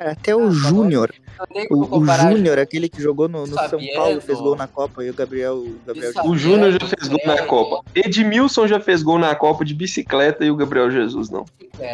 Cara, 0.01 0.13
Até 0.13 0.35
o 0.35 0.51
Júnior, 0.51 1.13
Não 1.39 1.47
tem 1.47 1.69
como 1.69 1.85
o, 1.85 1.99
o. 1.99 2.07
Júnior, 2.07 2.59
aquele 2.59 2.89
que 2.89 3.03
jogou 3.03 3.29
no, 3.29 3.47
no 3.47 3.55
São. 3.55 3.79
Paulo, 3.95 4.21
fez 4.23 4.41
gol 4.41 4.57
na 4.57 4.67
Copa, 4.67 5.05
e 5.05 5.11
o 5.11 5.15
Gabriel. 5.15 5.59
O 5.59 5.79
Gabriel 5.87 6.13
O 6.25 6.35
Júnior 6.39 6.73
já 6.73 6.87
fez 6.87 7.07
gol 7.07 7.21
na 7.27 7.43
Copa. 7.43 7.85
Edmilson 7.95 8.67
já 8.67 8.81
fez 8.81 9.03
gol 9.03 9.19
na 9.19 9.35
Copa 9.35 9.63
de 9.63 9.75
bicicleta 9.75 10.43
e 10.43 10.51
o 10.51 10.57
Gabriel 10.57 10.91
Jesus 10.91 11.29
não. 11.29 11.45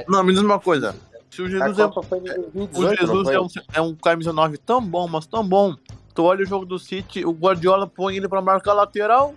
Não, 0.06 0.22
me 0.22 0.32
diz 0.32 0.40
uma 0.40 0.60
coisa. 0.60 0.94
Se 1.28 1.42
o 1.42 1.46
A 1.46 1.48
Jesus 1.48 1.78
é, 1.80 1.84
o 1.84 1.90
2018, 1.90 2.78
não 2.78 2.96
Jesus 2.96 3.28
é 3.28 3.40
um, 3.40 3.48
é 3.74 3.80
um 3.80 3.94
camisa 3.96 4.32
9 4.32 4.56
tão 4.58 4.80
bom, 4.80 5.08
mas 5.08 5.26
tão 5.26 5.46
bom. 5.46 5.74
Tu 6.14 6.22
olha 6.22 6.44
o 6.44 6.46
jogo 6.46 6.64
do 6.64 6.78
City, 6.78 7.24
o 7.24 7.32
Guardiola 7.32 7.88
põe 7.88 8.16
ele 8.16 8.28
pra 8.28 8.40
marcar 8.40 8.72
lateral. 8.72 9.34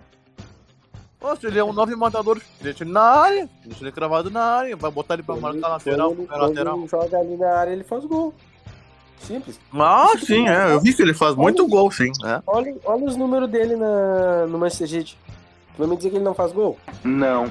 Nossa, 1.19 1.47
ele 1.47 1.57
é 1.57 1.63
um 1.63 1.73
9 1.73 1.95
matador. 1.95 2.39
Deixa 2.61 2.83
ele 2.83 2.91
na 2.91 3.01
área, 3.01 3.49
deixa 3.65 3.83
ele 3.83 3.91
cravado 3.91 4.29
na 4.29 4.43
área, 4.43 4.77
vai 4.77 4.91
botar 4.91 5.15
ele 5.15 5.23
pra 5.23 5.35
marcar 5.35 5.67
lateral, 5.69 6.15
Quando 6.15 6.31
ele, 6.31 6.41
lateral. 6.41 6.77
ele 6.77 6.87
joga 6.87 7.17
ali 7.17 7.35
na 7.35 7.49
área, 7.49 7.71
ele 7.71 7.83
faz 7.83 8.05
gol. 8.05 8.31
Simples. 9.19 9.59
Ah, 9.73 10.07
sim, 10.25 10.47
é. 10.47 10.71
Eu 10.73 10.79
vi 10.81 10.93
que 10.93 11.01
ele 11.01 11.13
faz 11.13 11.35
muito 11.35 11.67
gol, 11.67 11.91
sim. 11.91 12.11
É. 12.25 12.41
Olha, 12.47 12.75
olha 12.85 13.05
os 13.05 13.15
números 13.15 13.49
dele 13.49 13.75
na, 13.75 14.47
no 14.47 14.57
Manchester 14.57 14.87
City. 14.87 15.17
Tu 15.75 15.79
vai 15.79 15.87
me 15.87 15.95
dizer 15.97 16.09
que 16.09 16.15
ele 16.17 16.23
não 16.23 16.33
faz 16.33 16.51
gol? 16.51 16.77
Não. 17.03 17.45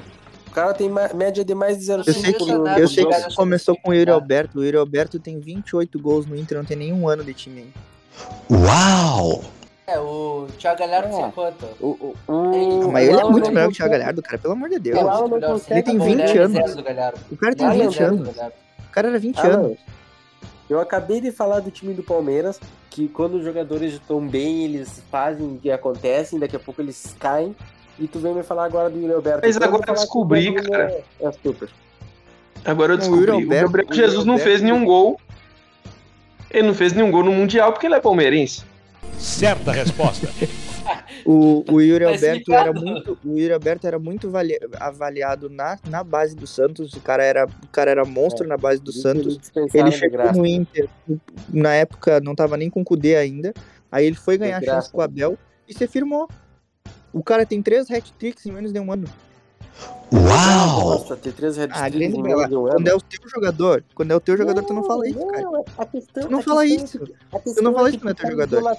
O 0.47 0.51
cara 0.51 0.73
tem 0.73 0.89
média 1.13 1.45
de 1.45 1.53
mais 1.53 1.77
de 1.77 1.85
0,5 1.85 2.07
Eu 2.07 2.13
sei 2.13 2.33
que, 2.33 2.45
no- 2.51 2.67
eu 2.67 2.87
sei 2.87 3.03
jogo. 3.03 3.15
que 3.27 3.35
começou 3.35 3.77
com 3.81 3.91
o 3.91 3.93
Yuri 3.93 4.09
Alberto. 4.11 4.59
O 4.59 4.63
Yuri 4.65 4.77
Alberto 4.77 5.19
tem 5.19 5.39
28 5.39 5.99
gols 5.99 6.25
no 6.25 6.35
Inter, 6.35 6.57
não 6.57 6.65
tem 6.65 6.75
nenhum 6.75 7.07
ano 7.07 7.23
de 7.23 7.33
time 7.35 7.61
ainda. 7.61 8.65
Uau! 8.65 9.43
É, 9.87 9.99
o 9.99 10.47
Thiago 10.57 10.79
Galhardo 10.79 11.07
É. 11.15 11.21
tem 11.21 11.31
quanto? 11.31 11.65
O, 11.79 11.87
o, 11.87 12.15
Ah, 12.27 12.31
o, 12.31 12.91
Mas 12.91 13.07
ele 13.09 13.19
é 13.19 13.23
muito 13.23 13.47
melhor 13.51 13.67
que 13.67 13.73
o 13.73 13.77
Thiago 13.77 13.91
Galhardo, 13.91 14.21
cara, 14.21 14.37
pelo 14.37 14.53
amor 14.53 14.69
de 14.69 14.79
Deus. 14.79 14.99
Consegue- 14.99 15.73
Ele 15.73 15.83
tem 15.83 15.97
Bom, 15.97 16.05
20 16.05 16.19
ele 16.19 16.37
é 16.37 16.41
anos. 16.43 16.75
O 17.31 17.37
cara 17.37 17.55
tem 17.55 17.67
Ele 17.67 17.81
é 17.81 17.85
20 17.87 17.93
reserva 17.93 18.15
do 18.15 18.21
anos. 18.23 18.37
O 18.37 18.91
cara 18.91 19.07
era 19.09 19.19
20 19.19 19.39
Alan, 19.39 19.53
anos. 19.53 19.77
Eu 20.69 20.79
acabei 20.79 21.19
de 21.19 21.31
falar 21.31 21.61
do 21.61 21.71
time 21.71 21.93
do 21.93 22.03
Palmeiras, 22.03 22.59
que 22.91 23.07
quando 23.07 23.35
os 23.35 23.43
jogadores 23.43 23.93
estão 23.93 24.25
bem, 24.27 24.65
eles 24.65 25.01
fazem 25.09 25.55
o 25.55 25.59
que 25.59 25.71
acontecem, 25.71 26.37
daqui 26.39 26.55
a 26.55 26.59
pouco 26.59 26.81
eles 26.81 27.15
caem. 27.19 27.55
E 27.97 28.07
tu 28.07 28.19
vem 28.19 28.33
me 28.33 28.43
falar 28.43 28.65
agora 28.65 28.89
do 28.89 28.99
Yuri 28.99 29.13
Alberto. 29.13 29.41
Mas 29.43 29.57
agora 29.57 29.83
eu 29.87 29.93
descobri, 29.93 30.53
cara. 30.53 30.91
É, 31.19 31.25
é 31.25 31.31
super. 31.31 31.69
Agora 32.63 32.93
eu 32.93 32.97
Não, 32.97 33.05
o 33.05 33.09
descobri. 33.09 33.31
O 33.31 33.33
Alberto- 33.35 33.65
Gabriel 33.65 33.87
o 33.89 33.93
Jesus 33.93 34.25
não 34.25 34.33
Alberto- 34.33 34.49
fez 34.49 34.61
nenhum 34.61 34.85
gol. 34.85 35.19
Ele 36.51 36.67
não 36.67 36.73
fez 36.75 36.93
nenhum 36.93 37.11
gol 37.11 37.23
no 37.23 37.31
Mundial 37.31 37.71
porque 37.73 37.87
ele 37.87 37.95
é 37.95 37.99
palmeirense. 37.99 38.63
Certa 39.17 39.71
resposta. 39.71 40.29
O, 41.25 41.63
o 41.71 41.81
Yuri 41.81 42.05
Tá 42.05 42.11
Alberto 42.11 42.53
era 42.53 42.73
muito, 42.73 43.17
o 43.25 43.37
Yuri 43.37 43.53
Alberto 43.53 43.87
era 43.87 43.99
muito 43.99 44.29
vali- 44.29 44.59
avaliado 44.79 45.49
na, 45.49 45.77
na 45.89 46.03
base 46.03 46.35
do 46.35 46.47
Santos. 46.47 46.93
O 46.93 47.01
cara 47.01 47.23
era, 47.23 47.45
o 47.45 47.67
cara 47.67 47.91
era 47.91 48.05
monstro 48.05 48.47
na 48.47 48.57
base 48.57 48.81
do 48.81 48.91
Santos. 48.91 49.39
Ele 49.73 49.91
chegou 49.91 50.17
graça. 50.17 50.37
no 50.39 50.45
Inter, 50.45 50.87
na 51.51 51.73
época 51.75 52.19
não 52.19 52.35
tava 52.35 52.57
nem 52.57 52.69
com 52.69 52.81
o 52.81 52.85
Kudê 52.85 53.15
ainda. 53.15 53.53
Aí 53.91 54.05
ele 54.05 54.15
foi 54.15 54.37
ganhar 54.37 54.59
graça. 54.61 54.81
chance 54.81 54.91
com 54.91 54.99
o 54.99 55.01
Abel 55.01 55.37
e 55.67 55.73
se 55.73 55.87
firmou. 55.87 56.27
O 57.11 57.23
cara 57.23 57.45
tem 57.45 57.61
três 57.61 57.89
hat-tricks 57.89 58.45
em 58.45 58.51
menos 58.51 58.71
de 58.71 58.79
um 58.79 58.91
ano. 58.91 59.07
Uau! 60.11 60.89
Nossa, 60.89 61.15
ter 61.15 61.31
três 61.33 61.57
Ah, 61.59 61.87
menos 61.89 62.49
de 62.49 62.55
um 62.55 62.63
Quando 62.67 62.87
é 62.87 62.95
o 62.95 62.99
teu 63.01 63.29
jogador, 63.29 63.83
quando 63.93 64.09
é 64.11 64.15
o 64.15 64.19
teu 64.19 64.35
jogador, 64.35 64.63
tu 64.63 64.73
não 64.73 64.83
fala 64.83 65.07
isso, 65.07 65.19
cara. 65.27 65.41
Não, 65.43 65.65
a 65.77 65.85
questão, 65.85 66.23
Tu 66.23 66.29
não 66.31 66.39
a 66.39 66.41
fala 66.43 66.61
questão 66.63 66.81
é 66.81 66.83
isso. 66.85 66.99
que- 66.99 67.13
a 67.31 67.39
questão 67.39 67.63
não 67.63 67.73
fala 67.73 67.87
é 67.87 67.89
isso 67.91 67.99
que 67.99 68.03
quando 68.05 68.11
é 68.11 68.13
tu 68.13 68.17
teu 68.17 68.25
tá 68.25 68.31
jogador. 68.31 68.77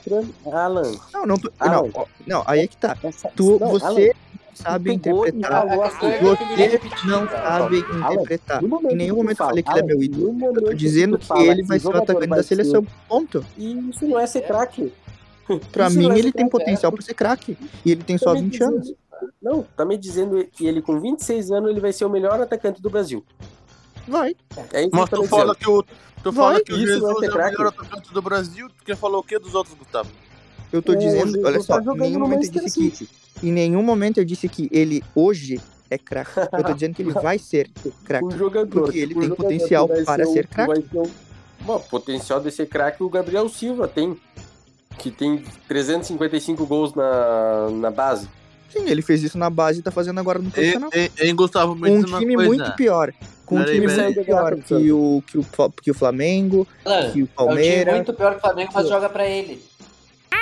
Alan, 0.52 0.92
Não, 1.14 1.26
não, 1.26 1.38
tu- 1.38 1.52
Alan. 1.60 1.88
não, 1.94 2.06
não, 2.26 2.42
aí 2.46 2.60
é 2.60 2.66
que 2.66 2.76
tá. 2.76 2.96
essa- 3.04 3.28
Tu, 3.28 3.58
não, 3.60 3.68
Alan, 3.68 3.78
você 3.78 4.06
não 4.08 4.54
sabe 4.56 4.90
tu 4.90 4.94
interpretar. 4.96 5.52
assim, 5.86 6.06
é 6.06 6.18
que 6.18 6.24
Você 6.24 6.26
eu 6.26 7.10
não 7.10 7.28
sabe 7.28 7.36
Alan, 7.46 7.76
interpretar. 8.12 8.64
Em 8.64 8.66
nenhum 8.96 9.14
que 9.14 9.20
tu 9.20 9.22
momento 9.22 9.30
eu 9.30 9.36
falei 9.46 9.62
que 9.62 9.70
ele 9.70 9.78
é 9.78 9.82
Alan, 9.82 9.86
meu 9.86 10.02
ídolo. 10.02 10.44
Eu 10.46 10.62
tô 10.64 10.72
dizendo 10.74 11.16
tu 11.16 11.20
que 11.20 11.26
fala 11.26 11.42
ele 11.44 11.62
vai 11.62 11.78
ser 11.78 11.86
o 11.86 11.96
atacante 11.96 12.26
da 12.26 12.42
seleção. 12.42 12.86
Ponto. 13.08 13.46
E 13.56 13.72
isso 13.90 14.04
não 14.04 14.18
é 14.18 14.26
ser 14.26 14.40
craque. 14.42 14.92
Pra 15.72 15.90
mim, 15.90 16.04
não 16.08 16.12
é 16.12 16.18
ele 16.18 16.32
tem 16.32 16.48
potencial 16.48 16.92
pra 16.92 17.02
ser 17.02 17.14
craque. 17.14 17.56
E 17.84 17.90
ele 17.92 18.02
tem 18.04 18.16
só 18.18 18.26
Tá 18.26 18.34
me 18.34 18.42
20 18.42 18.52
dizendo- 18.52 18.74
anos. 18.76 18.94
Não, 19.42 19.62
tá 19.76 19.84
me 19.84 19.96
dizendo 19.96 20.44
que 20.52 20.66
ele 20.66 20.80
com 20.82 21.00
26 21.00 21.50
anos 21.50 21.70
ele 21.70 21.80
vai 21.80 21.92
ser 21.92 22.04
o 22.04 22.10
melhor 22.10 22.40
atacante 22.40 22.80
do 22.82 22.90
Brasil. 22.90 23.24
Vai. 24.08 24.34
É 24.72 24.82
isso 24.82 24.90
Mas 24.92 25.08
que 25.08 25.14
eu 25.14 25.22
tu 25.22 25.28
fala 25.28 25.54
dizendo. 25.54 25.56
que 25.56 25.70
o, 25.70 25.82
tu 26.22 26.32
Vai, 26.32 26.46
fala 26.46 26.64
que 26.64 26.72
o 26.72 26.76
isso 26.76 26.86
Jesus 26.86 27.02
vai 27.02 27.12
é 27.12 27.18
ser 27.20 27.28
o 27.28 27.32
craque. 27.32 27.56
melhor 27.58 27.68
atacante 27.68 28.12
do 28.12 28.22
Brasil. 28.22 28.68
Tu 28.78 28.84
quer 28.84 28.96
falar 28.96 29.18
o 29.18 29.22
quê 29.22 29.38
dos 29.38 29.54
outros, 29.54 29.74
Gustavo? 29.76 30.10
Eu 30.72 30.80
tô 30.82 30.92
O 30.92 30.96
dizendo, 30.96 31.38
olha 31.46 31.60
só, 31.60 31.74
tá 31.76 31.80
em 31.80 31.84
jogando 31.84 32.00
nenhum 32.00 32.20
momento 32.20 32.44
eu 32.44 32.62
disse 32.64 32.80
que. 32.90 32.96
City. 32.96 33.10
Em 33.42 33.52
nenhum 33.52 33.82
momento 33.82 34.18
eu 34.18 34.24
disse 34.24 34.48
que 34.48 34.68
ele 34.72 35.02
hoje 35.14 35.60
é 35.90 35.98
craque. 35.98 36.30
Eu 36.52 36.64
tô 36.64 36.72
dizendo 36.72 36.94
que 36.94 37.02
ele 37.02 37.12
vai 37.20 37.38
ser 37.38 37.70
craque. 38.04 38.24
Um 38.26 38.30
jogador, 38.30 38.82
Porque 38.82 38.98
ele 38.98 39.14
um 39.16 39.20
tem 39.20 39.30
potencial 39.30 39.88
que 39.88 40.02
para 40.04 40.24
ser 40.26 40.46
que 40.46 40.54
craque. 40.54 40.82
ser 40.90 40.98
um- 40.98 41.10
Bom, 41.62 41.78
potencial 41.90 42.40
de 42.40 42.50
ser 42.50 42.66
craque 42.66 43.02
o 43.02 43.08
Gabriel 43.10 43.48
Silva 43.48 43.86
tem. 43.88 44.16
Que 44.98 45.10
tem 45.10 45.42
355 45.68 46.66
gols 46.66 46.94
na, 46.94 47.68
na 47.70 47.90
base. 47.90 48.28
Sim, 48.72 48.88
ele 48.88 49.02
fez 49.02 49.22
isso 49.22 49.36
na 49.36 49.50
base 49.50 49.80
e 49.80 49.82
tá 49.82 49.90
fazendo 49.90 50.20
agora 50.20 50.38
no 50.38 50.48
E, 50.48 50.52
profissional. 50.52 50.90
e, 50.94 51.10
e 51.18 51.32
Gustavo, 51.32 51.74
me 51.74 51.90
um 51.90 52.04
uma 52.06 52.18
time 52.18 52.34
coisa. 52.36 52.48
muito 52.48 52.72
pior. 52.76 53.12
Com 53.44 53.56
um 53.56 53.64
time 53.64 53.86
muito 53.88 54.24
pior 54.24 54.56
que 54.62 54.92
o, 54.92 55.22
que, 55.26 55.38
o, 55.38 55.44
que 55.82 55.90
o 55.90 55.94
Flamengo, 55.94 56.66
que 56.84 56.88
o 56.88 56.92
é 56.92 56.98
um 56.98 57.10
time 57.12 57.26
Palmeiras. 57.34 57.94
muito 57.94 58.12
pior 58.14 58.30
que 58.32 58.38
o 58.38 58.40
Flamengo, 58.40 58.70
mas 58.72 58.88
joga 58.88 59.08
pra 59.08 59.26
ele. 59.26 59.60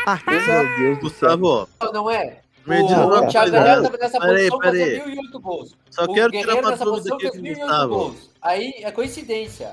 Ah, 0.06 0.20
meu 0.26 0.78
Deus 0.78 0.98
do 1.00 1.08
céu. 1.10 1.36
Gustavo, 1.38 1.68
Não, 1.80 1.92
não 1.92 2.10
é? 2.10 2.40
me 2.66 2.86
diz 2.86 2.96
O, 2.96 3.06
uma 3.06 3.26
Thiago. 3.28 3.50
Galhardo 3.50 3.82
tava 3.84 3.96
nessa 3.96 4.20
Peraí, 4.20 4.50
posição 4.50 4.58
peraí. 4.58 5.00
1.008 5.00 5.40
gols. 5.40 5.74
Só 5.90 6.04
o 6.04 6.12
quero 6.14 6.30
tirar 6.30 6.42
Guerreiro 6.44 6.60
uma 6.60 6.70
nessa 6.70 6.84
dúvida 6.84 7.08
posição 7.10 7.16
aqui 7.16 7.30
fez 7.30 7.32
com 7.32 7.38
o 7.38 7.42
1.008 7.42 7.58
Gustavo. 7.66 7.94
gols. 7.94 8.30
Aí 8.42 8.74
é 8.82 8.90
coincidência. 8.90 9.70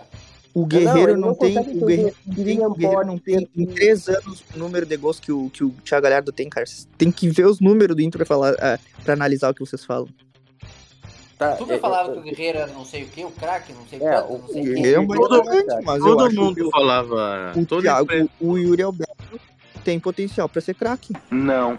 O 0.55 0.65
Guerreiro 0.65 1.11
ele 1.11 1.19
não, 1.19 1.27
não 1.29 1.35
tem. 1.35 1.57
O 1.59 1.85
Guerreiro, 1.85 2.15
tem, 2.33 2.65
o 2.65 2.73
Guerreiro 2.73 3.05
não 3.05 3.17
tem 3.17 3.47
em 3.55 3.65
três 3.65 4.07
anos 4.07 4.41
o 4.55 4.57
número 4.57 4.85
de 4.85 4.95
gols 4.95 5.19
que 5.19 5.29
o, 5.31 5.49
que 5.49 5.65
o 5.65 5.69
Thiago 5.83 6.03
Galhardo 6.03 6.31
tem, 6.31 6.47
cara. 6.49 6.65
Vocês 6.65 6.87
tem 6.97 7.11
que 7.11 7.27
ver 7.27 7.45
os 7.45 7.59
números 7.59 7.93
do 7.93 8.01
Inter 8.01 8.19
pra, 8.19 8.25
falar, 8.25 8.55
ah, 8.59 8.79
pra 9.03 9.13
analisar 9.15 9.51
o 9.51 9.53
que 9.53 9.59
vocês 9.59 9.83
falam. 9.83 10.07
Tá, 11.37 11.51
Tu 11.57 11.65
é- 11.65 11.73
me 11.73 11.79
falava 11.79 12.09
é- 12.09 12.13
que 12.13 12.19
o 12.19 12.21
Guerreiro 12.21 12.57
era 12.59 12.67
não 12.71 12.85
sei 12.85 13.03
o 13.03 13.07
que, 13.07 13.25
o 13.25 13.31
craque, 13.31 13.73
não 13.73 13.85
sei 13.85 13.99
É, 14.01 14.21
quanto, 14.21 14.31
o- 14.33 14.37
não 14.37 14.45
O 14.45 14.47
sei 14.53 14.61
o 14.61 14.63
quê. 14.65 14.71
Guerreiro 14.75 14.95
é 14.95 14.99
um 15.01 15.07
Todo- 15.07 15.43
mas 15.83 15.97
eu 15.99 16.05
Todo 16.05 16.23
acho 16.23 16.35
mundo 16.37 16.55
que 16.55 16.71
falava. 16.71 17.51
o 17.57 17.65
todo 17.65 17.81
Thiago, 17.81 18.09
o 18.39 18.57
Yuri 18.57 18.81
Alberto 18.81 19.39
tem 19.83 19.99
potencial 19.99 20.47
pra 20.47 20.61
ser 20.61 20.73
craque. 20.75 21.13
Não. 21.29 21.77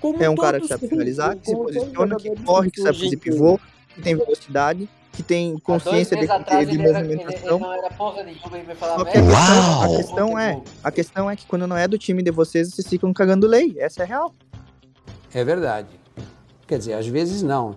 como 0.00 0.22
É 0.22 0.30
um 0.30 0.36
cara 0.36 0.60
que 0.60 0.68
sabe 0.68 0.86
finalizar, 0.86 1.34
que 1.36 1.46
se 1.46 1.56
posiciona, 1.56 2.14
que 2.14 2.30
corre, 2.44 2.70
que 2.70 2.80
sabe 2.80 3.00
fazer 3.00 3.16
pivô, 3.16 3.58
que 3.92 4.00
tem 4.00 4.14
velocidade, 4.14 4.88
que 5.12 5.22
tem 5.22 5.58
consciência 5.58 6.16
de, 6.16 6.30
atrás 6.30 6.66
de 6.68 6.74
ele, 6.74 6.88
era, 6.88 7.00
ele, 7.00 7.08
ele 7.12 7.16
movimentação. 7.16 7.58
não 7.58 7.72
era 7.72 7.90
porra 7.90 8.22
nenhuma 8.22 8.58
e 8.58 8.74
falava 8.74 8.98
Só 9.00 9.04
que 9.04 9.18
a 9.18 9.20
"É, 9.20 9.24
questão, 9.24 9.60
Uau! 9.68 9.82
a 9.82 9.96
questão 9.96 10.38
é, 10.38 10.62
a 10.84 10.90
questão 10.90 11.30
é 11.30 11.36
que 11.36 11.46
quando 11.46 11.66
não 11.66 11.76
é 11.76 11.86
do 11.86 11.98
time 11.98 12.22
de 12.22 12.30
vocês, 12.30 12.70
vocês 12.74 12.86
ficam 12.86 13.12
cagando 13.12 13.46
lei. 13.46 13.74
Essa 13.78 14.02
é 14.02 14.04
a 14.04 14.06
real. 14.06 14.34
É 15.34 15.44
verdade. 15.44 15.88
Quer 16.66 16.78
dizer, 16.78 16.94
às 16.94 17.06
vezes 17.06 17.42
não. 17.42 17.76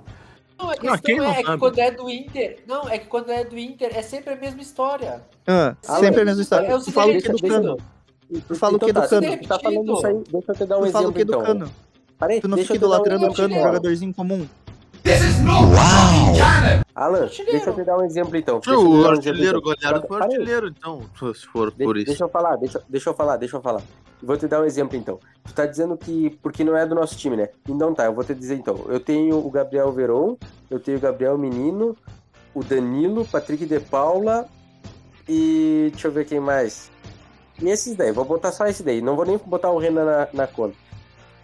Não, 0.58 0.70
a 0.70 0.74
Ah, 0.74 0.78
questão 0.78 0.98
quem 1.02 1.18
não 1.18 1.26
é, 1.26 1.40
é 1.40 1.44
que 1.44 1.58
quando 1.58 1.80
é 1.80 1.92
do 1.92 2.10
Inter. 2.10 2.64
Não, 2.66 2.88
é 2.90 2.98
que 2.98 3.08
quando 3.08 3.30
é 3.30 3.44
do 3.44 3.58
Inter 3.58 3.92
é 3.94 4.02
sempre 4.02 4.34
a 4.34 4.36
mesma 4.38 4.62
história. 4.62 5.22
Ah, 5.46 5.76
sempre 5.84 6.22
a 6.22 6.26
mesma 6.26 6.42
história. 6.42 6.68
é 6.68 6.76
o 6.76 6.80
Tu 6.82 6.92
fala 6.94 7.12
o 7.12 7.16
que 7.16 7.22
seguinte, 7.22 7.42
do 7.42 7.48
cano? 7.50 7.78
Tu 8.48 8.56
fala 8.56 8.76
o 8.78 8.80
que 8.80 8.86
Então 8.90 9.02
do 9.04 9.08
tá, 9.10 9.10
Cano? 9.10 9.38
tu 9.38 9.48
tá 9.48 9.60
falando 9.60 9.94
isso 9.98 10.08
aí, 10.08 10.24
deixa 10.32 10.52
eu 10.52 10.56
te 10.56 10.66
dar 10.66 10.78
um 10.80 10.84
Tu 10.86 10.92
fala 10.92 11.08
o 11.08 11.12
exemplo 11.12 11.14
que 11.14 11.26
do 11.26 11.34
então. 11.34 11.44
cano? 11.44 11.72
Tu 12.42 12.48
não 12.48 12.58
fica 12.58 12.74
eu 12.74 12.76
idolatrando 12.78 13.26
o 13.26 13.26
exemplo, 13.28 13.36
cano, 13.36 13.54
um 13.54 13.58
então. 13.58 13.68
jogadorzinho 13.68 14.14
comum. 14.14 14.48
Uau! 15.06 16.34
Alan, 16.96 17.24
Artilheiro. 17.24 17.52
deixa 17.52 17.70
eu 17.70 17.76
te 17.76 17.84
dar 17.84 17.98
um 17.98 18.04
exemplo 18.06 18.36
então. 18.38 18.60
O 18.68 18.72
um 19.02 19.06
artilheiro 19.08 19.60
então. 19.60 19.62
goleado 19.62 20.08
foi 20.08 20.22
artilheiro, 20.22 20.68
então, 20.68 21.02
se 21.34 21.46
for 21.48 21.70
de- 21.72 21.84
por 21.84 21.96
isso. 21.96 22.08
Deixa 22.08 22.24
eu 22.24 22.30
falar, 22.30 22.56
deixa, 22.56 22.82
deixa 22.90 23.10
eu 23.10 23.14
falar, 23.14 23.38
deixa 23.38 23.56
eu 23.58 23.62
falar. 23.62 23.84
Vou 24.24 24.36
te 24.36 24.48
dar 24.48 24.62
um 24.62 24.66
exemplo 24.66 24.98
então. 24.98 25.20
Tu 25.44 25.54
tá 25.54 25.66
dizendo 25.68 25.96
que 25.96 26.32
porque 26.42 26.64
não 26.64 26.76
é 26.76 26.86
do 26.88 26.96
nosso 26.96 27.16
time, 27.18 27.36
né? 27.36 27.50
Então 27.70 27.94
tá, 27.94 28.06
eu 28.06 28.14
vou 28.14 28.24
te 28.24 28.34
dizer 28.34 28.56
então. 28.56 28.84
Eu 28.88 29.00
tenho 29.00 29.38
o 29.38 29.52
Gabriel 29.52 29.92
Veron, 29.92 30.38
eu 30.72 30.80
tenho 30.80 30.98
o 30.98 31.02
Gabriel 31.02 31.38
Menino, 31.38 31.96
o 32.56 32.64
Danilo, 32.64 33.26
Patrick 33.26 33.64
de 33.66 33.80
Paula 33.80 34.48
e 35.30 35.90
deixa 35.92 36.08
eu 36.08 36.12
ver 36.12 36.26
quem 36.26 36.40
mais. 36.40 36.90
E 37.62 37.70
esses 37.70 37.96
daí, 37.96 38.12
vou 38.12 38.26
botar 38.26 38.52
só 38.52 38.66
esse 38.66 38.82
daí. 38.82 39.02
Não 39.02 39.16
vou 39.16 39.26
nem 39.26 39.38
botar 39.46 39.70
o 39.70 39.78
Renan 39.78 40.06
na, 40.06 40.28
na 40.34 40.48
conta. 40.48 40.76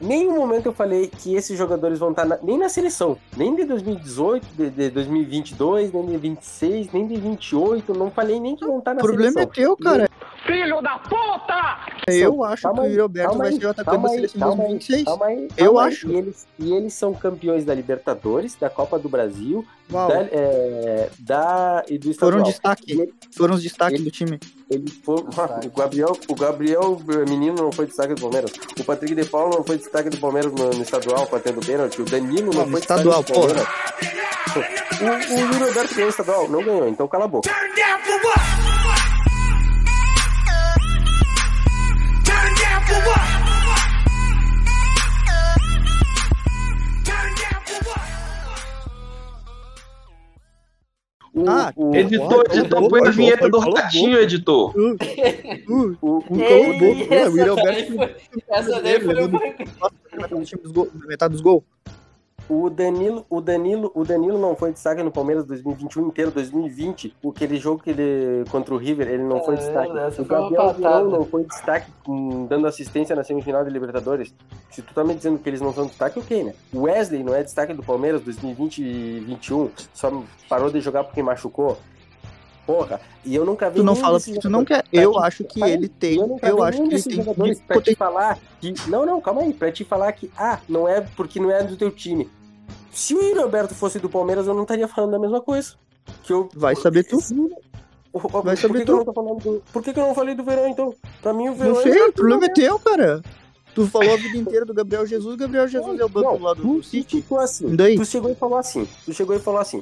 Nenhum 0.02 0.36
momento 0.36 0.66
eu 0.66 0.74
falei 0.74 1.08
que 1.08 1.36
esses 1.36 1.58
jogadores 1.58 2.00
vão 2.00 2.10
estar 2.10 2.26
na- 2.26 2.40
nem 2.42 2.58
na 2.58 2.68
seleção, 2.70 3.18
nem 3.38 3.56
de 3.56 3.64
2018, 3.66 4.46
de, 4.58 4.70
de 4.70 4.90
2022, 4.90 5.92
nem 5.94 6.06
de 6.08 6.18
26, 6.18 6.92
nem 6.92 7.08
de 7.08 7.16
28. 7.18 7.94
Não 7.94 8.10
falei 8.10 8.40
nem 8.40 8.56
que 8.56 8.66
vão 8.66 8.80
estar 8.80 8.92
O 8.92 8.96
na 8.96 9.02
problema 9.02 9.30
é 9.30 9.44
seleção. 9.44 9.52
teu, 9.54 9.78
cara. 9.78 10.10
Filho 10.52 10.82
da 10.82 11.00
puta! 11.00 11.92
Eu 12.08 12.44
acho 12.44 12.64
Calma 12.64 12.84
que 12.84 12.88
o 13.00 13.06
aí, 13.06 13.14
calma 13.24 13.38
vai 13.38 13.48
aí, 13.50 13.60
ser 13.60 13.66
o 13.66 13.70
atacante 13.70 14.02
da 14.04 14.10
seleção 14.10 14.40
calma 14.40 14.64
aí, 14.64 14.70
2026. 14.70 15.04
Calma 15.06 15.26
aí, 15.28 15.48
Eu 15.58 15.66
calma 15.66 15.82
aí. 15.84 15.88
acho. 15.88 16.08
E 16.10 16.16
eles, 16.16 16.48
e 16.60 16.74
eles 16.74 16.94
são 16.94 17.14
campeões 17.14 17.64
da 17.66 17.74
Libertadores, 17.74 18.56
da 18.56 18.70
Copa 18.70 18.98
do 19.00 19.08
Brasil, 19.08 19.66
Uau. 19.92 20.08
da, 20.10 20.22
é, 20.24 21.10
da- 21.20 21.84
e 21.88 21.98
do 21.98 22.10
estadual. 22.12 22.32
Foram 22.40 22.44
destaque. 22.44 23.14
Foram 23.36 23.56
os 23.56 23.64
destaques 23.64 24.00
ele- 24.00 24.06
do 24.10 24.12
time. 24.12 24.40
Ele 24.70 24.90
foi, 24.90 25.16
o 25.68 25.72
Gabriel, 25.78 26.18
o 26.28 26.36
Gabriel 26.36 27.02
menino 27.28 27.56
não 27.56 27.72
foi 27.72 27.86
destaque 27.86 28.14
do 28.16 28.22
Palmeiras. 28.22 28.52
O 28.80 28.84
Patrick 28.84 29.16
de 29.16 29.26
Paulo 29.26 29.56
não 29.58 29.64
foi 29.64 29.78
destaque 29.78 30.10
do 30.10 30.18
Palmeiras 30.18 30.52
no, 30.52 30.70
no 30.72 30.82
estadual, 30.82 31.28
batendo 31.32 31.60
pênalti. 31.66 32.02
O 32.02 32.06
Danilo 32.06 32.52
não, 32.54 32.62
Não, 32.66 32.72
foi 32.72 32.80
estadual, 32.80 33.24
destaque 33.24 33.40
do 33.40 33.48
Palmeiras. 33.48 33.68
O, 35.02 35.34
o 35.34 35.40
Yuri 35.40 35.64
Alberto 35.64 35.94
ganhou 35.96 36.08
o 36.08 36.10
estadual, 36.10 36.50
não 36.50 36.64
ganhou, 36.64 36.88
então 36.90 37.08
cala 37.08 37.26
a 37.26 37.28
boca. 37.28 37.50
O, 51.34 51.50
Ah, 51.50 51.72
o, 51.78 51.96
Editor, 51.96 52.44
editor, 52.52 52.90
põe 52.90 53.08
a 53.08 53.12
vinheta 53.12 53.50
do 53.50 53.58
Ratinho, 53.60 54.18
editor. 54.20 54.74
O. 54.76 54.98
Ué, 55.00 55.98
o 56.02 56.24
Yuri 56.36 57.08
Essa 57.10 57.32
daí 57.38 57.50
Alberto 57.50 57.96
foi- 57.96 58.16
essa 58.50 58.82
daí 58.82 59.00
gol- 60.74 60.92
metade 61.08 61.32
dos 61.32 61.42
gols. 61.42 61.64
O 62.54 62.70
Danilo, 62.70 63.26
o 63.30 63.40
Danilo, 63.40 63.90
o 63.96 64.04
Danilo 64.04 64.38
não 64.38 64.58
foi 64.58 64.74
destaque 64.74 65.02
no 65.02 65.10
Palmeiras 65.10 65.46
2021 65.46 66.08
inteiro, 66.08 66.32
2020. 66.32 67.16
Aquele 67.30 67.58
jogo 67.58 67.82
que 67.82 67.90
ele 67.92 68.44
contra 68.52 68.74
o 68.74 68.78
River, 68.78 69.08
ele 69.08 69.24
não 69.24 69.42
foi 69.42 69.54
É, 69.54 69.58
destaque. 69.58 69.90
O 69.94 70.26
foi 70.26 70.38
uma 70.38 70.50
Gabriel 70.50 70.62
patada. 70.66 70.98
Verão 71.06 71.10
não 71.12 71.26
foi 71.26 71.46
destaque 71.46 71.90
hum, 72.06 72.46
dando 72.50 72.68
assistência 72.68 73.16
na 73.16 73.24
semifinal 73.24 73.64
de 73.64 73.70
Libertadores. 73.70 74.36
Se 74.70 74.82
tu 74.82 74.94
tá 74.94 75.02
me 75.02 75.16
dizendo 75.16 75.40
que 75.40 75.48
eles 75.48 75.62
não 75.62 75.74
são 75.74 75.86
destaque, 75.86 76.20
ok, 76.20 76.44
né? 76.44 76.54
O 76.74 76.82
Wesley 76.82 77.24
não 77.24 77.34
é 77.34 77.42
destaque 77.42 77.74
do 77.74 77.82
Palmeiras 77.84 78.20
2020 78.22 78.80
e 78.80 78.84
2021, 79.22 79.70
só 79.94 80.24
parou 80.50 80.70
de 80.70 80.82
jogar 80.82 81.06
porque 81.06 81.24
machucou. 81.24 81.78
Porra, 82.66 83.00
e 83.26 83.34
eu 83.34 83.46
nunca 83.46 83.70
vi 83.70 83.78
Tu 83.78 83.84
não 83.84 83.96
fala 83.96 84.20
tu 84.20 84.50
não 84.50 84.66
quer. 84.66 84.84
Eu 84.92 85.14
Pra 85.14 85.24
acho 85.26 85.46
que 85.46 85.60
pra- 85.60 85.70
ele 85.70 85.88
tem. 85.88 86.18
eu 86.18 86.38
Eu 86.44 86.62
acho 86.64 86.84
que 86.84 86.96
ele 86.96 87.02
tem 87.02 87.56
pra 87.66 87.82
te 87.82 87.96
falar 87.96 88.38
que. 88.60 88.74
Não, 88.88 89.06
não, 89.06 89.22
calma 89.22 89.42
aí. 89.42 89.54
Pra 89.54 89.72
te 89.72 89.84
falar 89.86 90.12
que, 90.12 90.30
ah, 90.38 90.60
não 90.68 90.86
é 90.88 91.00
porque 91.16 91.40
não 91.40 91.50
é 91.50 91.64
do 91.64 91.76
teu 91.78 91.90
time. 91.90 92.30
Se 92.92 93.16
o 93.16 93.22
Yuri 93.22 93.40
Alberto 93.40 93.74
fosse 93.74 94.00
do 94.00 94.10
Palmeiras, 94.10 94.48
eu 94.48 94.54
não 94.54 94.64
estaria 94.64 94.88
falando 94.88 95.16
a 95.16 95.20
mesma 95.20 95.42
coisa. 95.42 95.74
Que 96.24 96.34
eu... 96.34 96.50
Vai 96.56 96.76
saber 96.76 97.04
tu. 97.04 97.20
Vai 98.44 98.58
saber 98.58 98.68
por 98.68 98.74
que, 98.74 98.80
que 98.80 98.86
tu. 98.86 99.06
não 99.06 99.14
falando 99.14 99.40
do... 99.40 99.64
Por 99.72 99.82
que, 99.84 99.94
que 99.94 100.00
eu 100.00 100.08
não 100.08 100.14
falei 100.16 100.36
do 100.36 100.44
Verão, 100.44 100.68
então? 100.68 100.94
Pra 101.22 101.32
mim, 101.34 101.50
o 101.50 101.54
Verão. 101.56 101.74
Não 101.74 101.80
é 101.80 101.84
sei, 101.84 101.92
melhor 101.94 102.10
o 102.10 102.12
que 102.12 102.16
problema 102.18 102.46
é 102.46 102.48
Gabriel. 102.48 102.80
teu, 102.80 102.92
cara. 102.92 103.22
Tu 103.74 103.88
falou 103.88 104.14
a 104.14 104.18
vida 104.18 104.38
inteira 104.38 104.66
do 104.66 104.74
Gabriel 104.74 105.06
Jesus, 105.06 105.38
Gabriel 105.38 105.66
Jesus 105.68 105.98
é 105.98 106.04
o 106.04 106.10
banco 106.10 106.38
lá 106.40 106.54
do, 106.54 106.62
do 106.62 106.84
City. 106.84 107.24
Tu, 107.26 107.38
assim, 107.38 107.72
E 107.72 107.76
daí? 107.78 107.96
tu 107.96 108.04
chegou 108.04 108.30
e 108.30 108.36
falou 108.36 108.58
assim. 108.58 108.86
Tu 109.06 109.14
chegou 109.14 109.34
e 109.34 109.40
falou 109.40 109.62
assim. 109.62 109.82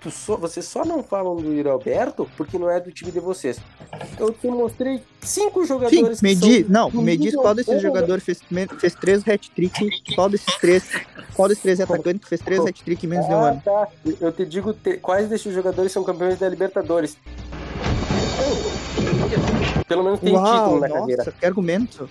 Tu 0.00 0.10
só, 0.10 0.34
vocês 0.36 0.64
só 0.64 0.82
não 0.82 1.02
falam 1.02 1.36
do 1.36 1.52
Yuri 1.52 1.68
Alberto 1.68 2.26
porque 2.36 2.58
não 2.58 2.70
é 2.70 2.80
do 2.80 2.90
time 2.90 3.10
de 3.12 3.20
vocês. 3.20 3.58
Eu 4.18 4.32
te 4.32 4.46
mostrei 4.46 5.02
cinco 5.20 5.60
Sim, 5.60 5.66
jogadores 5.68 6.18
que 6.20 6.24
Medi, 6.24 6.64
não, 6.70 6.90
me 6.90 7.16
diz 7.18 7.34
qual 7.34 7.54
desses 7.54 7.82
jogadores 7.82 8.24
fez, 8.24 8.40
fez 8.78 8.94
três 8.94 9.28
hat-trick, 9.28 10.14
qual 10.14 10.30
desses 10.30 10.56
três, 10.58 10.84
qual 11.34 11.48
desses 11.48 11.62
três 11.62 11.80
é 11.80 11.82
atacante 11.82 12.20
que 12.20 12.28
fez 12.28 12.40
três 12.40 12.64
hat-trick 12.64 13.04
em 13.04 13.08
menos 13.10 13.26
de 13.26 13.32
um 13.34 13.36
Ah, 13.44 13.48
ano? 13.50 13.62
tá. 13.62 13.88
Eu 14.20 14.32
te 14.32 14.46
digo 14.46 14.72
te- 14.72 14.96
quais 14.96 15.28
desses 15.28 15.52
jogadores 15.52 15.92
são 15.92 16.02
campeões 16.02 16.38
da 16.38 16.48
Libertadores. 16.48 17.18
Pelo 19.86 20.02
menos 20.04 20.20
tem 20.20 20.32
Uau, 20.34 20.44
título 20.46 20.80
na 20.80 20.88
nossa, 20.88 21.00
carreira. 21.00 21.34
que 21.38 21.46
argumento. 21.46 22.08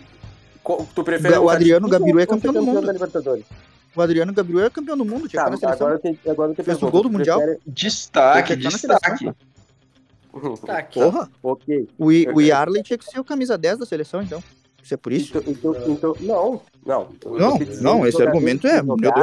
Tu 0.94 1.04
prefere 1.04 1.38
O 1.40 1.50
Adriano 1.50 1.88
Tite 1.88 1.98
Gabiru 2.00 2.20
é 2.20 2.22
ou 2.24 2.28
campeão 2.28 2.54
do 2.54 2.62
mundo. 2.62 2.82
da 2.86 2.94
Libertadores? 2.94 3.46
O 4.00 4.02
Adriano 4.02 4.32
Gabriel 4.32 4.66
é 4.66 4.70
campeão 4.70 4.95
do 4.97 5.04
mundo, 5.04 5.28
tinha 5.28 5.43
Tá, 5.43 5.50
que 5.50 5.56
estar 5.56 5.68
na 5.72 5.76
seleção. 5.76 5.88
agora 5.88 6.02
eu 6.08 6.14
te, 6.16 6.30
agora 6.30 6.52
eu 6.52 6.56
te 6.56 6.64
Fez 6.64 6.82
o 6.82 6.89
gol 6.89 7.04
do 7.04 7.10
Mundial. 7.10 7.41
Destaque, 7.68 8.56
que 8.56 8.64
destaque. 8.70 9.28
aqui. 9.28 9.38
Porra, 10.93 11.30
Ok. 11.43 11.89
o, 11.97 12.10
I- 12.10 12.28
o 12.34 12.39
Yarley 12.39 12.82
tinha 12.82 12.97
que 12.97 13.04
ser 13.04 13.20
o 13.20 13.26
camisa 13.26 13.58
10 13.58 13.80
da 13.80 13.86
seleção, 13.86 14.22
então. 14.22 14.41
Isso 14.82 14.93
é 14.93 14.97
por 14.97 15.12
isso? 15.12 15.38
Então, 15.38 15.52
então, 15.74 15.91
então, 15.91 16.16
não, 16.22 16.62
não. 16.86 17.08
Não, 17.26 17.60
não, 17.82 18.08
esse 18.08 18.22
argumento 18.22 18.66
é, 18.68 18.82
meu 18.82 18.96
Deus, 18.96 19.16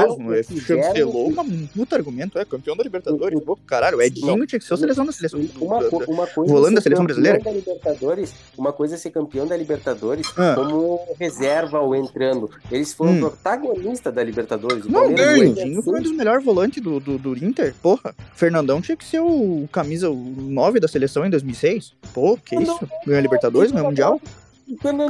é, 0.94 1.04
uma- 1.04 1.42
um 1.42 1.66
puta 1.74 1.96
argumento, 1.96 2.38
é 2.38 2.44
campeão 2.44 2.76
da 2.76 2.82
Libertadores. 2.84 3.40
Pô, 3.40 3.56
caralho, 3.66 3.98
o 3.98 4.02
Edinho 4.02 4.46
tinha 4.46 4.58
que 4.58 4.64
ser 4.64 4.74
o 4.74 4.76
seleção 4.76 5.04
da 5.04 5.12
seleção. 5.12 5.40
Uma, 5.60 5.78
uma 6.06 6.26
coisa 6.26 6.52
Volante 6.52 6.72
é 6.72 6.74
da 6.76 6.80
ser 6.80 6.82
seleção 6.84 7.04
brasileira? 7.04 7.38
Da 7.40 7.50
Libertadores, 7.50 8.34
uma 8.56 8.72
coisa 8.72 8.94
é 8.94 8.98
ser 8.98 9.10
campeão 9.10 9.46
da 9.46 9.56
Libertadores 9.56 10.26
Ah. 10.36 10.54
como 10.54 11.00
reserva 11.18 11.80
ou 11.80 11.94
entrando. 11.94 12.50
Eles 12.70 12.92
foram 12.94 13.12
Hum. 13.12 13.20
protagonistas 13.20 14.14
da 14.14 14.22
Libertadores. 14.22 14.84
Não, 14.86 15.00
Palmeiras 15.00 15.32
o 15.34 15.36
foi 15.38 15.46
Edinho 15.48 15.82
foi 15.82 15.98
um 16.00 16.02
dos 16.02 16.12
melhores 16.12 16.44
volantes 16.44 16.82
do, 16.82 17.00
do, 17.00 17.18
do 17.18 17.44
Inter, 17.44 17.74
porra. 17.82 18.14
Fernandão 18.34 18.80
tinha 18.80 18.96
que 18.96 19.04
ser 19.04 19.20
o 19.20 19.68
camisa 19.72 20.08
9 20.08 20.78
da 20.80 20.88
seleção 20.88 21.24
em 21.26 21.30
2006. 21.30 21.92
Pô, 22.14 22.36
que 22.36 22.56
isso? 22.56 22.78
Ganhou 23.04 23.18
a 23.18 23.22
Libertadores, 23.22 23.70
ganhou 23.72 23.86
o 23.86 23.90
Mundial? 23.90 24.20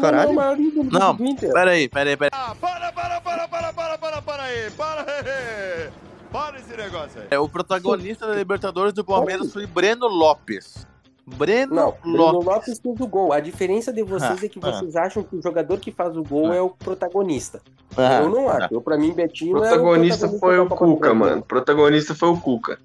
Caralho. 0.00 0.28
é 0.28 0.32
o 0.32 0.34
maior 0.34 0.60
ídolo 0.60 0.90
do- 0.90 0.98
Não, 0.98 1.14
do 1.14 1.24
Inter. 1.24 1.52
peraí, 1.52 1.88
peraí, 1.88 2.16
peraí. 2.16 2.30
Para, 2.30 2.92
para, 2.92 2.92
para, 2.92 3.20
para, 3.48 3.72
para, 3.72 3.98
para, 3.98 4.22
para 4.22 4.42
aí, 4.42 4.70
para 4.72 5.00
aí. 5.12 5.90
Para 6.30 6.58
esse 6.58 6.76
negócio 6.76 7.20
aí. 7.22 7.28
É, 7.30 7.38
o 7.38 7.48
protagonista 7.48 8.26
da 8.26 8.34
Libertadores 8.34 8.92
do 8.92 9.04
Palmeiras 9.04 9.52
foi 9.52 9.66
Breno 9.66 10.06
Lopes. 10.08 10.86
Breno 11.26 11.74
Não, 11.74 11.94
Bruno 12.02 12.16
Lopes. 12.16 12.46
Lopes 12.46 12.80
fez 12.80 13.00
o 13.00 13.06
gol. 13.08 13.32
A 13.32 13.40
diferença 13.40 13.92
de 13.92 14.02
vocês 14.04 14.40
Ah, 14.40 14.46
é 14.46 14.48
que 14.48 14.60
ah. 14.62 14.70
vocês 14.70 14.94
acham 14.94 15.24
que 15.24 15.34
o 15.34 15.42
jogador 15.42 15.78
que 15.80 15.90
faz 15.90 16.16
o 16.16 16.22
gol 16.22 16.52
é 16.52 16.60
o 16.62 16.70
protagonista. 16.70 17.60
Ah, 17.96 18.20
eu 18.22 18.28
não 18.30 18.48
ah. 18.48 18.58
acho. 18.58 18.74
Eu, 18.74 18.80
pra 18.80 18.96
mim, 18.96 19.12
Betinho 19.12 19.56
O 19.58 19.64
é 19.64 19.68
protagonista 19.68 20.26
o 20.28 20.38
foi 20.38 20.58
o 20.58 20.68
Cuca, 20.68 21.12
mano. 21.12 21.40
O 21.40 21.44
protagonista 21.44 22.14
foi 22.14 22.28
o 22.28 22.36
Cuca. 22.36 22.78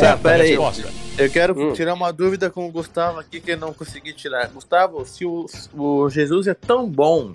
Tá, 0.00 0.16
peraí. 0.16 0.48
resposta. 0.50 0.88
Eu 1.16 1.30
quero 1.30 1.56
Hum. 1.58 1.72
tirar 1.72 1.94
uma 1.94 2.12
dúvida 2.12 2.50
com 2.50 2.66
o 2.66 2.72
Gustavo 2.72 3.20
aqui 3.20 3.40
que 3.40 3.52
eu 3.52 3.56
não 3.56 3.72
consegui 3.72 4.12
tirar. 4.12 4.48
Gustavo, 4.48 5.06
se 5.06 5.24
o, 5.24 5.46
o 5.72 6.10
Jesus 6.10 6.48
é 6.48 6.54
tão 6.54 6.88
bom, 6.90 7.34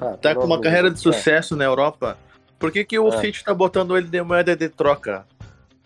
Ah, 0.00 0.16
tá 0.16 0.34
com 0.36 0.44
uma 0.44 0.60
carreira 0.60 0.88
de 0.90 0.98
é. 0.98 1.02
sucesso 1.02 1.56
na 1.56 1.64
Europa, 1.64 2.16
por 2.58 2.70
que, 2.70 2.84
que 2.84 2.98
o 2.98 3.08
É. 3.08 3.20
City 3.20 3.42
tá 3.44 3.52
botando 3.52 3.96
ele 3.96 4.06
de 4.06 4.22
moeda 4.22 4.54
de 4.56 4.68
troca? 4.68 5.26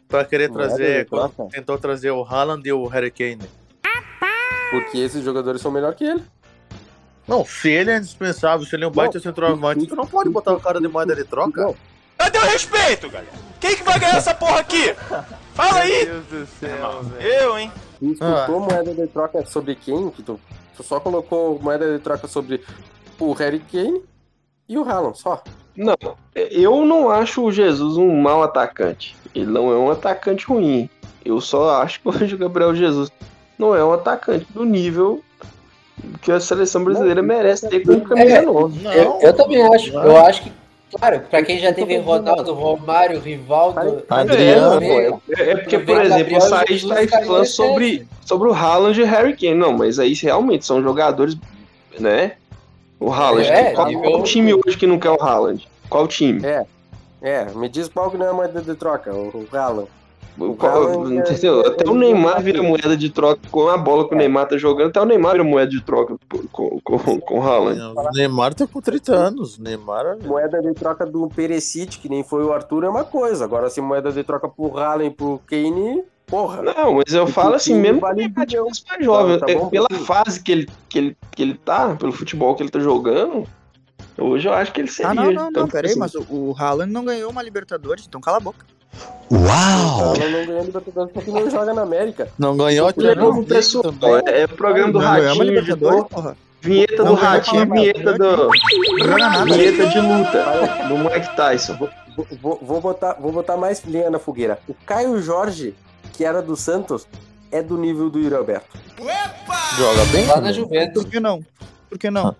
Pra 0.08 0.24
querer 0.24 0.50
trazer. 0.50 1.06
troca? 1.06 1.46
Tentou 1.50 1.78
trazer 1.78 2.10
o 2.10 2.22
Haaland 2.24 2.66
e 2.68 2.72
o 2.72 2.86
Harry 2.86 3.10
Kane. 3.10 3.48
Porque 4.70 4.98
esses 4.98 5.24
jogadores 5.24 5.60
são 5.60 5.70
melhor 5.70 5.94
que 5.94 6.04
ele. 6.04 6.22
Não, 7.26 7.44
se 7.44 7.70
ele 7.70 7.90
é 7.90 7.96
indispensável, 7.98 8.64
se 8.64 8.74
ele 8.76 8.84
é 8.84 8.88
um 8.88 8.90
baita 8.90 9.18
centroavante, 9.18 9.86
tu 9.86 9.96
não 9.96 10.06
pode 10.06 10.30
botar 10.30 10.52
o 10.54 10.60
cara 10.60 10.80
de 10.80 10.86
moeda 10.86 11.14
de 11.14 11.24
troca. 11.24 11.62
Não. 11.62 11.76
Cadê 12.16 12.38
o 12.38 12.42
respeito, 12.42 13.10
galera? 13.10 13.32
Quem 13.60 13.76
que 13.76 13.82
vai 13.82 13.98
ganhar 13.98 14.16
essa 14.16 14.34
porra 14.34 14.60
aqui? 14.60 14.94
Fala 15.54 15.80
aí. 15.80 16.06
Meu 16.06 16.20
Deus 16.22 16.48
do 16.48 16.58
céu, 16.58 17.04
Eu, 17.20 17.58
hein? 17.58 17.72
Tu 17.98 18.12
escutou 18.12 18.60
moeda 18.60 18.94
de 18.94 19.06
troca 19.08 19.44
sobre 19.46 19.74
quem? 19.74 20.10
Que 20.10 20.22
tu, 20.22 20.38
tu 20.76 20.82
só 20.82 21.00
colocou 21.00 21.58
moeda 21.60 21.96
de 21.96 22.02
troca 22.02 22.28
sobre 22.28 22.62
o 23.18 23.32
Harry 23.32 23.60
Kane 23.60 24.02
e 24.68 24.78
o 24.78 24.88
Haaland, 24.88 25.18
só. 25.18 25.42
Não, 25.76 25.96
eu 26.34 26.84
não 26.84 27.10
acho 27.10 27.44
o 27.44 27.52
Jesus 27.52 27.96
um 27.96 28.14
mau 28.20 28.42
atacante. 28.42 29.14
Ele 29.34 29.46
não 29.46 29.70
é 29.70 29.76
um 29.76 29.90
atacante 29.90 30.46
ruim. 30.46 30.88
Eu 31.24 31.40
só 31.40 31.82
acho 31.82 32.00
que 32.00 32.08
hoje 32.08 32.34
o 32.34 32.38
Gabriel 32.38 32.74
Jesus 32.74 33.10
não 33.58 33.74
é 33.74 33.84
um 33.84 33.92
atacante 33.92 34.46
do 34.52 34.64
nível 34.64 35.22
que 36.22 36.30
a 36.30 36.40
seleção 36.40 36.84
brasileira 36.84 37.22
merece 37.22 37.68
ter 37.68 37.80
com 37.80 38.00
camisa 38.00 38.36
É, 38.36 38.42
nove. 38.42 38.80
Eu, 38.84 39.18
eu 39.20 39.32
também 39.32 39.62
acho. 39.74 39.92
Eu 39.92 40.16
acho 40.18 40.42
que, 40.42 40.52
claro, 40.92 41.20
pra 41.30 41.42
quem 41.42 41.58
já 41.58 41.72
teve 41.72 41.96
Ronaldo, 41.98 42.52
Romário, 42.52 43.18
Rivaldo, 43.18 44.04
Adriano, 44.08 44.74
Adriano, 44.74 45.22
é, 45.36 45.50
é 45.50 45.56
porque, 45.56 45.78
por 45.78 46.00
exemplo, 46.00 46.36
o 46.36 46.40
Said 46.40 46.78
Jesus, 46.78 47.00
está 47.00 47.22
falando 47.22 47.46
sobre, 47.46 48.06
sobre 48.24 48.48
o 48.48 48.52
Haaland 48.52 49.00
e 49.00 49.04
Harry 49.04 49.34
Kane. 49.34 49.54
Não, 49.54 49.72
mas 49.72 49.98
aí 49.98 50.12
realmente 50.14 50.64
são 50.66 50.82
jogadores, 50.82 51.36
né? 51.98 52.32
O 52.98 53.12
Haaland. 53.12 53.46
É, 53.48 53.72
qual, 53.72 53.86
nível- 53.88 54.02
qual 54.10 54.22
time 54.22 54.54
hoje 54.54 54.76
que 54.76 54.86
não 54.86 54.98
quer 54.98 55.10
o 55.10 55.22
Haaland? 55.22 55.66
Qual 55.88 56.06
time? 56.08 56.44
É, 56.44 56.64
é, 57.22 57.44
me 57.54 57.68
diz 57.68 57.88
qual 57.88 58.10
que 58.10 58.16
não 58.16 58.26
é 58.26 58.32
moeda 58.32 58.60
de 58.62 58.74
troca, 58.74 59.12
o, 59.12 59.28
o 59.28 59.56
Haaland. 59.56 59.88
Qual- 60.58 60.70
Haaland 60.70 61.18
é-? 61.18 61.66
Até 61.66 61.88
o 61.88 61.94
Neymar 61.94 62.42
vira 62.42 62.62
moeda 62.62 62.94
de 62.96 63.08
troca 63.08 63.40
com 63.50 63.68
a 63.68 63.76
bola 63.78 64.06
que 64.06 64.14
o 64.14 64.18
Neymar 64.18 64.46
tá 64.46 64.58
jogando. 64.58 64.88
Até 64.88 65.00
o 65.00 65.04
Neymar 65.06 65.32
vira 65.32 65.44
moeda 65.44 65.70
de 65.70 65.80
troca 65.82 66.16
com, 66.52 66.78
com, 66.80 67.20
com 67.20 67.38
o 67.38 67.42
Haaland. 67.42 67.80
O 67.80 68.10
Neymar 68.12 68.52
tá 68.54 68.66
com 68.66 68.80
30 68.80 69.14
anos. 69.14 69.58
Neymar. 69.58 70.18
Moeda 70.22 70.60
de 70.60 70.74
troca 70.74 71.06
do 71.06 71.26
Perisic, 71.28 71.98
que 71.98 72.08
nem 72.08 72.22
foi 72.22 72.44
o 72.44 72.52
Arthur, 72.52 72.84
é 72.84 72.88
uma 72.88 73.04
coisa. 73.04 73.44
Agora, 73.44 73.70
se 73.70 73.80
moeda 73.80 74.12
de 74.12 74.22
troca 74.24 74.46
pro 74.46 74.76
Haaland 74.78 75.06
e 75.06 75.10
pro 75.10 75.40
Kane, 75.46 76.02
porra. 76.26 76.62
Não, 76.62 76.94
mas 76.94 77.14
eu 77.14 77.26
falo 77.26 77.54
assim, 77.54 77.74
mesmo 77.74 78.00
vale 78.00 78.28
que 78.28 78.40
ele 78.42 78.56
é 78.56 78.60
mais 78.60 78.82
jovem, 79.00 79.38
Tá, 79.38 79.46
tá 79.46 79.54
bom, 79.54 79.66
é, 79.66 79.70
pela 79.70 79.88
porque- 79.88 80.04
fase 80.04 80.40
que 80.42 80.52
ele, 80.52 80.68
que, 80.88 80.98
ele, 80.98 81.16
que 81.30 81.42
ele 81.42 81.54
tá, 81.54 81.94
pelo 81.96 82.12
futebol 82.12 82.54
que 82.54 82.62
ele 82.62 82.70
tá 82.70 82.80
jogando, 82.80 83.44
hoje 84.18 84.48
eu 84.48 84.52
acho 84.52 84.72
que 84.72 84.80
ele 84.80 84.88
seria. 84.90 85.10
Ah, 85.10 85.14
não, 85.14 85.30
não, 85.32 85.50
não, 85.50 85.68
peraí, 85.68 85.90
assim, 85.92 86.00
mas 86.00 86.14
o, 86.14 86.26
o 86.30 86.54
Haaland 86.58 86.92
não 86.92 87.04
ganhou 87.04 87.30
uma 87.30 87.42
Libertadores, 87.42 88.04
então 88.08 88.20
cala 88.20 88.38
a 88.38 88.40
boca. 88.40 88.64
Uau! 89.30 90.14
Ela 90.16 90.30
não 90.30 90.46
ganhou 90.46 90.60
a 90.60 90.64
Libertadores 90.64 91.12
porque 91.12 91.30
não 91.30 91.50
joga 91.50 91.74
na 91.74 91.82
América. 91.82 92.28
Não 92.38 92.56
ganhou 92.56 92.86
a 92.86 92.90
é 92.90 92.94
Champions 93.14 93.46
pessoal, 93.46 93.82
também. 93.92 94.22
é, 94.26 94.40
é 94.42 94.44
o 94.44 94.48
programa 94.48 94.92
do 94.92 94.98
Não 95.00 95.06
Ratinho, 95.06 95.42
Libertadores, 95.44 95.98
editor. 96.00 96.08
porra. 96.08 96.36
Vinheta 96.62 97.04
Não 97.04 97.14
do 97.14 97.20
Ratinho, 97.20 97.70
vinheta 97.70 98.12
do. 98.14 98.50
Vinheta 99.44 99.86
de 99.86 100.00
luta 100.00 100.88
do 100.88 100.98
Mike 100.98 101.36
Tyson. 101.36 101.74
Vou, 101.76 101.88
vou- 102.40 102.58
vou 102.62 102.80
botar, 102.80 103.12
vou 103.20 103.30
botar 103.30 103.56
mais 103.56 103.84
linha 103.84 104.10
na 104.10 104.18
fogueira. 104.18 104.58
O 104.66 104.74
Caio 104.86 105.20
Jorge, 105.22 105.74
que 106.16 106.24
era 106.24 106.40
do 106.40 106.56
Santos, 106.56 107.06
é 107.52 107.62
do 107.62 107.76
nível 107.76 108.08
do 108.08 108.18
Yuri 108.18 108.34
Alberto. 108.34 108.78
Joga 109.76 110.04
bem? 110.06 110.26
Lá 110.26 110.40
na 110.40 110.52
Juventus. 110.52 111.02
Por 111.02 111.10
que 111.10 111.20
não? 111.20 111.44
Por 111.88 111.98
que 111.98 112.10
não? 112.10 112.34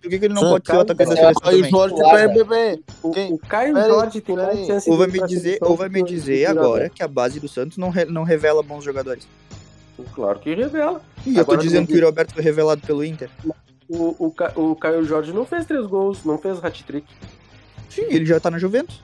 Por 0.00 0.10
que, 0.10 0.18
que 0.18 0.24
ele 0.24 0.34
não 0.34 0.42
Sim, 0.42 0.48
pode 0.48 0.66
ser 0.66 0.76
o 0.76 0.80
atacante 0.80 1.10
da 1.10 1.16
seleção 1.16 1.42
o 1.42 1.50
também? 1.50 1.70
Jorge 1.70 1.94
vai 1.96 2.26
né? 2.26 2.34
beber. 2.34 2.80
O, 3.02 3.38
Caio 3.38 3.76
Jorge 3.76 4.20
tem 4.20 4.34
mais 4.34 4.66
chance 4.66 4.90
Ou 4.90 4.96
vai 4.96 5.06
me 5.06 5.24
dizer, 5.26 5.58
ou 5.60 5.76
vai 5.76 5.88
me 5.88 6.02
dizer 6.02 6.46
agora 6.46 6.88
que 6.88 7.02
a 7.04 7.08
base 7.08 7.38
do 7.38 7.48
Santos 7.48 7.78
não, 7.78 7.88
re- 7.88 8.04
não 8.06 8.24
revela 8.24 8.62
bons 8.64 8.82
jogadores. 8.82 9.28
Claro 10.12 10.40
que 10.40 10.54
revela. 10.54 11.00
E 11.24 11.36
eu 11.36 11.44
tô 11.44 11.56
dizendo 11.56 11.86
que 11.86 11.92
o 11.92 11.96
Yuri 11.96 12.06
Alberto 12.06 12.34
foi 12.34 12.42
revelado 12.42 12.80
pelo 12.80 13.04
Inter. 13.04 13.30
O, 13.88 14.26
o, 14.26 14.34
o 14.56 14.74
Caio 14.76 15.04
Jorge 15.04 15.32
não 15.32 15.44
fez 15.44 15.66
três 15.66 15.86
gols, 15.86 16.24
não 16.24 16.36
fez 16.38 16.64
hat-trick. 16.64 17.06
Sim, 17.88 18.06
ele 18.08 18.26
já 18.26 18.40
tá 18.40 18.50
na 18.50 18.58
Juventus. 18.58 19.00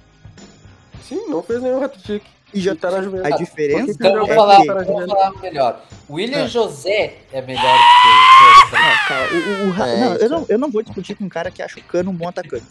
Sim, 1.03 1.29
não 1.29 1.43
fez 1.43 1.63
nenhum 1.63 1.83
hat-trick. 1.83 2.27
E 2.55 2.61
já 2.61 2.75
tá 2.75 2.91
na 2.91 3.03
Juventus. 3.03 3.27
A 3.27 3.37
diferença 3.37 3.87
que 3.93 3.99
que 3.99 4.07
Então 4.07 4.23
o 4.23 4.27
vou 4.27 4.35
falar, 4.35 4.65
tá 4.65 4.75
na 4.75 4.83
vou 4.83 5.07
falar 5.07 5.33
melhor. 5.41 5.83
William 6.09 6.45
Ah. 6.45 6.49
José 6.49 7.19
é 7.33 7.43
melhor 7.43 7.63
que 7.63 8.71
que- 8.71 8.77
Ah, 8.77 9.09
tá. 9.09 9.29
O- 9.33 9.37
o- 9.37 9.71
o 9.71 9.83
É, 9.85 10.01
não, 10.01 10.09
eu, 10.13 10.17
isso. 10.17 10.29
não, 10.29 10.47
eu 10.49 10.59
não 10.59 10.71
vou 10.71 10.83
discutir 10.83 11.15
com 11.15 11.25
um 11.25 11.29
cara 11.29 11.51
que 11.51 11.63
acha 11.63 11.79
o 11.79 11.83
Cano 11.83 12.11
um 12.11 12.15
bom 12.15 12.29
atacante. 12.29 12.65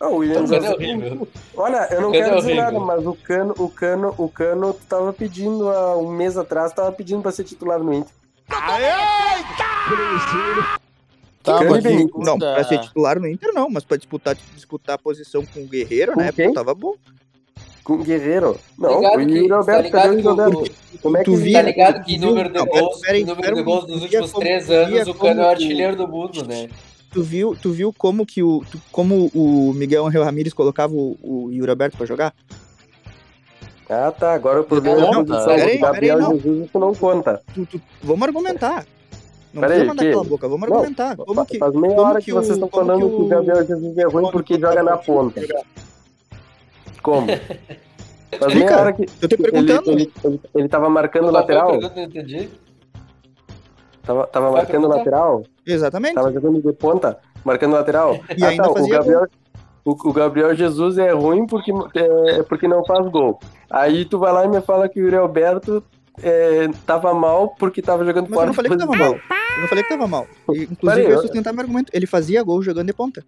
Ah, 0.00 0.08
o 0.08 0.16
William 0.18 0.40
O 0.40 0.44
é 0.44 0.46
José- 0.46 0.70
horrível. 0.74 1.28
Olha, 1.56 1.88
eu 1.90 2.00
não 2.02 2.10
O 2.10 2.12
Cano 2.12 2.24
quero 2.24 2.36
é 2.36 2.40
dizer 2.40 2.54
nada, 2.54 2.78
mas 2.80 3.06
o 3.06 3.14
Cano, 3.14 3.54
o 3.58 3.68
Cano, 3.68 4.14
o 4.18 4.28
Cano 4.28 4.74
tava 4.88 5.12
pedindo 5.12 5.68
há 5.70 5.96
um 5.96 6.10
mês 6.10 6.36
atrás, 6.36 6.72
tava 6.72 6.92
pedindo 6.92 7.22
pra 7.22 7.32
ser 7.32 7.44
titular 7.44 7.78
no 7.80 7.92
Inter. 7.92 8.12
Tá, 11.42 11.58
Cano 11.58 11.70
mas 11.70 11.78
e 11.78 11.82
Benítez. 11.82 12.04
disputa- 12.06 12.24
Não, 12.30 12.38
pra 12.38 12.64
ser 12.64 12.78
titular 12.80 13.18
no 13.18 13.26
Inter 13.26 13.52
não, 13.54 13.70
mas 13.70 13.84
pra 13.84 13.96
disputar, 13.96 14.36
disputar 14.54 14.96
a 14.96 14.98
posição 14.98 15.44
com 15.46 15.60
o 15.62 15.66
Guerreiro, 15.66 16.12
Com 16.12 16.20
né? 16.20 16.30
quem? 16.32 16.48
Pô, 16.48 16.54
tava 16.54 16.74
bom. 16.74 16.94
Com 17.88 17.94
o 17.94 18.04
Guerreiro. 18.04 18.56
Não, 18.78 18.96
Ligado 18.96 19.14
o 19.14 19.26
que- 19.26 19.32
Yuri 19.32 19.48
tá 19.48 19.56
Alberto, 19.56 19.82
ligado 19.82 20.02
cadê 20.02 20.08
o 20.08 20.20
que 20.20 20.28
Yuri 20.28 20.70
o-? 20.94 20.98
Como 21.00 21.16
é 21.16 21.20
que 21.20 21.24
tu 21.24 21.36
via- 21.36 21.58
Tá 21.60 21.62
ligado 21.68 22.04
que 22.04 22.18
número 22.18 22.52
de 22.52 22.58
gols, 22.66 23.00
número 23.26 23.54
de 23.54 23.62
gols 23.62 23.88
nos 23.88 24.02
últimos 24.02 24.32
três 24.32 24.70
anos, 24.70 25.08
o 25.08 25.14
Cano 25.14 25.40
é 25.40 25.44
o 25.44 25.46
que- 25.46 25.50
artilheiro 25.64 25.96
do 25.96 26.06
mundo, 26.06 26.46
né? 26.46 26.68
Tu 27.10 27.22
viu, 27.22 27.56
tu 27.56 27.70
viu 27.72 27.90
como 27.96 28.26
que 28.26 28.42
o, 28.42 28.62
tu- 28.70 28.78
como 28.92 29.30
o 29.34 29.72
Miguel 29.72 30.06
Angel 30.06 30.22
Ramírez 30.22 30.52
colocava 30.52 30.92
o, 30.94 31.16
o 31.22 31.50
Yuri 31.50 31.70
Alberto 31.70 31.96
pra 31.96 32.04
jogar? 32.04 32.34
Ah, 33.88 34.12
tá. 34.12 34.34
Agora 34.34 34.60
o 34.60 34.64
problema 34.64 35.00
Não, 35.00 35.08
é 35.08 35.12
não, 35.12 35.24
peraí, 35.24 35.76
do 35.78 35.80
Gabriel 35.80 36.18
peraí. 36.18 36.36
Jesus, 36.40 36.66
isso 36.66 36.78
não 36.78 36.94
conta. 36.94 37.40
Tu- 37.54 37.64
tu- 37.64 37.80
vamos 38.02 38.22
argumentar. 38.28 38.84
Não 39.54 39.62
Peraí, 39.62 39.78
precisa 39.86 39.94
mandar 39.94 40.22
que? 40.22 40.28
boca, 40.28 40.46
vamos 40.46 40.68
Não, 40.68 40.76
argumentar. 40.76 41.16
Como 41.16 41.46
que, 41.46 41.56
Faz 41.58 41.74
meia 41.74 41.94
como 41.94 42.06
hora 42.06 42.18
que 42.18 42.24
que, 42.26 42.32
vocês 42.32 42.50
o- 42.50 42.52
estão 42.52 42.68
como 42.68 42.84
falando 42.86 43.08
que 43.08 43.16
que 43.16 43.22
o 43.22 43.24
o- 43.24 43.28
Gabriel 43.28 43.66
Jesus 43.66 43.96
é 43.98 44.04
ruim 44.04 44.30
porque 44.30 44.58
que 44.58 44.62
o- 44.62 44.68
joga 44.68 44.82
na 44.82 44.96
ponta. 44.98 45.40
Como? 47.02 47.26
Faz 48.38 48.54
meia 48.54 48.78
hora 48.78 48.92
que 48.92 49.02
eu 49.22 49.28
tô 49.28 49.36
ele, 49.36 49.42
perguntando. 49.42 49.90
ele, 49.90 50.12
ele, 50.22 50.40
ele 50.54 50.68
tava 50.68 50.90
marcando 50.90 51.28
a 51.28 51.30
lateral? 51.30 51.70
pergunta? 51.70 52.00
Entendi. 52.00 52.48
Tava, 54.02 54.26
tava 54.26 54.50
marcando 54.52 54.82
perguntar? 54.82 54.96
lateral? 54.96 55.42
Exatamente. 55.66 56.14
Tava 56.14 56.32
jogando 56.32 56.62
de 56.62 56.72
ponta, 56.72 57.18
marcando 57.44 57.72
lateral. 57.72 58.18
E 58.36 58.44
ah, 58.44 58.48
ainda 58.48 58.64
tá, 58.64 58.70
o 58.70 58.88
Gabriel, 58.88 59.26
o, 59.84 59.90
o 59.92 60.12
Gabriel 60.12 60.54
Jesus 60.54 60.98
é 60.98 61.10
ruim 61.12 61.46
porque, 61.46 61.72
é, 61.94 62.42
porque 62.42 62.68
não 62.68 62.84
faz 62.84 63.06
gol. 63.08 63.38
Aí 63.70 64.04
tu 64.04 64.18
vai 64.18 64.32
lá 64.32 64.44
e 64.44 64.48
me 64.48 64.60
fala 64.60 64.88
que 64.88 65.00
o 65.00 65.04
Yuri 65.04 65.16
Alberto 65.16 65.82
é, 66.22 66.68
tava 66.86 67.14
mal 67.14 67.54
porque 67.58 67.80
tava 67.80 68.04
jogando 68.04 68.28
Mas 68.30 68.40
eu 68.40 68.46
não 68.46 68.54
falei 68.54 68.70
que 68.70 68.78
tava 68.78 68.96
mal. 68.96 69.12
Eu 69.12 69.60
não 69.60 69.68
falei 69.68 69.84
que 69.84 69.88
tava 69.90 70.06
mal. 70.08 70.26
E, 70.52 70.62
inclusive, 70.64 71.04
eu 71.04 71.10
eu- 71.10 71.22
sustentar 71.22 71.52
meu 71.52 71.62
argumento. 71.62 71.90
Ele 71.94 72.06
fazia 72.06 72.42
gol 72.42 72.62
jogando 72.62 72.86
de 72.86 72.92
ponta. 72.92 73.24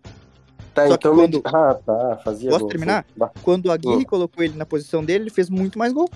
Tá, 0.75 0.87
Só 0.87 0.95
então 0.95 1.15
quando- 1.15 1.43
Ah, 1.45 1.75
tá, 1.85 2.21
fazia 2.25 2.49
Posso 2.51 2.61
gol, 2.63 2.69
terminar? 2.71 3.05
sim. 3.19 3.25
Quando 3.43 3.67
o 3.67 3.73
Aguirre 3.73 4.05
colocou 4.05 4.43
ele 4.45 4.57
na 4.57 4.65
posição 4.65 5.05
dele, 5.05 5.25
ele 5.25 5.31
fez 5.31 5.51
muito 5.51 5.79
mais 5.79 5.93
gol. 5.93 6.09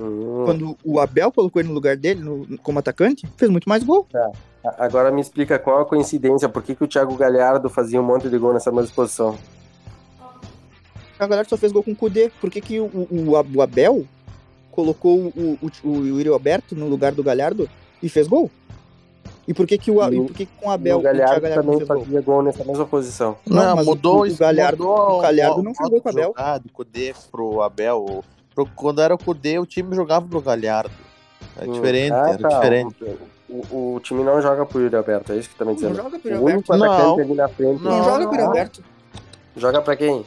Hum. 0.00 0.42
Quando 0.44 0.76
o 0.84 1.00
Abel 1.00 1.30
colocou 1.32 1.60
ele 1.60 1.68
no 1.68 1.74
lugar 1.74 1.96
dele, 1.96 2.20
no- 2.22 2.58
como 2.58 2.78
atacante, 2.78 3.26
fez 3.36 3.50
muito 3.50 3.68
mais 3.68 3.82
gol. 3.82 4.06
A- 4.14 4.30
Agora 4.84 5.10
me 5.10 5.20
explica 5.20 5.58
qual 5.58 5.80
a 5.80 5.84
coincidência, 5.84 6.48
por 6.48 6.62
que, 6.62 6.74
que 6.74 6.84
o 6.84 6.88
Thiago 6.88 7.14
Galhardo 7.16 7.68
fazia 7.70 8.00
um 8.00 8.04
monte 8.04 8.28
de 8.28 8.36
gol 8.38 8.52
nessa 8.52 8.70
mesma 8.72 8.92
posição? 8.94 9.36
A 11.18 11.26
galera 11.26 11.48
só 11.48 11.56
fez 11.56 11.72
gol 11.72 11.82
com 11.82 11.92
o 11.92 11.96
Kudê. 11.96 12.30
Por 12.40 12.50
que, 12.50 12.60
que 12.60 12.78
o, 12.80 12.84
o, 12.86 13.30
o 13.54 13.60
Abel 13.62 14.04
colocou 14.70 15.32
o, 15.34 15.58
o, 15.62 15.90
o 15.90 16.32
Alberto 16.32 16.76
no 16.76 16.86
lugar 16.88 17.12
do 17.12 17.22
Galhardo 17.24 17.68
e 18.02 18.08
fez 18.08 18.28
gol? 18.28 18.50
E 19.48 19.54
por 19.54 19.66
que, 19.66 19.78
que, 19.78 19.90
o, 19.90 20.02
E 20.10 20.14
e 20.14 20.20
o- 20.20 20.26
por 20.26 20.34
que, 20.34 20.44
que 20.46 20.52
com 20.60 20.68
o 20.68 20.70
Abel 20.70 20.98
o 20.98 21.00
Galhardo 21.00 21.26
Thiago 21.40 21.42
Galhardo 21.42 21.66
não 21.72 21.78
também 21.78 22.04
fazia 22.04 22.20
gol 22.20 22.42
nessa 22.42 22.64
mesma 22.64 22.84
posição. 22.84 23.36
Não, 23.46 23.74
mas 23.76 23.86
mudou 23.86 24.24
o, 24.24 24.28
o 24.28 24.36
Galhardo, 24.36 24.84
mudou 24.86 25.18
o 25.18 25.20
Galhardo 25.22 25.60
o 25.60 25.62
não 25.62 25.72
jogou 25.74 26.00
com 26.02 26.08
o 26.08 26.12
Abel. 26.12 26.24
jogar 26.28 26.58
do 26.58 26.68
Kudê 26.68 27.14
pro 27.32 27.62
Abel. 27.62 28.22
Pro- 28.54 28.68
quando 28.76 29.00
era 29.00 29.14
o 29.14 29.18
Kudê, 29.18 29.58
o 29.58 29.64
time 29.64 29.96
jogava 29.96 30.26
pro 30.28 30.40
Galhardo. 30.42 30.90
É 31.60 31.64
Hum. 31.64 31.72
diferente, 31.72 32.12
Ah, 32.12 32.28
era 32.28 32.38
tá, 32.38 32.48
diferente. 32.48 32.94
O, 33.48 33.94
o 33.94 34.00
time 34.00 34.22
não 34.22 34.42
joga 34.42 34.66
pro 34.66 34.78
Yuri 34.80 34.94
Alberto, 34.94 35.32
é 35.32 35.36
isso 35.36 35.48
que 35.48 35.54
tá 35.56 35.64
me 35.64 35.70
Não 35.70 35.74
dizendo. 35.76 35.94
joga 35.96 36.18
pro 36.18 36.30
o 36.30 36.34
Yuri 36.34 36.52
único 36.54 36.72
Alberto. 36.74 36.94
atacante 36.94 37.16
Não. 37.16 37.24
ali 37.24 37.34
na 37.34 37.48
frente. 37.48 37.82
Não, 37.82 38.04
joga 38.04 38.18
pro 38.26 38.34
Yuri 38.34 38.42
Alberto. 38.42 38.84
Joga 39.56 39.80
pra 39.80 39.96
quem? 39.96 40.24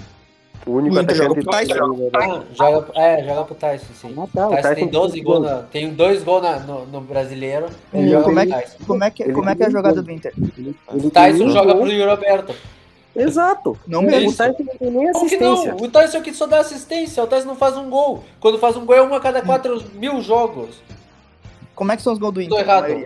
O 0.66 0.74
único 0.74 0.96
O 0.96 1.02
Inter 1.02 1.16
joga 1.16 1.40
atacante 1.42 1.72
pro 1.72 2.12
Tyson. 2.22 2.46
joga, 2.54 2.92
é, 2.96 3.24
joga 3.24 3.44
pro 3.46 3.56
Tyson, 3.56 3.94
sim. 3.96 4.16
Ah, 4.18 4.28
tá, 4.34 4.48
o 4.48 4.52
Tyson 4.52 4.62
tem 4.76 4.76
Tyson 4.88 4.92
12 4.92 5.14
tem 5.16 5.24
gols, 5.24 5.40
gol. 5.40 5.50
na- 5.50 5.62
tem 5.64 5.94
dois 5.94 6.24
gols 6.24 6.42
na- 6.44 6.60
no, 6.60 6.86
no 6.86 7.02
brasileiro. 7.02 7.66
Ele 7.94 8.10
joga 8.10 8.24
como, 8.26 8.40
é 8.40 8.46
que, 8.46 8.52
Tyson. 8.54 8.78
como, 8.86 9.04
é 9.04 9.10
que, 9.12 9.32
como 9.32 9.50
é 9.50 9.56
que 9.56 9.64
é 9.64 9.66
a 9.66 9.70
jogada 9.70 10.02
do 10.02 10.12
Inter? 10.12 10.34
Ele 10.58 10.76
O 10.88 11.10
Tyson 11.10 11.50
joga 11.50 11.74
gol. 11.74 11.82
pro 11.82 11.92
Yuri 11.92 12.10
Alberto. 12.12 12.56
Exato. 13.16 13.78
Não 13.88 14.00
O 14.00 14.04
mesmo. 14.04 14.30
Tyson 14.34 14.56
não 14.64 14.78
tem 14.78 14.92
nem 14.92 15.12
Como 15.12 15.28
que 15.28 15.36
assistência. 15.36 15.74
não? 15.74 15.82
O 15.84 15.90
Tyson 15.90 16.22
que 16.22 16.34
só 16.34 16.46
dá 16.48 16.60
assistência, 16.60 17.24
o 17.24 17.28
Tyson 17.28 17.48
não 17.48 17.56
faz 17.56 17.76
um 17.76 17.90
gol. 17.90 18.24
Quando 18.40 18.58
faz 18.60 18.78
um 18.78 18.86
gol 18.86 18.96
é 18.96 19.02
um 19.02 19.14
a 19.14 19.20
cada 19.20 19.42
4 19.42 19.84
mil 19.96 20.22
jogos. 20.22 20.82
Como 21.76 21.92
é 21.92 21.98
que 21.98 22.04
são 22.04 22.14
os 22.14 22.20
gols 22.20 22.34
do 22.36 22.42
Inter? 22.42 22.56
Tô 22.56 22.60
errado. 22.64 22.86
Como 22.88 23.06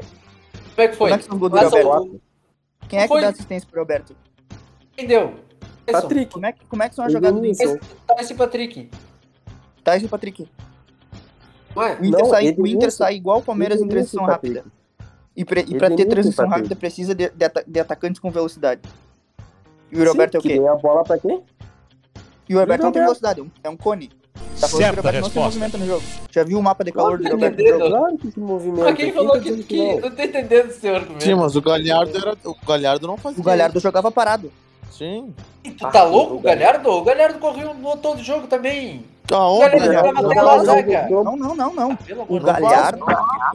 é 0.77 0.87
que 0.89 0.95
foi? 0.95 1.09
Como 1.09 1.13
é 1.13 1.17
que 1.17 1.23
são 1.23 1.33
os 1.35 1.39
gols 1.39 1.51
do 1.51 1.57
o- 1.57 1.91
Alberto? 1.91 2.21
Quem 2.89 2.99
é 2.99 3.01
que 3.03 3.07
Foi. 3.07 3.21
dá 3.21 3.29
assistência 3.29 3.67
pro 3.71 3.79
Alberto? 3.79 4.15
Quem 4.95 5.07
deu? 5.07 5.21
Tyson. 5.29 5.44
Patrick. 5.93 6.31
Como 6.33 6.45
é 6.45 6.51
que, 6.51 6.65
como 6.65 6.83
é 6.83 6.89
que 6.89 6.95
são 6.95 7.05
as 7.05 7.11
jogadas 7.13 7.39
do 7.39 7.45
Inter? 7.45 7.79
Tyson 8.07 8.33
e 8.33 8.37
Patrick. 8.37 8.89
Tyson 9.83 10.05
e 10.05 10.09
Patrick. 10.09 10.47
Não 11.75 11.83
é? 11.83 11.97
O 11.99 12.05
Inter, 12.05 12.19
Não, 12.21 12.29
sai, 12.29 12.55
o. 12.57 12.67
Inter 12.67 12.91
sai 12.91 13.15
igual 13.15 13.39
o 13.39 13.41
Palmeiras 13.41 13.81
em 13.81 13.87
transição 13.87 14.25
Patrick. 14.25 14.55
rápida. 14.57 14.73
E, 15.35 15.43
pre, 15.43 15.65
e 15.67 15.77
pra 15.77 15.89
ter 15.89 16.05
transição 16.05 16.45
Patrick. 16.45 16.61
rápida 16.69 16.75
precisa 16.79 17.13
de, 17.13 17.29
de, 17.29 17.45
de 17.67 17.79
atacantes 17.79 18.19
com 18.19 18.31
velocidade. 18.31 18.81
E 19.91 19.95
o 19.97 19.99
Yuri 19.99 20.11
Sim, 20.11 20.21
é 20.21 20.25
o 20.25 20.41
que 20.41 20.47
quê? 20.49 20.59
dê 20.59 20.67
a 20.67 20.75
bola 20.75 21.03
pra 21.03 21.17
quem? 21.17 21.43
E 22.47 22.55
o 22.55 22.59
Alberto 22.59 22.83
não 22.85 22.91
tem 22.91 23.01
velocidade, 23.01 23.39
é 23.39 23.43
um- 23.43 23.51
é 23.63 23.69
um 23.69 23.75
cone. 23.77 24.09
Tá 24.59 24.69
falando 24.69 24.93
que 25.01 25.07
o 25.07 25.21
não 25.21 25.29
se 25.29 25.37
movimenta 25.37 25.77
no 25.77 25.85
jogo. 25.85 26.03
Já 26.31 26.43
viu 26.43 26.57
o 26.57 26.63
mapa 26.63 26.83
de 26.83 26.91
calor 26.93 27.17
do 27.17 27.23
Claro 27.29 27.55
que 27.55 27.61
no 27.63 27.67
jogo? 27.79 27.89
Claro 27.89 28.17
que 28.17 28.31
se 28.31 28.39
movimenta. 28.39 28.83
Mas 28.85 28.95
quem 28.95 29.11
falou 29.11 29.31
tá 29.33 29.39
que, 29.39 29.43
dizendo 29.49 29.63
que. 29.65 29.77
não? 29.77 30.01
Tô 30.01 30.07
entendendo 30.23 30.69
esse 30.69 30.79
seu 30.79 30.95
argumento. 30.95 31.23
Sim, 31.23 31.35
mas 31.35 31.55
o 31.57 31.61
Galhardo 31.61 32.17
era. 32.17 32.37
O 32.45 32.55
Galhardo 32.65 33.07
não 33.07 33.17
fazia. 33.17 33.41
O 33.41 33.43
Galhardo 33.43 33.79
jogava 33.81 34.11
parado. 34.11 34.51
Sim. 34.91 35.33
Tu 35.63 35.89
tá 35.91 36.03
louco, 36.03 36.35
o 36.35 36.39
Galhardo? 36.39 36.89
O 36.89 37.03
Galhardo 37.03 37.39
correu 37.39 37.73
no 37.73 37.97
todo 37.97 38.21
jogo 38.23 38.47
também. 38.47 39.03
Aonde? 39.31 39.75
O 39.75 39.79
Galhardo 39.79 40.13
tava 40.13 40.31
até 40.31 40.41
lá, 40.41 40.63
zaga. 40.63 41.07
Não, 41.09 41.35
não, 41.35 41.55
não, 41.55 41.73
não. 41.73 41.95
Pelo 41.95 42.25
O 42.29 42.39
Galhardo, 42.39 43.03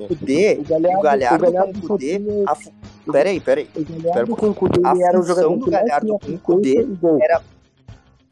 o 0.00 0.08
Kudê, 0.08 0.60
O 0.60 1.00
Galhardo, 1.02 1.52
com 1.52 1.78
o 1.78 1.88
Coutinho- 1.88 2.44
a 2.48 2.54
fu- 2.54 2.72
Peraí, 3.10 3.40
peraí. 3.40 3.68
o 3.74 3.84
Pera 3.84 4.02
Galhardo 4.02 4.36
com 4.36 4.48
o 4.50 4.54
Kudê, 4.54 4.80
A 4.84 4.90
ele 4.92 5.02
era 5.04 5.18
o 5.18 5.22
função 5.22 5.34
jogador 5.36 5.56
do 5.64 5.70
Galhardo 5.70 6.18
com 6.42 6.52
o 6.54 6.66
e 6.66 6.84
gol. 7.00 7.18
era 7.22 7.42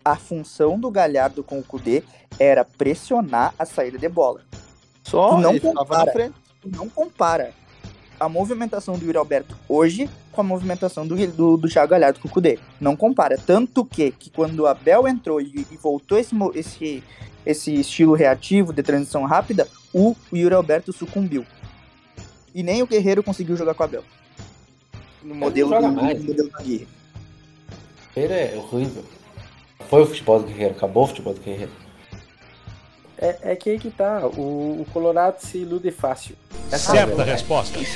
a 0.05 0.17
função 0.17 0.79
do 0.79 0.91
Galhardo 0.91 1.43
com 1.45 1.59
o 1.59 1.63
Kudê 1.65 2.03
era 2.39 2.65
pressionar 2.65 3.55
a 3.59 3.65
saída 3.65 3.99
de 3.99 4.09
bola. 4.09 4.41
Só 5.05 5.31
Tu 5.37 5.39
não 5.39 5.59
compara. 5.59 6.33
não 6.67 6.89
compara 6.89 7.51
a 8.21 8.29
movimentação 8.29 8.99
do 8.99 9.05
Yuri 9.07 9.17
Alberto 9.17 9.57
hoje 9.69 10.11
com 10.39 10.43
a 10.43 10.45
movimentação 10.45 11.05
do, 11.05 11.17
do, 11.33 11.57
do 11.57 11.69
Thiago 11.69 11.91
Galhardo 11.91 12.21
com 12.21 12.29
o 12.29 12.31
Kudê. 12.31 12.61
Não 12.81 12.95
compara. 12.95 13.37
Tanto 13.37 13.85
que, 13.85 14.13
que 14.13 14.31
quando 14.31 14.61
o 14.61 14.67
Abel 14.69 15.09
entrou 15.09 15.41
e, 15.41 15.67
e 15.69 15.77
voltou 15.77 16.17
esse, 16.17 16.33
esse, 16.55 17.03
esse 17.45 17.75
estilo 17.75 18.15
reativo 18.15 18.73
de 18.73 18.81
transição 18.81 19.25
rápida, 19.25 19.67
o 19.93 20.15
Yuri 20.33 20.55
Alberto 20.55 20.93
sucumbiu. 20.93 21.45
E 22.55 22.63
nem 22.63 22.85
o 22.85 22.87
Guerreiro 22.87 23.21
conseguiu 23.21 23.57
jogar 23.57 23.75
com 23.75 23.83
o 23.83 23.87
Abel. 23.87 24.05
No 25.25 25.35
modelo 25.35 25.71
do, 25.71 25.93
mais. 25.93 26.25
modelo 26.25 26.49
do. 26.49 26.63
Guerreiro 26.63 26.87
é 28.33 28.55
horrível. 28.57 29.05
Foi 29.91 30.03
o 30.03 30.07
futebol 30.07 30.39
do 30.39 30.47
Guerreiro, 30.47 30.77
acabou 30.77 31.03
o 31.03 31.07
futebol 31.09 31.35
do 31.35 31.41
Guerreiro. 31.41 31.73
É, 33.21 33.37
é 33.53 33.57
que 33.57 33.71
aí 33.71 33.79
que 33.79 33.91
tá. 33.91 34.27
O, 34.27 34.83
o 34.83 34.87
Colorado 34.93 35.41
se 35.41 35.59
ilude 35.59 35.91
fácil. 35.91 36.37
Essa 36.71 36.75
é 36.75 36.77
a 36.77 37.07
Certa 37.07 37.07
verdade. 37.07 37.31
resposta. 37.33 37.79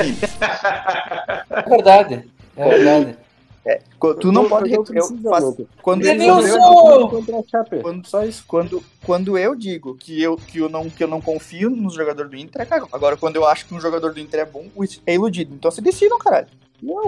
É 1.51 1.69
verdade. 1.69 2.29
É 2.57 2.69
verdade. 2.69 3.17
É, 3.65 3.81
tu 4.21 4.33
não 4.33 4.43
Eu- 4.43 4.49
pode 4.49 4.73
eu- 4.73 4.85
eu- 4.93 5.05
faz- 5.31 5.45
eu- 5.45 5.69
quando, 5.81 6.05
eu- 6.05 6.13
a 6.13 7.81
quando, 7.81 8.07
Só 8.09 8.25
isso. 8.25 8.45
quando, 8.49 8.83
quando 9.05 9.39
eu 9.39 9.55
digo 9.55 9.95
que 9.95 10.21
eu, 10.21 10.37
que, 10.37 10.59
eu 10.59 10.69
não, 10.69 10.91
que 10.91 11.05
eu 11.05 11.07
não 11.07 11.21
confio 11.21 11.71
nos 11.71 11.95
jogadores 11.95 12.29
do 12.29 12.37
Inter, 12.37 12.63
é 12.63 12.65
cagão. 12.67 12.89
Agora, 12.93 13.17
quando 13.17 13.37
eu 13.37 13.47
acho 13.47 13.67
que 13.67 13.75
um 13.75 13.81
jogador 13.81 14.13
do 14.13 14.19
Inter 14.19 14.41
é 14.41 14.45
bom, 14.45 14.67
é 15.07 15.15
iludido. 15.15 15.55
Então 15.55 15.71
se 15.71 15.81
decidam, 15.81 16.19
caralho. 16.19 16.49
Não, 16.83 17.03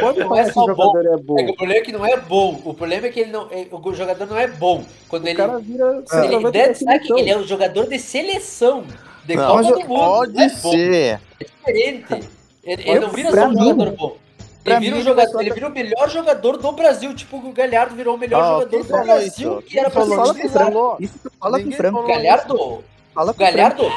pode 0.00 0.20
Não 0.20 0.34
é 0.38 0.44
que 0.44 0.50
o 0.50 0.52
só 0.54 0.60
bom. 0.62 0.74
jogador 0.92 1.06
é 1.06 1.16
bom. 1.18 1.38
É 1.38 1.44
que 1.44 1.50
o 1.50 1.56
problema 1.56 1.80
é 1.80 1.82
que 1.84 1.92
não 1.92 2.06
é 2.06 2.16
bom. 2.16 2.60
O 2.64 2.72
problema 2.74 3.06
é 3.06 3.10
que 3.10 3.20
ele 3.20 3.30
não, 3.30 3.46
é- 3.50 3.66
o 3.70 3.94
jogador 3.94 4.26
não 4.26 4.38
é 4.38 4.46
bom. 4.46 4.84
Quando 5.08 5.24
O 5.24 5.28
ele, 5.28 5.36
cara 5.36 5.58
vira 5.58 5.84
ele, 5.96 6.06
centroavante 6.08 6.52
deve 6.52 6.68
da 6.68 6.74
saber 6.74 6.98
que 7.00 7.06
seleção. 7.06 7.18
ele 7.18 7.30
é 7.30 7.36
um 7.36 7.44
jogador 7.46 7.86
de 7.88 7.98
seleção. 7.98 8.84
De 9.24 9.36
Não, 9.36 9.46
Copa 9.46 9.62
do 9.64 9.78
Mundo. 9.80 9.86
Pode 9.88 10.40
é 10.42 10.48
bom. 10.48 10.70
ser. 10.70 11.20
É 11.40 11.44
diferente. 11.44 12.28
Ele, 12.64 12.82
ele 12.90 13.00
não 13.00 13.10
vira 13.10 13.30
só 13.30 13.44
um 13.46 13.48
mim- 13.50 13.68
jogador 13.68 13.90
bom. 13.96 14.16
Ele 14.64 14.80
vira, 14.80 14.94
mim, 14.96 15.00
um 15.00 15.04
jogador, 15.04 15.40
ele 15.40 15.48
ele 15.48 15.54
vira 15.54 15.68
o 15.68 15.70
melhor 15.70 16.10
jogador 16.10 16.56
do 16.58 16.72
Brasil. 16.72 17.14
Tipo, 17.14 17.36
o 17.38 17.52
Galhardo 17.52 17.94
virou 17.94 18.14
o 18.14 18.18
melhor 18.18 18.42
Ah, 18.42 18.46
jogador 18.64 18.82
do 18.82 19.04
Brasil, 19.04 19.58
isso? 19.58 19.62
que 19.68 19.78
era 19.78 19.88
pra 19.90 20.04
ser 20.04 20.10
isso? 20.12 20.34
titular. 20.34 20.64
Falou. 20.66 20.96
Isso 21.00 21.14
tu 21.22 21.30
fala 21.38 21.62
com 21.62 21.68
o 21.68 21.72
Franco. 21.72 22.06
Galhardo, 22.06 22.84
Fala 23.14 23.32
com 23.34 23.38
Galhardo, 23.40 23.82
Franco. 23.84 23.96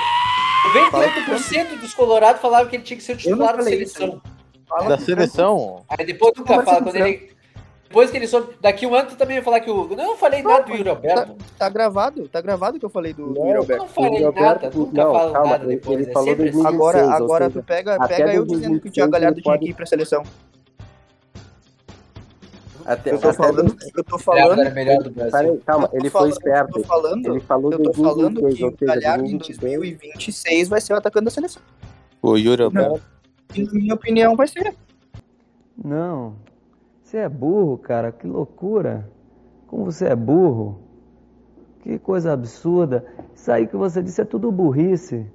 98% 0.89 1.79
dos 1.79 1.93
colorados 1.93 2.41
falavam 2.41 2.67
que 2.69 2.75
ele 2.75 2.83
tinha 2.83 2.97
que 2.97 3.03
ser 3.03 3.13
o 3.13 3.17
titular 3.17 3.55
da 3.57 3.63
falei 3.63 3.81
isso. 3.81 4.21
Fala 4.71 4.89
Da 4.89 4.97
seleção? 4.97 5.83
Aí 5.89 6.05
depois 6.05 6.33
nunca 6.37 6.47
Conversa 6.53 6.71
fala, 6.71 6.83
quando 6.83 6.95
ele. 6.95 7.31
Depois 7.87 8.09
que 8.09 8.15
ele 8.15 8.25
soube. 8.27 8.53
Daqui 8.61 8.85
um 8.87 8.95
ano 8.95 9.09
tu 9.09 9.17
também 9.17 9.35
ia 9.35 9.43
falar 9.43 9.59
que 9.59 9.69
o. 9.69 9.85
Não, 9.95 10.11
eu 10.11 10.17
falei 10.17 10.41
nada 10.41 10.63
do 10.63 10.71
Yuri 10.73 10.87
Alberto. 10.89 11.35
Tá 11.57 11.67
gravado, 11.67 12.25
tá 12.29 12.39
gravado 12.39 12.79
que 12.79 12.85
eu 12.85 12.89
falei 12.89 13.11
do, 13.13 13.27
do 13.27 13.33
Não, 13.33 13.41
Yuri 13.47 13.51
Eu 13.55 13.59
Alberto. 13.61 13.83
não 13.83 13.89
falei 13.89 14.23
O 14.23 14.27
Alberto- 14.27 14.63
nada, 14.63 14.77
nunca 14.77 15.03
não, 15.03 15.13
falo 15.13 15.33
calma, 15.33 15.49
nada 15.51 15.63
ele- 15.65 15.75
depois. 15.75 15.99
ele 15.99 16.09
é 16.09 16.13
falou 16.13 16.27
sempre 16.29 16.49
assim. 16.49 16.61
2000. 16.63 16.73
Agora, 16.73 16.97
2006, 16.99 17.19
ou 17.19 17.25
agora 17.25 17.45
seja, 17.49 17.59
tu 17.61 17.65
pega, 17.65 18.07
pega 18.07 18.33
eu 18.33 18.45
dizendo 18.45 18.61
que 18.79 18.87
o 18.87 18.91
2006 18.91 18.93
Thiago 18.93 19.11
Galhardo 19.11 19.41
tinha 19.41 19.57
que 19.59 19.69
ir 19.69 19.73
pra 19.73 19.85
seleção. 19.85 20.23
Até, 22.83 23.11
Eu 23.11 23.19
tô 23.19 23.27
até 23.29 23.37
falando, 23.37 23.75
eu 23.95 24.03
tô 24.03 24.17
falando, 24.17 24.55
do 25.03 25.11
Brasil. 25.11 25.31
Peraí, 25.31 25.57
calma, 25.65 25.85
eu 25.85 25.89
tô 25.91 25.97
ele 25.97 26.09
foi 26.09 26.19
falando- 26.21 26.31
esperto. 26.31 26.77
Eu 26.77 26.81
tô 26.81 26.87
falando, 26.87 27.25
Ele 27.27 27.39
falou 27.41 27.71
eu 27.73 27.83
tô 27.83 27.93
falando 27.93 28.41
2026, 28.41 28.75
que 28.77 28.83
o 28.83 28.87
Galhardo 28.87 29.25
em 29.25 29.37
2026. 29.37 29.59
2026 29.59 30.67
vai 30.69 30.81
ser 30.81 30.93
o 30.93 30.95
atacante 30.95 31.25
da 31.25 31.31
seleção. 31.31 31.61
O 32.21 32.37
Yuri 32.37 32.63
Alberto. 32.63 33.01
E, 33.55 33.63
na 33.63 33.73
minha 33.73 33.93
opinião, 33.95 34.35
vai 34.35 34.47
ser. 34.47 34.75
Não. 35.83 36.35
Você 37.03 37.17
é 37.17 37.29
burro, 37.29 37.77
cara. 37.77 38.11
Que 38.11 38.27
loucura. 38.27 39.09
Como 39.67 39.85
você 39.85 40.05
é 40.05 40.15
burro. 40.15 40.79
Que 41.81 41.97
coisa 41.97 42.31
absurda. 42.33 43.05
Isso 43.35 43.51
aí 43.51 43.67
que 43.67 43.75
você 43.75 44.01
disse 44.01 44.21
é 44.21 44.25
tudo 44.25 44.51
burrice. 44.51 45.25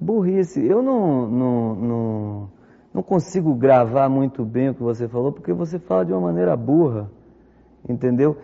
Burrice. 0.00 0.64
Eu 0.64 0.82
não, 0.82 1.28
não, 1.28 1.74
não, 1.74 2.50
não 2.94 3.02
consigo 3.02 3.54
gravar 3.54 4.08
muito 4.08 4.44
bem 4.44 4.70
o 4.70 4.74
que 4.74 4.82
você 4.82 5.06
falou, 5.06 5.30
porque 5.32 5.52
você 5.52 5.78
fala 5.78 6.04
de 6.04 6.12
uma 6.12 6.20
maneira 6.20 6.56
burra. 6.56 7.10
Entendeu? 7.88 8.38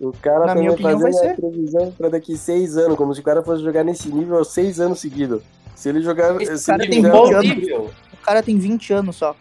O 0.00 0.12
cara 0.20 0.40
Na 0.40 0.46
também 0.48 0.62
minha 0.62 0.72
opinião, 0.72 0.98
vai 0.98 1.12
ser. 1.12 1.36
previsão 1.36 1.92
pra 1.92 2.08
daqui 2.08 2.36
seis 2.36 2.76
anos, 2.76 2.96
como 2.96 3.14
se 3.14 3.20
o 3.20 3.24
cara 3.24 3.42
fosse 3.42 3.62
jogar 3.62 3.84
nesse 3.84 4.12
nível 4.12 4.38
há 4.38 4.44
seis 4.44 4.80
anos 4.80 5.00
seguidos. 5.00 5.42
Se 5.80 5.88
ele 5.88 6.02
jogar. 6.02 6.38
Esse 6.42 6.58
se 6.58 6.66
cara 6.66 6.82
ele 6.82 6.92
tem 6.92 7.02
fizer- 7.02 7.10
Bom 7.12 7.24
20 7.24 7.34
anos. 7.36 7.48
nível. 7.56 7.90
O 8.12 8.16
cara 8.18 8.42
tem 8.42 8.58
20 8.58 8.92
anos 8.92 9.16
só. 9.16 9.34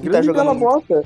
E 0.00 0.08
tá 0.08 0.22
jogando 0.22 0.54
bosta. 0.54 1.02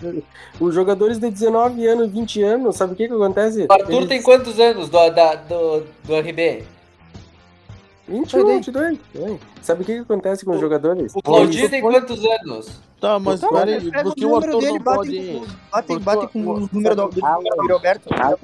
Os 0.60 0.74
jogadores 0.74 1.18
de 1.18 1.30
19 1.30 1.86
anos, 1.86 2.10
20 2.10 2.42
anos, 2.42 2.76
sabe 2.76 2.92
o 2.92 2.96
que 2.96 3.08
que 3.08 3.14
acontece? 3.14 3.66
O 3.68 3.72
Arthur 3.72 3.92
Eles- 3.94 4.08
tem 4.08 4.20
quantos 4.22 4.60
anos 4.60 4.90
do, 4.90 5.10
da, 5.10 5.34
do, 5.36 5.84
do 6.04 6.14
RB? 6.14 6.64
21, 8.06 8.46
22. 8.56 8.98
É. 9.14 9.36
Sabe 9.62 9.82
o 9.82 9.84
que 9.86 9.94
que 9.94 10.00
acontece 10.00 10.44
com 10.44 10.50
os 10.52 10.60
jogadores? 10.60 11.12
O 11.14 11.22
Claudinho 11.22 11.70
tem 11.70 11.80
quantos 11.80 12.20
anos? 12.24 12.80
Tá, 13.00 13.18
mas 13.18 13.40
Então, 13.42 13.50
peraí, 13.56 13.90
pega 13.90 14.02
por 14.02 14.14
que 14.14 14.24
o 14.26 14.28
o 14.28 14.30
número 14.32 14.46
Arthur 14.56 14.60
dele, 14.60 14.72
não 14.78 14.84
bate 14.84 14.96
pode. 14.98 15.18
com- 15.18 15.46
Bate, 15.72 15.98
bate 16.00 16.26
que- 16.26 16.32
com 16.32 16.50
os 16.52 16.70
números 16.70 16.96
do, 16.96 17.08
do, 17.08 17.20
do 17.20 17.26
Yuri 17.62 17.72
Alberto. 17.72 18.08
Alan, 18.12 18.36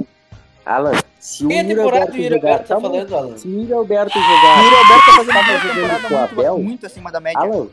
Alan, 0.67 0.93
se 1.21 1.45
o 1.45 1.49
Quem 1.49 1.59
é 1.59 1.61
a 1.61 1.63
Yuri 1.63 1.75
temporada 1.77 2.05
Alberto 2.05 2.29
do. 2.29 2.35
Alberto 2.35 2.67
tá 2.69 2.81
falando, 2.81 3.17
Alan? 3.17 3.37
Se 3.39 3.47
o 3.49 3.51
Yuri 3.61 3.73
Alberto 3.73 4.19
O 4.19 4.23
jogar... 4.23 4.65
Yuri 4.65 4.77
Alberto 4.77 5.07
tá 5.07 5.13
fazendo 5.13 5.31
uma 5.31 5.75
temporada 5.75 6.09
com 6.09 6.15
o 6.15 6.19
Abel? 6.19 6.55
muito, 6.55 6.67
muito 6.69 6.87
acima 6.87 7.13
da 7.13 7.21
média. 7.21 7.41
Alan, 7.41 7.67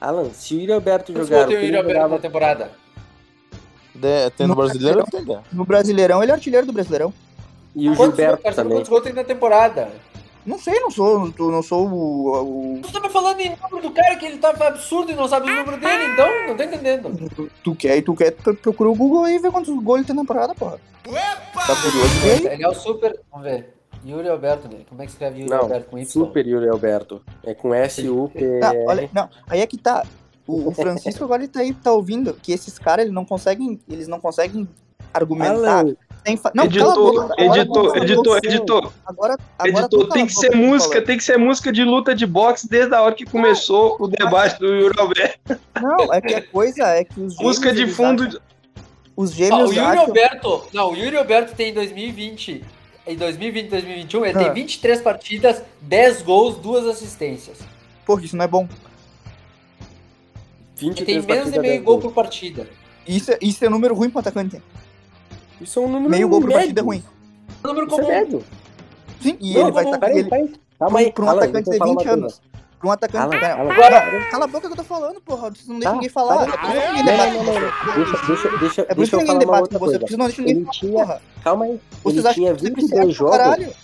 Alan, 0.00 0.30
se 0.34 0.54
o 0.54 0.60
Yuri 0.60 0.72
Alberto 0.72 1.12
jogar... 1.12 1.46
tem 1.46 1.56
o 1.56 1.60
o 1.60 1.66
Alberto 1.78 1.88
jogava- 1.88 2.08
na 2.14 2.18
temporada? 2.18 2.70
De, 3.94 4.30
tem 4.30 4.46
no 4.46 4.54
No 4.54 4.56
brasileiro, 4.56 5.02
Brasileirão. 5.02 5.44
No 5.52 5.64
Brasileirão, 5.64 6.22
ele 6.22 6.30
é 6.30 6.34
artilheiro 6.34 6.66
do 6.66 6.72
Brasileirão. 6.72 7.12
E 7.74 7.88
o 7.88 7.96
Quantos, 7.96 8.16
Gilberto 8.16 8.54
também. 8.54 8.72
quantos 8.76 8.88
gols 8.88 9.02
tem 9.02 9.12
na 9.12 9.24
temporada? 9.24 9.88
Não 10.48 10.58
sei, 10.58 10.80
não 10.80 10.90
sou, 10.90 11.32
não 11.38 11.62
sou 11.62 11.86
o, 11.88 12.76
o- 12.76 12.80
Tu 12.82 12.90
tá 12.90 13.00
me 13.00 13.10
falando 13.10 13.38
em 13.40 13.54
número 13.54 13.88
do 13.88 13.90
cara 13.94 14.16
que 14.16 14.24
ele 14.24 14.38
tá 14.38 14.48
absurdo 14.50 15.12
e 15.12 15.14
não 15.14 15.28
sabe 15.28 15.50
o 15.50 15.54
número 15.54 15.78
dele, 15.78 16.12
então? 16.12 16.26
Não 16.48 16.56
tô 16.56 16.62
entendendo. 16.62 17.50
Tu 17.62 17.74
quer 17.74 17.98
e 17.98 18.02
tu 18.02 18.14
quer, 18.14 18.30
tu 18.32 18.54
procura 18.54 18.88
o 18.88 18.94
Google 18.94 19.24
aí 19.24 19.36
e 19.36 19.38
vê 19.38 19.50
quantos 19.50 19.68
gols 19.82 19.98
ele 19.98 20.06
tem 20.06 20.16
na 20.16 20.22
temporada, 20.22 20.54
porra. 20.54 20.80
Tá 21.04 21.76
curioso? 21.76 22.24
Aí. 22.24 22.54
Ele 22.54 22.62
é 22.64 22.68
o 22.68 22.74
super. 22.74 23.20
Vamos 23.30 23.46
ver. 23.46 23.74
Yuri 24.06 24.28
Alberto, 24.28 24.68
né? 24.68 24.84
Como 24.88 25.02
é 25.02 25.04
que 25.04 25.12
escreve 25.12 25.40
Yuri 25.40 25.50
Não, 25.50 25.58
Alberto 25.58 25.90
com 25.90 25.98
Y? 25.98 26.06
Super 26.10 26.46
Yuri 26.46 26.68
Alberto. 26.68 27.20
É 27.44 27.52
com 27.52 27.74
S-U-P... 27.74 28.60
Tá, 28.60 28.72
olha, 28.86 29.10
não, 29.12 29.28
aí 29.48 29.60
é 29.60 29.66
que 29.66 29.76
tá. 29.76 30.06
O, 30.46 30.68
o 30.68 30.72
Francisco 30.72 31.24
agora 31.24 31.42
ele 31.42 31.52
tá 31.52 31.60
aí, 31.60 31.74
tá 31.74 31.92
ouvindo 31.92 32.32
que 32.32 32.52
esses 32.52 32.78
caras 32.78 33.02
eles 33.04 33.14
não 33.14 33.24
conseguem, 33.24 33.78
eles 33.88 34.08
não 34.08 34.18
conseguem 34.20 34.66
argumentar. 35.12 35.80
Alan, 35.80 35.94
fa... 36.36 36.50
Não, 36.54 36.64
editor, 36.64 36.86
cala 36.86 36.92
a 36.92 36.96
boca. 36.96 37.34
Agora 37.42 37.60
editor, 37.60 37.96
editor, 37.96 38.38
editor, 38.44 38.92
Agora, 39.06 39.36
agora 39.58 39.78
editor, 39.84 40.00
cala 40.02 40.12
tem 40.14 40.26
que 40.26 40.34
ser 40.34 40.54
música, 40.54 41.02
tem 41.02 41.16
que 41.16 41.24
ser 41.24 41.36
música 41.38 41.72
de 41.72 41.84
luta 41.84 42.14
de 42.14 42.26
boxe 42.26 42.68
desde 42.68 42.94
a 42.94 43.02
hora 43.02 43.14
que 43.14 43.24
começou 43.24 43.96
o 43.98 44.06
debate 44.08 44.58
do 44.58 44.66
Yuri 44.66 44.98
Alberto. 45.00 45.58
Não, 45.80 46.12
é 46.12 46.20
que 46.20 46.34
a 46.34 46.42
coisa 46.42 46.84
é 46.88 47.04
que 47.04 47.12
os 47.20 47.34
gêmeos, 47.34 47.40
Música 47.40 47.72
de 47.72 47.86
fundo. 47.86 48.24
acham- 48.24 48.40
os 49.16 49.32
gêmeos 49.32 49.70
o 49.70 49.72
Yuri 49.72 49.78
acham... 49.80 50.04
Alberto. 50.06 50.62
Não, 50.72 50.92
o 50.92 50.96
Yuri 50.96 51.16
Alberto 51.16 51.54
tem 51.54 51.70
em 51.70 51.74
2020. 51.74 52.64
Em 53.06 53.16
2020 53.16 53.66
e 53.66 53.68
2021, 53.70 54.26
ele 54.26 54.38
Ah. 54.38 54.44
tem 54.44 54.52
23 54.52 55.00
partidas, 55.00 55.62
10 55.80 56.20
gols, 56.22 56.56
2 56.58 56.86
assistências. 56.86 57.58
Porra, 58.04 58.22
isso 58.22 58.36
não 58.36 58.44
é 58.44 58.48
bom. 58.48 58.68
Ele 60.80 60.90
23 60.90 61.24
tem 61.26 61.36
menos 61.36 61.52
de 61.52 61.58
meio 61.58 61.72
10 61.74 61.84
gol 61.84 61.94
gols. 61.98 62.04
por 62.04 62.12
partida. 62.12 62.68
Isso, 63.06 63.32
é- 63.32 63.38
isso 63.40 63.64
é 63.64 63.68
número 63.68 63.94
ruim 63.94 64.10
pro 64.10 64.20
atacante. 64.20 64.62
Isso 65.60 65.78
é 65.78 65.82
um 65.82 65.88
número 65.88 66.10
Meio 66.10 66.28
gol 66.28 66.40
por 66.40 66.46
médio. 66.48 66.60
partida 66.60 66.80
é 66.80 66.84
ruim. 66.84 67.04
Número 67.64 67.86
Isso 67.86 67.94
é 67.94 67.98
comum. 67.98 68.08
médio. 68.08 68.44
Sim, 69.20 69.36
e 69.40 69.54
Não, 69.54 69.62
ele 69.62 69.70
vai 69.72 69.84
estar... 69.84 69.98
peraí, 69.98 70.18
ele, 70.18 70.30
peraí. 70.30 70.52
Calma 70.78 70.98
aí. 71.00 71.12
Pra 71.12 71.24
um 71.24 71.28
atacante 71.30 71.52
deixa 71.52 71.70
eu 71.70 71.72
de 71.72 71.78
falar 71.78 71.90
20 71.90 71.96
uma 71.98 72.04
coisa. 72.04 72.12
anos. 72.20 72.42
Pra 72.78 72.88
um 72.88 72.92
atacante. 72.92 73.36
Não, 73.36 74.30
cala 74.30 74.44
a 74.44 74.46
boca 74.46 74.66
que 74.68 74.72
eu 74.72 74.76
tô 74.76 74.84
falando, 74.84 75.20
porra. 75.20 75.50
Vocês 75.50 75.66
não 75.66 75.74
deixam 75.80 75.90
Tá, 75.90 75.94
ninguém 75.96 76.08
falar. 76.08 76.46
tá. 76.46 76.52
É 76.52 76.56
por 76.58 76.70
isso 76.70 76.86
que 76.86 76.92
ninguém 76.92 77.04
Não, 77.04 77.12
debate 77.12 77.32
não, 77.34 77.44
não, 77.44 77.52
você. 77.52 77.60
não. 77.60 77.94
Deixa, 77.94 78.26
deixa, 78.26 78.58
deixa, 78.58 78.80
É 78.82 78.84
por 78.84 78.94
deixa 78.94 79.02
isso 79.02 79.10
que 79.10 79.14
eu 79.16 79.18
ninguém 79.20 79.38
debate 79.40 79.60
outra 79.62 79.78
com 79.80 79.84
você, 79.86 79.98
vocês 79.98 80.16
não 80.18 80.26
deixam 80.26 80.44
ninguém 80.44 80.56
Ele 80.56 80.64
falar, 80.64 80.72
tinha, 80.78 80.92
porra. 81.06 81.22
calma 81.42 81.64
aí, 81.64 81.80
Vocês 82.04 82.18
ele 82.18 82.28
acham 82.28 82.34
tinha 82.34 82.54
que 82.54 82.60
você 82.60 82.68
22 82.68 82.90
debate 82.90 83.18
pra 83.18 83.44
jogos. 83.56 83.74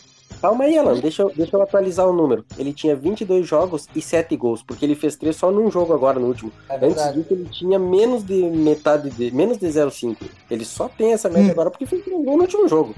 Calma 0.45 0.65
aí, 0.65 0.77
Alan, 0.77 0.99
deixa, 1.01 1.23
eu- 1.23 1.33
deixa 1.35 1.57
eu 1.57 1.63
atualizar 1.63 2.07
o 2.07 2.13
número. 2.13 2.45
Ele 2.59 2.71
tinha 2.71 2.95
22 2.95 3.49
jogos 3.49 3.89
e 3.97 4.03
7 4.03 4.37
gols, 4.37 4.63
porque 4.63 4.85
ele 4.85 4.95
fez 4.95 5.17
3 5.17 5.35
só 5.35 5.51
num 5.51 5.71
jogo 5.71 5.95
agora, 5.95 6.21
no 6.21 6.27
último. 6.27 6.53
É 6.69 6.75
Antes 6.85 7.15
disso, 7.15 7.29
ele 7.31 7.49
tinha 7.51 7.79
menos 7.79 8.23
de 8.23 8.35
metade 8.43 9.09
de. 9.09 9.31
menos 9.31 9.57
de 9.57 9.67
0,5. 9.67 10.27
Ele 10.51 10.63
só 10.67 10.87
tem 10.87 11.15
essa 11.15 11.31
média 11.31 11.49
Hum. 11.49 11.53
agora 11.53 11.71
porque 11.71 11.87
fez 11.87 12.05
3 12.05 12.23
gols 12.23 12.37
no 12.37 12.43
último 12.43 12.69
jogo. 12.69 12.95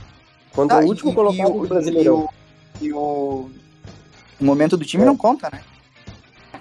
Quando 0.53 0.71
Tá, 0.71 0.81
o 0.81 0.87
último 0.87 1.13
e- 1.13 1.15
colocado 1.15 1.55
o- 1.57 1.61
do 1.63 1.69
Brasileirão. 1.69 2.29
E 2.81 2.83
o, 2.83 2.87
e 2.89 2.93
o 2.93 3.49
o 4.41 4.45
momento 4.45 4.77
do 4.77 4.85
time 4.85 5.05
É. 5.05 5.07
não 5.07 5.17
conta, 5.17 5.49
né? 5.53 5.63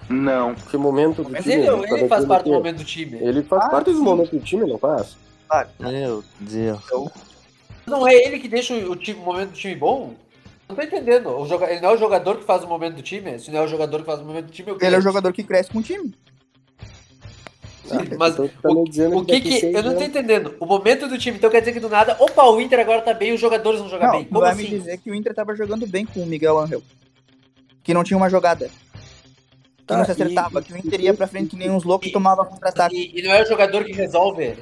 Não. 0.08 0.54
Que 0.54 0.78
momento 0.78 1.24
do 1.24 1.32
Mas 1.32 1.42
time? 1.44 1.56
ele, 1.56 1.66
tá 1.88 1.98
ele 1.98 2.08
faz 2.08 2.26
parte 2.26 2.44
do 2.44 2.50
que- 2.52 2.56
momento 2.58 2.78
do 2.78 2.86
time. 2.86 3.18
Ele 3.20 3.42
faz 3.42 3.64
Ah, 3.66 3.70
parte 3.70 3.92
do 3.92 3.98
sim. 3.98 4.04
momento 4.04 4.30
do 4.38 4.40
time, 4.40 4.68
não 4.68 4.78
faz? 4.78 5.18
Meu 5.80 6.24
Deus. 6.40 6.80
Não 7.88 8.08
é 8.08 8.14
ele 8.14 8.38
que 8.38 8.48
deixa 8.48 8.76
o, 8.76 8.96
time, 8.96 9.20
o 9.20 9.24
momento 9.24 9.50
do 9.50 9.56
time 9.58 9.76
bom? 9.76 10.14
Não 10.68 10.76
tô 10.76 10.82
entendendo. 10.82 11.30
O 11.30 11.46
joga, 11.48 11.70
ele 11.72 11.80
não 11.82 11.90
é 11.90 11.94
o 11.94 11.98
jogador 11.98 12.38
que 12.38 12.44
faz 12.46 12.64
o 12.64 12.68
momento 12.68 12.96
do 12.96 13.02
time? 13.02 13.38
Se 13.40 13.52
não 13.52 13.60
é 13.60 13.64
o 13.64 13.68
jogador 13.68 14.00
que 14.00 14.06
faz 14.06 14.20
o 14.20 14.26
momento 14.26 14.46
do 14.48 14.52
time, 14.52 14.72
eu 14.72 14.78
Ele 14.82 14.96
é 14.96 14.98
o 14.98 15.02
jogador 15.02 15.32
que 15.32 15.44
cresce 15.44 15.70
com 15.70 15.80
o 15.80 15.84
time. 15.84 16.14
Mas 18.18 18.36
tá 18.36 18.44
me 18.74 18.84
dizendo 18.90 19.18
o 19.18 19.24
que 19.26 19.40
que. 19.42 19.60
seis 19.60 19.76
Eu 19.76 19.84
não 19.84 19.96
tô 19.96 20.04
entendendo. 20.04 20.56
O 20.60 20.66
momento 20.66 21.08
do 21.08 21.18
time, 21.20 21.38
então 21.38 21.52
quer 21.52 21.60
dizer 21.60 21.72
que 21.74 21.80
do 21.80 21.88
nada, 21.88 22.18
opa, 22.20 22.44
o 22.46 22.60
Inter 22.60 22.80
agora 22.80 23.02
tá 23.02 23.14
bem 23.14 23.30
e 23.30 23.34
os 23.34 23.40
jogadores 23.40 23.80
vão 23.80 23.88
jogar 23.90 24.08
Não, 24.08 24.14
bem. 24.14 24.26
Como 24.26 24.40
vai 24.40 24.54
assim? 24.54 24.64
me 24.64 24.70
dizer 24.70 24.98
que 24.98 25.12
o 25.12 25.14
Inter 25.14 25.36
tava 25.36 25.56
jogando 25.56 25.86
bem 25.86 26.04
com 26.04 26.20
o 26.22 26.26
Miguel 26.26 26.58
Angel. 26.58 26.82
Que 27.84 27.94
não 27.94 28.04
tinha 28.04 28.18
uma 28.18 28.30
jogada. 28.30 28.68
Que 28.68 29.86
Tá, 29.86 29.98
não 29.98 30.04
se 30.06 30.10
e- 30.10 30.14
acertava. 30.14 30.64
que 30.64 30.74
o 30.74 30.78
Inter 30.78 31.00
ia 31.00 31.14
pra 31.14 31.28
frente 31.28 31.50
que 31.52 31.56
nem 31.56 31.70
uns 31.70 31.84
loucos 31.84 32.08
e 32.08 32.12
tomava 32.12 32.44
contra-ataque. 32.44 32.96
E, 32.96 33.20
e 33.20 33.24
não 33.24 33.32
é 33.32 33.44
o 33.44 33.48
jogador 33.48 33.84
que 33.84 33.94
resolve. 33.94 34.56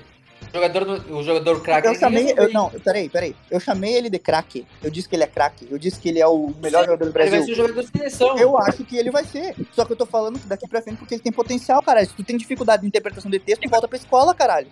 O 0.53 0.55
jogador, 0.55 1.05
o 1.09 1.23
jogador 1.23 1.61
craque. 1.61 1.88
Eu 1.88 1.91
ele 1.93 1.99
chamei. 1.99 2.34
Eu, 2.38 2.53
não, 2.53 2.69
peraí, 2.69 3.09
peraí. 3.09 3.35
Eu 3.49 3.59
chamei 3.59 3.95
ele 3.95 4.07
de 4.07 4.19
craque. 4.19 4.67
Eu 4.84 4.91
disse 4.91 5.09
que 5.09 5.15
ele 5.15 5.23
é 5.23 5.27
craque. 5.27 5.67
Eu 5.71 5.80
disse 5.80 5.99
que 5.99 6.07
ele 6.09 6.19
é 6.19 6.27
o 6.27 6.53
melhor 6.61 6.81
Sim, 6.81 6.91
jogador 6.91 6.97
do 6.97 7.03
Ele 7.05 7.11
vai 7.11 7.30
Brasil. 7.30 7.45
ser 7.45 7.51
o 7.51 7.55
jogador 7.55 7.81
de 7.81 7.88
seleção. 7.88 8.38
Eu 8.38 8.57
acho 8.59 8.84
que 8.84 8.95
ele 8.95 9.09
vai 9.09 9.23
ser. 9.23 9.55
Só 9.71 9.84
que 9.84 9.93
eu 9.93 9.95
tô 9.95 10.05
falando 10.05 10.39
daqui 10.45 10.67
pra 10.67 10.80
frente 10.81 10.97
porque 10.97 11.15
ele 11.15 11.23
tem 11.23 11.31
potencial, 11.31 11.81
caralho. 11.81 12.07
Se 12.07 12.13
tu 12.13 12.23
tem 12.23 12.38
dificuldade 12.38 12.84
de 12.84 12.88
interpretação 12.88 13.31
de 13.31 13.39
texto, 13.39 13.67
volta 13.67 13.88
pra 13.88 13.97
escola, 13.97 14.35
caralho. 14.35 14.67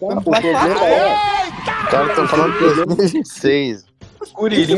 É 0.00 0.04
muito 0.06 0.20
O 0.20 0.22
problema 0.22 0.84
é. 0.86 1.14
O 1.86 1.90
cara 1.90 2.14
tá 2.14 2.28
falando 2.28 2.52
de 2.54 2.84
2026. 2.86 3.84
Curirim 4.32 4.74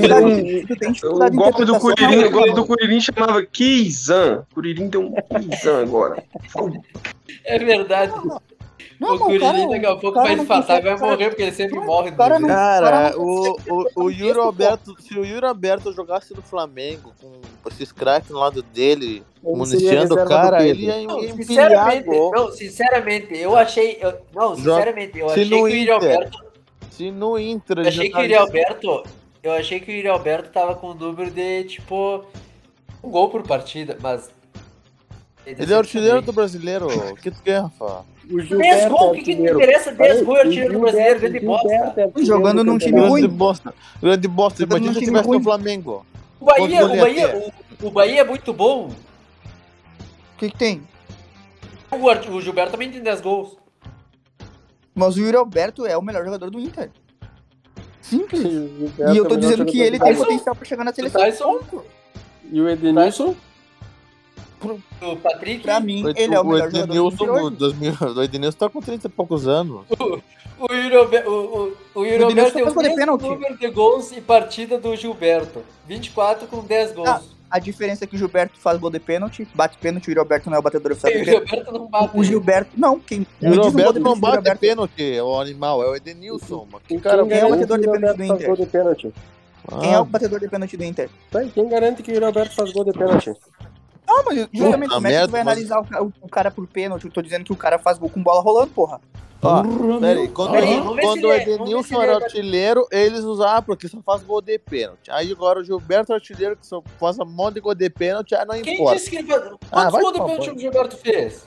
O 1.05 1.31
golpe 1.31 1.65
do 1.65 1.79
Curirim, 1.79 2.17
o 2.17 2.23
não, 2.23 2.31
golpe 2.33 2.53
do 2.55 2.67
Curirim 2.67 3.01
chamava 3.01 3.45
Kizan. 3.47 4.45
Curirim 4.53 4.89
deu 4.89 5.03
um 5.03 5.15
Kizan 5.41 5.83
agora. 5.83 6.23
É 7.45 7.59
verdade. 7.59 8.13
Não, 8.25 8.37
o 8.37 8.58
mas 9.01 9.11
o 9.13 9.19
Curirim 9.19 9.69
daqui 9.69 9.87
a 9.87 9.93
o 9.93 9.99
pouco 10.01 10.21
vai 10.21 10.35
não 10.37 10.45
infartar 10.45 10.79
e 10.79 10.83
vai 10.83 10.95
o 10.95 10.99
morrer, 11.01 11.29
porque 11.29 11.43
ele 11.43 11.53
sempre 11.53 11.79
morre. 11.79 12.11
no 12.11 12.17
cara 12.17 12.39
não-. 12.39 12.49
Cara, 12.49 13.11
não 13.13 13.21
o, 13.21 13.57
o, 13.69 14.05
o 14.05 14.11
Yuri 14.11 14.39
Alberto, 14.39 14.95
se 15.01 15.19
o 15.19 15.25
Yuri 15.25 15.47
Alberto 15.47 15.93
jogasse 15.93 16.35
no 16.35 16.43
Flamengo 16.43 17.13
com 17.21 17.41
esses 17.69 17.93
craques 17.93 18.31
no 18.31 18.39
lado 18.39 18.63
dele, 18.63 19.23
municiando 19.43 20.15
o 20.15 20.27
cara, 20.27 20.67
ele 20.67 20.87
ia 20.87 21.03
Não, 21.03 21.21
sinceramente, 21.21 22.05
gol. 22.07 22.33
não, 22.35 22.51
sinceramente, 22.53 23.37
eu 23.37 23.57
achei. 23.57 23.99
eu- 24.01 24.15
não, 24.35 24.57
sinceramente, 24.57 25.19
eu 25.19 25.29
se 25.29 25.41
achei 25.41 25.49
que 25.49 25.55
o 25.55 25.69
Yuri 25.69 25.83
Inter, 25.83 25.95
Alberto. 25.95 26.39
Se 26.91 27.11
no 27.11 27.39
Inter 27.39 27.79
Eu 27.79 27.89
achei 27.89 28.11
que 28.11 28.17
o 28.17 28.21
Yuri 28.21 28.35
jogasse- 28.35 28.59
Alberto. 28.59 29.03
Eu 29.41 29.53
achei 29.53 29.79
que 29.81 29.91
o 29.93 29.95
Yuri 29.95 30.09
Alberto 30.09 30.51
tava 30.51 30.75
com 30.75 30.91
um 30.91 30.95
número 30.95 31.31
de 31.31 31.65
tipo. 31.65 32.25
Um 33.03 33.11
gol 33.11 33.29
por 33.29 33.43
partida, 33.45 33.97
mas. 34.01 34.29
Ele 35.47 35.73
é 35.73 35.77
artilheiro 35.77 36.21
do 36.21 36.33
brasileiro. 36.33 36.89
O 37.13 37.15
que 37.15 37.31
tu 37.31 37.41
quer, 37.43 37.63
Rafa? 37.63 38.05
O 38.31 38.37
10 38.37 38.49
Gilberto 38.49 38.89
gols, 38.91 39.03
é 39.03 39.07
o 39.07 39.13
que, 39.15 39.23
que 39.23 39.33
interessa? 39.33 39.93
10 39.93 40.11
Olha, 40.17 40.25
gols, 40.25 40.37
o 40.39 40.41
artilheiro 40.43 40.73
do 40.75 40.81
brasileiro, 40.81 41.21
grande 41.21 41.41
bosta. 41.41 41.69
É 41.97 42.25
Jogando 42.25 42.57
do 42.59 42.65
num 42.65 42.79
time 42.79 42.93
campeonato. 42.93 43.13
Grande 43.15 43.27
ruim. 43.27 43.37
bosta. 43.39 43.75
Grande 44.03 44.29
bosta. 44.29 44.63
Imagina 44.63 44.93
se 44.93 44.99
time 44.99 45.07
tivesse 45.07 45.27
ruim. 45.29 45.39
no 45.39 45.45
Flamengo. 45.45 46.07
O 46.41 46.45
Bahia, 46.45 46.81
gols 46.87 46.93
o 46.93 47.01
Bahia, 47.01 47.21
ia 47.21 47.53
o, 47.83 47.87
o 47.87 47.91
Bahia 47.91 48.21
é 48.21 48.25
muito 48.25 48.53
bom. 48.53 48.87
O 48.89 50.39
que, 50.39 50.51
que 50.51 50.57
tem? 50.59 50.83
O, 51.91 52.09
Art- 52.09 52.29
o 52.29 52.41
Gilberto 52.41 52.73
também 52.73 52.91
tem 52.91 53.01
10 53.03 53.21
gols. 53.23 53.57
Mas 54.95 55.17
o 55.17 55.21
Yuri 55.21 55.37
Alberto 55.37 55.87
é 55.87 55.97
o 55.97 56.03
melhor 56.03 56.25
jogador 56.25 56.51
do 56.51 56.61
Inter. 56.61 56.91
Simples. 58.03 58.43
Gilberto 58.43 59.15
E 59.15 59.17
eu 59.17 59.25
é 59.25 59.29
tô 59.29 59.35
o 59.35 59.39
dizendo 59.39 59.65
que 59.65 59.81
ele 59.81 59.99
tem 59.99 60.15
potencial 60.15 60.55
pra 60.55 60.65
chegar 60.67 60.85
na 60.85 60.93
seleção. 60.93 61.21
Tyson, 61.21 61.61
E 62.53 62.61
o 62.61 62.69
Edenilson? 62.69 63.35
O 65.03 65.17
Patrick. 65.17 65.63
Pra 65.63 65.81
mim, 65.81 66.05
O- 66.05 66.11
ele 66.11 66.35
é 66.35 66.41
o 66.41 66.43
o 66.43 66.49
melhor 66.49 66.71
jogador 66.71 66.87
do 66.87 66.93
Edenilson, 66.93 67.25
o 67.25 67.31
hoje. 67.47 67.57
2000 67.57 67.93
o 68.17 68.23
Edenilson 68.23 68.59
tá 68.59 68.69
com 68.69 68.81
30 68.81 69.07
e 69.07 69.11
poucos 69.11 69.47
anos. 69.47 69.83
O 69.91 70.05
o, 70.61 70.67
o, 70.67 71.73
o 71.95 72.01
O 72.01 72.05
Edenilson 72.07 72.25
Alberto 72.25 72.53
tem 72.53 72.63
faz 72.65 72.73
o 72.73 72.75
gol 72.75 72.83
de 72.83 72.89
mesmo 72.89 72.97
pênalti. 72.97 73.23
número 73.23 73.59
de 73.59 73.69
gols 73.71 74.13
e 74.13 74.21
partida 74.21 74.79
do 74.79 74.95
Gilberto. 74.97 75.63
24 75.87 76.47
com 76.49 76.61
10 76.65 76.93
gols. 76.93 77.09
Ah, 77.09 77.21
A 77.51 77.59
diferença 77.59 78.05
é 78.05 78.07
que 78.07 78.15
o 78.17 78.19
Gilberto 78.19 78.59
faz 78.59 78.79
gol 78.79 78.91
de 78.91 78.99
pênalti, 78.99 79.47
bate 79.55 79.79
pênalti, 79.79 80.09
o 80.09 80.11
Yuri 80.11 80.19
Alberto 80.21 80.51
não 80.51 80.57
é 80.57 80.61
o 80.61 80.63
batedor 80.63 80.93
oficial 80.93 81.13
o 81.13 81.25
pênalti. 81.25 81.49
Gilberto 81.49 81.73
não 81.73 81.87
bate. 81.87 82.19
O 82.19 82.25
Gilberto, 82.25 82.71
não, 82.77 82.99
quem 82.99 83.21
O 83.21 83.25
diz 83.49 83.57
um 83.59 83.63
Roberto 83.63 84.01
não 84.01 84.15
do 84.15 84.21
bate 84.21 84.35
Gilberto. 84.37 84.61
pênalti, 84.61 85.03
é 85.15 85.23
o 85.23 85.41
animal, 85.41 85.83
é 85.83 85.89
o 85.89 85.97
Edenilson. 85.97 86.67
Quem 86.87 86.99
cara 86.99 87.25
quem 87.25 87.39
é 87.39 87.47
o 87.47 87.49
garante 87.51 87.51
batedor 87.67 87.79
que 87.79 87.87
de 87.87 87.93
pênalti 87.93 88.17
Gilberto 88.17 88.17
do 88.19 88.35
Inter? 88.35 88.47
gol 88.49 88.57
de 88.57 88.67
pênalti? 88.67 89.15
Quem 89.81 89.91
é 89.93 89.95
Ah, 89.95 90.01
o 90.01 90.05
batedor 90.05 90.41
de 90.41 90.49
pênalti 90.49 90.77
do 90.77 90.85
Inter? 90.85 91.11
Quem 91.55 91.69
garante 91.69 92.03
que 92.03 92.11
o 92.11 92.15
Yuri 92.15 92.25
Alberto 92.27 92.55
faz 92.55 92.73
gol 92.73 92.85
de 92.85 92.93
pênalti? 92.93 93.33
Não, 94.09 94.25
mas 94.25 94.49
justamente 94.53 94.91
como 94.95 95.07
é 95.07 95.21
que 95.21 95.27
tu 95.27 95.31
vai 95.31 95.45
mas- 95.45 95.53
analisar 95.59 95.81
o, 95.81 96.05
o- 96.07 96.13
o 96.23 96.29
cara 96.29 96.51
por 96.51 96.67
pênalti? 96.67 97.05
Eu 97.05 97.11
tô 97.13 97.21
dizendo 97.23 97.45
que 97.45 97.53
o 97.53 97.57
cara 97.57 97.79
faz 97.79 97.99
gol 97.99 98.09
com 98.09 98.23
bola 98.23 98.41
rolando, 98.41 98.69
porra. 98.73 99.01
Ó, 99.41 99.63
peraí, 100.01 100.27
quando, 100.29 100.51
Peraí, 100.51 100.81
quando 100.81 101.25
o 101.25 101.33
é- 101.33 101.39
ver 101.39 101.45
se 101.45 101.51
Edenilson 101.53 101.95
ele 102.03 102.11
era 102.11 102.13
é 102.21 102.25
artilheiro, 102.25 102.89
eles 102.91 103.21
usavam 103.21 103.63
porque 103.63 103.87
só 103.87 104.01
faz 104.03 104.21
gol 104.25 104.41
de 104.41 104.59
pênalti. 104.59 105.09
Aí 105.11 105.31
agora 105.31 105.61
o 105.61 105.65
Gilberto 105.65 106.11
é 106.13 106.17
artilheiro 106.17 106.57
que 106.57 106.67
só 106.67 106.83
faz 106.99 107.19
um 107.21 107.25
monte 107.25 107.55
de 107.55 107.61
gol 107.61 107.73
de 107.75 107.89
pênalti, 107.89 108.35
aí 108.35 108.45
não 108.45 108.61
Quem 108.61 108.75
importa. 108.75 108.97
disse 108.97 109.11
que 109.11 109.17
ele 109.19 109.29
faz... 109.29 109.43
Quantos 109.45 109.61
Ah, 109.71 109.91
vai 109.91 110.03
gols 110.03 110.13
de 110.15 110.21
pênalti 110.25 110.51
o 110.51 110.59
Gilberto 110.59 110.97
fez? 110.97 111.47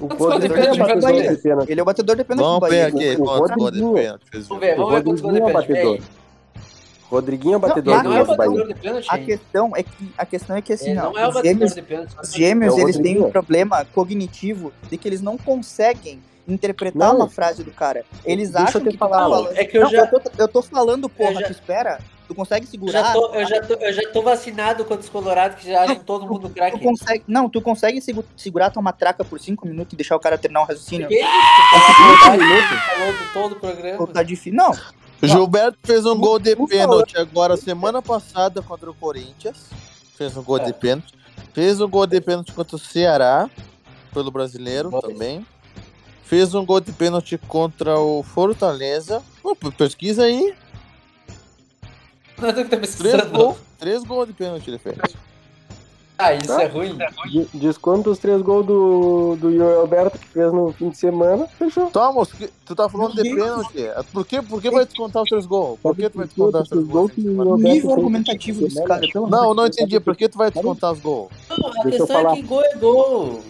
O 0.00 0.08
Quantos 0.08 0.18
gols 0.26 0.40
de 0.40 0.48
pênalti 0.48 0.78
gol 0.78 1.00
Bahia? 1.00 1.38
Ele 1.68 1.80
é 1.80 1.82
o 1.82 1.86
batedor 1.86 2.16
de 2.16 2.24
pênalti 2.24 2.46
do 2.46 2.60
Vamos 2.60 2.68
ver 2.70 2.92
Bahia. 2.92 3.12
aqui 3.12 3.20
O 3.20 3.24
quantos 3.26 3.56
gols 3.56 3.72
de 3.72 3.82
pênalti 4.02 4.24
fez 4.30 4.44
o 4.44 4.48
Vamos 4.48 4.60
ver, 4.64 4.72
O 4.72 4.76
vamos 4.76 4.94
ver 4.94 5.02
quantos 5.04 5.20
gols 5.20 5.34
de 5.34 5.40
é 5.40 5.44
pênalti. 5.46 5.68
batedor. 5.68 5.98
Rodriguinho 7.10 7.52
é 7.52 7.58
Não, 7.58 7.60
batedor 7.60 7.94
Ele 7.94 8.02
do 8.02 8.08
não 8.08 8.16
é 8.16 8.22
o 8.22 8.24
do 8.26 8.36
batedor 8.36 8.60
Bahia. 8.62 8.74
de 8.74 8.80
pênalti. 8.80 9.06
A 9.08 9.18
questão 9.18 9.72
é 9.76 9.82
que 9.82 10.12
a 10.18 10.26
questão 10.26 10.56
é 10.56 10.62
que 10.62 10.72
assim, 10.72 10.90
Ele 10.90 10.98
ó, 11.00 11.02
não 11.04 11.18
é 11.18 11.24
o 11.28 11.32
batedor 11.32 11.42
gêmeos, 11.44 11.74
de 11.74 11.82
pênalti. 11.82 12.14
os 12.22 12.32
gêmeos 12.32 12.74
É 12.74 12.76
o 12.76 12.80
eles 12.80 12.98
têm 12.98 13.22
um 13.22 13.30
problema 13.30 13.84
cognitivo 13.94 14.72
de 14.90 14.96
que 14.98 15.08
eles 15.08 15.20
não 15.22 15.36
conseguem 15.36 16.22
interpretar 16.46 17.08
Não. 17.08 17.16
uma 17.16 17.28
frase 17.28 17.62
do 17.64 17.70
cara. 17.70 18.04
Eles 18.24 18.50
Deixa 18.50 18.68
acham 18.68 18.80
eu 18.82 18.90
que 18.90 18.98
tá 18.98 19.08
falar, 19.08 19.18
falando. 19.28 19.56
é 19.56 19.64
que 19.64 19.78
eu 19.78 19.82
Não, 19.82 19.90
já- 19.90 20.06
tô, 20.06 20.20
eu 20.38 20.48
tô 20.48 20.62
falando, 20.62 21.08
porra, 21.08 21.30
Eu 21.32 21.40
já- 21.40 21.46
tu 21.46 21.52
espera. 21.52 21.98
Tu 22.26 22.34
consegue 22.34 22.64
Eu 22.64 22.70
segurar? 22.70 23.02
já, 23.02 23.12
tô, 23.12 23.34
eu, 23.34 23.46
já 23.46 23.60
tô, 23.62 23.74
eu 23.74 23.92
já 23.92 24.02
tô 24.10 24.22
vacinado 24.22 24.82
contra 24.84 25.00
os 25.02 25.10
colorados 25.10 25.58
que 25.58 25.70
já 25.70 25.82
acham 25.82 25.96
todo 25.96 26.26
mundo 26.26 26.48
craque. 26.48 26.80
consegue, 26.80 27.22
não, 27.28 27.50
tu 27.50 27.60
consegue 27.60 28.00
segu- 28.00 28.24
segurar 28.34 28.70
tua 28.70 28.80
matraca 28.82 29.22
por 29.22 29.38
5 29.38 29.66
minutos 29.68 29.92
e 29.92 29.96
deixar 29.96 30.16
o 30.16 30.20
cara 30.20 30.38
terminar 30.38 30.62
o 30.62 30.64
raciocínio? 30.64 31.06
Que 31.06 31.16
isso? 31.16 31.28
Tu 31.28 32.18
falou 32.24 32.38
falou 32.38 33.12
de 33.12 33.32
todo 33.34 33.52
o 33.52 33.56
programa. 33.56 34.06
Tá 34.06 34.22
difícil? 34.22 34.54
Não. 34.54 34.72
Gilberto 35.22 35.78
fez 35.84 36.04
um 36.04 36.18
gol 36.18 36.38
de 36.38 36.54
pênalti 36.66 37.16
agora 37.16 37.56
semana 37.56 38.02
passada 38.02 38.60
contra 38.62 38.90
o 38.90 38.94
Corinthians. 38.94 39.68
Fez 40.16 40.36
um 40.36 40.42
gol 40.42 40.58
É. 40.58 40.64
de 40.64 40.72
pênalti. 40.72 41.14
Fez 41.52 41.80
um 41.80 41.88
gol 41.88 42.06
de 42.06 42.20
pênalti 42.20 42.52
contra 42.52 42.76
o 42.76 42.78
Ceará, 42.78 43.48
pelo 44.12 44.30
brasileiro 44.30 44.90
também. 45.00 45.46
Fez 46.24 46.54
um 46.54 46.64
gol 46.64 46.80
de 46.80 46.92
pênalti 46.92 47.38
contra 47.38 47.98
o 47.98 48.22
Fortaleza. 48.22 49.22
Pô, 49.42 49.54
pesquisa 49.54 50.24
aí. 50.24 50.54
Não 52.38 52.48
é 52.48 52.52
tá 52.52 52.64
Três 52.64 53.30
gols. 53.30 53.56
Três 53.78 54.02
gols 54.02 54.26
de 54.26 54.32
pênalti 54.32 54.68
ele 54.68 54.78
fez. 54.78 54.96
Ah, 56.16 56.32
isso 56.32 56.46
Tá. 56.46 56.62
é 56.62 56.66
ruim. 56.66 56.96
Diz- 57.28 57.48
Diz 57.52 57.76
quantos 57.78 58.18
três 58.18 58.40
gols 58.40 58.64
do, 58.64 59.36
do 59.36 59.50
Yuri 59.50 59.74
Alberto 59.74 60.16
que 60.16 60.28
fez 60.28 60.52
no 60.52 60.72
fim 60.72 60.88
de 60.90 60.96
semana, 60.96 61.46
fechou. 61.58 61.90
Thomas, 61.90 62.32
que- 62.32 62.48
tu 62.64 62.74
tá 62.76 62.88
falando 62.88 63.14
de 63.16 63.22
pênalti. 63.22 63.84
Por 64.12 64.24
que, 64.24 64.40
por 64.40 64.62
que 64.62 64.70
vai 64.70 64.84
descontar 64.84 65.22
os 65.24 65.28
três 65.28 65.44
gols? 65.44 65.78
Por 65.82 65.96
que 65.96 66.08
tu 66.08 66.18
vai 66.18 66.26
descontar 66.26 66.62
os 66.62 66.68
três 66.68 66.86
gols? 66.86 67.10
o 67.16 67.56
nível 67.56 67.90
argumentativo 67.92 68.60
desse 68.60 68.76
de 68.80 68.84
cara, 68.86 69.00
pelo 69.12 69.28
Não, 69.28 69.52
não 69.54 69.66
entendi. 69.66 69.98
Por 69.98 70.14
que 70.14 70.28
tu 70.28 70.38
vai 70.38 70.52
descontar 70.52 70.92
os 70.92 71.00
gols? 71.00 71.30
Não, 71.50 71.68
a 71.68 71.82
Deixa 71.82 71.98
questão 71.98 72.30
é 72.30 72.34
que 72.36 72.42
gol 72.42 72.62
é 72.64 72.74
gol. 72.76 73.40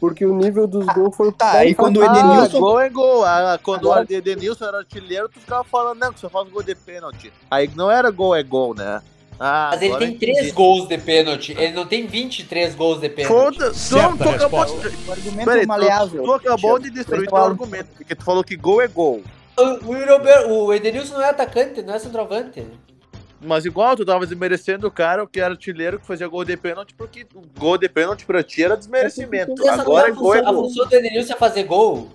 Porque 0.00 0.24
o 0.24 0.34
nível 0.34 0.66
dos 0.66 0.86
gols 0.86 1.14
foi. 1.14 1.30
Tá, 1.32 1.52
aí 1.52 1.74
quando 1.74 1.98
o 1.98 2.02
Ah, 2.02 2.06
Edenilson. 2.06 2.58
gol 2.60 2.80
é 2.80 2.88
gol. 2.88 3.22
Ah, 3.26 3.60
quando 3.62 3.80
Agora- 3.92 4.06
o 4.08 4.12
Edenilson 4.14 4.64
era 4.64 4.78
artilheiro, 4.78 5.28
tu 5.28 5.38
ficava 5.38 5.62
falando, 5.64 5.98
não, 5.98 6.10
que 6.10 6.20
só 6.20 6.30
faz 6.30 6.48
gol 6.48 6.62
de 6.62 6.74
pênalti. 6.74 7.30
Aí 7.50 7.70
não 7.76 7.90
era 7.90 8.10
gol, 8.10 8.34
é 8.34 8.42
gol, 8.42 8.74
né? 8.74 9.02
Ah, 9.42 9.70
Mas 9.72 9.80
ele 9.80 9.96
tem 9.96 10.12
eu 10.12 10.18
3 10.18 10.36
entendi. 10.36 10.52
gols 10.52 10.86
de 10.86 10.98
pênalti. 10.98 11.52
Ele 11.58 11.72
não 11.72 11.86
tem 11.86 12.06
23 12.06 12.74
gols 12.74 13.00
de 13.00 13.08
pênalti. 13.08 13.56
Foda-se, 13.56 13.88
tu 13.88 13.98
acabou 14.28 14.64
de... 14.66 14.72
O 15.08 15.12
argumento 15.12 15.44
Peraí, 15.46 15.66
maleável. 15.66 16.22
tu, 16.22 16.26
tu 16.26 16.32
acabou 16.34 16.78
de 16.78 16.90
destruir 16.90 17.26
teu 17.26 17.38
argumento, 17.38 17.88
porque 17.96 18.14
tu 18.14 18.22
falou 18.22 18.44
que 18.44 18.54
gol 18.54 18.82
é 18.82 18.86
gol. 18.86 19.22
O, 19.56 19.62
o, 19.62 20.64
o 20.66 20.74
Edenilson 20.74 21.14
não 21.14 21.22
é 21.22 21.30
atacante, 21.30 21.80
não 21.80 21.94
é 21.94 21.98
centroavante. 21.98 22.66
Mas 23.40 23.64
igual, 23.64 23.96
tu 23.96 24.04
tava 24.04 24.26
desmerecendo 24.26 24.86
o 24.86 24.90
cara 24.90 25.26
que 25.26 25.40
era 25.40 25.54
artilheiro 25.54 25.98
que 25.98 26.06
fazia 26.06 26.28
gol 26.28 26.44
de 26.44 26.54
pênalti, 26.58 26.92
porque 26.94 27.26
gol 27.58 27.78
de 27.78 27.88
pênalti 27.88 28.26
pra 28.26 28.42
ti 28.42 28.62
era 28.62 28.76
desmerecimento. 28.76 29.54
Agora 29.70 30.08
é 30.08 30.10
a, 30.10 30.14
gol, 30.14 30.34
é 30.34 30.38
função, 30.38 30.48
a 30.48 30.52
gol. 30.52 30.64
função 30.64 30.86
do 30.86 30.94
Edenilson 30.96 31.32
é 31.32 31.36
fazer 31.36 31.62
gol. 31.62 32.10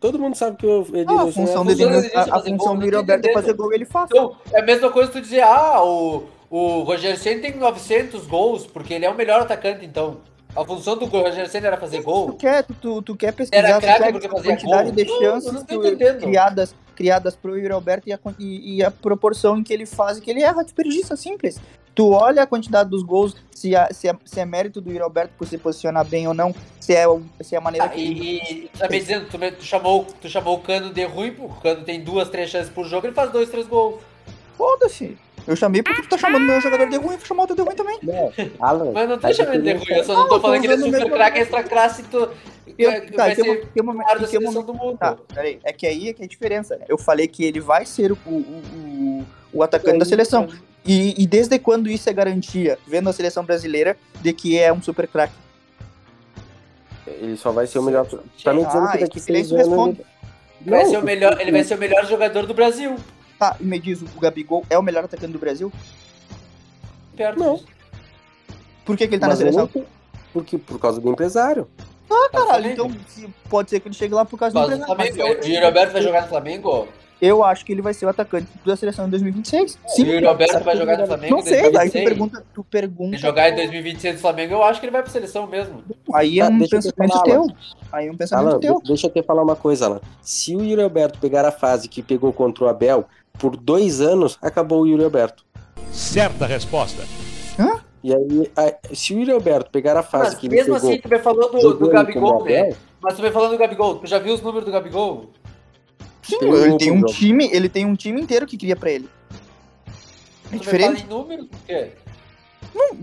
Todo 0.00 0.18
mundo 0.18 0.36
sabe 0.36 0.56
que 0.56 0.66
o 0.66 0.82
Ah, 0.82 0.98
Edenilson 0.98 1.28
a 1.28 1.32
função 1.32 1.62
é 1.62 1.64
dele, 1.74 1.84
função 1.84 1.98
a, 1.98 2.00
dele 2.00 2.12
é 2.14 2.18
a 2.18 2.40
função 2.40 2.78
do 2.78 2.90
não 2.92 3.30
é 3.30 3.32
fazer 3.32 3.52
gol, 3.54 3.72
ele 3.72 3.84
faz. 3.84 4.08
Então, 4.10 4.36
é 4.52 4.60
a 4.60 4.64
mesma 4.64 4.90
coisa 4.90 5.10
tu 5.10 5.20
dizer, 5.20 5.40
ah, 5.42 5.82
o, 5.82 6.24
o 6.48 6.82
Roger 6.82 7.18
Senna 7.18 7.42
tem 7.42 7.56
900 7.56 8.26
gols, 8.26 8.64
porque 8.66 8.94
ele 8.94 9.04
é 9.04 9.10
o 9.10 9.14
melhor 9.16 9.40
atacante, 9.40 9.84
então. 9.84 10.18
A 10.56 10.64
função 10.64 10.96
do 10.96 11.04
Roger 11.04 11.48
Senna 11.48 11.66
era 11.66 11.76
fazer 11.76 11.98
Tu 11.98 12.04
gol. 12.04 12.32
quer, 12.34 12.62
tu, 12.64 12.74
tu, 12.74 13.02
tu 13.02 13.16
quer 13.16 13.32
pesquisar 13.32 13.62
Era 13.68 13.74
tu 13.80 13.84
craque 13.84 14.26
a 14.26 14.30
quantidade 14.30 14.90
gol? 14.90 14.92
de 14.92 15.04
Não, 15.04 15.18
chances 15.18 15.52
não 15.52 15.64
tu- 15.64 15.74
entendendo. 15.74 16.20
criadas, 16.20 16.74
criadas 16.96 17.36
pro 17.36 17.56
Yuri 17.58 17.72
Alberto 17.72 18.08
e 18.08 18.12
a, 18.12 18.18
e, 18.38 18.76
e 18.76 18.84
a 18.84 18.90
proporção 18.90 19.58
em 19.58 19.62
que 19.62 19.72
ele 19.72 19.84
faz 19.84 20.18
e 20.18 20.20
que 20.20 20.30
ele 20.30 20.42
erra, 20.42 20.62
desperdiça, 20.64 21.16
simples. 21.16 21.60
Tu 21.98 22.08
olha 22.12 22.44
a 22.44 22.46
quantidade 22.46 22.88
dos 22.88 23.02
gols, 23.02 23.34
se, 23.50 23.74
a- 23.74 23.88
se, 23.92 24.06
é- 24.06 24.16
se 24.24 24.38
é 24.38 24.44
mérito 24.44 24.80
do 24.80 24.88
Yuri 24.88 25.02
Alberto 25.02 25.32
por 25.36 25.48
se 25.48 25.58
posicionar 25.58 26.04
bem 26.04 26.28
ou 26.28 26.32
não, 26.32 26.54
se 26.78 26.94
é, 26.94 27.04
se 27.40 27.56
é 27.56 27.58
a 27.58 27.60
maneira 27.60 27.86
Ah, 27.86 27.88
que 27.88 28.00
ele... 28.00 28.20
e, 28.20 28.36
e 28.52 28.68
tu 28.68 28.78
tá 28.78 28.88
me 28.88 29.00
dizendo, 29.00 29.26
tu, 29.28 29.36
tu 29.56 29.64
chamou, 29.64 30.04
tu 30.20 30.28
chamou 30.28 30.58
o 30.58 30.60
Cano 30.60 30.92
de 30.94 31.04
ruim, 31.04 31.32
pô, 31.32 31.46
o 31.46 31.54
Cano 31.60 31.82
tem 31.84 32.00
duas, 32.00 32.28
três 32.28 32.50
chances 32.50 32.70
por 32.72 32.86
jogo, 32.86 33.08
ele 33.08 33.14
faz 33.16 33.32
dois, 33.32 33.50
três 33.50 33.66
gols. 33.66 34.00
Foda-se. 34.56 35.18
Eu 35.48 35.56
chamei 35.56 35.82
porque 35.82 36.02
tu 36.02 36.08
tá 36.10 36.18
chamando 36.18 36.44
meu 36.44 36.60
jogador 36.60 36.90
de 36.90 36.96
ruim, 36.98 37.12
eu 37.14 37.18
vou 37.18 37.26
chamar 37.26 37.44
o 37.44 37.46
teu 37.46 37.56
de 37.56 37.62
ruim 37.62 37.74
também. 37.74 37.98
Alan, 38.60 38.92
Mas 38.92 39.08
não 39.08 39.18
tô 39.18 39.26
a 39.26 39.32
chamando 39.32 39.62
de 39.62 39.72
ruim, 39.72 39.84
eu 39.88 40.04
só 40.04 40.14
não 40.14 40.28
tô 40.28 40.34
Não, 40.34 40.40
falando 40.42 40.60
que 40.60 40.66
ele 40.66 40.74
é 40.74 40.78
super 40.78 41.10
craque, 41.10 41.38
extra 41.38 41.64
classe, 41.64 42.02
tu, 42.02 42.28
Eu, 42.78 42.90
vai 42.90 43.00
tá, 43.08 43.32
em 43.32 43.34
que, 43.34 43.42
mo- 43.42 43.54
ser 43.54 43.66
que 43.72 43.82
momento, 43.82 44.04
maior 44.04 44.18
da 44.18 44.20
em 44.20 44.24
que 44.26 44.30
seleção 44.30 44.52
momento, 44.52 44.66
do 44.66 44.74
mundo. 44.74 44.98
Tá, 44.98 45.16
peraí. 45.34 45.58
É 45.64 45.72
que 45.72 45.86
aí 45.86 46.10
é 46.10 46.12
que 46.12 46.20
é 46.22 46.26
a 46.26 46.28
diferença, 46.28 46.76
né? 46.76 46.84
Eu 46.86 46.98
falei 46.98 47.26
que 47.26 47.42
ele 47.44 47.60
vai 47.60 47.86
ser 47.86 48.12
o, 48.12 48.18
o, 48.26 48.30
o, 48.30 49.26
o 49.54 49.62
atacante 49.62 49.98
da 49.98 50.04
seleção. 50.04 50.48
E, 50.84 51.20
e 51.22 51.26
desde 51.26 51.58
quando 51.58 51.88
isso 51.88 52.10
é 52.10 52.12
garantia, 52.12 52.78
vendo 52.86 53.08
a 53.08 53.12
seleção 53.14 53.42
brasileira, 53.42 53.96
de 54.20 54.32
que 54.34 54.58
é 54.58 54.70
um 54.70 54.82
super 54.82 55.08
craque? 55.08 55.32
Ele 57.06 57.38
só 57.38 57.50
vai 57.52 57.66
ser 57.66 57.78
o 57.78 57.82
melhor. 57.82 58.06
Tá 58.44 58.52
me 58.52 58.64
dizendo 58.66 58.84
Ah, 58.86 58.92
que 58.92 58.98
daqui 58.98 59.18
seis 59.18 59.50
anos. 59.50 59.66
responde. 59.66 60.00
Ele 60.60 60.70
vai, 60.70 60.84
Não, 60.84 60.90
ser 60.90 60.98
o 60.98 61.02
melhor, 61.02 61.40
ele 61.40 61.52
vai 61.52 61.64
ser 61.64 61.74
o 61.74 61.78
melhor 61.78 62.04
jogador 62.04 62.44
do 62.44 62.52
Brasil. 62.52 62.96
Tá, 63.38 63.56
e 63.60 63.64
me 63.64 63.78
diz, 63.78 64.02
o 64.02 64.20
Gabigol 64.20 64.64
é 64.68 64.76
o 64.78 64.82
melhor 64.82 65.04
atacante 65.04 65.32
do 65.32 65.38
Brasil? 65.38 65.72
Perto 67.16 67.38
Não. 67.38 67.60
Por 68.84 68.96
que, 68.96 69.06
que 69.06 69.14
ele 69.14 69.20
tá 69.20 69.28
Mas 69.28 69.38
na 69.38 69.44
seleção? 69.50 69.70
não- 69.74 69.84
Porque, 70.32 70.56
por 70.58 70.78
causa 70.78 71.00
do 71.00 71.10
empresário. 71.10 71.68
Ah, 72.10 72.28
Tá 72.32 72.40
caralho, 72.40 72.70
então 72.70 72.90
pode 73.50 73.68
ser 73.70 73.80
que 73.80 73.88
ele 73.88 73.94
chegue 73.94 74.14
lá 74.14 74.24
por 74.24 74.38
causa 74.38 74.54
do 74.54 74.60
Mas 74.60 74.70
o 74.70 74.72
empresário. 74.82 75.14
Flamengo, 75.14 75.44
o 75.44 75.48
Yuri 75.48 75.64
Alberto 75.64 75.92
vai 75.92 76.02
jogar 76.02 76.22
no 76.22 76.28
Flamengo? 76.28 76.88
Eu 77.20 77.42
acho 77.44 77.64
que 77.66 77.72
ele 77.72 77.82
vai 77.82 77.92
ser 77.92 78.06
o 78.06 78.08
atacante 78.08 78.46
da 78.64 78.76
seleção 78.76 79.06
em 79.06 79.10
2026. 79.10 79.76
Sim. 79.88 80.02
E 80.02 80.08
o 80.08 80.12
Yuri 80.14 80.26
Alberto 80.26 80.60
vai 80.64 80.76
jogar 80.76 80.98
no 80.98 81.06
Flamengo 81.06 81.34
Não 81.34 81.42
sei, 81.42 81.54
aí 81.54 81.62
tu 81.64 81.72
2026? 81.72 82.04
pergunta, 82.04 82.44
tu 82.54 82.64
pergunta. 82.64 83.16
Se 83.16 83.22
jogar 83.22 83.50
em 83.50 83.56
2026 83.56 84.14
no 84.14 84.20
Flamengo, 84.20 84.54
eu 84.54 84.62
acho 84.62 84.78
que 84.80 84.86
ele 84.86 84.92
vai 84.92 85.02
pra 85.02 85.10
seleção 85.10 85.46
mesmo. 85.46 85.82
Aí 86.14 86.38
é 86.38 86.44
Ah, 86.44 86.48
um 86.48 86.58
te 86.60 86.68
pensamento 86.70 87.08
falar, 87.12 87.22
teu. 87.24 87.46
Aí 87.92 88.06
é 88.06 88.10
um 88.12 88.16
pensamento 88.16 88.48
Alan, 88.50 88.60
teu. 88.60 88.80
de- 88.80 88.88
deixa 88.88 89.06
eu 89.08 89.10
te 89.10 89.22
falar 89.22 89.42
uma 89.42 89.56
coisa, 89.56 89.86
Alan. 89.86 90.00
Se 90.22 90.54
o 90.56 90.62
Yuri 90.64 90.80
Alberto 90.82 91.18
pegar 91.18 91.44
a 91.44 91.50
fase 91.52 91.88
que 91.88 92.02
pegou 92.02 92.32
contra 92.32 92.64
o 92.64 92.68
Abel 92.68 93.04
por 93.38 93.56
dois 93.56 94.00
anos, 94.00 94.38
acabou 94.42 94.82
o 94.82 94.86
Yuri 94.86 95.04
Alberto. 95.04 95.44
Certa 95.92 96.46
resposta. 96.46 97.02
E 98.02 98.14
aí, 98.14 98.50
a- 98.56 98.94
se 98.94 99.12
o 99.14 99.18
Yuri 99.18 99.32
Alberto 99.32 99.70
pegar 99.70 99.96
a 99.96 100.02
fase 100.02 100.30
Mas 100.30 100.34
que 100.36 100.46
ele 100.46 100.54
mesmo 100.56 100.74
pegou... 100.74 100.88
assim, 100.90 101.00
tu 101.00 101.08
vem 101.08 101.18
falando 101.18 101.50
do, 101.50 101.74
do 101.74 101.88
Gabigol, 101.88 102.44
né? 102.44 102.74
Mas 103.00 103.14
tu 103.14 103.22
vem 103.22 103.32
falando 103.32 103.52
do 103.52 103.58
Gabigol. 103.58 103.96
Tu 103.98 104.06
já 104.06 104.18
viu 104.18 104.34
os 104.34 104.40
números 104.42 104.64
do 104.64 104.70
Gabigol? 104.72 105.30
Sim, 106.22 106.38
Tem 106.38 106.48
ele 106.52 106.76
tem 106.78 106.92
um 106.92 107.00
jogo. 107.00 107.12
time, 107.12 107.48
ele 107.52 107.68
tem 107.68 107.84
um 107.86 107.96
time 107.96 108.20
inteiro 108.20 108.46
que 108.46 108.56
cria 108.56 108.76
pra 108.76 108.90
ele. 108.90 109.08
É 110.52 110.56
Tu 110.56 110.60
diferente. 110.60 111.02
fala 111.02 111.04
em 111.04 111.06
números, 111.08 111.46
por 111.46 111.58
quê? 111.66 111.92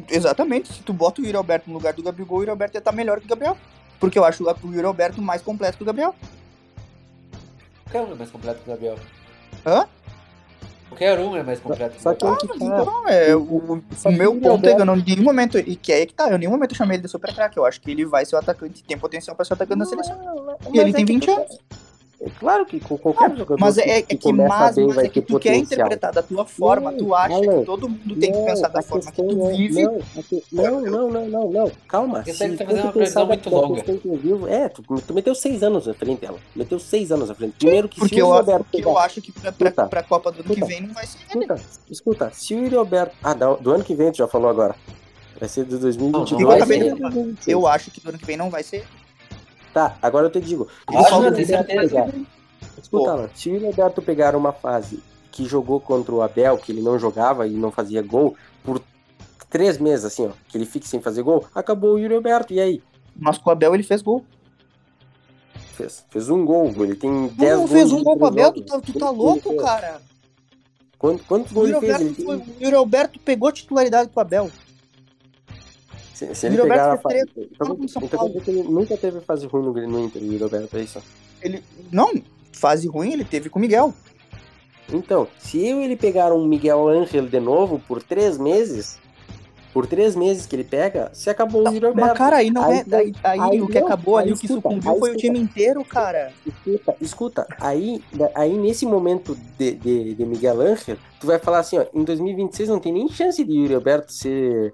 Exatamente. 0.09 0.71
Se 0.71 0.81
tu 0.81 0.93
bota 0.93 1.21
o 1.21 1.25
Yuri 1.25 1.35
Alberto 1.35 1.67
no 1.69 1.73
lugar 1.75 1.93
do 1.93 2.03
Gabigol, 2.03 2.37
o 2.37 2.41
Yuri 2.41 2.51
Alberto 2.51 2.75
ia 2.77 2.79
estar 2.79 2.91
melhor 2.91 3.19
que 3.19 3.25
o 3.25 3.29
Gabriel. 3.29 3.57
Porque 3.99 4.17
eu 4.19 4.23
acho 4.25 4.43
o 4.43 4.73
Yuri 4.73 4.85
Alberto 4.85 5.21
mais 5.21 5.41
completo 5.41 5.77
que 5.77 5.83
o 5.83 5.85
Gabriel. 5.85 6.13
É 7.93 8.01
mais 8.15 8.29
completo 8.31 8.59
que 8.63 8.69
o 8.69 8.73
Gabriel. 8.73 8.95
Hã? 9.65 9.87
Qualquer 10.89 11.19
um 11.19 11.35
é 11.35 11.43
mais 11.43 11.59
completo 11.59 11.95
que 11.95 12.01
Só 12.01 12.13
que 12.13 12.25
que 12.37 12.47
tá. 12.47 12.55
então, 12.55 13.07
é, 13.09 13.35
o, 13.35 13.41
o 13.41 13.83
Só 13.97 14.09
que 14.09 14.15
meu 14.17 14.33
ponto 14.39 14.65
é 14.67 14.75
que 14.75 14.81
eu 14.81 14.85
não, 14.85 14.95
em 14.95 15.03
nenhum 15.03 15.23
momento, 15.23 15.57
e 15.57 15.75
que 15.75 15.91
é 15.91 15.95
aí 15.97 16.05
que 16.05 16.13
tá, 16.13 16.29
eu 16.29 16.35
em 16.35 16.39
nenhum 16.39 16.51
momento 16.51 16.75
chamei 16.75 16.95
ele 16.95 17.03
de 17.03 17.09
super 17.09 17.33
craque. 17.33 17.57
Eu 17.57 17.65
acho 17.65 17.81
que 17.81 17.91
ele 17.91 18.05
vai 18.05 18.25
ser 18.25 18.35
o 18.35 18.39
atacante, 18.39 18.83
tem 18.83 18.97
potencial 18.97 19.35
pra 19.35 19.43
ser 19.43 19.53
o 19.53 19.55
atacante 19.55 19.79
da 19.79 19.85
seleção. 19.85 20.17
E 20.73 20.79
ele 20.79 20.91
é 20.91 20.93
tem 20.93 21.05
que 21.05 21.13
20 21.13 21.25
tu- 21.25 21.31
anos. 21.31 21.59
É 22.21 22.29
claro 22.39 22.65
que 22.65 22.79
com 22.79 22.97
qualquer 22.97 23.29
jogador 23.31 23.59
Mas 23.59 23.77
é, 23.77 23.97
é 23.97 24.01
que, 24.01 24.15
que, 24.15 24.31
mas, 24.31 24.75
bem 24.75 24.85
mas 24.87 24.95
vai 24.95 25.05
é 25.05 25.09
que 25.09 25.21
tu 25.21 25.37
quer 25.39 25.51
potencial. 25.51 25.61
interpretar 25.79 26.13
da 26.13 26.23
tua 26.23 26.45
forma, 26.45 26.89
Não, 26.91 26.97
tu 26.97 27.13
acha 27.13 27.35
Alan, 27.35 27.59
que 27.59 27.65
todo 27.65 27.89
mundo 27.89 28.15
tem 28.15 28.31
que 28.31 28.37
não, 28.37 28.45
pensar 28.45 28.67
da 28.69 28.81
forma 28.81 29.11
que 29.11 29.21
questão 29.21 29.27
tu 29.27 29.49
é- 29.49 29.51
vive. 29.57 29.83
Não, 29.83 29.99
que- 30.23 30.43
não, 30.51 30.81
não, 30.81 31.09
não, 31.11 31.25
não, 31.29 31.51
não. 31.51 31.71
Calma. 31.87 32.23
Esse 32.25 32.37
Se 32.37 32.43
aí 32.45 32.55
tá 32.57 32.63
tu 32.63 32.67
fazendo 32.67 32.83
uma 32.85 32.91
previsão 32.93 33.25
muito 33.27 33.49
longa. 33.49 33.81
que 33.83 33.91
eu 34.05 34.15
vivo- 34.17 34.47
É, 34.47 34.69
tu, 34.69 34.81
tu 35.05 35.13
meteu 35.13 35.35
seis 35.35 35.61
anos 35.61 35.87
à 35.89 35.93
frente 35.93 36.21
dela. 36.21 36.37
Meteu 36.55 36.79
seis 36.79 37.11
anos 37.11 37.29
à 37.29 37.35
frente. 37.35 37.53
Primeiro 37.59 37.89
que 37.89 37.99
Porque 37.99 38.15
se 38.15 38.21
o 38.21 38.25
eu, 38.27 38.33
Alberto 38.33 38.65
porque 38.71 38.85
eu 38.87 38.97
acho 38.97 39.21
que 39.21 39.31
pra, 39.31 39.51
pra, 39.51 39.67
Escuta, 39.69 39.87
pra 39.87 40.03
Copa 40.03 40.31
do 40.31 40.35
ano 40.39 40.43
que 40.45 40.51
escuta. 40.53 40.65
vem 40.67 40.81
não 40.81 40.93
vai 40.93 41.05
ser. 41.05 41.17
Escuta, 41.27 41.61
escuta, 41.91 42.31
se 42.33 42.55
o 42.55 42.59
Yuri 42.63 42.75
Alberto. 42.77 43.15
Ah, 43.21 43.33
do, 43.33 43.55
do 43.57 43.71
ano 43.71 43.83
que 43.83 43.93
vem, 43.93 44.09
tu 44.11 44.17
já 44.17 44.27
falou 44.27 44.49
agora. 44.49 44.75
Vai 45.37 45.49
ser 45.49 45.65
de 45.65 45.75
2022. 45.77 46.31
Não, 46.31 46.39
Eu, 46.39 46.47
vai 46.47 46.57
acabei 46.57 46.79
ser. 46.81 46.93
de 46.95 47.01
falar. 47.01 47.13
eu 47.45 47.67
acho 47.67 47.91
que 47.91 47.99
do 47.99 48.07
ano 48.09 48.17
que 48.17 48.25
vem 48.25 48.37
não 48.37 48.49
vai 48.49 48.63
ser. 48.63 48.85
Tá, 49.75 49.97
agora 50.01 50.27
eu 50.27 50.31
te 50.31 50.39
digo. 50.39 50.69
Acho, 50.87 51.03
se 51.09 51.13
o 51.15 51.21
não, 51.21 51.35
certeza. 51.35 51.63
pegar- 51.65 52.09
Escuta, 52.81 53.11
Alan, 53.11 53.29
se 53.35 53.49
o 53.49 53.67
Alberto 53.67 54.01
pegar 54.01 54.33
uma 54.33 54.53
fase 54.53 55.03
que 55.33 55.43
jogou 55.45 55.81
contra 55.81 56.15
o 56.15 56.21
Abel, 56.21 56.57
que 56.57 56.71
ele 56.71 56.81
não 56.81 56.97
jogava 56.97 57.45
e 57.45 57.51
não 57.51 57.73
fazia 57.73 58.01
gol, 58.01 58.37
por 58.63 58.81
três 59.49 59.77
meses, 59.77 60.05
assim, 60.05 60.27
ó, 60.27 60.31
que 60.47 60.57
ele 60.57 60.65
fique 60.65 60.87
sem 60.87 61.01
fazer 61.01 61.23
gol, 61.23 61.45
acabou 61.53 61.95
o 61.95 61.99
Yuri 61.99 62.15
Alberto. 62.15 62.53
E 62.53 62.61
aí? 62.61 62.81
Mas 63.13 63.37
com 63.37 63.49
o 63.49 63.51
Abel 63.51 63.73
ele 63.73 63.83
fez 63.83 64.01
gol. 64.01 64.23
Fez, 65.73 66.05
fez 66.09 66.29
um 66.29 66.45
gol, 66.45 66.73
ele 66.79 66.95
tem 66.95 67.11
Não, 67.11 67.27
10 67.27 67.51
não 67.51 67.57
gols. 67.59 67.71
fez 67.71 67.91
em 67.91 67.95
um 67.95 68.03
gol 68.03 68.17
com 68.17 68.23
o 68.23 68.27
Abel, 68.27 68.53
tu 68.53 68.61
tá, 68.63 68.79
tu 68.79 68.93
tá 68.97 69.09
louco, 69.09 69.49
fez? 69.49 69.61
cara. 69.61 70.01
Quantos, 70.97 71.25
quantos 71.27 71.51
O 71.51 71.55
gols 71.55 71.69
ele 71.69 71.79
fez? 71.81 72.23
Foi- 72.23 72.37
o 72.37 72.43
Yuri 72.61 72.75
Alberto 72.77 73.19
pegou 73.19 73.51
titularidade 73.51 74.09
com 74.09 74.19
o 74.19 74.21
Abel. 74.21 74.49
Se, 76.15 76.33
se 76.33 76.47
O 76.47 76.49
ele 76.49 76.61
pegar 76.61 76.75
a 76.75 76.91
Alberto 76.91 77.01
fase. 77.03 77.49
Então, 77.51 77.77
então 78.31 78.41
ele 78.47 78.63
nunca 78.63 78.95
teve 78.97 79.19
fase 79.19 79.45
ruim 79.47 79.63
no, 79.65 79.73
no 79.73 79.99
Inter, 80.05 80.21
o 80.21 80.25
Yuri 80.25 80.43
Alberto, 80.43 80.77
é 80.77 80.81
isso? 80.81 81.03
Ele, 81.41 81.61
não, 81.91 82.11
fase 82.53 82.87
ruim 82.87 83.11
ele 83.11 83.25
teve 83.25 83.49
com 83.49 83.59
o 83.59 83.61
Miguel. 83.61 83.93
Então, 84.91 85.27
se 85.37 85.65
eu 85.67 85.81
e 85.81 85.83
ele 85.83 85.95
pegar 85.97 86.31
um 86.33 86.45
Miguel 86.45 86.87
Ángel 86.87 87.27
de 87.27 87.39
novo 87.39 87.79
por 87.87 88.01
três 88.01 88.37
meses, 88.37 88.97
por 89.73 89.85
três 89.87 90.15
meses 90.15 90.45
que 90.45 90.55
ele 90.55 90.63
pega, 90.63 91.09
se 91.11 91.29
acabou 91.29 91.63
o 91.67 91.73
Yuri 91.73 91.87
Alberto. 91.87 92.09
Mas, 92.09 92.17
cara, 92.17 92.37
aí 92.37 92.49
não 92.49 92.71
é. 92.71 92.83
não- 92.87 92.97
Aí, 92.99 93.13
aí 93.23 93.39
aí 93.39 93.61
o 93.61 93.67
que 93.67 93.79
não, 93.79 93.87
acabou 93.87 94.15
ali, 94.17 94.27
aí 94.29 94.33
o 94.33 94.37
que 94.37 94.45
escuta, 94.45 94.61
sucumbiu 94.69 94.91
aí 94.91 94.99
foi 94.99 95.09
o 95.09 95.11
escuta. 95.15 95.27
time 95.27 95.39
inteiro, 95.39 95.83
cara. 95.83 96.31
Escuta, 96.45 96.95
escuta, 97.01 97.47
aí, 97.59 98.01
aí 98.35 98.57
nesse 98.57 98.85
momento 98.85 99.35
de, 99.57 99.73
de, 99.73 100.13
de 100.13 100.25
Miguel 100.25 100.61
Ángel, 100.61 100.95
tu 101.19 101.27
vai 101.27 101.39
falar 101.39 101.59
assim, 101.59 101.77
ó, 101.79 101.85
em 101.93 102.03
2026 102.05 102.69
não 102.69 102.79
tem 102.79 102.93
nem 102.93 103.09
chance 103.09 103.43
de 103.43 103.51
Yuri 103.53 103.73
Alberto 103.75 104.13
ser 104.13 104.71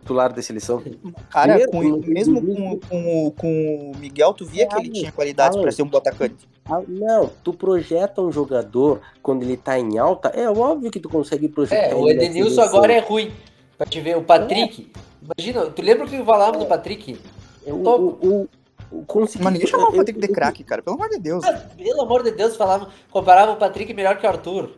titular 0.00 0.32
da 0.32 0.42
seleção. 0.42 0.82
Cara, 1.30 1.58
Primeiro, 1.68 2.00
com- 2.02 2.10
mesmo 2.10 2.40
com, 2.40 2.78
com, 2.88 3.26
o- 3.26 3.30
com 3.32 3.92
o 3.92 3.96
Miguel, 3.98 4.32
tu 4.34 4.44
via 4.44 4.66
que 4.66 4.74
ele 4.76 4.86
Alan, 4.86 4.92
tinha 4.92 5.12
qualidades 5.12 5.54
Alan. 5.56 5.62
pra 5.62 5.72
ser 5.72 5.82
um 5.82 5.88
bom 5.88 5.98
atacante. 5.98 6.48
Ah, 6.64 6.82
Não, 6.86 7.30
tu 7.44 7.52
projeta 7.52 8.20
um 8.22 8.30
jogador 8.32 9.00
quando 9.22 9.42
ele 9.42 9.56
tá 9.56 9.78
em 9.78 9.98
alta, 9.98 10.28
é 10.28 10.48
óbvio 10.48 10.90
que 10.90 11.00
tu 11.00 11.08
consegue 11.08 11.48
projetar 11.48 11.90
É, 11.90 11.94
o 11.94 12.08
Edenilson 12.08 12.62
agora 12.62 12.92
é 12.92 13.00
ruim. 13.00 13.32
Pra 13.76 13.86
te 13.86 14.00
ver, 14.00 14.16
o 14.16 14.22
Patrick. 14.22 14.90
Imagina, 15.22 15.66
tu 15.70 15.82
lembra 15.82 16.04
o 16.06 16.08
que 16.08 16.22
falávamos 16.24 16.58
do 16.60 16.66
Patrick? 16.66 17.18
É, 17.66 17.72
o, 17.72 17.76
o, 17.76 18.08
o, 18.08 18.48
o 18.92 19.04
consegui- 19.04 19.42
Mas 19.44 19.52
ninguém 19.54 19.68
chamava 19.68 19.90
o 19.90 19.94
eu- 19.94 19.98
Patrick 19.98 20.18
de 20.20 20.28
eu- 20.28 20.34
craque, 20.34 20.64
cara, 20.64 20.82
pelo 20.82 20.96
amor 20.96 21.08
de 21.08 21.18
Deus. 21.18 21.44
Pelo 21.76 22.02
amor 22.02 22.22
de 22.22 22.30
Deus, 22.32 22.56
falavam, 22.56 22.88
comparavam 23.10 23.54
o 23.54 23.56
Patrick 23.58 23.92
melhor 23.94 24.18
que 24.18 24.26
o 24.26 24.28
Arthur. 24.28 24.70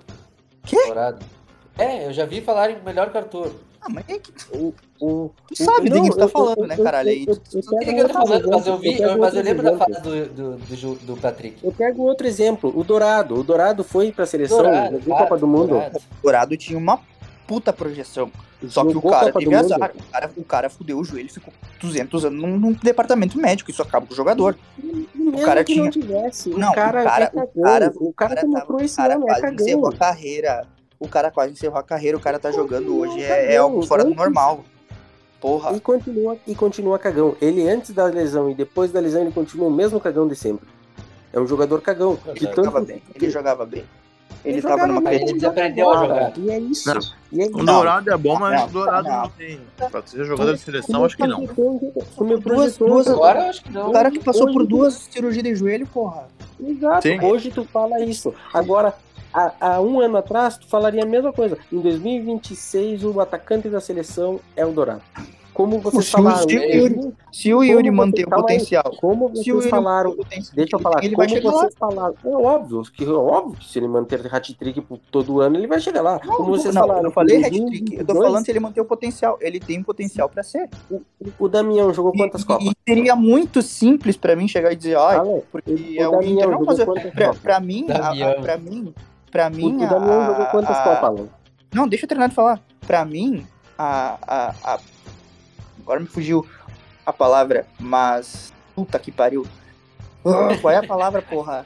Quê? 0.64 0.76
Dourado. 0.86 1.24
É, 1.76 2.06
eu 2.06 2.12
já 2.12 2.24
vi 2.26 2.40
falarem 2.40 2.76
melhor 2.84 3.10
que 3.10 3.16
o 3.16 3.20
Arthur. 3.20 3.50
Ah, 3.84 3.88
mas 3.90 4.04
é 4.08 4.16
que 4.18 4.32
o, 4.56 4.72
o, 5.00 5.30
tu 5.48 5.56
sabe 5.64 5.90
não, 5.90 6.02
quem 6.02 6.10
tu 6.10 6.16
tá 6.16 6.24
eu- 6.24 6.28
falando, 6.28 6.58
eu- 6.58 6.66
né, 6.68 6.76
eu- 6.78 6.84
caralho? 6.84 7.08
eu- 7.08 7.12
Aí 7.14 7.24
eu- 7.26 7.36
tu- 7.36 7.56
eu 7.58 7.62
tu- 7.62 7.74
o 7.74 7.78
que 7.80 7.90
eu 7.90 7.94
tô 7.96 8.02
outro 8.02 8.12
falando, 8.12 8.48
mas 8.50 8.66
eu 8.68 8.78
vi, 8.78 9.00
eu- 9.02 9.18
mas 9.18 9.34
eu 9.34 9.42
lembro 9.42 9.62
da 9.64 9.76
fase 9.76 10.00
do, 10.02 10.26
do, 10.26 10.56
do, 10.56 10.94
do 11.04 11.16
Patrick. 11.16 11.56
Eu 11.64 11.72
pego 11.72 12.02
outro 12.02 12.26
exemplo, 12.26 12.72
o 12.78 12.84
Dourado. 12.84 13.34
O 13.34 13.42
Dourado 13.42 13.82
foi 13.82 14.12
pra 14.12 14.24
seleção, 14.24 14.58
Dourado, 14.58 14.90
jogou 14.98 15.00
claro, 15.06 15.24
Copa 15.24 15.38
do 15.38 15.46
Mundo. 15.48 15.68
Dourado. 15.70 15.98
O 15.98 16.22
Dourado 16.22 16.56
tinha 16.56 16.78
uma 16.78 17.00
puta 17.46 17.72
projeção. 17.72 18.30
Só 18.68 18.84
que 18.84 18.96
o 18.96 19.02
cara 19.02 19.32
teve 19.32 19.52
azar. 19.56 19.90
O 19.92 20.12
cara, 20.12 20.30
o 20.36 20.44
cara 20.44 20.70
fudeu 20.70 20.96
o 21.00 21.02
joelho 21.04 21.26
e 21.26 21.32
ficou 21.32 21.52
200 21.80 22.24
anos 22.24 22.40
num, 22.40 22.56
num 22.56 22.72
departamento 22.72 23.36
médico. 23.36 23.72
Isso 23.72 23.82
acaba 23.82 24.06
com 24.06 24.12
o 24.12 24.16
jogador. 24.16 24.56
Mesmo 25.12 25.42
cara 25.44 25.64
que 25.64 25.72
tinha- 25.72 25.82
não 25.86 25.90
tivesse, 25.90 26.50
Não, 26.50 26.70
o 26.70 26.74
cara, 26.74 27.00
o 27.00 27.04
cara, 27.04 27.24
é 27.24 27.28
o 27.28 27.32
cagão. 27.32 27.62
cara, 27.64 27.92
o 27.96 28.12
cara, 28.12 28.34
que 28.36 28.40
tava- 28.42 28.52
mostrou 28.52 28.80
esse 28.80 28.94
o 28.94 28.96
cara 28.98 29.14
ano 29.16 29.24
é 29.28 29.40
quase 29.40 29.54
encerrou 29.56 29.82
cagão. 29.90 29.96
a 29.96 29.98
carreira. 29.98 30.50
O 30.52 30.54
cara 30.54 30.66
quase 31.08 31.52
encerrou 31.52 31.78
a 31.78 31.82
carreira. 31.82 32.16
O 32.16 32.20
cara 32.20 32.38
tá 32.38 32.50
jogando 32.50 32.98
hoje. 32.98 33.22
É, 33.22 33.54
é 33.54 33.56
algo 33.56 33.82
fora 33.82 34.04
do 34.04 34.14
normal. 34.14 34.64
Porra. 35.40 35.72
E 35.76 35.80
continua, 35.80 36.36
e 36.46 36.54
continua 36.54 36.98
cagão. 36.98 37.36
Ele 37.40 37.68
antes 37.68 37.90
da 37.90 38.04
lesão 38.04 38.48
e 38.50 38.54
depois 38.54 38.92
da 38.92 39.00
lesão 39.00 39.22
ele 39.22 39.32
continua 39.32 39.66
o 39.66 39.70
mesmo 39.72 39.98
cagão 40.00 40.28
de 40.28 40.36
sempre. 40.36 40.68
É 41.32 41.40
um 41.40 41.46
jogador 41.46 41.80
cagão. 41.80 42.16
Ele 42.26 42.40
jogava 42.40 42.70
tanto 42.78 42.86
bem. 42.86 43.02
Ele 43.14 43.30
jogava 43.30 43.66
bem. 43.66 43.84
Ele, 44.44 44.54
Ele 44.58 44.62
tava 44.62 44.86
numa 44.88 45.02
carreira. 45.02 45.24
Ele 45.24 45.34
desaprendeu 45.34 45.88
a 45.90 45.94
Cara, 45.94 46.06
jogar. 46.08 46.38
E 46.38 46.50
é 46.50 46.58
isso. 46.58 46.92
Não. 46.94 47.00
E 47.32 47.42
é 47.42 47.44
O 47.46 47.48
isso. 47.56 47.64
Dourado 47.64 48.10
é 48.12 48.16
bom, 48.16 48.38
mas 48.38 48.60
não, 48.60 48.66
o 48.66 48.70
Dourado 48.70 49.08
não. 49.08 49.22
não 49.22 49.28
tem. 49.30 49.60
Pra 49.90 50.02
ser 50.04 50.24
jogador 50.24 50.54
de 50.54 50.60
seleção, 50.60 51.04
acho 51.04 51.16
que 51.16 51.26
não. 51.26 51.46
projetou- 51.46 52.04
Como 52.16 52.38
Duas- 52.38 52.76
duas- 52.76 53.06
Agora 53.08 53.40
eu 53.44 53.50
acho 53.50 53.62
que 53.64 53.72
não. 53.72 53.88
O 53.88 53.92
cara 53.92 54.10
que 54.10 54.18
passou 54.18 54.44
Hoje- 54.44 54.52
por 54.52 54.66
duas 54.66 54.94
cirurgias 55.10 55.44
de 55.44 55.54
joelho, 55.54 55.86
porra. 55.86 56.26
Exato. 56.60 57.02
Sim. 57.02 57.20
Hoje 57.24 57.50
tu 57.50 57.64
fala 57.64 58.00
isso. 58.04 58.34
Agora, 58.52 58.94
há, 59.32 59.52
há 59.60 59.80
um 59.80 60.00
ano 60.00 60.16
atrás, 60.16 60.56
tu 60.58 60.66
falaria 60.66 61.02
a 61.02 61.06
mesma 61.06 61.32
coisa. 61.32 61.56
Em 61.72 61.80
2026, 61.80 63.04
o 63.04 63.20
atacante 63.20 63.68
da 63.68 63.80
seleção 63.80 64.40
é 64.56 64.64
o 64.64 64.72
Dourado. 64.72 65.02
Como 65.54 65.78
vocês 65.80 66.06
Se 66.06 66.10
o- 66.10 66.12
falaram. 66.16 66.48
se 66.48 66.56
o 66.56 66.62
Yuri- 66.62 67.12
Se 67.30 67.52
o 67.54 67.62
Yuri 67.62 67.90
manter 67.90 68.24
o 68.26 68.34
aí. 68.34 68.40
potencial. 68.40 68.84
Como 68.98 69.26
Se 69.28 69.32
o 69.32 69.34
vocês 69.34 69.46
Yuri 69.48 69.68
falaram. 69.68 70.10
o 70.12 70.24
Deixa 70.54 70.76
eu 70.76 70.80
falar. 70.80 71.04
ele 71.04 71.14
como 71.14 71.28
vai 71.28 71.40
lá. 71.42 71.50
vocês 71.52 71.74
falaram. 71.78 72.14
É 72.24 72.28
óbvio 72.28 72.82
que, 72.84 73.04
é 73.04 73.08
óbvio 73.10 73.58
que 73.58 73.68
se 73.68 73.78
ele 73.78 73.86
manter 73.86 74.34
hat-trick 74.34 74.80
por 74.80 74.98
todo 75.10 75.42
ano, 75.42 75.56
ele 75.58 75.66
vai 75.66 75.78
chegar 75.78 76.00
lá. 76.00 76.18
Não, 76.24 76.36
como 76.38 76.56
vocês 76.56 76.74
não, 76.74 76.80
falaram. 76.80 77.00
eu 77.00 77.04
não 77.04 77.10
falei 77.10 77.36
hat-trick. 77.44 77.60
Eu 77.60 77.66
tô 77.66 78.14
2022, 78.14 78.18
falando 78.26 78.44
se 78.46 78.50
ele 78.50 78.60
manter 78.60 78.80
o 78.80 78.84
potencial. 78.86 79.36
Ele 79.42 79.60
tem 79.60 79.82
potencial 79.82 80.26
pra 80.26 80.42
ser. 80.42 80.70
O 81.38 81.48
Damião 81.50 81.92
jogou 81.92 82.12
quantas 82.12 82.40
E, 82.40 82.46
Copas? 82.46 82.64
e 82.68 82.72
seria 82.88 83.14
muito 83.14 83.60
simples 83.60 84.16
pra 84.16 84.34
mim 84.34 84.48
chegar 84.48 84.72
e 84.72 84.76
dizer, 84.76 84.96
ai, 84.96 85.20
porque 85.52 85.70
o 85.70 86.00
é 86.02 86.08
o 86.08 86.12
Damião 86.12 86.32
Inter. 86.32 86.48
Não, 86.50 86.64
mas 86.64 86.78
pra, 87.12 87.34
pra 87.34 87.60
mim, 87.60 87.86
a, 87.90 88.40
pra 88.40 88.56
mim, 88.56 88.94
pra 89.32 89.48
O, 89.48 89.50
mim, 89.50 89.84
o 89.84 89.88
Damião 89.88 90.20
a- 90.22 90.26
jogou 90.26 90.46
quantas 90.46 90.76
a- 90.76 90.82
Copas, 90.84 91.02
Alan? 91.04 91.28
Não, 91.74 91.88
deixa 91.88 92.04
eu 92.04 92.08
terminar 92.08 92.28
de 92.28 92.34
falar. 92.34 92.60
Pra 92.86 93.04
mim, 93.04 93.44
a, 93.76 94.18
a, 94.24 94.74
a- 94.74 94.80
Agora 95.80 95.98
me 95.98 96.06
fugiu 96.06 96.46
a 97.04 97.12
palavra, 97.12 97.66
mas. 97.80 98.52
Puta 98.76 98.98
que 99.00 99.10
pariu. 99.10 99.44
Ah, 100.24 100.56
qual 100.60 100.72
é 100.72 100.76
a 100.76 100.86
palavra, 100.86 101.20
porra? 101.20 101.64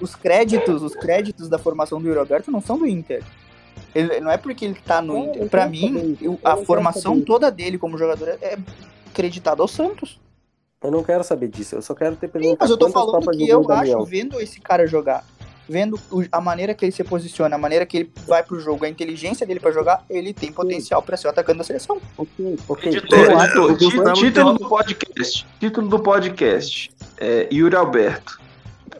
Os 0.00 0.16
créditos, 0.16 0.82
os 0.82 0.94
créditos 0.96 1.48
da 1.48 1.58
formação 1.58 2.00
do 2.02 2.08
Yuri 2.08 2.18
Alberto 2.18 2.50
não 2.50 2.60
são 2.60 2.76
do 2.76 2.86
Inter. 2.86 3.22
Ele, 3.94 4.18
não 4.20 4.30
é 4.30 4.36
porque 4.36 4.64
ele 4.64 4.74
tá 4.74 5.00
no 5.00 5.16
É, 5.16 5.20
Inter. 5.20 5.42
eu 5.42 5.48
Pra 5.48 5.60
quero 5.60 5.70
mim, 5.70 6.18
eu- 6.20 6.38
a 6.42 6.56
formação 6.56 7.20
toda 7.20 7.50
dele 7.50 7.78
como 7.78 7.96
jogador 7.96 8.30
é- 8.42 8.58
creditada 9.14 9.62
ao 9.62 9.68
Santos. 9.68 10.20
Eu 10.82 10.90
não 10.90 11.04
quero 11.04 11.22
saber 11.22 11.46
disso. 11.48 11.76
Eu 11.76 11.82
só 11.82 11.94
quero 11.94 12.16
ter 12.16 12.26
perguntado 12.28 12.58
mas 12.60 12.70
eu 12.70 12.76
tô 12.76 12.88
falando 12.90 13.30
que 13.30 13.48
eu 13.48 13.60
o 13.62 13.70
acho, 13.72 14.04
vendo 14.04 14.40
esse 14.40 14.60
cara 14.60 14.84
jogar, 14.86 15.24
vendo 15.72 15.98
o- 16.10 16.22
a 16.30 16.40
maneira 16.40 16.74
que 16.74 16.84
ele 16.84 16.92
se 16.92 17.02
posiciona, 17.02 17.56
a 17.56 17.58
maneira 17.58 17.86
que 17.86 17.96
ele 17.96 18.10
vai 18.28 18.42
pro 18.42 18.60
jogo, 18.60 18.84
a 18.84 18.88
inteligência 18.88 19.46
dele 19.46 19.58
pra 19.58 19.72
jogar, 19.72 20.04
ele 20.10 20.34
tem 20.34 20.52
potencial 20.52 21.02
pra 21.02 21.16
ser 21.16 21.28
o 21.28 21.30
atacante 21.30 21.58
da 21.58 21.64
seleção. 21.64 21.98
Ok, 22.18 22.58
ok. 22.68 22.92
Editor, 22.92 23.18
editor, 23.30 23.78
gostava 23.78 24.12
título 24.12 24.52
do 24.58 24.68
podcast. 24.68 25.46
Título 25.58 25.88
do 25.88 25.98
podcast. 25.98 26.90
É, 27.18 27.48
Yuri 27.50 27.74
Alberto. 27.74 28.40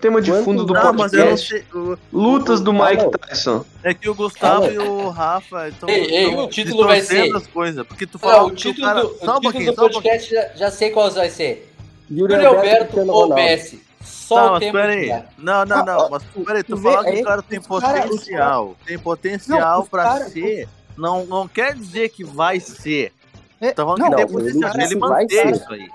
Tema 0.01 0.21
de 0.21 0.31
Quanto- 0.33 0.45
fundo 0.45 0.65
do 0.65 0.73
Não, 0.75 0.83
não 0.83 0.95
podcast. 0.97 1.49
sei. 1.49 1.65
o- 1.73 1.97
Lutas 2.13 2.61
do 2.61 2.71
o- 2.73 2.75
Mike 2.75 3.05
Não, 3.05 3.11
Tyson. 3.11 3.65
É 3.85 3.95
que 3.95 4.09
o 4.09 4.15
Gustavo 4.15 4.67
e 4.67 4.79
o 4.79 5.11
Rafa 5.11 5.69
estão 5.69 5.89
Ei, 5.89 6.05
ei, 6.07 6.35
o 6.35 6.49
título 6.49 6.87
vai 6.87 7.01
ser- 7.03 7.33
as 7.37 7.47
coisas. 7.47 7.87
Porque 7.87 8.05
tu 8.07 8.19
Não, 8.21 8.29
fala 8.31 8.45
o 8.45 8.51
que 8.51 8.57
título, 8.57 8.87
cara... 8.87 9.03
do, 9.03 9.09
o 9.09 9.53
título 9.53 9.65
do 9.67 9.75
podcast 9.93 10.31
já, 10.35 10.49
já 10.57 10.71
sei 10.73 10.91
qual 10.91 11.09
vai 11.11 11.31
ser. 11.31 11.73
Yuri 12.11 12.33
Yuri 12.35 12.47
Alberto 12.47 12.99
Alberto 13.01 13.13
ou. 13.13 13.35
Messi. 13.35 13.81
Só 14.05 14.35
Tá, 14.37 14.47
o 14.47 14.51
mas 14.53 14.61
tempo 14.61 14.73
peraí. 14.73 15.09
Não, 15.39 15.65
não, 15.65 15.85
não. 15.85 16.11
Mas 16.11 16.23
peraí, 16.45 16.63
tu 16.65 16.77
fala 16.77 17.05
que 17.05 17.11
aí, 17.11 17.21
o 17.21 17.25
cara 17.25 17.43
tem 17.43 17.59
os 17.59 17.67
cara- 17.67 17.99
os 18.05 18.11
potencial. 18.11 18.77
Tem 18.87 18.97
Não, 18.97 19.03
potencial 19.03 19.87
pra 19.87 20.03
cara- 20.05 20.25
ser. 20.29 20.69
Não, 20.97 21.25
não 21.27 21.49
quer 21.49 21.75
dizer 21.75 22.09
que 22.11 22.25
vai 22.25 22.61
ser. 22.61 23.13
É, 23.61 23.73
Tá 23.73 23.85
falando 23.85 24.01
não, 24.01 24.11
que 24.11 24.17
tem 24.17 24.25
ele 24.25 24.33
potencial. 24.33 24.71
disse 24.73 24.85
Ele 24.85 24.95
que 24.95 25.01
vai 25.01 25.23
manter 25.23 25.51
isso 25.53 25.73
aí. 25.73 25.89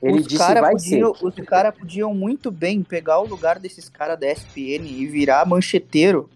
Ele 0.00 0.18
os 0.20 0.26
disse 0.28 0.38
caras 0.38 0.60
vai 0.62 0.72
podiam, 0.72 1.14
ser. 1.14 1.26
os 1.26 1.34
cara 1.46 1.72
podiam 1.72 2.14
muito 2.14 2.50
bem 2.50 2.82
pegar 2.82 3.18
o 3.18 3.26
lugar 3.26 3.58
desses 3.58 3.88
caras 3.88 4.18
da 4.18 4.30
ESPN 4.30 4.86
e 4.86 5.06
virar 5.06 5.44
mancheteiro. 5.46 6.30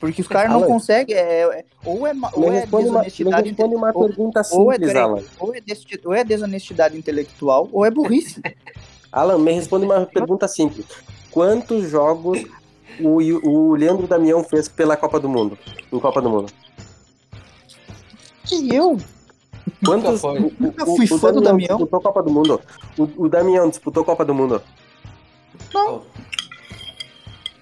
Porque 0.00 0.20
os 0.20 0.28
caras 0.28 0.50
não 0.50 0.62
conseguem. 0.64 1.16
é- 1.16 1.42
é- 1.42 1.64
ou 1.84 2.06
é, 2.06 2.12
ou 2.34 2.52
é 2.52 2.66
desonestidade. 2.66 3.54
uma 3.74 3.92
ou- 3.94 4.12
ou 4.50 4.72
é, 4.72 4.76
é 5.56 5.60
ou 6.04 6.14
é 6.14 6.24
desonestidade 6.24 6.98
intelectual 6.98 7.68
ou 7.72 7.84
é 7.86 7.90
burrice. 7.90 8.42
Alan, 9.16 9.38
me 9.38 9.52
responde 9.52 9.86
uma 9.86 10.04
pergunta 10.04 10.46
simples. 10.46 10.84
Quantos 11.30 11.88
jogos 11.90 12.44
o, 13.00 13.16
o 13.48 13.74
Leandro 13.74 14.06
Damião 14.06 14.44
fez 14.44 14.68
pela 14.68 14.96
Copa 14.96 15.18
do 15.18 15.28
Mundo? 15.28 15.58
Em 15.90 15.98
Copa 15.98 16.20
do 16.20 16.28
Mundo? 16.28 16.52
E 18.52 18.74
eu? 18.74 18.98
Quantos? 19.84 20.20
foi. 20.20 20.38
o- 20.38 20.46
o- 20.48 20.52
Nunca 20.60 20.84
fui 20.86 21.06
fã 21.06 21.32
do 21.32 21.40
Damião. 21.40 21.76
disputou 21.78 22.00
Copa 22.00 22.22
do 22.22 22.30
Mundo. 22.30 22.60
O, 22.98 23.24
o 23.24 23.28
Damião 23.28 23.68
disputou 23.68 24.04
Copa 24.04 24.24
do 24.24 24.34
Mundo. 24.34 24.62
Não. 25.72 26.02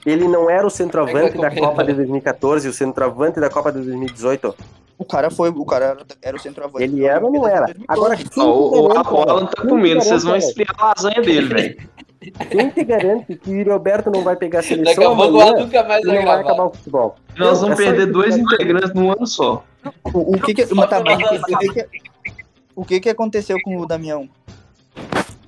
Ele 0.05 0.29
não 0.29 0.51
era 0.51 0.67
o 0.67 0.71
centroavante 0.71 1.39
é 1.39 1.41
da 1.41 1.51
Copa 1.51 1.83
entendo? 1.83 1.87
de 1.87 1.95
2014, 1.95 2.69
o 2.69 2.73
centroavante 2.73 3.41
da 3.41 3.49
Copa 3.49 3.71
de 3.73 3.79
2018. 3.79 4.55
O 4.97 5.05
cara 5.05 5.31
foi. 5.31 5.51
O 5.51 5.65
cara 5.65 5.97
era, 6.23 6.37
o 6.37 6.41
centroavante. 6.41 6.85
Ele 6.85 7.05
era 7.05 7.25
ou 7.25 7.33
não 7.33 7.47
era? 7.47 7.75
Agora, 7.89 8.17
quem 8.17 8.43
o, 8.43 8.89
o, 8.89 8.93
Alan 8.93 9.47
tá 9.47 9.63
comendo, 9.63 10.03
vocês 10.03 10.23
vão 10.23 10.37
esfriar 10.37 10.75
a 10.79 10.89
lasanha 10.89 11.21
dele, 11.21 11.49
velho. 11.49 11.89
Quem 12.51 12.71
te 12.71 12.85
garante 12.85 13.37
que 13.37 13.51
o 13.51 13.55
Yuri 13.55 13.71
Alberto 13.71 14.11
não 14.11 14.23
vai 14.23 14.35
pegar 14.35 14.61
a 14.61 14.63
Daqui 14.63 14.75
seleção 14.75 15.13
a 15.13 15.17
pouco 15.17 15.41
amanhã 15.41 15.63
nunca 15.63 15.83
mais 15.83 16.05
vai 16.05 16.17
não 16.17 16.25
vai 16.25 16.41
acabar 16.41 16.65
o 16.65 16.71
futebol? 16.71 17.17
Nós 17.37 17.61
vamos 17.61 17.79
É 17.79 17.85
perder 17.85 18.07
dois 18.07 18.37
integrantes 18.37 18.95
num 18.95 19.13
ano 19.13 19.27
só. 19.27 19.63
O, 20.05 20.37
o 20.37 20.41
que 20.41 20.55
que, 20.55 20.75
mas 20.75 20.89
tá 20.89 21.03
bom, 21.03 21.13
o 21.13 21.59
que 21.59 21.69
que, 21.69 21.89
o 22.77 22.85
que 22.85 23.01
que 23.01 23.09
aconteceu 23.11 23.59
com 23.63 23.77
o 23.77 23.87
Damião? 23.87 24.29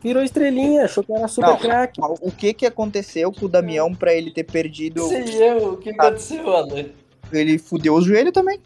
Virou 0.02 0.22
estrelinha, 0.22 0.84
achou 0.84 1.02
que 1.02 1.12
era 1.12 1.26
super 1.26 1.56
craque. 1.56 2.00
O 2.20 2.30
que 2.30 2.52
que 2.52 2.66
aconteceu 2.66 3.32
com 3.32 3.46
o 3.46 3.48
Damião 3.48 3.94
pra 3.94 4.12
ele 4.12 4.30
ter 4.30 4.44
perdido? 4.44 5.02
Sei 5.08 5.24
eu, 5.42 5.72
o 5.72 5.76
que 5.78 5.90
aconteceu, 5.90 6.54
Alan? 6.54 6.84
Ele 7.32 7.58
fudeu 7.58 7.94
os 7.94 8.04
joelhos 8.04 8.32
também. 8.32 8.60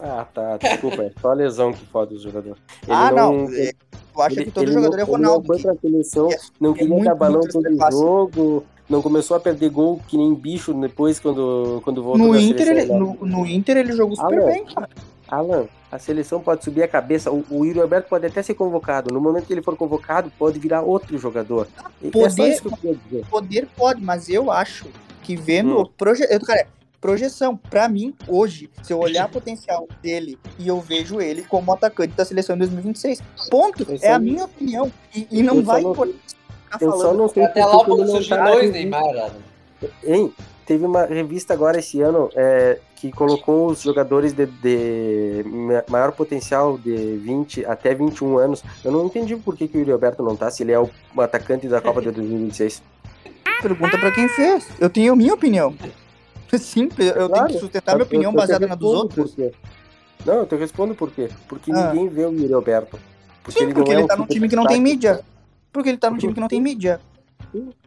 Ah, 0.00 0.26
tá, 0.32 0.56
desculpa, 0.56 1.02
é 1.04 1.12
só 1.20 1.30
a 1.30 1.34
lesão 1.34 1.72
que 1.72 1.84
foda 1.86 2.14
o 2.14 2.18
jogador. 2.18 2.56
Ele 2.82 2.92
ah, 2.92 3.10
não. 3.12 3.48
é, 3.52 3.72
Tu 4.12 4.20
acha 4.22 4.34
ele- 4.36 4.44
que 4.46 4.50
todo 4.50 4.64
ele 4.64 4.72
jogador 4.72 4.96
não, 4.96 5.00
é 5.00 5.02
Ronaldo? 5.06 5.44
Ele 5.54 5.62
não 5.62 5.62
foi 5.62 5.72
pra 5.74 5.80
seleção, 5.90 6.28
que 6.28 6.34
é- 6.34 6.38
não 6.60 6.72
que 6.72 6.80
é 6.80 6.82
queria 6.86 6.96
muito 7.14 7.48
todo 7.52 7.76
fácil. 7.76 8.00
jogo, 8.00 8.64
não 8.88 9.00
começou 9.02 9.36
a 9.36 9.40
perder 9.40 9.70
gol 9.70 10.00
que 10.08 10.16
nem 10.16 10.34
bicho 10.34 10.74
depois 10.74 11.18
quando, 11.20 11.80
quando 11.84 12.02
voltou 12.02 12.26
No 12.28 12.36
Inter, 12.38 12.68
ele, 12.68 12.80
seleção. 12.82 13.00
né? 13.00 13.16
no, 13.20 13.26
no 13.26 13.46
Inter 13.46 13.76
ele 13.76 13.92
jogou 13.92 14.16
super 14.16 14.38
Alan, 14.40 14.46
bem, 14.52 14.64
cara. 14.66 14.88
Alan, 15.28 15.64
a 15.90 15.98
seleção 15.98 16.40
pode 16.40 16.62
subir 16.64 16.82
a 16.82 16.88
cabeça. 16.88 17.30
O, 17.30 17.44
o 17.50 17.64
Yuri 17.64 17.80
Alberto 17.80 18.08
pode 18.08 18.26
até 18.26 18.42
ser 18.42 18.54
convocado. 18.54 19.12
No 19.12 19.20
momento 19.20 19.46
que 19.46 19.52
ele 19.52 19.62
for 19.62 19.76
convocado, 19.76 20.30
pode 20.38 20.58
virar 20.58 20.82
outro 20.82 21.16
jogador. 21.18 21.66
E 22.02 22.08
É 22.08 22.10
só 22.12 22.18
Poder- 22.28 22.48
isso 22.52 22.62
que 22.62 22.68
eu 22.68 22.72
queria 22.76 22.96
dizer. 23.08 23.26
Poder 23.30 23.68
pode, 23.76 24.02
mas 24.02 24.28
eu 24.28 24.50
acho 24.50 24.86
que 25.22 25.34
vendo 25.34 25.78
Hum. 25.78 25.80
o 25.82 25.88
proje... 25.88 26.24
eu- 26.28 26.40
cara, 26.40 26.66
projeção, 27.08 27.54
pra 27.54 27.86
mim, 27.86 28.14
hoje, 28.26 28.70
se 28.82 28.90
eu 28.90 28.98
olhar 28.98 29.26
o 29.26 29.28
potencial 29.28 29.86
dele 30.02 30.38
e 30.58 30.66
eu 30.68 30.80
vejo 30.80 31.20
ele 31.20 31.42
como 31.42 31.70
atacante 31.70 32.14
da 32.14 32.24
seleção 32.24 32.56
em 32.56 32.60
2026, 32.60 33.22
ponto. 33.50 33.86
É 34.00 34.10
a 34.10 34.18
minha 34.18 34.46
opinião. 34.46 34.90
E, 35.14 35.28
e 35.30 35.42
não 35.42 35.56
eu 35.56 35.62
vai 35.62 35.82
não- 35.82 35.92
importar 35.92 36.14
ficar 36.72 36.78
Eu 36.82 36.92
só 36.92 37.12
não 37.12 37.28
sei 37.28 37.44
Até 37.44 37.60
por 37.60 37.98
lá 37.98 38.06
surgir 38.06 38.28
tá 38.30 38.36
na 38.38 38.50
dois. 38.52 38.72
Neymar. 38.72 39.34
Hein? 40.02 40.32
Teve 40.64 40.86
uma 40.86 41.04
revista 41.04 41.52
agora 41.52 41.78
esse 41.78 42.00
ano 42.00 42.30
é, 42.34 42.78
que 42.96 43.12
colocou 43.12 43.66
os 43.66 43.82
jogadores 43.82 44.32
de, 44.32 44.46
de 44.46 45.44
ma- 45.46 45.84
maior 45.90 46.10
potencial 46.12 46.78
de 46.78 47.18
20 47.18 47.66
até 47.66 47.94
21 47.94 48.38
anos. 48.38 48.64
Eu 48.82 48.90
não 48.90 49.04
entendi 49.04 49.36
por 49.36 49.54
que, 49.58 49.68
que 49.68 49.76
o 49.76 49.80
Yuri 49.80 49.92
Alberto 49.92 50.22
não 50.22 50.34
tá, 50.36 50.50
se 50.50 50.62
ele 50.62 50.72
é 50.72 50.80
o 50.80 50.88
atacante 51.18 51.68
da 51.68 51.82
Copa 51.82 52.00
de 52.00 52.10
2026. 52.12 52.82
Pergunta 53.60 53.98
pra 53.98 54.10
quem 54.10 54.26
fez. 54.26 54.66
Eu 54.80 54.88
tenho 54.88 55.12
a 55.12 55.16
minha 55.16 55.34
opinião. 55.34 55.74
Simples, 56.62 57.08
eu 57.08 57.14
tenho 57.14 57.28
Claro, 57.28 57.52
que 57.52 57.58
sustentar 57.58 57.94
minha 57.94 58.04
opinião 58.04 58.32
eu 58.32 58.36
baseada 58.36 58.66
na 58.66 58.74
dos 58.74 58.92
outros. 58.92 59.36
Não, 60.24 60.34
eu 60.34 60.46
te 60.46 60.54
respondo 60.56 60.94
por 60.94 61.10
quê. 61.10 61.28
Porque 61.48 61.70
Ah. 61.72 61.92
ninguém 61.92 62.08
vê 62.08 62.24
o 62.24 62.32
Yuri 62.32 62.52
Alberto. 62.54 62.98
Porque 63.42 63.58
Sim, 63.58 63.64
ele 63.66 63.74
porque 63.74 63.90
é 63.90 63.94
ele 63.94 64.02
um 64.04 64.06
tá 64.06 64.16
num 64.16 64.22
super 64.22 64.32
time 64.34 64.48
que 64.48 64.56
não 64.56 64.66
tem 64.66 64.80
mídia. 64.80 65.20
Porque 65.72 65.88
ele 65.90 65.98
tá 65.98 66.08
num 66.10 66.16
time 66.16 66.32
que 66.32 66.40
não 66.40 66.48
tem 66.48 66.60
mídia. 66.60 67.00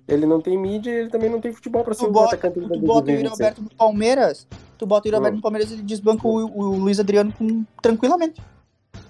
Ele 0.07 0.26
não 0.26 0.39
tem 0.39 0.57
mídia 0.57 0.91
e 0.91 0.95
ele 0.95 1.10
também 1.10 1.30
não 1.30 1.41
tem 1.41 1.52
futebol 1.52 1.84
pra 1.84 1.94
ser 1.94 2.06
Tu 2.06 2.10
um 2.10 2.11
bota, 2.14 2.35
atacante 2.35 2.53
tu 2.60 2.80
bota 2.80 3.07
o 3.07 3.11
Yuri 3.11 3.23
2026. 3.23 3.31
Alberto 3.31 3.61
no 3.64 3.69
Palmeiras, 3.76 4.48
tu 4.77 4.85
bota 4.85 5.06
o 5.06 5.07
Yuri 5.10 5.15
Hum. 5.15 5.18
Alberto 5.19 5.35
no 5.38 5.41
Palmeiras 5.41 5.72
e 5.72 5.73
ele 5.73 5.81
desbanca 5.81 6.27
o, 6.27 6.31
o 6.45 6.76
Luiz 6.77 6.99
Adriano 6.99 7.34
com, 7.34 7.65
tranquilamente. 7.81 8.41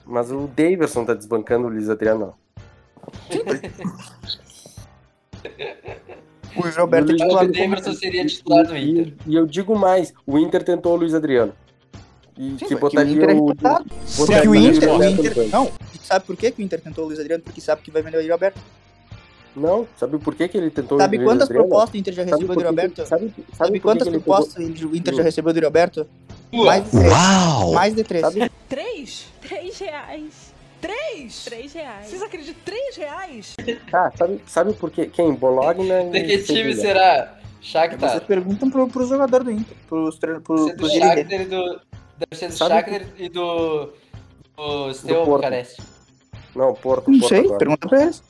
Mas 0.06 0.32
o 0.32 0.48
Daverson 0.56 1.04
tá 1.06 1.14
desbancando 1.14 1.68
o 1.68 1.70
Luiz 1.70 1.90
Adriano. 1.90 2.34
O 6.58 6.64
Luiz 6.64 6.76
titular 6.76 7.46
O 7.46 7.52
Palmeiras. 7.54 7.98
seria 8.00 8.26
titular 8.26 8.66
do 8.66 8.76
E, 8.78 8.90
Inter. 8.92 9.14
e 9.26 9.36
eu 9.36 9.46
digo 9.46 9.78
mais, 9.78 10.14
o 10.26 10.38
Inter 10.38 10.64
tentou 10.64 10.94
o 10.94 10.96
Luiz 10.96 11.14
Adriano. 11.14 11.54
E 12.38 12.56
Sim, 12.60 12.66
que 12.68 12.76
botaria 12.76 13.14
que 13.14 13.20
o 13.20 13.24
Inter 13.24 13.30
é 13.32 13.40
o. 13.40 13.46
o 14.50 14.56
Inter, 14.56 14.90
o 14.96 15.04
Inter. 15.04 15.50
Não, 15.52 15.72
e 15.94 15.98
sabe 16.06 16.26
por 16.26 16.36
que, 16.36 16.52
que 16.52 16.62
o 16.62 16.64
Inter 16.64 16.80
tentou 16.82 17.04
o 17.06 17.08
Luiz 17.08 17.20
Adriano? 17.20 17.44
Porque 17.44 17.60
sabe 17.60 17.82
que 17.82 17.90
vai 17.90 18.02
vender 18.02 18.18
o 18.18 18.22
Yuri 18.22 18.32
Alberto. 18.32 18.60
Não, 19.56 19.88
sabe 19.98 20.20
por 20.20 20.36
que, 20.36 20.48
que 20.48 20.56
ele 20.56 20.70
tentou 20.70 21.00
Sabe 21.00 21.18
o 21.18 21.20
Luiz 21.22 21.32
quantas 21.32 21.48
propostas 21.48 21.94
o 21.96 21.98
Inter 21.98 22.14
já 22.14 22.22
Sabe 22.24 22.32
recebeu 22.36 22.56
do 22.56 22.68
Alberto? 22.68 23.06
Sabe, 23.08 23.34
sabe, 23.54 23.80
quantas 23.80 24.08
propostas 24.08 24.64
o 24.84 24.96
Inter 24.96 25.16
já 25.16 25.24
recebeu 25.24 25.52
do 25.52 25.58
Yuri 25.58 25.66
Alberto? 25.66 26.08
Mais 26.54 26.84
de 26.86 26.92
três. 26.92 27.12
Uau! 27.12 27.72
Mais 27.74 27.96
de 27.96 28.04
três. 28.04 28.22
Sabe, 28.22 28.52
Três? 28.70 29.26
Três 29.42 29.80
reais. 29.80 30.47
Três? 30.82 31.44
Três 31.46 31.74
reais. 31.74 32.08
Vocês 32.08 32.22
acreditam? 32.22 32.62
Três 32.66 32.96
reais? 32.96 33.56
tá, 33.90 34.12
sabe, 34.16 34.42
sabe 34.46 34.74
por 34.74 34.92
quê? 34.92 35.08
Quem? 35.08 35.34
Bologna 35.34 36.04
De 36.12 36.18
e 36.20 36.24
que 36.24 36.38
time 36.44 36.74
Sevilha. 36.74 36.76
será? 36.82 37.34
Vocês 37.60 37.72
Shakhtar. 37.72 38.22
perguntam 38.22 38.70
pro, 38.70 38.88
pro 38.88 39.06
jogador 39.08 39.44
do 39.44 39.52
Inter, 39.52 39.76
pros, 39.90 40.18
pro, 40.18 40.42
pros 40.42 40.92
dirigentes. 40.92 41.30
Shakhtar 41.30 41.42
e 41.42 41.46
do... 41.46 41.82
Deve 42.18 42.36
ser 42.36 42.48
do 42.50 42.54
Sabe 42.54 42.74
Shakhtar 42.76 43.02
e 43.18 43.30
do... 43.30 43.86
Do 43.86 43.94
Porto. 44.96 45.26
Bucareste. 45.26 45.82
Não, 46.56 46.74
Porto. 46.74 47.12
Não 47.12 47.20
Porto 47.20 47.30
sei, 47.30 47.40
agora. 47.46 47.58
pergunta 47.58 47.88
pra 47.88 48.02
eles. 48.04 48.24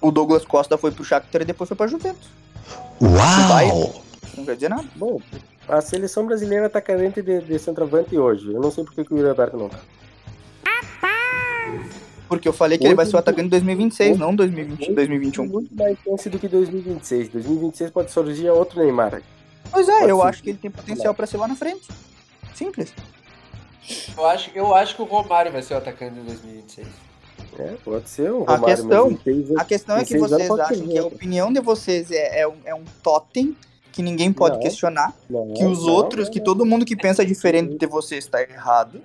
O 0.00 0.10
Douglas 0.10 0.44
Costa 0.44 0.78
foi 0.78 0.90
pro 0.92 1.04
Shakhtar 1.04 1.42
e 1.42 1.44
depois 1.44 1.68
foi 1.68 1.76
pra 1.76 1.86
Juventus. 1.86 2.28
Uau! 3.02 4.02
Não 4.36 4.44
quer 4.44 4.54
dizer 4.54 4.68
nada. 4.68 4.84
Bom, 4.94 5.20
a 5.68 5.80
seleção 5.80 6.26
brasileira 6.26 6.68
tá 6.70 6.80
carente 6.80 7.20
de, 7.22 7.40
de 7.40 7.58
centroavante 7.58 8.16
hoje. 8.16 8.52
Eu 8.52 8.60
não 8.60 8.70
sei 8.70 8.84
por 8.84 8.94
que, 8.94 9.04
que 9.04 9.14
o 9.14 9.16
Yuri 9.16 9.30
Alberto 9.30 9.56
não 9.56 9.68
tá. 9.68 9.78
Porque 12.28 12.48
eu 12.48 12.52
falei 12.52 12.76
que 12.78 12.84
ele 12.86 12.94
vai 12.94 13.06
ser 13.06 13.16
o 13.16 13.18
atacante 13.18 13.46
em 13.46 13.50
2026, 13.50 14.10
hoje- 14.12 14.20
não 14.20 14.34
2020, 14.34 14.92
2021. 14.92 15.46
Muito 15.46 15.74
mais 15.76 15.96
chance 16.04 16.28
do 16.28 16.38
que 16.38 16.48
2026. 16.48 17.28
2026 17.28 17.90
pode 17.90 18.10
surgir 18.10 18.50
outro 18.50 18.80
Neymar. 18.82 19.22
Pois 19.70 19.88
é, 19.88 19.98
Pode 20.00 20.10
eu 20.10 20.20
ser. 20.20 20.26
acho 20.26 20.42
que 20.42 20.50
ele 20.50 20.58
tem 20.58 20.70
potencial 20.70 21.14
pra 21.14 21.26
ser 21.26 21.36
lá 21.36 21.46
na 21.48 21.54
frente. 21.56 21.88
Simples. 22.54 22.92
Eu 24.16 24.26
acho, 24.26 24.50
eu 24.54 24.74
acho 24.74 24.96
que 24.96 25.02
o 25.02 25.04
Romário 25.04 25.52
vai 25.52 25.62
ser 25.62 25.74
o 25.74 25.76
atacante 25.76 26.14
de 26.14 26.20
2026. 26.22 26.86
É, 27.58 27.74
pode 27.84 28.08
ser 28.08 28.30
o 28.32 28.44
A 28.46 28.56
Romário, 28.56 28.64
questão, 28.66 29.10
mas 29.10 29.12
em 29.20 29.22
seis 29.22 29.46
anos- 29.50 29.60
a 29.60 29.64
questão 29.64 29.96
é 29.96 30.02
em 30.02 30.04
que 30.04 30.18
vocês 30.18 30.50
acham 30.50 30.76
ser 30.76 30.88
que 30.88 30.98
a 30.98 31.04
opinião 31.04 31.52
de 31.52 31.60
vocês 31.60 32.10
é, 32.10 32.40
é, 32.40 32.48
um, 32.48 32.54
é 32.64 32.74
um 32.74 32.84
totem 33.02 33.56
que 33.92 34.02
ninguém 34.02 34.32
pode 34.32 34.56
Não. 34.56 34.62
questionar, 34.62 35.14
Não, 35.30 35.54
que 35.54 35.64
os 35.64 35.86
não, 35.86 35.92
outros, 35.92 36.24
não, 36.26 36.32
que 36.32 36.38
não. 36.38 36.44
todo 36.44 36.66
mundo 36.66 36.84
que 36.84 36.96
pensa 36.96 37.24
diferente 37.24 37.76
de 37.78 37.86
vocês 37.86 38.24
está 38.24 38.42
errado. 38.42 39.00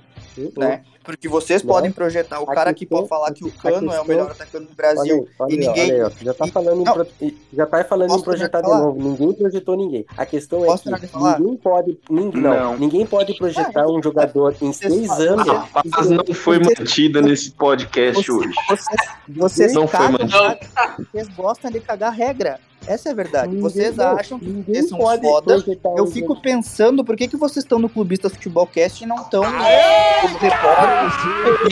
Né? 0.57 0.83
Porque 1.03 1.27
vocês 1.27 1.63
Não. 1.63 1.73
podem 1.73 1.91
projetar 1.91 2.39
o 2.41 2.45
cara 2.45 2.71
que 2.73 2.85
questão- 2.85 2.99
pode 2.99 3.09
falar 3.09 3.33
que 3.33 3.43
o 3.43 3.51
que- 3.51 3.57
Cano 3.57 3.91
é 3.91 3.99
o 3.99 4.05
melhor 4.07 4.29
atacante 4.29 4.65
do 4.65 4.69
Olha 4.69 4.75
Brasil 4.75 5.27
aí, 5.27 5.35
olha 5.39 5.53
e 5.53 5.57
ninguém... 5.57 5.83
olha 5.91 5.93
aí, 5.95 6.01
ó. 6.03 6.11
já 6.23 6.33
tá 6.35 6.47
falando 6.47 6.81
em 6.81 6.83
não. 6.83 7.05
já 7.53 7.65
tá 7.65 7.83
falando 7.83 8.15
em 8.15 8.21
projetar 8.21 8.61
de 8.61 8.67
novo. 8.69 9.01
Ninguém 9.01 9.33
projetou 9.33 9.75
ninguém. 9.75 10.05
A 10.15 10.25
questão 10.27 10.63
é 10.63 10.67
Posso 10.67 10.83
que 10.93 10.99
de 10.99 11.07
falar? 11.07 11.39
ninguém 11.39 11.57
pode, 11.57 11.99
ninguém, 12.09 12.41
não, 12.41 12.53
Não. 12.53 12.77
ninguém 12.77 13.05
pode 13.07 13.33
projetar 13.35 13.87
um 13.87 14.01
jogador 14.01 14.55
em 14.61 14.71
seis 14.71 15.09
anos. 15.11 15.47
A 15.49 15.67
paz 15.83 16.09
não 16.09 16.23
foi 16.35 16.59
mantida 16.59 17.19
nesse 17.21 17.49
podcast 17.51 18.21
Vocês, 18.23 18.29
hoje. 18.37 18.53
vocês, 18.69 18.97
vocês 19.27 19.73
Não 19.73 19.87
foi 19.87 19.99
cagam, 19.99 20.11
mantido. 20.19 21.05
vocês 21.11 21.27
gostam 21.29 21.71
de 21.71 21.79
cagar 21.79 22.13
regra. 22.13 22.59
Essa 22.87 23.09
é 23.09 23.11
a 23.11 23.15
verdade. 23.15 23.47
Ninguém- 23.49 23.61
Vocês 23.61 23.99
acham 23.99 24.39
que 24.39 24.45
ninguém 24.47 24.73
vocês 24.75 24.89
são 24.89 24.97
pode 24.97 25.21
foda. 25.21 25.63
Eu 25.97 26.07
fico 26.07 26.41
pensando 26.41 27.03
por 27.05 27.15
que, 27.15 27.27
que 27.27 27.37
vocês 27.37 27.63
estão 27.63 27.77
no 27.79 27.87
Clubistas 27.87 28.33
Futebolcast 28.33 29.03
e 29.03 29.07
não 29.07 29.17
estão 29.17 29.43
como 29.43 30.37
repórteres. 30.39 31.13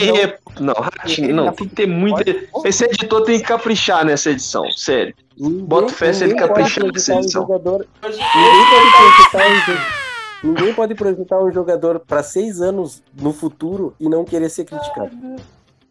E- 0.00 0.60
Não, 0.62 0.74
Ratinho, 0.74 1.34
não, 1.34 1.52
tem 1.52 1.68
que 1.68 1.74
ter 1.74 1.86
muita. 1.86 2.22
Esse 2.64 2.84
editor 2.84 3.22
tem 3.24 3.38
que 3.40 3.46
caprichar 3.46 4.04
nessa 4.04 4.30
edição, 4.30 4.70
sério. 4.70 5.14
Boto 5.38 5.88
fé 5.92 6.12
se 6.12 6.24
ele 6.24 6.34
caprichar 6.34 6.84
na 6.84 6.90
projetar 6.92 7.18
um 7.18 7.22
seleção. 7.22 7.42
jogador. 7.42 7.86
Ninguém 8.02 8.64
pode 8.70 8.90
projetar 8.92 9.48
um 9.48 9.74
jo- 9.74 10.00
Ninguém 10.42 10.74
pode 10.74 10.94
projetar 10.94 11.38
um 11.42 11.52
jogador 11.52 12.00
para 12.00 12.22
seis 12.22 12.60
anos 12.62 13.02
no 13.20 13.32
futuro 13.32 13.94
e 14.00 14.08
não 14.08 14.24
querer 14.24 14.48
ser 14.48 14.64
criticado. 14.64 15.10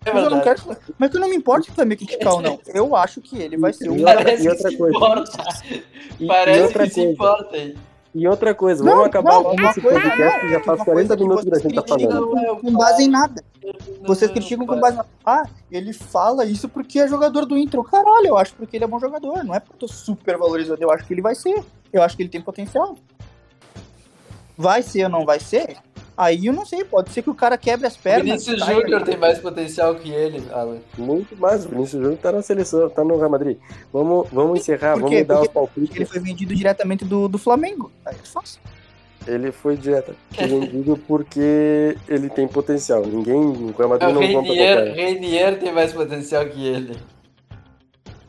É 0.05 0.13
Mas 0.13 0.23
eu 0.23 0.29
não 0.29 0.41
quero. 0.41 0.61
Mas 0.97 1.09
que 1.11 1.19
não 1.19 1.29
me 1.29 1.35
importa 1.35 1.63
se 1.65 1.71
tu 1.71 1.75
vai 1.75 1.85
me 1.85 1.95
criticar 1.95 2.33
ou 2.33 2.41
não. 2.41 2.59
Eu 2.67 2.95
acho 2.95 3.19
que 3.21 3.37
ele 3.37 3.57
vai 3.57 3.73
ser 3.73 3.89
um. 3.89 3.97
E 3.97 3.99
outra, 3.99 4.15
Parece 4.15 4.41
e 4.41 4.45
que 4.45 4.49
outra 4.49 4.69
se 4.69 4.77
coisa. 4.77 4.95
importa. 4.95 5.43
E, 6.19 6.27
Parece 6.27 6.59
e 6.59 6.63
outra 6.63 6.83
que 6.85 6.93
se 6.93 7.01
importa 7.01 7.55
aí. 7.55 7.77
E 8.15 8.27
outra 8.27 8.55
coisa, 8.55 8.83
Não, 8.83 8.91
vamos 8.93 9.05
acabar 9.07 9.33
não, 9.33 9.41
logo 9.43 9.55
uma 9.61 9.69
esse 9.69 9.81
coisa, 9.81 10.01
podcast 10.01 10.39
que 10.39 10.49
já 10.49 10.59
faz 10.61 10.79
uma 10.79 10.85
40 10.85 10.93
coisa 10.93 11.15
que 11.17 11.23
minutos 11.23 11.43
que 11.43 11.49
a 11.49 11.53
vocês 11.53 11.63
gente 11.63 11.75
tá 11.75 11.81
criticam 11.83 12.31
falando. 12.31 12.37
É 12.39 12.55
com 12.59 12.71
base 12.73 13.03
em 13.03 13.07
nada. 13.07 13.43
Vocês 14.01 14.31
Não, 14.31 14.35
criticam 14.35 14.65
com 14.65 14.79
base 14.79 14.97
na. 14.97 15.05
Ah, 15.23 15.43
ele 15.71 15.93
fala 15.93 16.43
isso 16.45 16.67
porque 16.67 16.99
é 16.99 17.07
jogador 17.07 17.45
do 17.45 17.55
Inter. 17.57 17.83
Caralho, 17.83 18.27
eu 18.27 18.37
acho 18.37 18.55
porque 18.55 18.77
ele 18.77 18.85
é 18.85 18.87
bom 18.87 18.99
jogador. 18.99 19.43
Não 19.43 19.53
é 19.53 19.59
porque 19.59 19.75
eu 19.75 19.79
tô 19.79 19.87
super 19.87 20.37
valorizando. 20.37 20.81
Eu 20.81 20.89
acho 20.89 21.05
que 21.05 21.13
ele 21.13 21.21
vai 21.21 21.35
ser. 21.35 21.63
Eu 21.93 22.01
acho 22.01 22.15
que 22.15 22.23
ele 22.23 22.29
tem 22.29 22.41
potencial. 22.41 22.95
Vai 24.57 24.81
ser 24.81 25.03
ou 25.03 25.09
não 25.09 25.23
vai 25.25 25.39
ser? 25.39 25.77
Aí 26.21 26.47
eu 26.47 26.51
não 26.51 26.65
sei. 26.65 26.83
Pode 26.83 27.11
ser 27.13 27.21
que 27.21 27.29
o 27.29 27.33
cara 27.33 27.57
quebre 27.57 27.87
as 27.87 27.95
O 27.95 27.99
pernas. 27.99 28.25
Vinícius 28.25 28.59
saia. 28.59 28.81
Júnior 28.81 29.03
tem 29.03 29.15
mais 29.17 29.39
potencial 29.39 29.95
que 29.95 30.11
ele, 30.11 30.43
Alan. 30.51 30.79
Muito 30.97 31.33
mais. 31.37 31.65
O 31.65 31.69
Vinícius 31.69 32.01
Júnior 32.01 32.17
tá 32.21 32.29
na 32.33 32.41
seleção, 32.41 32.89
tá 32.89 33.05
no 33.05 33.17
Real 33.17 33.29
Madrid. 33.29 33.57
Vamos, 33.93 34.27
vamos 34.29 34.59
encerrar, 34.59 34.95
vamos 34.97 35.25
dar 35.25 35.35
os 35.35 35.47
Porque 35.47 35.53
palpites. 35.53 35.95
Ele 35.95 36.05
foi 36.05 36.19
vendido 36.19 36.53
diretamente 36.53 37.05
do, 37.05 37.29
do 37.29 37.37
Flamengo. 37.37 37.89
Aí 38.05 38.15
é 38.21 38.25
fácil. 38.27 38.59
Ele 39.25 39.51
foi 39.51 39.77
direto 39.77 40.13
vendido 40.31 40.97
porque 41.07 41.95
ele 42.07 42.29
tem 42.29 42.47
potencial. 42.49 43.05
Ninguém 43.05 43.39
no 43.39 43.71
Real 43.71 43.89
Madrid 43.89 44.09
não 44.13 44.21
compra 44.21 44.43
qualquer. 44.45 44.93
Reinier 44.93 45.57
tem 45.59 45.71
mais 45.71 45.93
potencial 45.93 46.45
que 46.47 46.67
ele. 46.67 46.97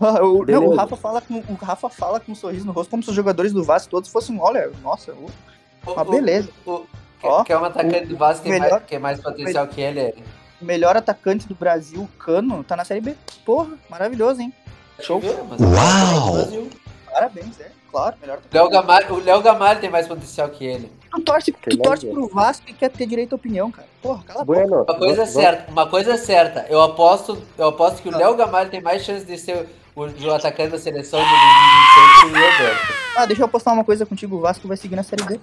Ah, 0.03 0.25
o, 0.25 0.47
não, 0.47 0.65
o 0.69 0.75
Rafa 0.75 0.97
fala 0.97 1.21
com 1.21 1.35
o 1.47 1.55
Rafa 1.61 1.91
fala 1.91 2.19
com 2.19 2.33
um 2.33 2.35
sorriso 2.35 2.65
no 2.65 2.73
rosto, 2.73 2.89
como 2.89 3.03
se 3.03 3.11
os 3.11 3.15
jogadores 3.15 3.53
do 3.53 3.63
Vasco 3.63 3.91
todos 3.91 4.09
fossem, 4.09 4.39
olha, 4.41 4.71
nossa, 4.83 5.13
uma 5.13 6.01
O- 6.03 6.05
beleza. 6.11 6.49
o- 6.65 6.85
Ó, 7.23 7.45
Quer 7.45 7.57
um 7.59 7.65
atacante 7.65 8.07
do 8.07 8.17
Vasco 8.17 8.43
que 8.43 8.51
tem 8.51 8.53
melhor- 8.61 8.71
mais, 8.71 8.83
que 8.83 8.89
tem 8.89 8.99
mais 8.99 9.21
potencial 9.21 9.67
que 9.67 9.81
ele? 9.81 10.01
é? 10.01 10.15
O 10.61 10.65
melhor 10.65 10.97
atacante 10.97 11.47
do 11.49 11.55
Brasil, 11.55 12.09
Cano, 12.19 12.63
tá 12.65 12.77
na 12.77 12.85
Série 12.85 13.01
B. 13.01 13.15
Porra, 13.45 13.71
maravilhoso, 13.89 14.41
hein? 14.41 14.53
Show. 15.01 15.21
Uau! 15.25 16.69
Parabéns, 17.11 17.59
é, 17.61 17.71
claro, 17.91 18.17
melhor 18.21 18.39
O 18.39 18.55
Léo 18.55 18.69
Gamalho, 18.71 19.15
o 19.15 19.21
Léo 19.21 19.43
Gamalho 19.43 19.81
tem 19.81 19.91
mais 19.91 20.07
potencial 20.07 20.49
que 20.49 20.65
ele. 20.65 20.93
Tu 21.11 21.21
torce, 21.23 21.51
tu 21.53 21.77
torce 21.79 22.07
pro 22.07 22.29
Vasco 22.29 22.65
e 22.69 22.73
quer 22.73 22.89
ter 22.91 23.05
direito 23.07 23.33
à 23.33 23.37
opinião, 23.37 23.71
cara. 23.71 23.89
Porra, 24.01 24.23
cala 24.25 24.43
a 24.43 24.45
boca. 24.45 24.61
Bueno, 24.61 24.77
Uma 24.85 24.95
coisa 24.95 25.13
é 25.23 25.27
vamos- 25.27 25.31
certa, 25.33 25.71
uma 25.73 25.87
coisa 25.89 26.13
é 26.13 26.17
certa. 26.17 26.67
Eu 26.69 26.81
aposto, 26.83 27.43
eu 27.59 27.69
aposto 27.69 28.01
que 28.03 28.09
o 28.09 28.17
Léo 28.17 28.37
Gamalho 28.37 28.71
tem 28.71 28.81
mais 28.81 29.03
chance 29.03 29.25
de 29.25 29.37
ser 29.37 29.67
o, 29.97 30.03
o 30.03 30.31
atacante 30.33 30.71
da 30.71 30.79
seleção 30.79 31.19
de 31.21 31.27
2026 31.29 32.21
que 32.21 32.27
o 32.27 32.29
Roberto. 32.29 32.93
Ah, 33.17 33.27
deixa 33.27 33.43
eu 33.43 33.49
postar 33.49 33.73
uma 33.73 33.85
coisa 33.85 34.07
contigo, 34.07 34.37
o 34.37 34.41
Vasco 34.41 34.69
vai 34.69 34.77
seguir 34.77 34.95
na 34.97 35.03
Série 35.03 35.25
B. 35.25 35.41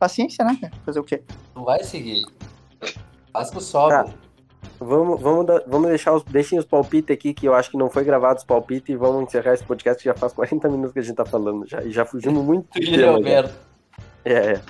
Paciência, 0.00 0.42
né, 0.42 0.56
cara? 0.58 0.72
Fazer 0.84 0.98
o 0.98 1.04
quê? 1.04 1.22
Não 1.54 1.62
vai 1.62 1.84
seguir. 1.84 2.24
Vasco 3.34 3.60
sobe. 3.60 3.90
Tá. 3.90 4.06
Vamos, 4.80 5.20
vamos, 5.20 5.46
vamos 5.66 5.88
deixar 5.88 6.14
os, 6.14 6.24
deixem 6.24 6.58
os 6.58 6.64
palpites 6.64 7.14
aqui, 7.14 7.34
que 7.34 7.46
eu 7.46 7.52
acho 7.52 7.70
que 7.70 7.76
não 7.76 7.90
foi 7.90 8.02
gravado 8.02 8.38
os 8.38 8.44
palpites, 8.44 8.88
e 8.88 8.96
vamos 8.96 9.24
encerrar 9.24 9.52
esse 9.52 9.62
podcast 9.62 10.02
que 10.02 10.08
já 10.08 10.14
faz 10.14 10.32
40 10.32 10.70
minutos 10.70 10.94
que 10.94 11.00
a 11.00 11.02
gente 11.02 11.16
tá 11.16 11.24
falando. 11.26 11.68
Já, 11.68 11.82
e 11.82 11.90
já 11.90 12.06
fugimos 12.06 12.42
muito 12.42 12.66
já. 12.82 13.12
Roberto. 13.12 13.54
É, 14.24 14.32
é. 14.32 14.60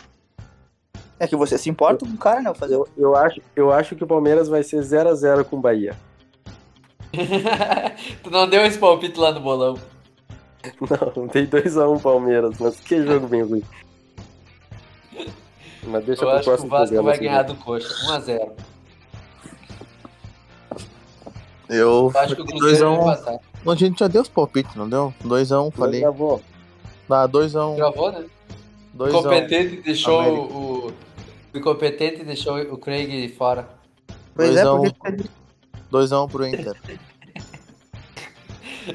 É 1.20 1.28
que 1.28 1.36
você 1.36 1.56
se 1.56 1.70
importa 1.70 2.04
com 2.04 2.12
o 2.12 2.18
cara, 2.18 2.42
né? 2.42 2.52
Fazer 2.52 2.74
o 2.74 2.88
Eu, 2.96 3.10
eu, 3.10 3.16
acho, 3.16 3.40
eu 3.54 3.72
acho 3.72 3.94
que 3.94 4.02
o 4.02 4.08
Palmeiras 4.08 4.48
vai 4.48 4.64
ser 4.64 4.80
0x0 4.80 5.44
com 5.44 5.58
o 5.58 5.60
Bahia. 5.60 5.94
tu 8.24 8.30
não 8.30 8.48
deu 8.48 8.64
esse 8.64 8.78
palpite 8.78 9.18
lá 9.20 9.30
no 9.30 9.40
bolão. 9.40 9.78
Não, 11.16 11.26
tem 11.26 11.46
2x1 11.46 12.02
Palmeiras, 12.02 12.58
mas 12.58 12.78
que 12.80 13.02
jogo 13.02 13.26
bem 13.26 13.42
ruim. 13.42 13.62
Mas 15.82 16.04
deixa 16.04 16.22
Eu 16.24 16.28
pro 16.28 16.36
acho 16.36 16.44
que 16.44 16.66
o 16.66 16.68
Vasco 16.68 17.02
vai 17.02 17.18
ganhar 17.18 17.46
jogo. 17.46 17.54
do 17.54 17.64
Coxa, 17.64 17.88
1x0. 18.06 18.50
Eu 21.68 22.10
Eu 22.14 22.20
acho 22.20 22.34
que 22.36 22.42
o 22.42 22.46
Cruzeiro 22.46 22.96
vai 22.96 22.98
2x1. 22.98 23.04
passar. 23.04 23.38
A 23.66 23.74
gente 23.74 23.98
já 24.00 24.08
deu 24.08 24.22
os 24.22 24.28
palpites, 24.28 24.74
não 24.74 24.88
deu? 24.88 25.14
2x1, 25.24 25.72
falei. 25.72 26.00
Gravou. 26.00 26.42
Dá 27.08 27.28
2x1. 27.28 27.76
Gravou, 27.76 28.12
né? 28.12 28.24
O 28.94 28.98
2x1. 28.98 29.08
incompetente 29.10 29.76
deixou 29.82 30.20
América. 30.20 30.42
o. 30.42 30.92
O 31.52 31.58
incompetente 31.58 32.24
deixou 32.24 32.58
o 32.60 32.78
Craig 32.78 33.28
fora. 33.36 33.68
Pois 34.34 34.56
é, 34.56 34.62
2x1 34.64 34.94
porque 34.98 35.24
2x1 35.92 36.30
pro 36.30 36.46
Inter. 36.46 36.80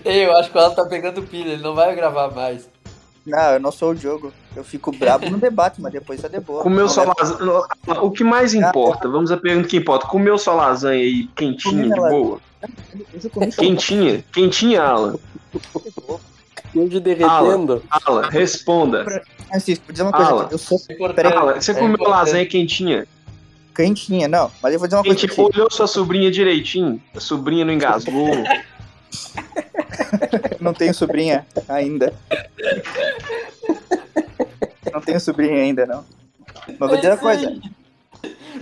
Ei, 0.04 0.26
eu 0.26 0.36
acho 0.36 0.52
que 0.52 0.58
o 0.58 0.62
Alan 0.62 0.74
tá 0.74 0.86
pegando 0.86 1.22
pilha, 1.24 1.52
ele 1.54 1.62
não 1.64 1.76
vai 1.76 1.96
gravar 1.96 2.32
mais. 2.34 2.70
Não, 3.26 3.54
eu 3.54 3.60
não 3.60 3.72
sou 3.72 3.92
o 3.92 3.96
Diogo. 3.96 4.32
Eu 4.56 4.64
fico 4.64 4.92
brabo 4.92 5.30
no 5.30 5.38
debate, 5.38 5.82
mas 5.82 5.92
depois 5.92 6.24
é 6.24 6.30
de 6.30 6.40
boa. 6.40 6.62
Comeu 6.64 6.82
Não 6.86 6.90
só 6.90 7.04
é- 7.04 7.08
lasanha. 7.18 7.62
O 8.02 8.10
que 8.12 8.24
mais 8.24 8.54
importa? 8.54 9.08
Vamos 9.10 9.32
à 9.32 9.38
pergunta 9.38 9.68
que 9.68 9.78
importa. 9.78 10.08
Comeu 10.08 10.38
só 10.38 10.54
lasanha 10.56 11.02
aí 11.04 11.28
quentinha, 11.36 11.84
de 11.90 11.90
boa? 11.96 12.40
Quentinha? 13.58 14.24
Quentinha, 14.32 14.82
Alan? 14.82 15.18
Queijo 16.72 17.00
derretendo. 17.00 17.84
Alan, 17.90 18.30
responda. 18.30 19.04
Francisco, 19.48 19.86
vou 19.86 19.92
dizer 19.92 20.04
uma 20.04 20.12
coisa. 20.12 20.44
Aqui, 20.44 20.54
Eu 20.54 20.58
sou. 20.58 20.80
Alan, 21.38 21.60
você 21.62 21.72
É 21.72 21.74
comeu 21.76 22.08
lasanha 22.08 22.46
quentinha? 22.46 23.08
quentinha, 23.76 24.28
não. 24.30 24.50
Mas 24.64 24.74
eu 24.74 24.80
vou 24.80 24.88
dizer 24.88 24.96
uma 24.98 25.04
coisa. 25.04 25.20
Quente, 25.20 25.28
pra 25.36 25.44
você. 25.44 25.52
olhou 25.58 25.70
sua 25.70 25.86
sobrinha 25.88 26.32
direitinho? 26.32 27.02
A 27.14 27.20
sobrinha 27.20 27.66
não 27.66 27.74
engasgou? 27.74 28.30
Não 30.60 30.74
tenho 30.74 30.94
sobrinha 30.94 31.46
ainda. 31.70 32.12
Não 34.96 35.02
tenho 35.02 35.20
sobrinha 35.20 35.56
ainda, 35.62 35.86
não. 35.86 36.06
Mas 36.68 36.78
vou 36.80 36.96
dizer 36.96 37.10
uma 37.12 37.18
coisa. 37.18 37.62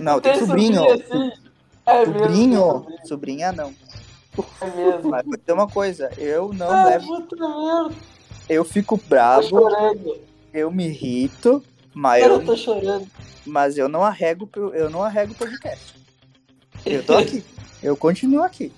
Não, 0.00 0.20
tem 0.20 0.34
sobrinho. 0.38 0.90
assim. 0.92 1.32
É 1.86 2.04
mesmo, 2.06 2.18
Sobrinho. 2.18 2.80
tem 2.88 3.06
Sobrinha 3.06 3.52
não. 3.52 3.72
É 4.60 4.66
mesmo. 4.70 5.10
Mas 5.10 5.24
vou 5.24 5.36
dizer 5.36 5.52
uma 5.52 5.68
coisa. 5.68 6.10
Eu 6.18 6.52
não 6.52 6.68
Ah, 6.70 6.84
levo. 6.86 7.24
Eu 8.48 8.64
fico 8.64 9.00
bravo, 9.08 9.70
eu 10.52 10.70
me 10.72 10.86
irrito, 10.88 11.62
mas 11.94 12.22
eu, 12.24 12.32
eu 12.32 12.44
tô 12.44 12.56
chorando. 12.56 13.06
mas 13.46 13.78
eu 13.78 13.88
não 13.88 14.02
arrego, 14.02 14.46
pro- 14.46 14.74
eu 14.74 14.90
não 14.90 15.02
arrego 15.04 15.32
o 15.32 15.36
podcast. 15.36 15.94
Eu 16.84 17.04
tô 17.04 17.14
aqui. 17.16 17.44
Eu 17.82 17.96
continuo 17.98 18.42
aqui. 18.42 18.72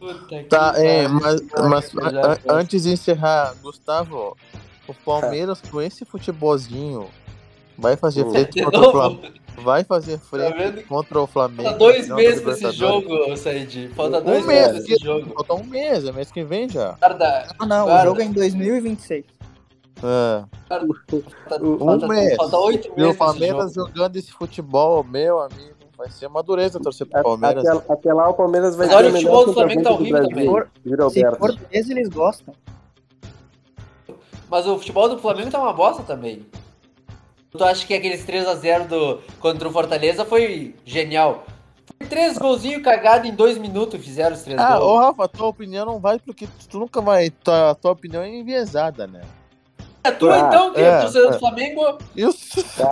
Puta 0.00 0.24
que 0.42 0.42
Tá, 0.44 0.74
é, 0.76 1.06
mas, 1.06 1.40
mas 1.70 1.90
foi. 1.92 2.02
antes 2.48 2.82
de 2.82 2.90
encerrar, 2.90 3.54
Gustavo, 3.62 4.36
o 4.92 5.04
Palmeiras 5.04 5.60
com 5.70 5.80
esse 5.82 6.04
futebolzinho 6.04 7.08
vai 7.76 7.96
fazer 7.96 8.28
frente 8.30 8.62
contra 8.62 8.80
o? 8.80 8.90
Flamengo. 8.92 9.42
Vai 9.58 9.84
fazer 9.84 10.18
frente 10.18 10.56
vendo? 10.56 10.82
contra 10.86 11.20
o 11.20 11.26
Flamengo. 11.26 11.62
Falta 11.64 11.78
dois 11.78 12.08
meses 12.08 12.40
pra 12.40 12.52
esse 12.52 12.70
jogo, 12.72 13.36
Said. 13.36 13.88
Falta 13.94 14.18
Um 14.18 14.22
dois 14.24 14.46
mês, 14.46 14.72
meses 14.72 14.88
esse 14.88 15.04
jogo. 15.04 15.34
Falta 15.34 15.54
um 15.54 15.64
mês, 15.64 16.04
é 16.06 16.12
mês 16.12 16.30
que 16.32 16.42
vem 16.42 16.68
já. 16.68 16.92
Guarda, 16.92 17.48
Não, 17.60 17.66
não, 17.66 17.82
o 17.82 17.86
Guarda. 17.88 18.04
jogo 18.08 18.20
é 18.22 18.24
em 18.24 18.32
2026. 18.32 19.24
É. 20.04 20.44
falta, 20.68 21.64
Um 21.64 21.78
falta, 21.78 22.08
mês. 22.08 22.36
falta 22.36 22.56
oito 22.58 22.88
E 22.88 22.90
o 22.90 22.94
meses 22.96 22.96
pra 22.96 23.08
esse 23.10 23.18
Palmeiras 23.18 23.74
jogando 23.74 24.16
esse 24.16 24.32
futebol, 24.32 25.04
meu 25.04 25.40
amigo, 25.40 25.74
vai 25.98 26.10
ser 26.10 26.26
uma 26.26 26.42
dureza 26.42 26.80
torcer 26.80 27.06
pro 27.06 27.22
Palmeiras. 27.22 27.64
Até, 27.66 27.92
até 27.92 28.12
lá 28.14 28.28
o 28.30 28.34
Palmeiras 28.34 28.74
vai 28.74 28.86
Mas 28.86 28.96
olha, 28.96 29.08
o 29.08 29.10
o 29.10 29.12
futebol 29.16 29.46
do 29.46 29.52
Flamengo 29.52 29.82
tá 29.82 29.90
horrível. 29.92 30.66
Júlio 30.84 31.10
Se 31.10 31.20
for 31.36 31.58
mês, 31.70 31.90
eles 31.90 32.08
gostam. 32.08 32.54
Mas 34.52 34.66
o 34.66 34.76
futebol 34.76 35.08
do 35.08 35.16
Flamengo 35.18 35.50
tá 35.50 35.58
uma 35.58 35.72
bosta 35.72 36.02
também. 36.02 36.44
Tu 37.50 37.64
acha 37.64 37.86
que 37.86 37.94
aqueles 37.94 38.22
3x0 38.26 38.86
do, 38.86 39.18
contra 39.40 39.66
o 39.66 39.72
Fortaleza 39.72 40.26
foi 40.26 40.74
genial? 40.84 41.46
Foi 41.98 42.06
três 42.06 42.36
golzinhos 42.36 42.82
cagados 42.82 43.26
em 43.26 43.34
dois 43.34 43.56
minutos 43.56 44.04
fizeram 44.04 44.36
os 44.36 44.42
três 44.42 44.60
Ah, 44.60 44.76
ô 44.78 44.80
gols. 44.80 45.00
Rafa, 45.06 45.28
tua 45.28 45.46
opinião 45.46 45.86
não 45.86 45.98
vai 45.98 46.18
porque 46.18 46.46
tu 46.68 46.78
nunca 46.78 47.00
vai. 47.00 47.30
Tua, 47.30 47.74
tua 47.76 47.92
opinião 47.92 48.22
é 48.22 48.28
enviesada, 48.28 49.06
né? 49.06 49.22
É 50.04 50.10
tu 50.10 50.28
Ah, 50.30 50.38
então, 50.40 50.74
que 50.74 50.80
é, 50.80 50.84
é, 50.84 51.00
torcedor 51.00 51.28
é. 51.28 51.32
do 51.32 51.38
Flamengo? 51.38 51.98
E 52.14 52.24
o 52.28 52.32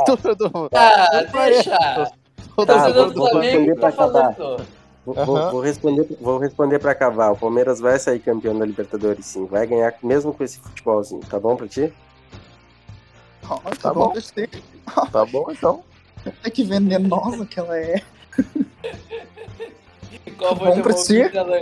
torcedor. 0.06 0.68
Ah, 0.74 1.08
é. 1.12 1.24
deixa! 1.26 1.76
Tá, 1.76 2.10
torcedor 2.56 3.12
vou- 3.12 3.12
do 3.12 3.30
Flamengo 3.30 3.76
tá 3.80 3.92
falando. 3.92 4.66
Vou, 5.04 5.16
Aham. 5.16 5.24
vou- 5.24 5.50
vou 5.52 5.60
responder, 5.60 6.06
vou 6.20 6.38
responder 6.38 6.78
pra 6.78 6.92
acabar. 6.92 7.30
O 7.32 7.36
Palmeiras 7.36 7.80
vai 7.80 7.98
sair 7.98 8.20
campeão 8.20 8.58
da 8.58 8.64
Libertadores, 8.66 9.26
sim. 9.26 9.46
Vai 9.46 9.66
ganhar 9.66 9.94
mesmo 10.02 10.32
com 10.34 10.44
esse 10.44 10.58
futebolzinho. 10.58 11.22
Tá 11.28 11.38
bom 11.40 11.56
pra 11.56 11.66
ti? 11.66 11.92
Nossa, 13.42 13.76
Tá 13.80 13.94
bom. 13.94 14.12
Tá 15.12 15.24
bom 15.24 15.46
então. 15.50 15.82
É 16.44 16.50
que 16.50 16.62
venenosa 16.64 17.46
que 17.46 17.58
ela 17.58 17.78
é. 17.78 18.02
Qual 20.36 20.56
foi 20.56 20.66
Bom 20.68 20.82
pra 20.82 20.92
palpite, 20.94 21.30
si. 21.30 21.38
Alan? 21.38 21.60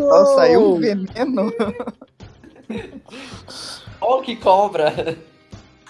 Ó, 0.00 0.24
saiu 0.36 0.74
um 0.74 0.78
veneno. 0.80 1.52
Ó 4.00 4.20
que 4.20 4.36
cobra! 4.36 5.16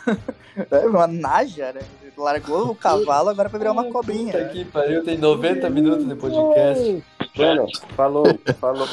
É 0.70 0.78
uma 0.86 1.06
naja, 1.06 1.72
né? 1.72 1.80
Largou 2.16 2.68
o 2.70 2.74
cavalo, 2.74 3.30
agora 3.30 3.48
vai 3.48 3.58
virar 3.58 3.72
uma 3.72 3.84
cobrinha. 3.90 4.32
Puta 4.32 4.44
que 4.50 4.64
pariu, 4.66 5.02
tem 5.02 5.16
90 5.16 5.70
minutos 5.70 6.06
de 6.06 6.14
podcast. 6.14 7.02
Mano, 7.36 7.66
falou, 7.96 8.26
falou. 8.60 8.86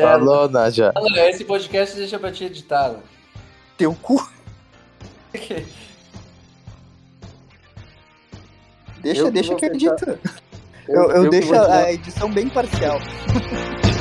Falou, 0.00 0.48
Nádia. 0.48 0.90
Mano, 0.94 1.16
esse 1.18 1.44
podcast 1.44 1.94
deixa 1.96 2.18
pra 2.18 2.32
te 2.32 2.44
editar. 2.44 2.88
né? 2.92 3.00
Teu 3.76 3.94
cu. 3.94 4.26
Deixa, 9.02 9.20
Eu 9.20 9.26
que 9.26 9.30
deixa 9.32 9.54
que 9.54 9.66
eu. 9.66 9.96
Eu- 10.88 11.10
Eu, 11.12 11.30
deixo 11.30 11.54
a 11.54 11.92
edição 11.92 12.30
bem 12.32 12.48
parcial. 12.48 12.98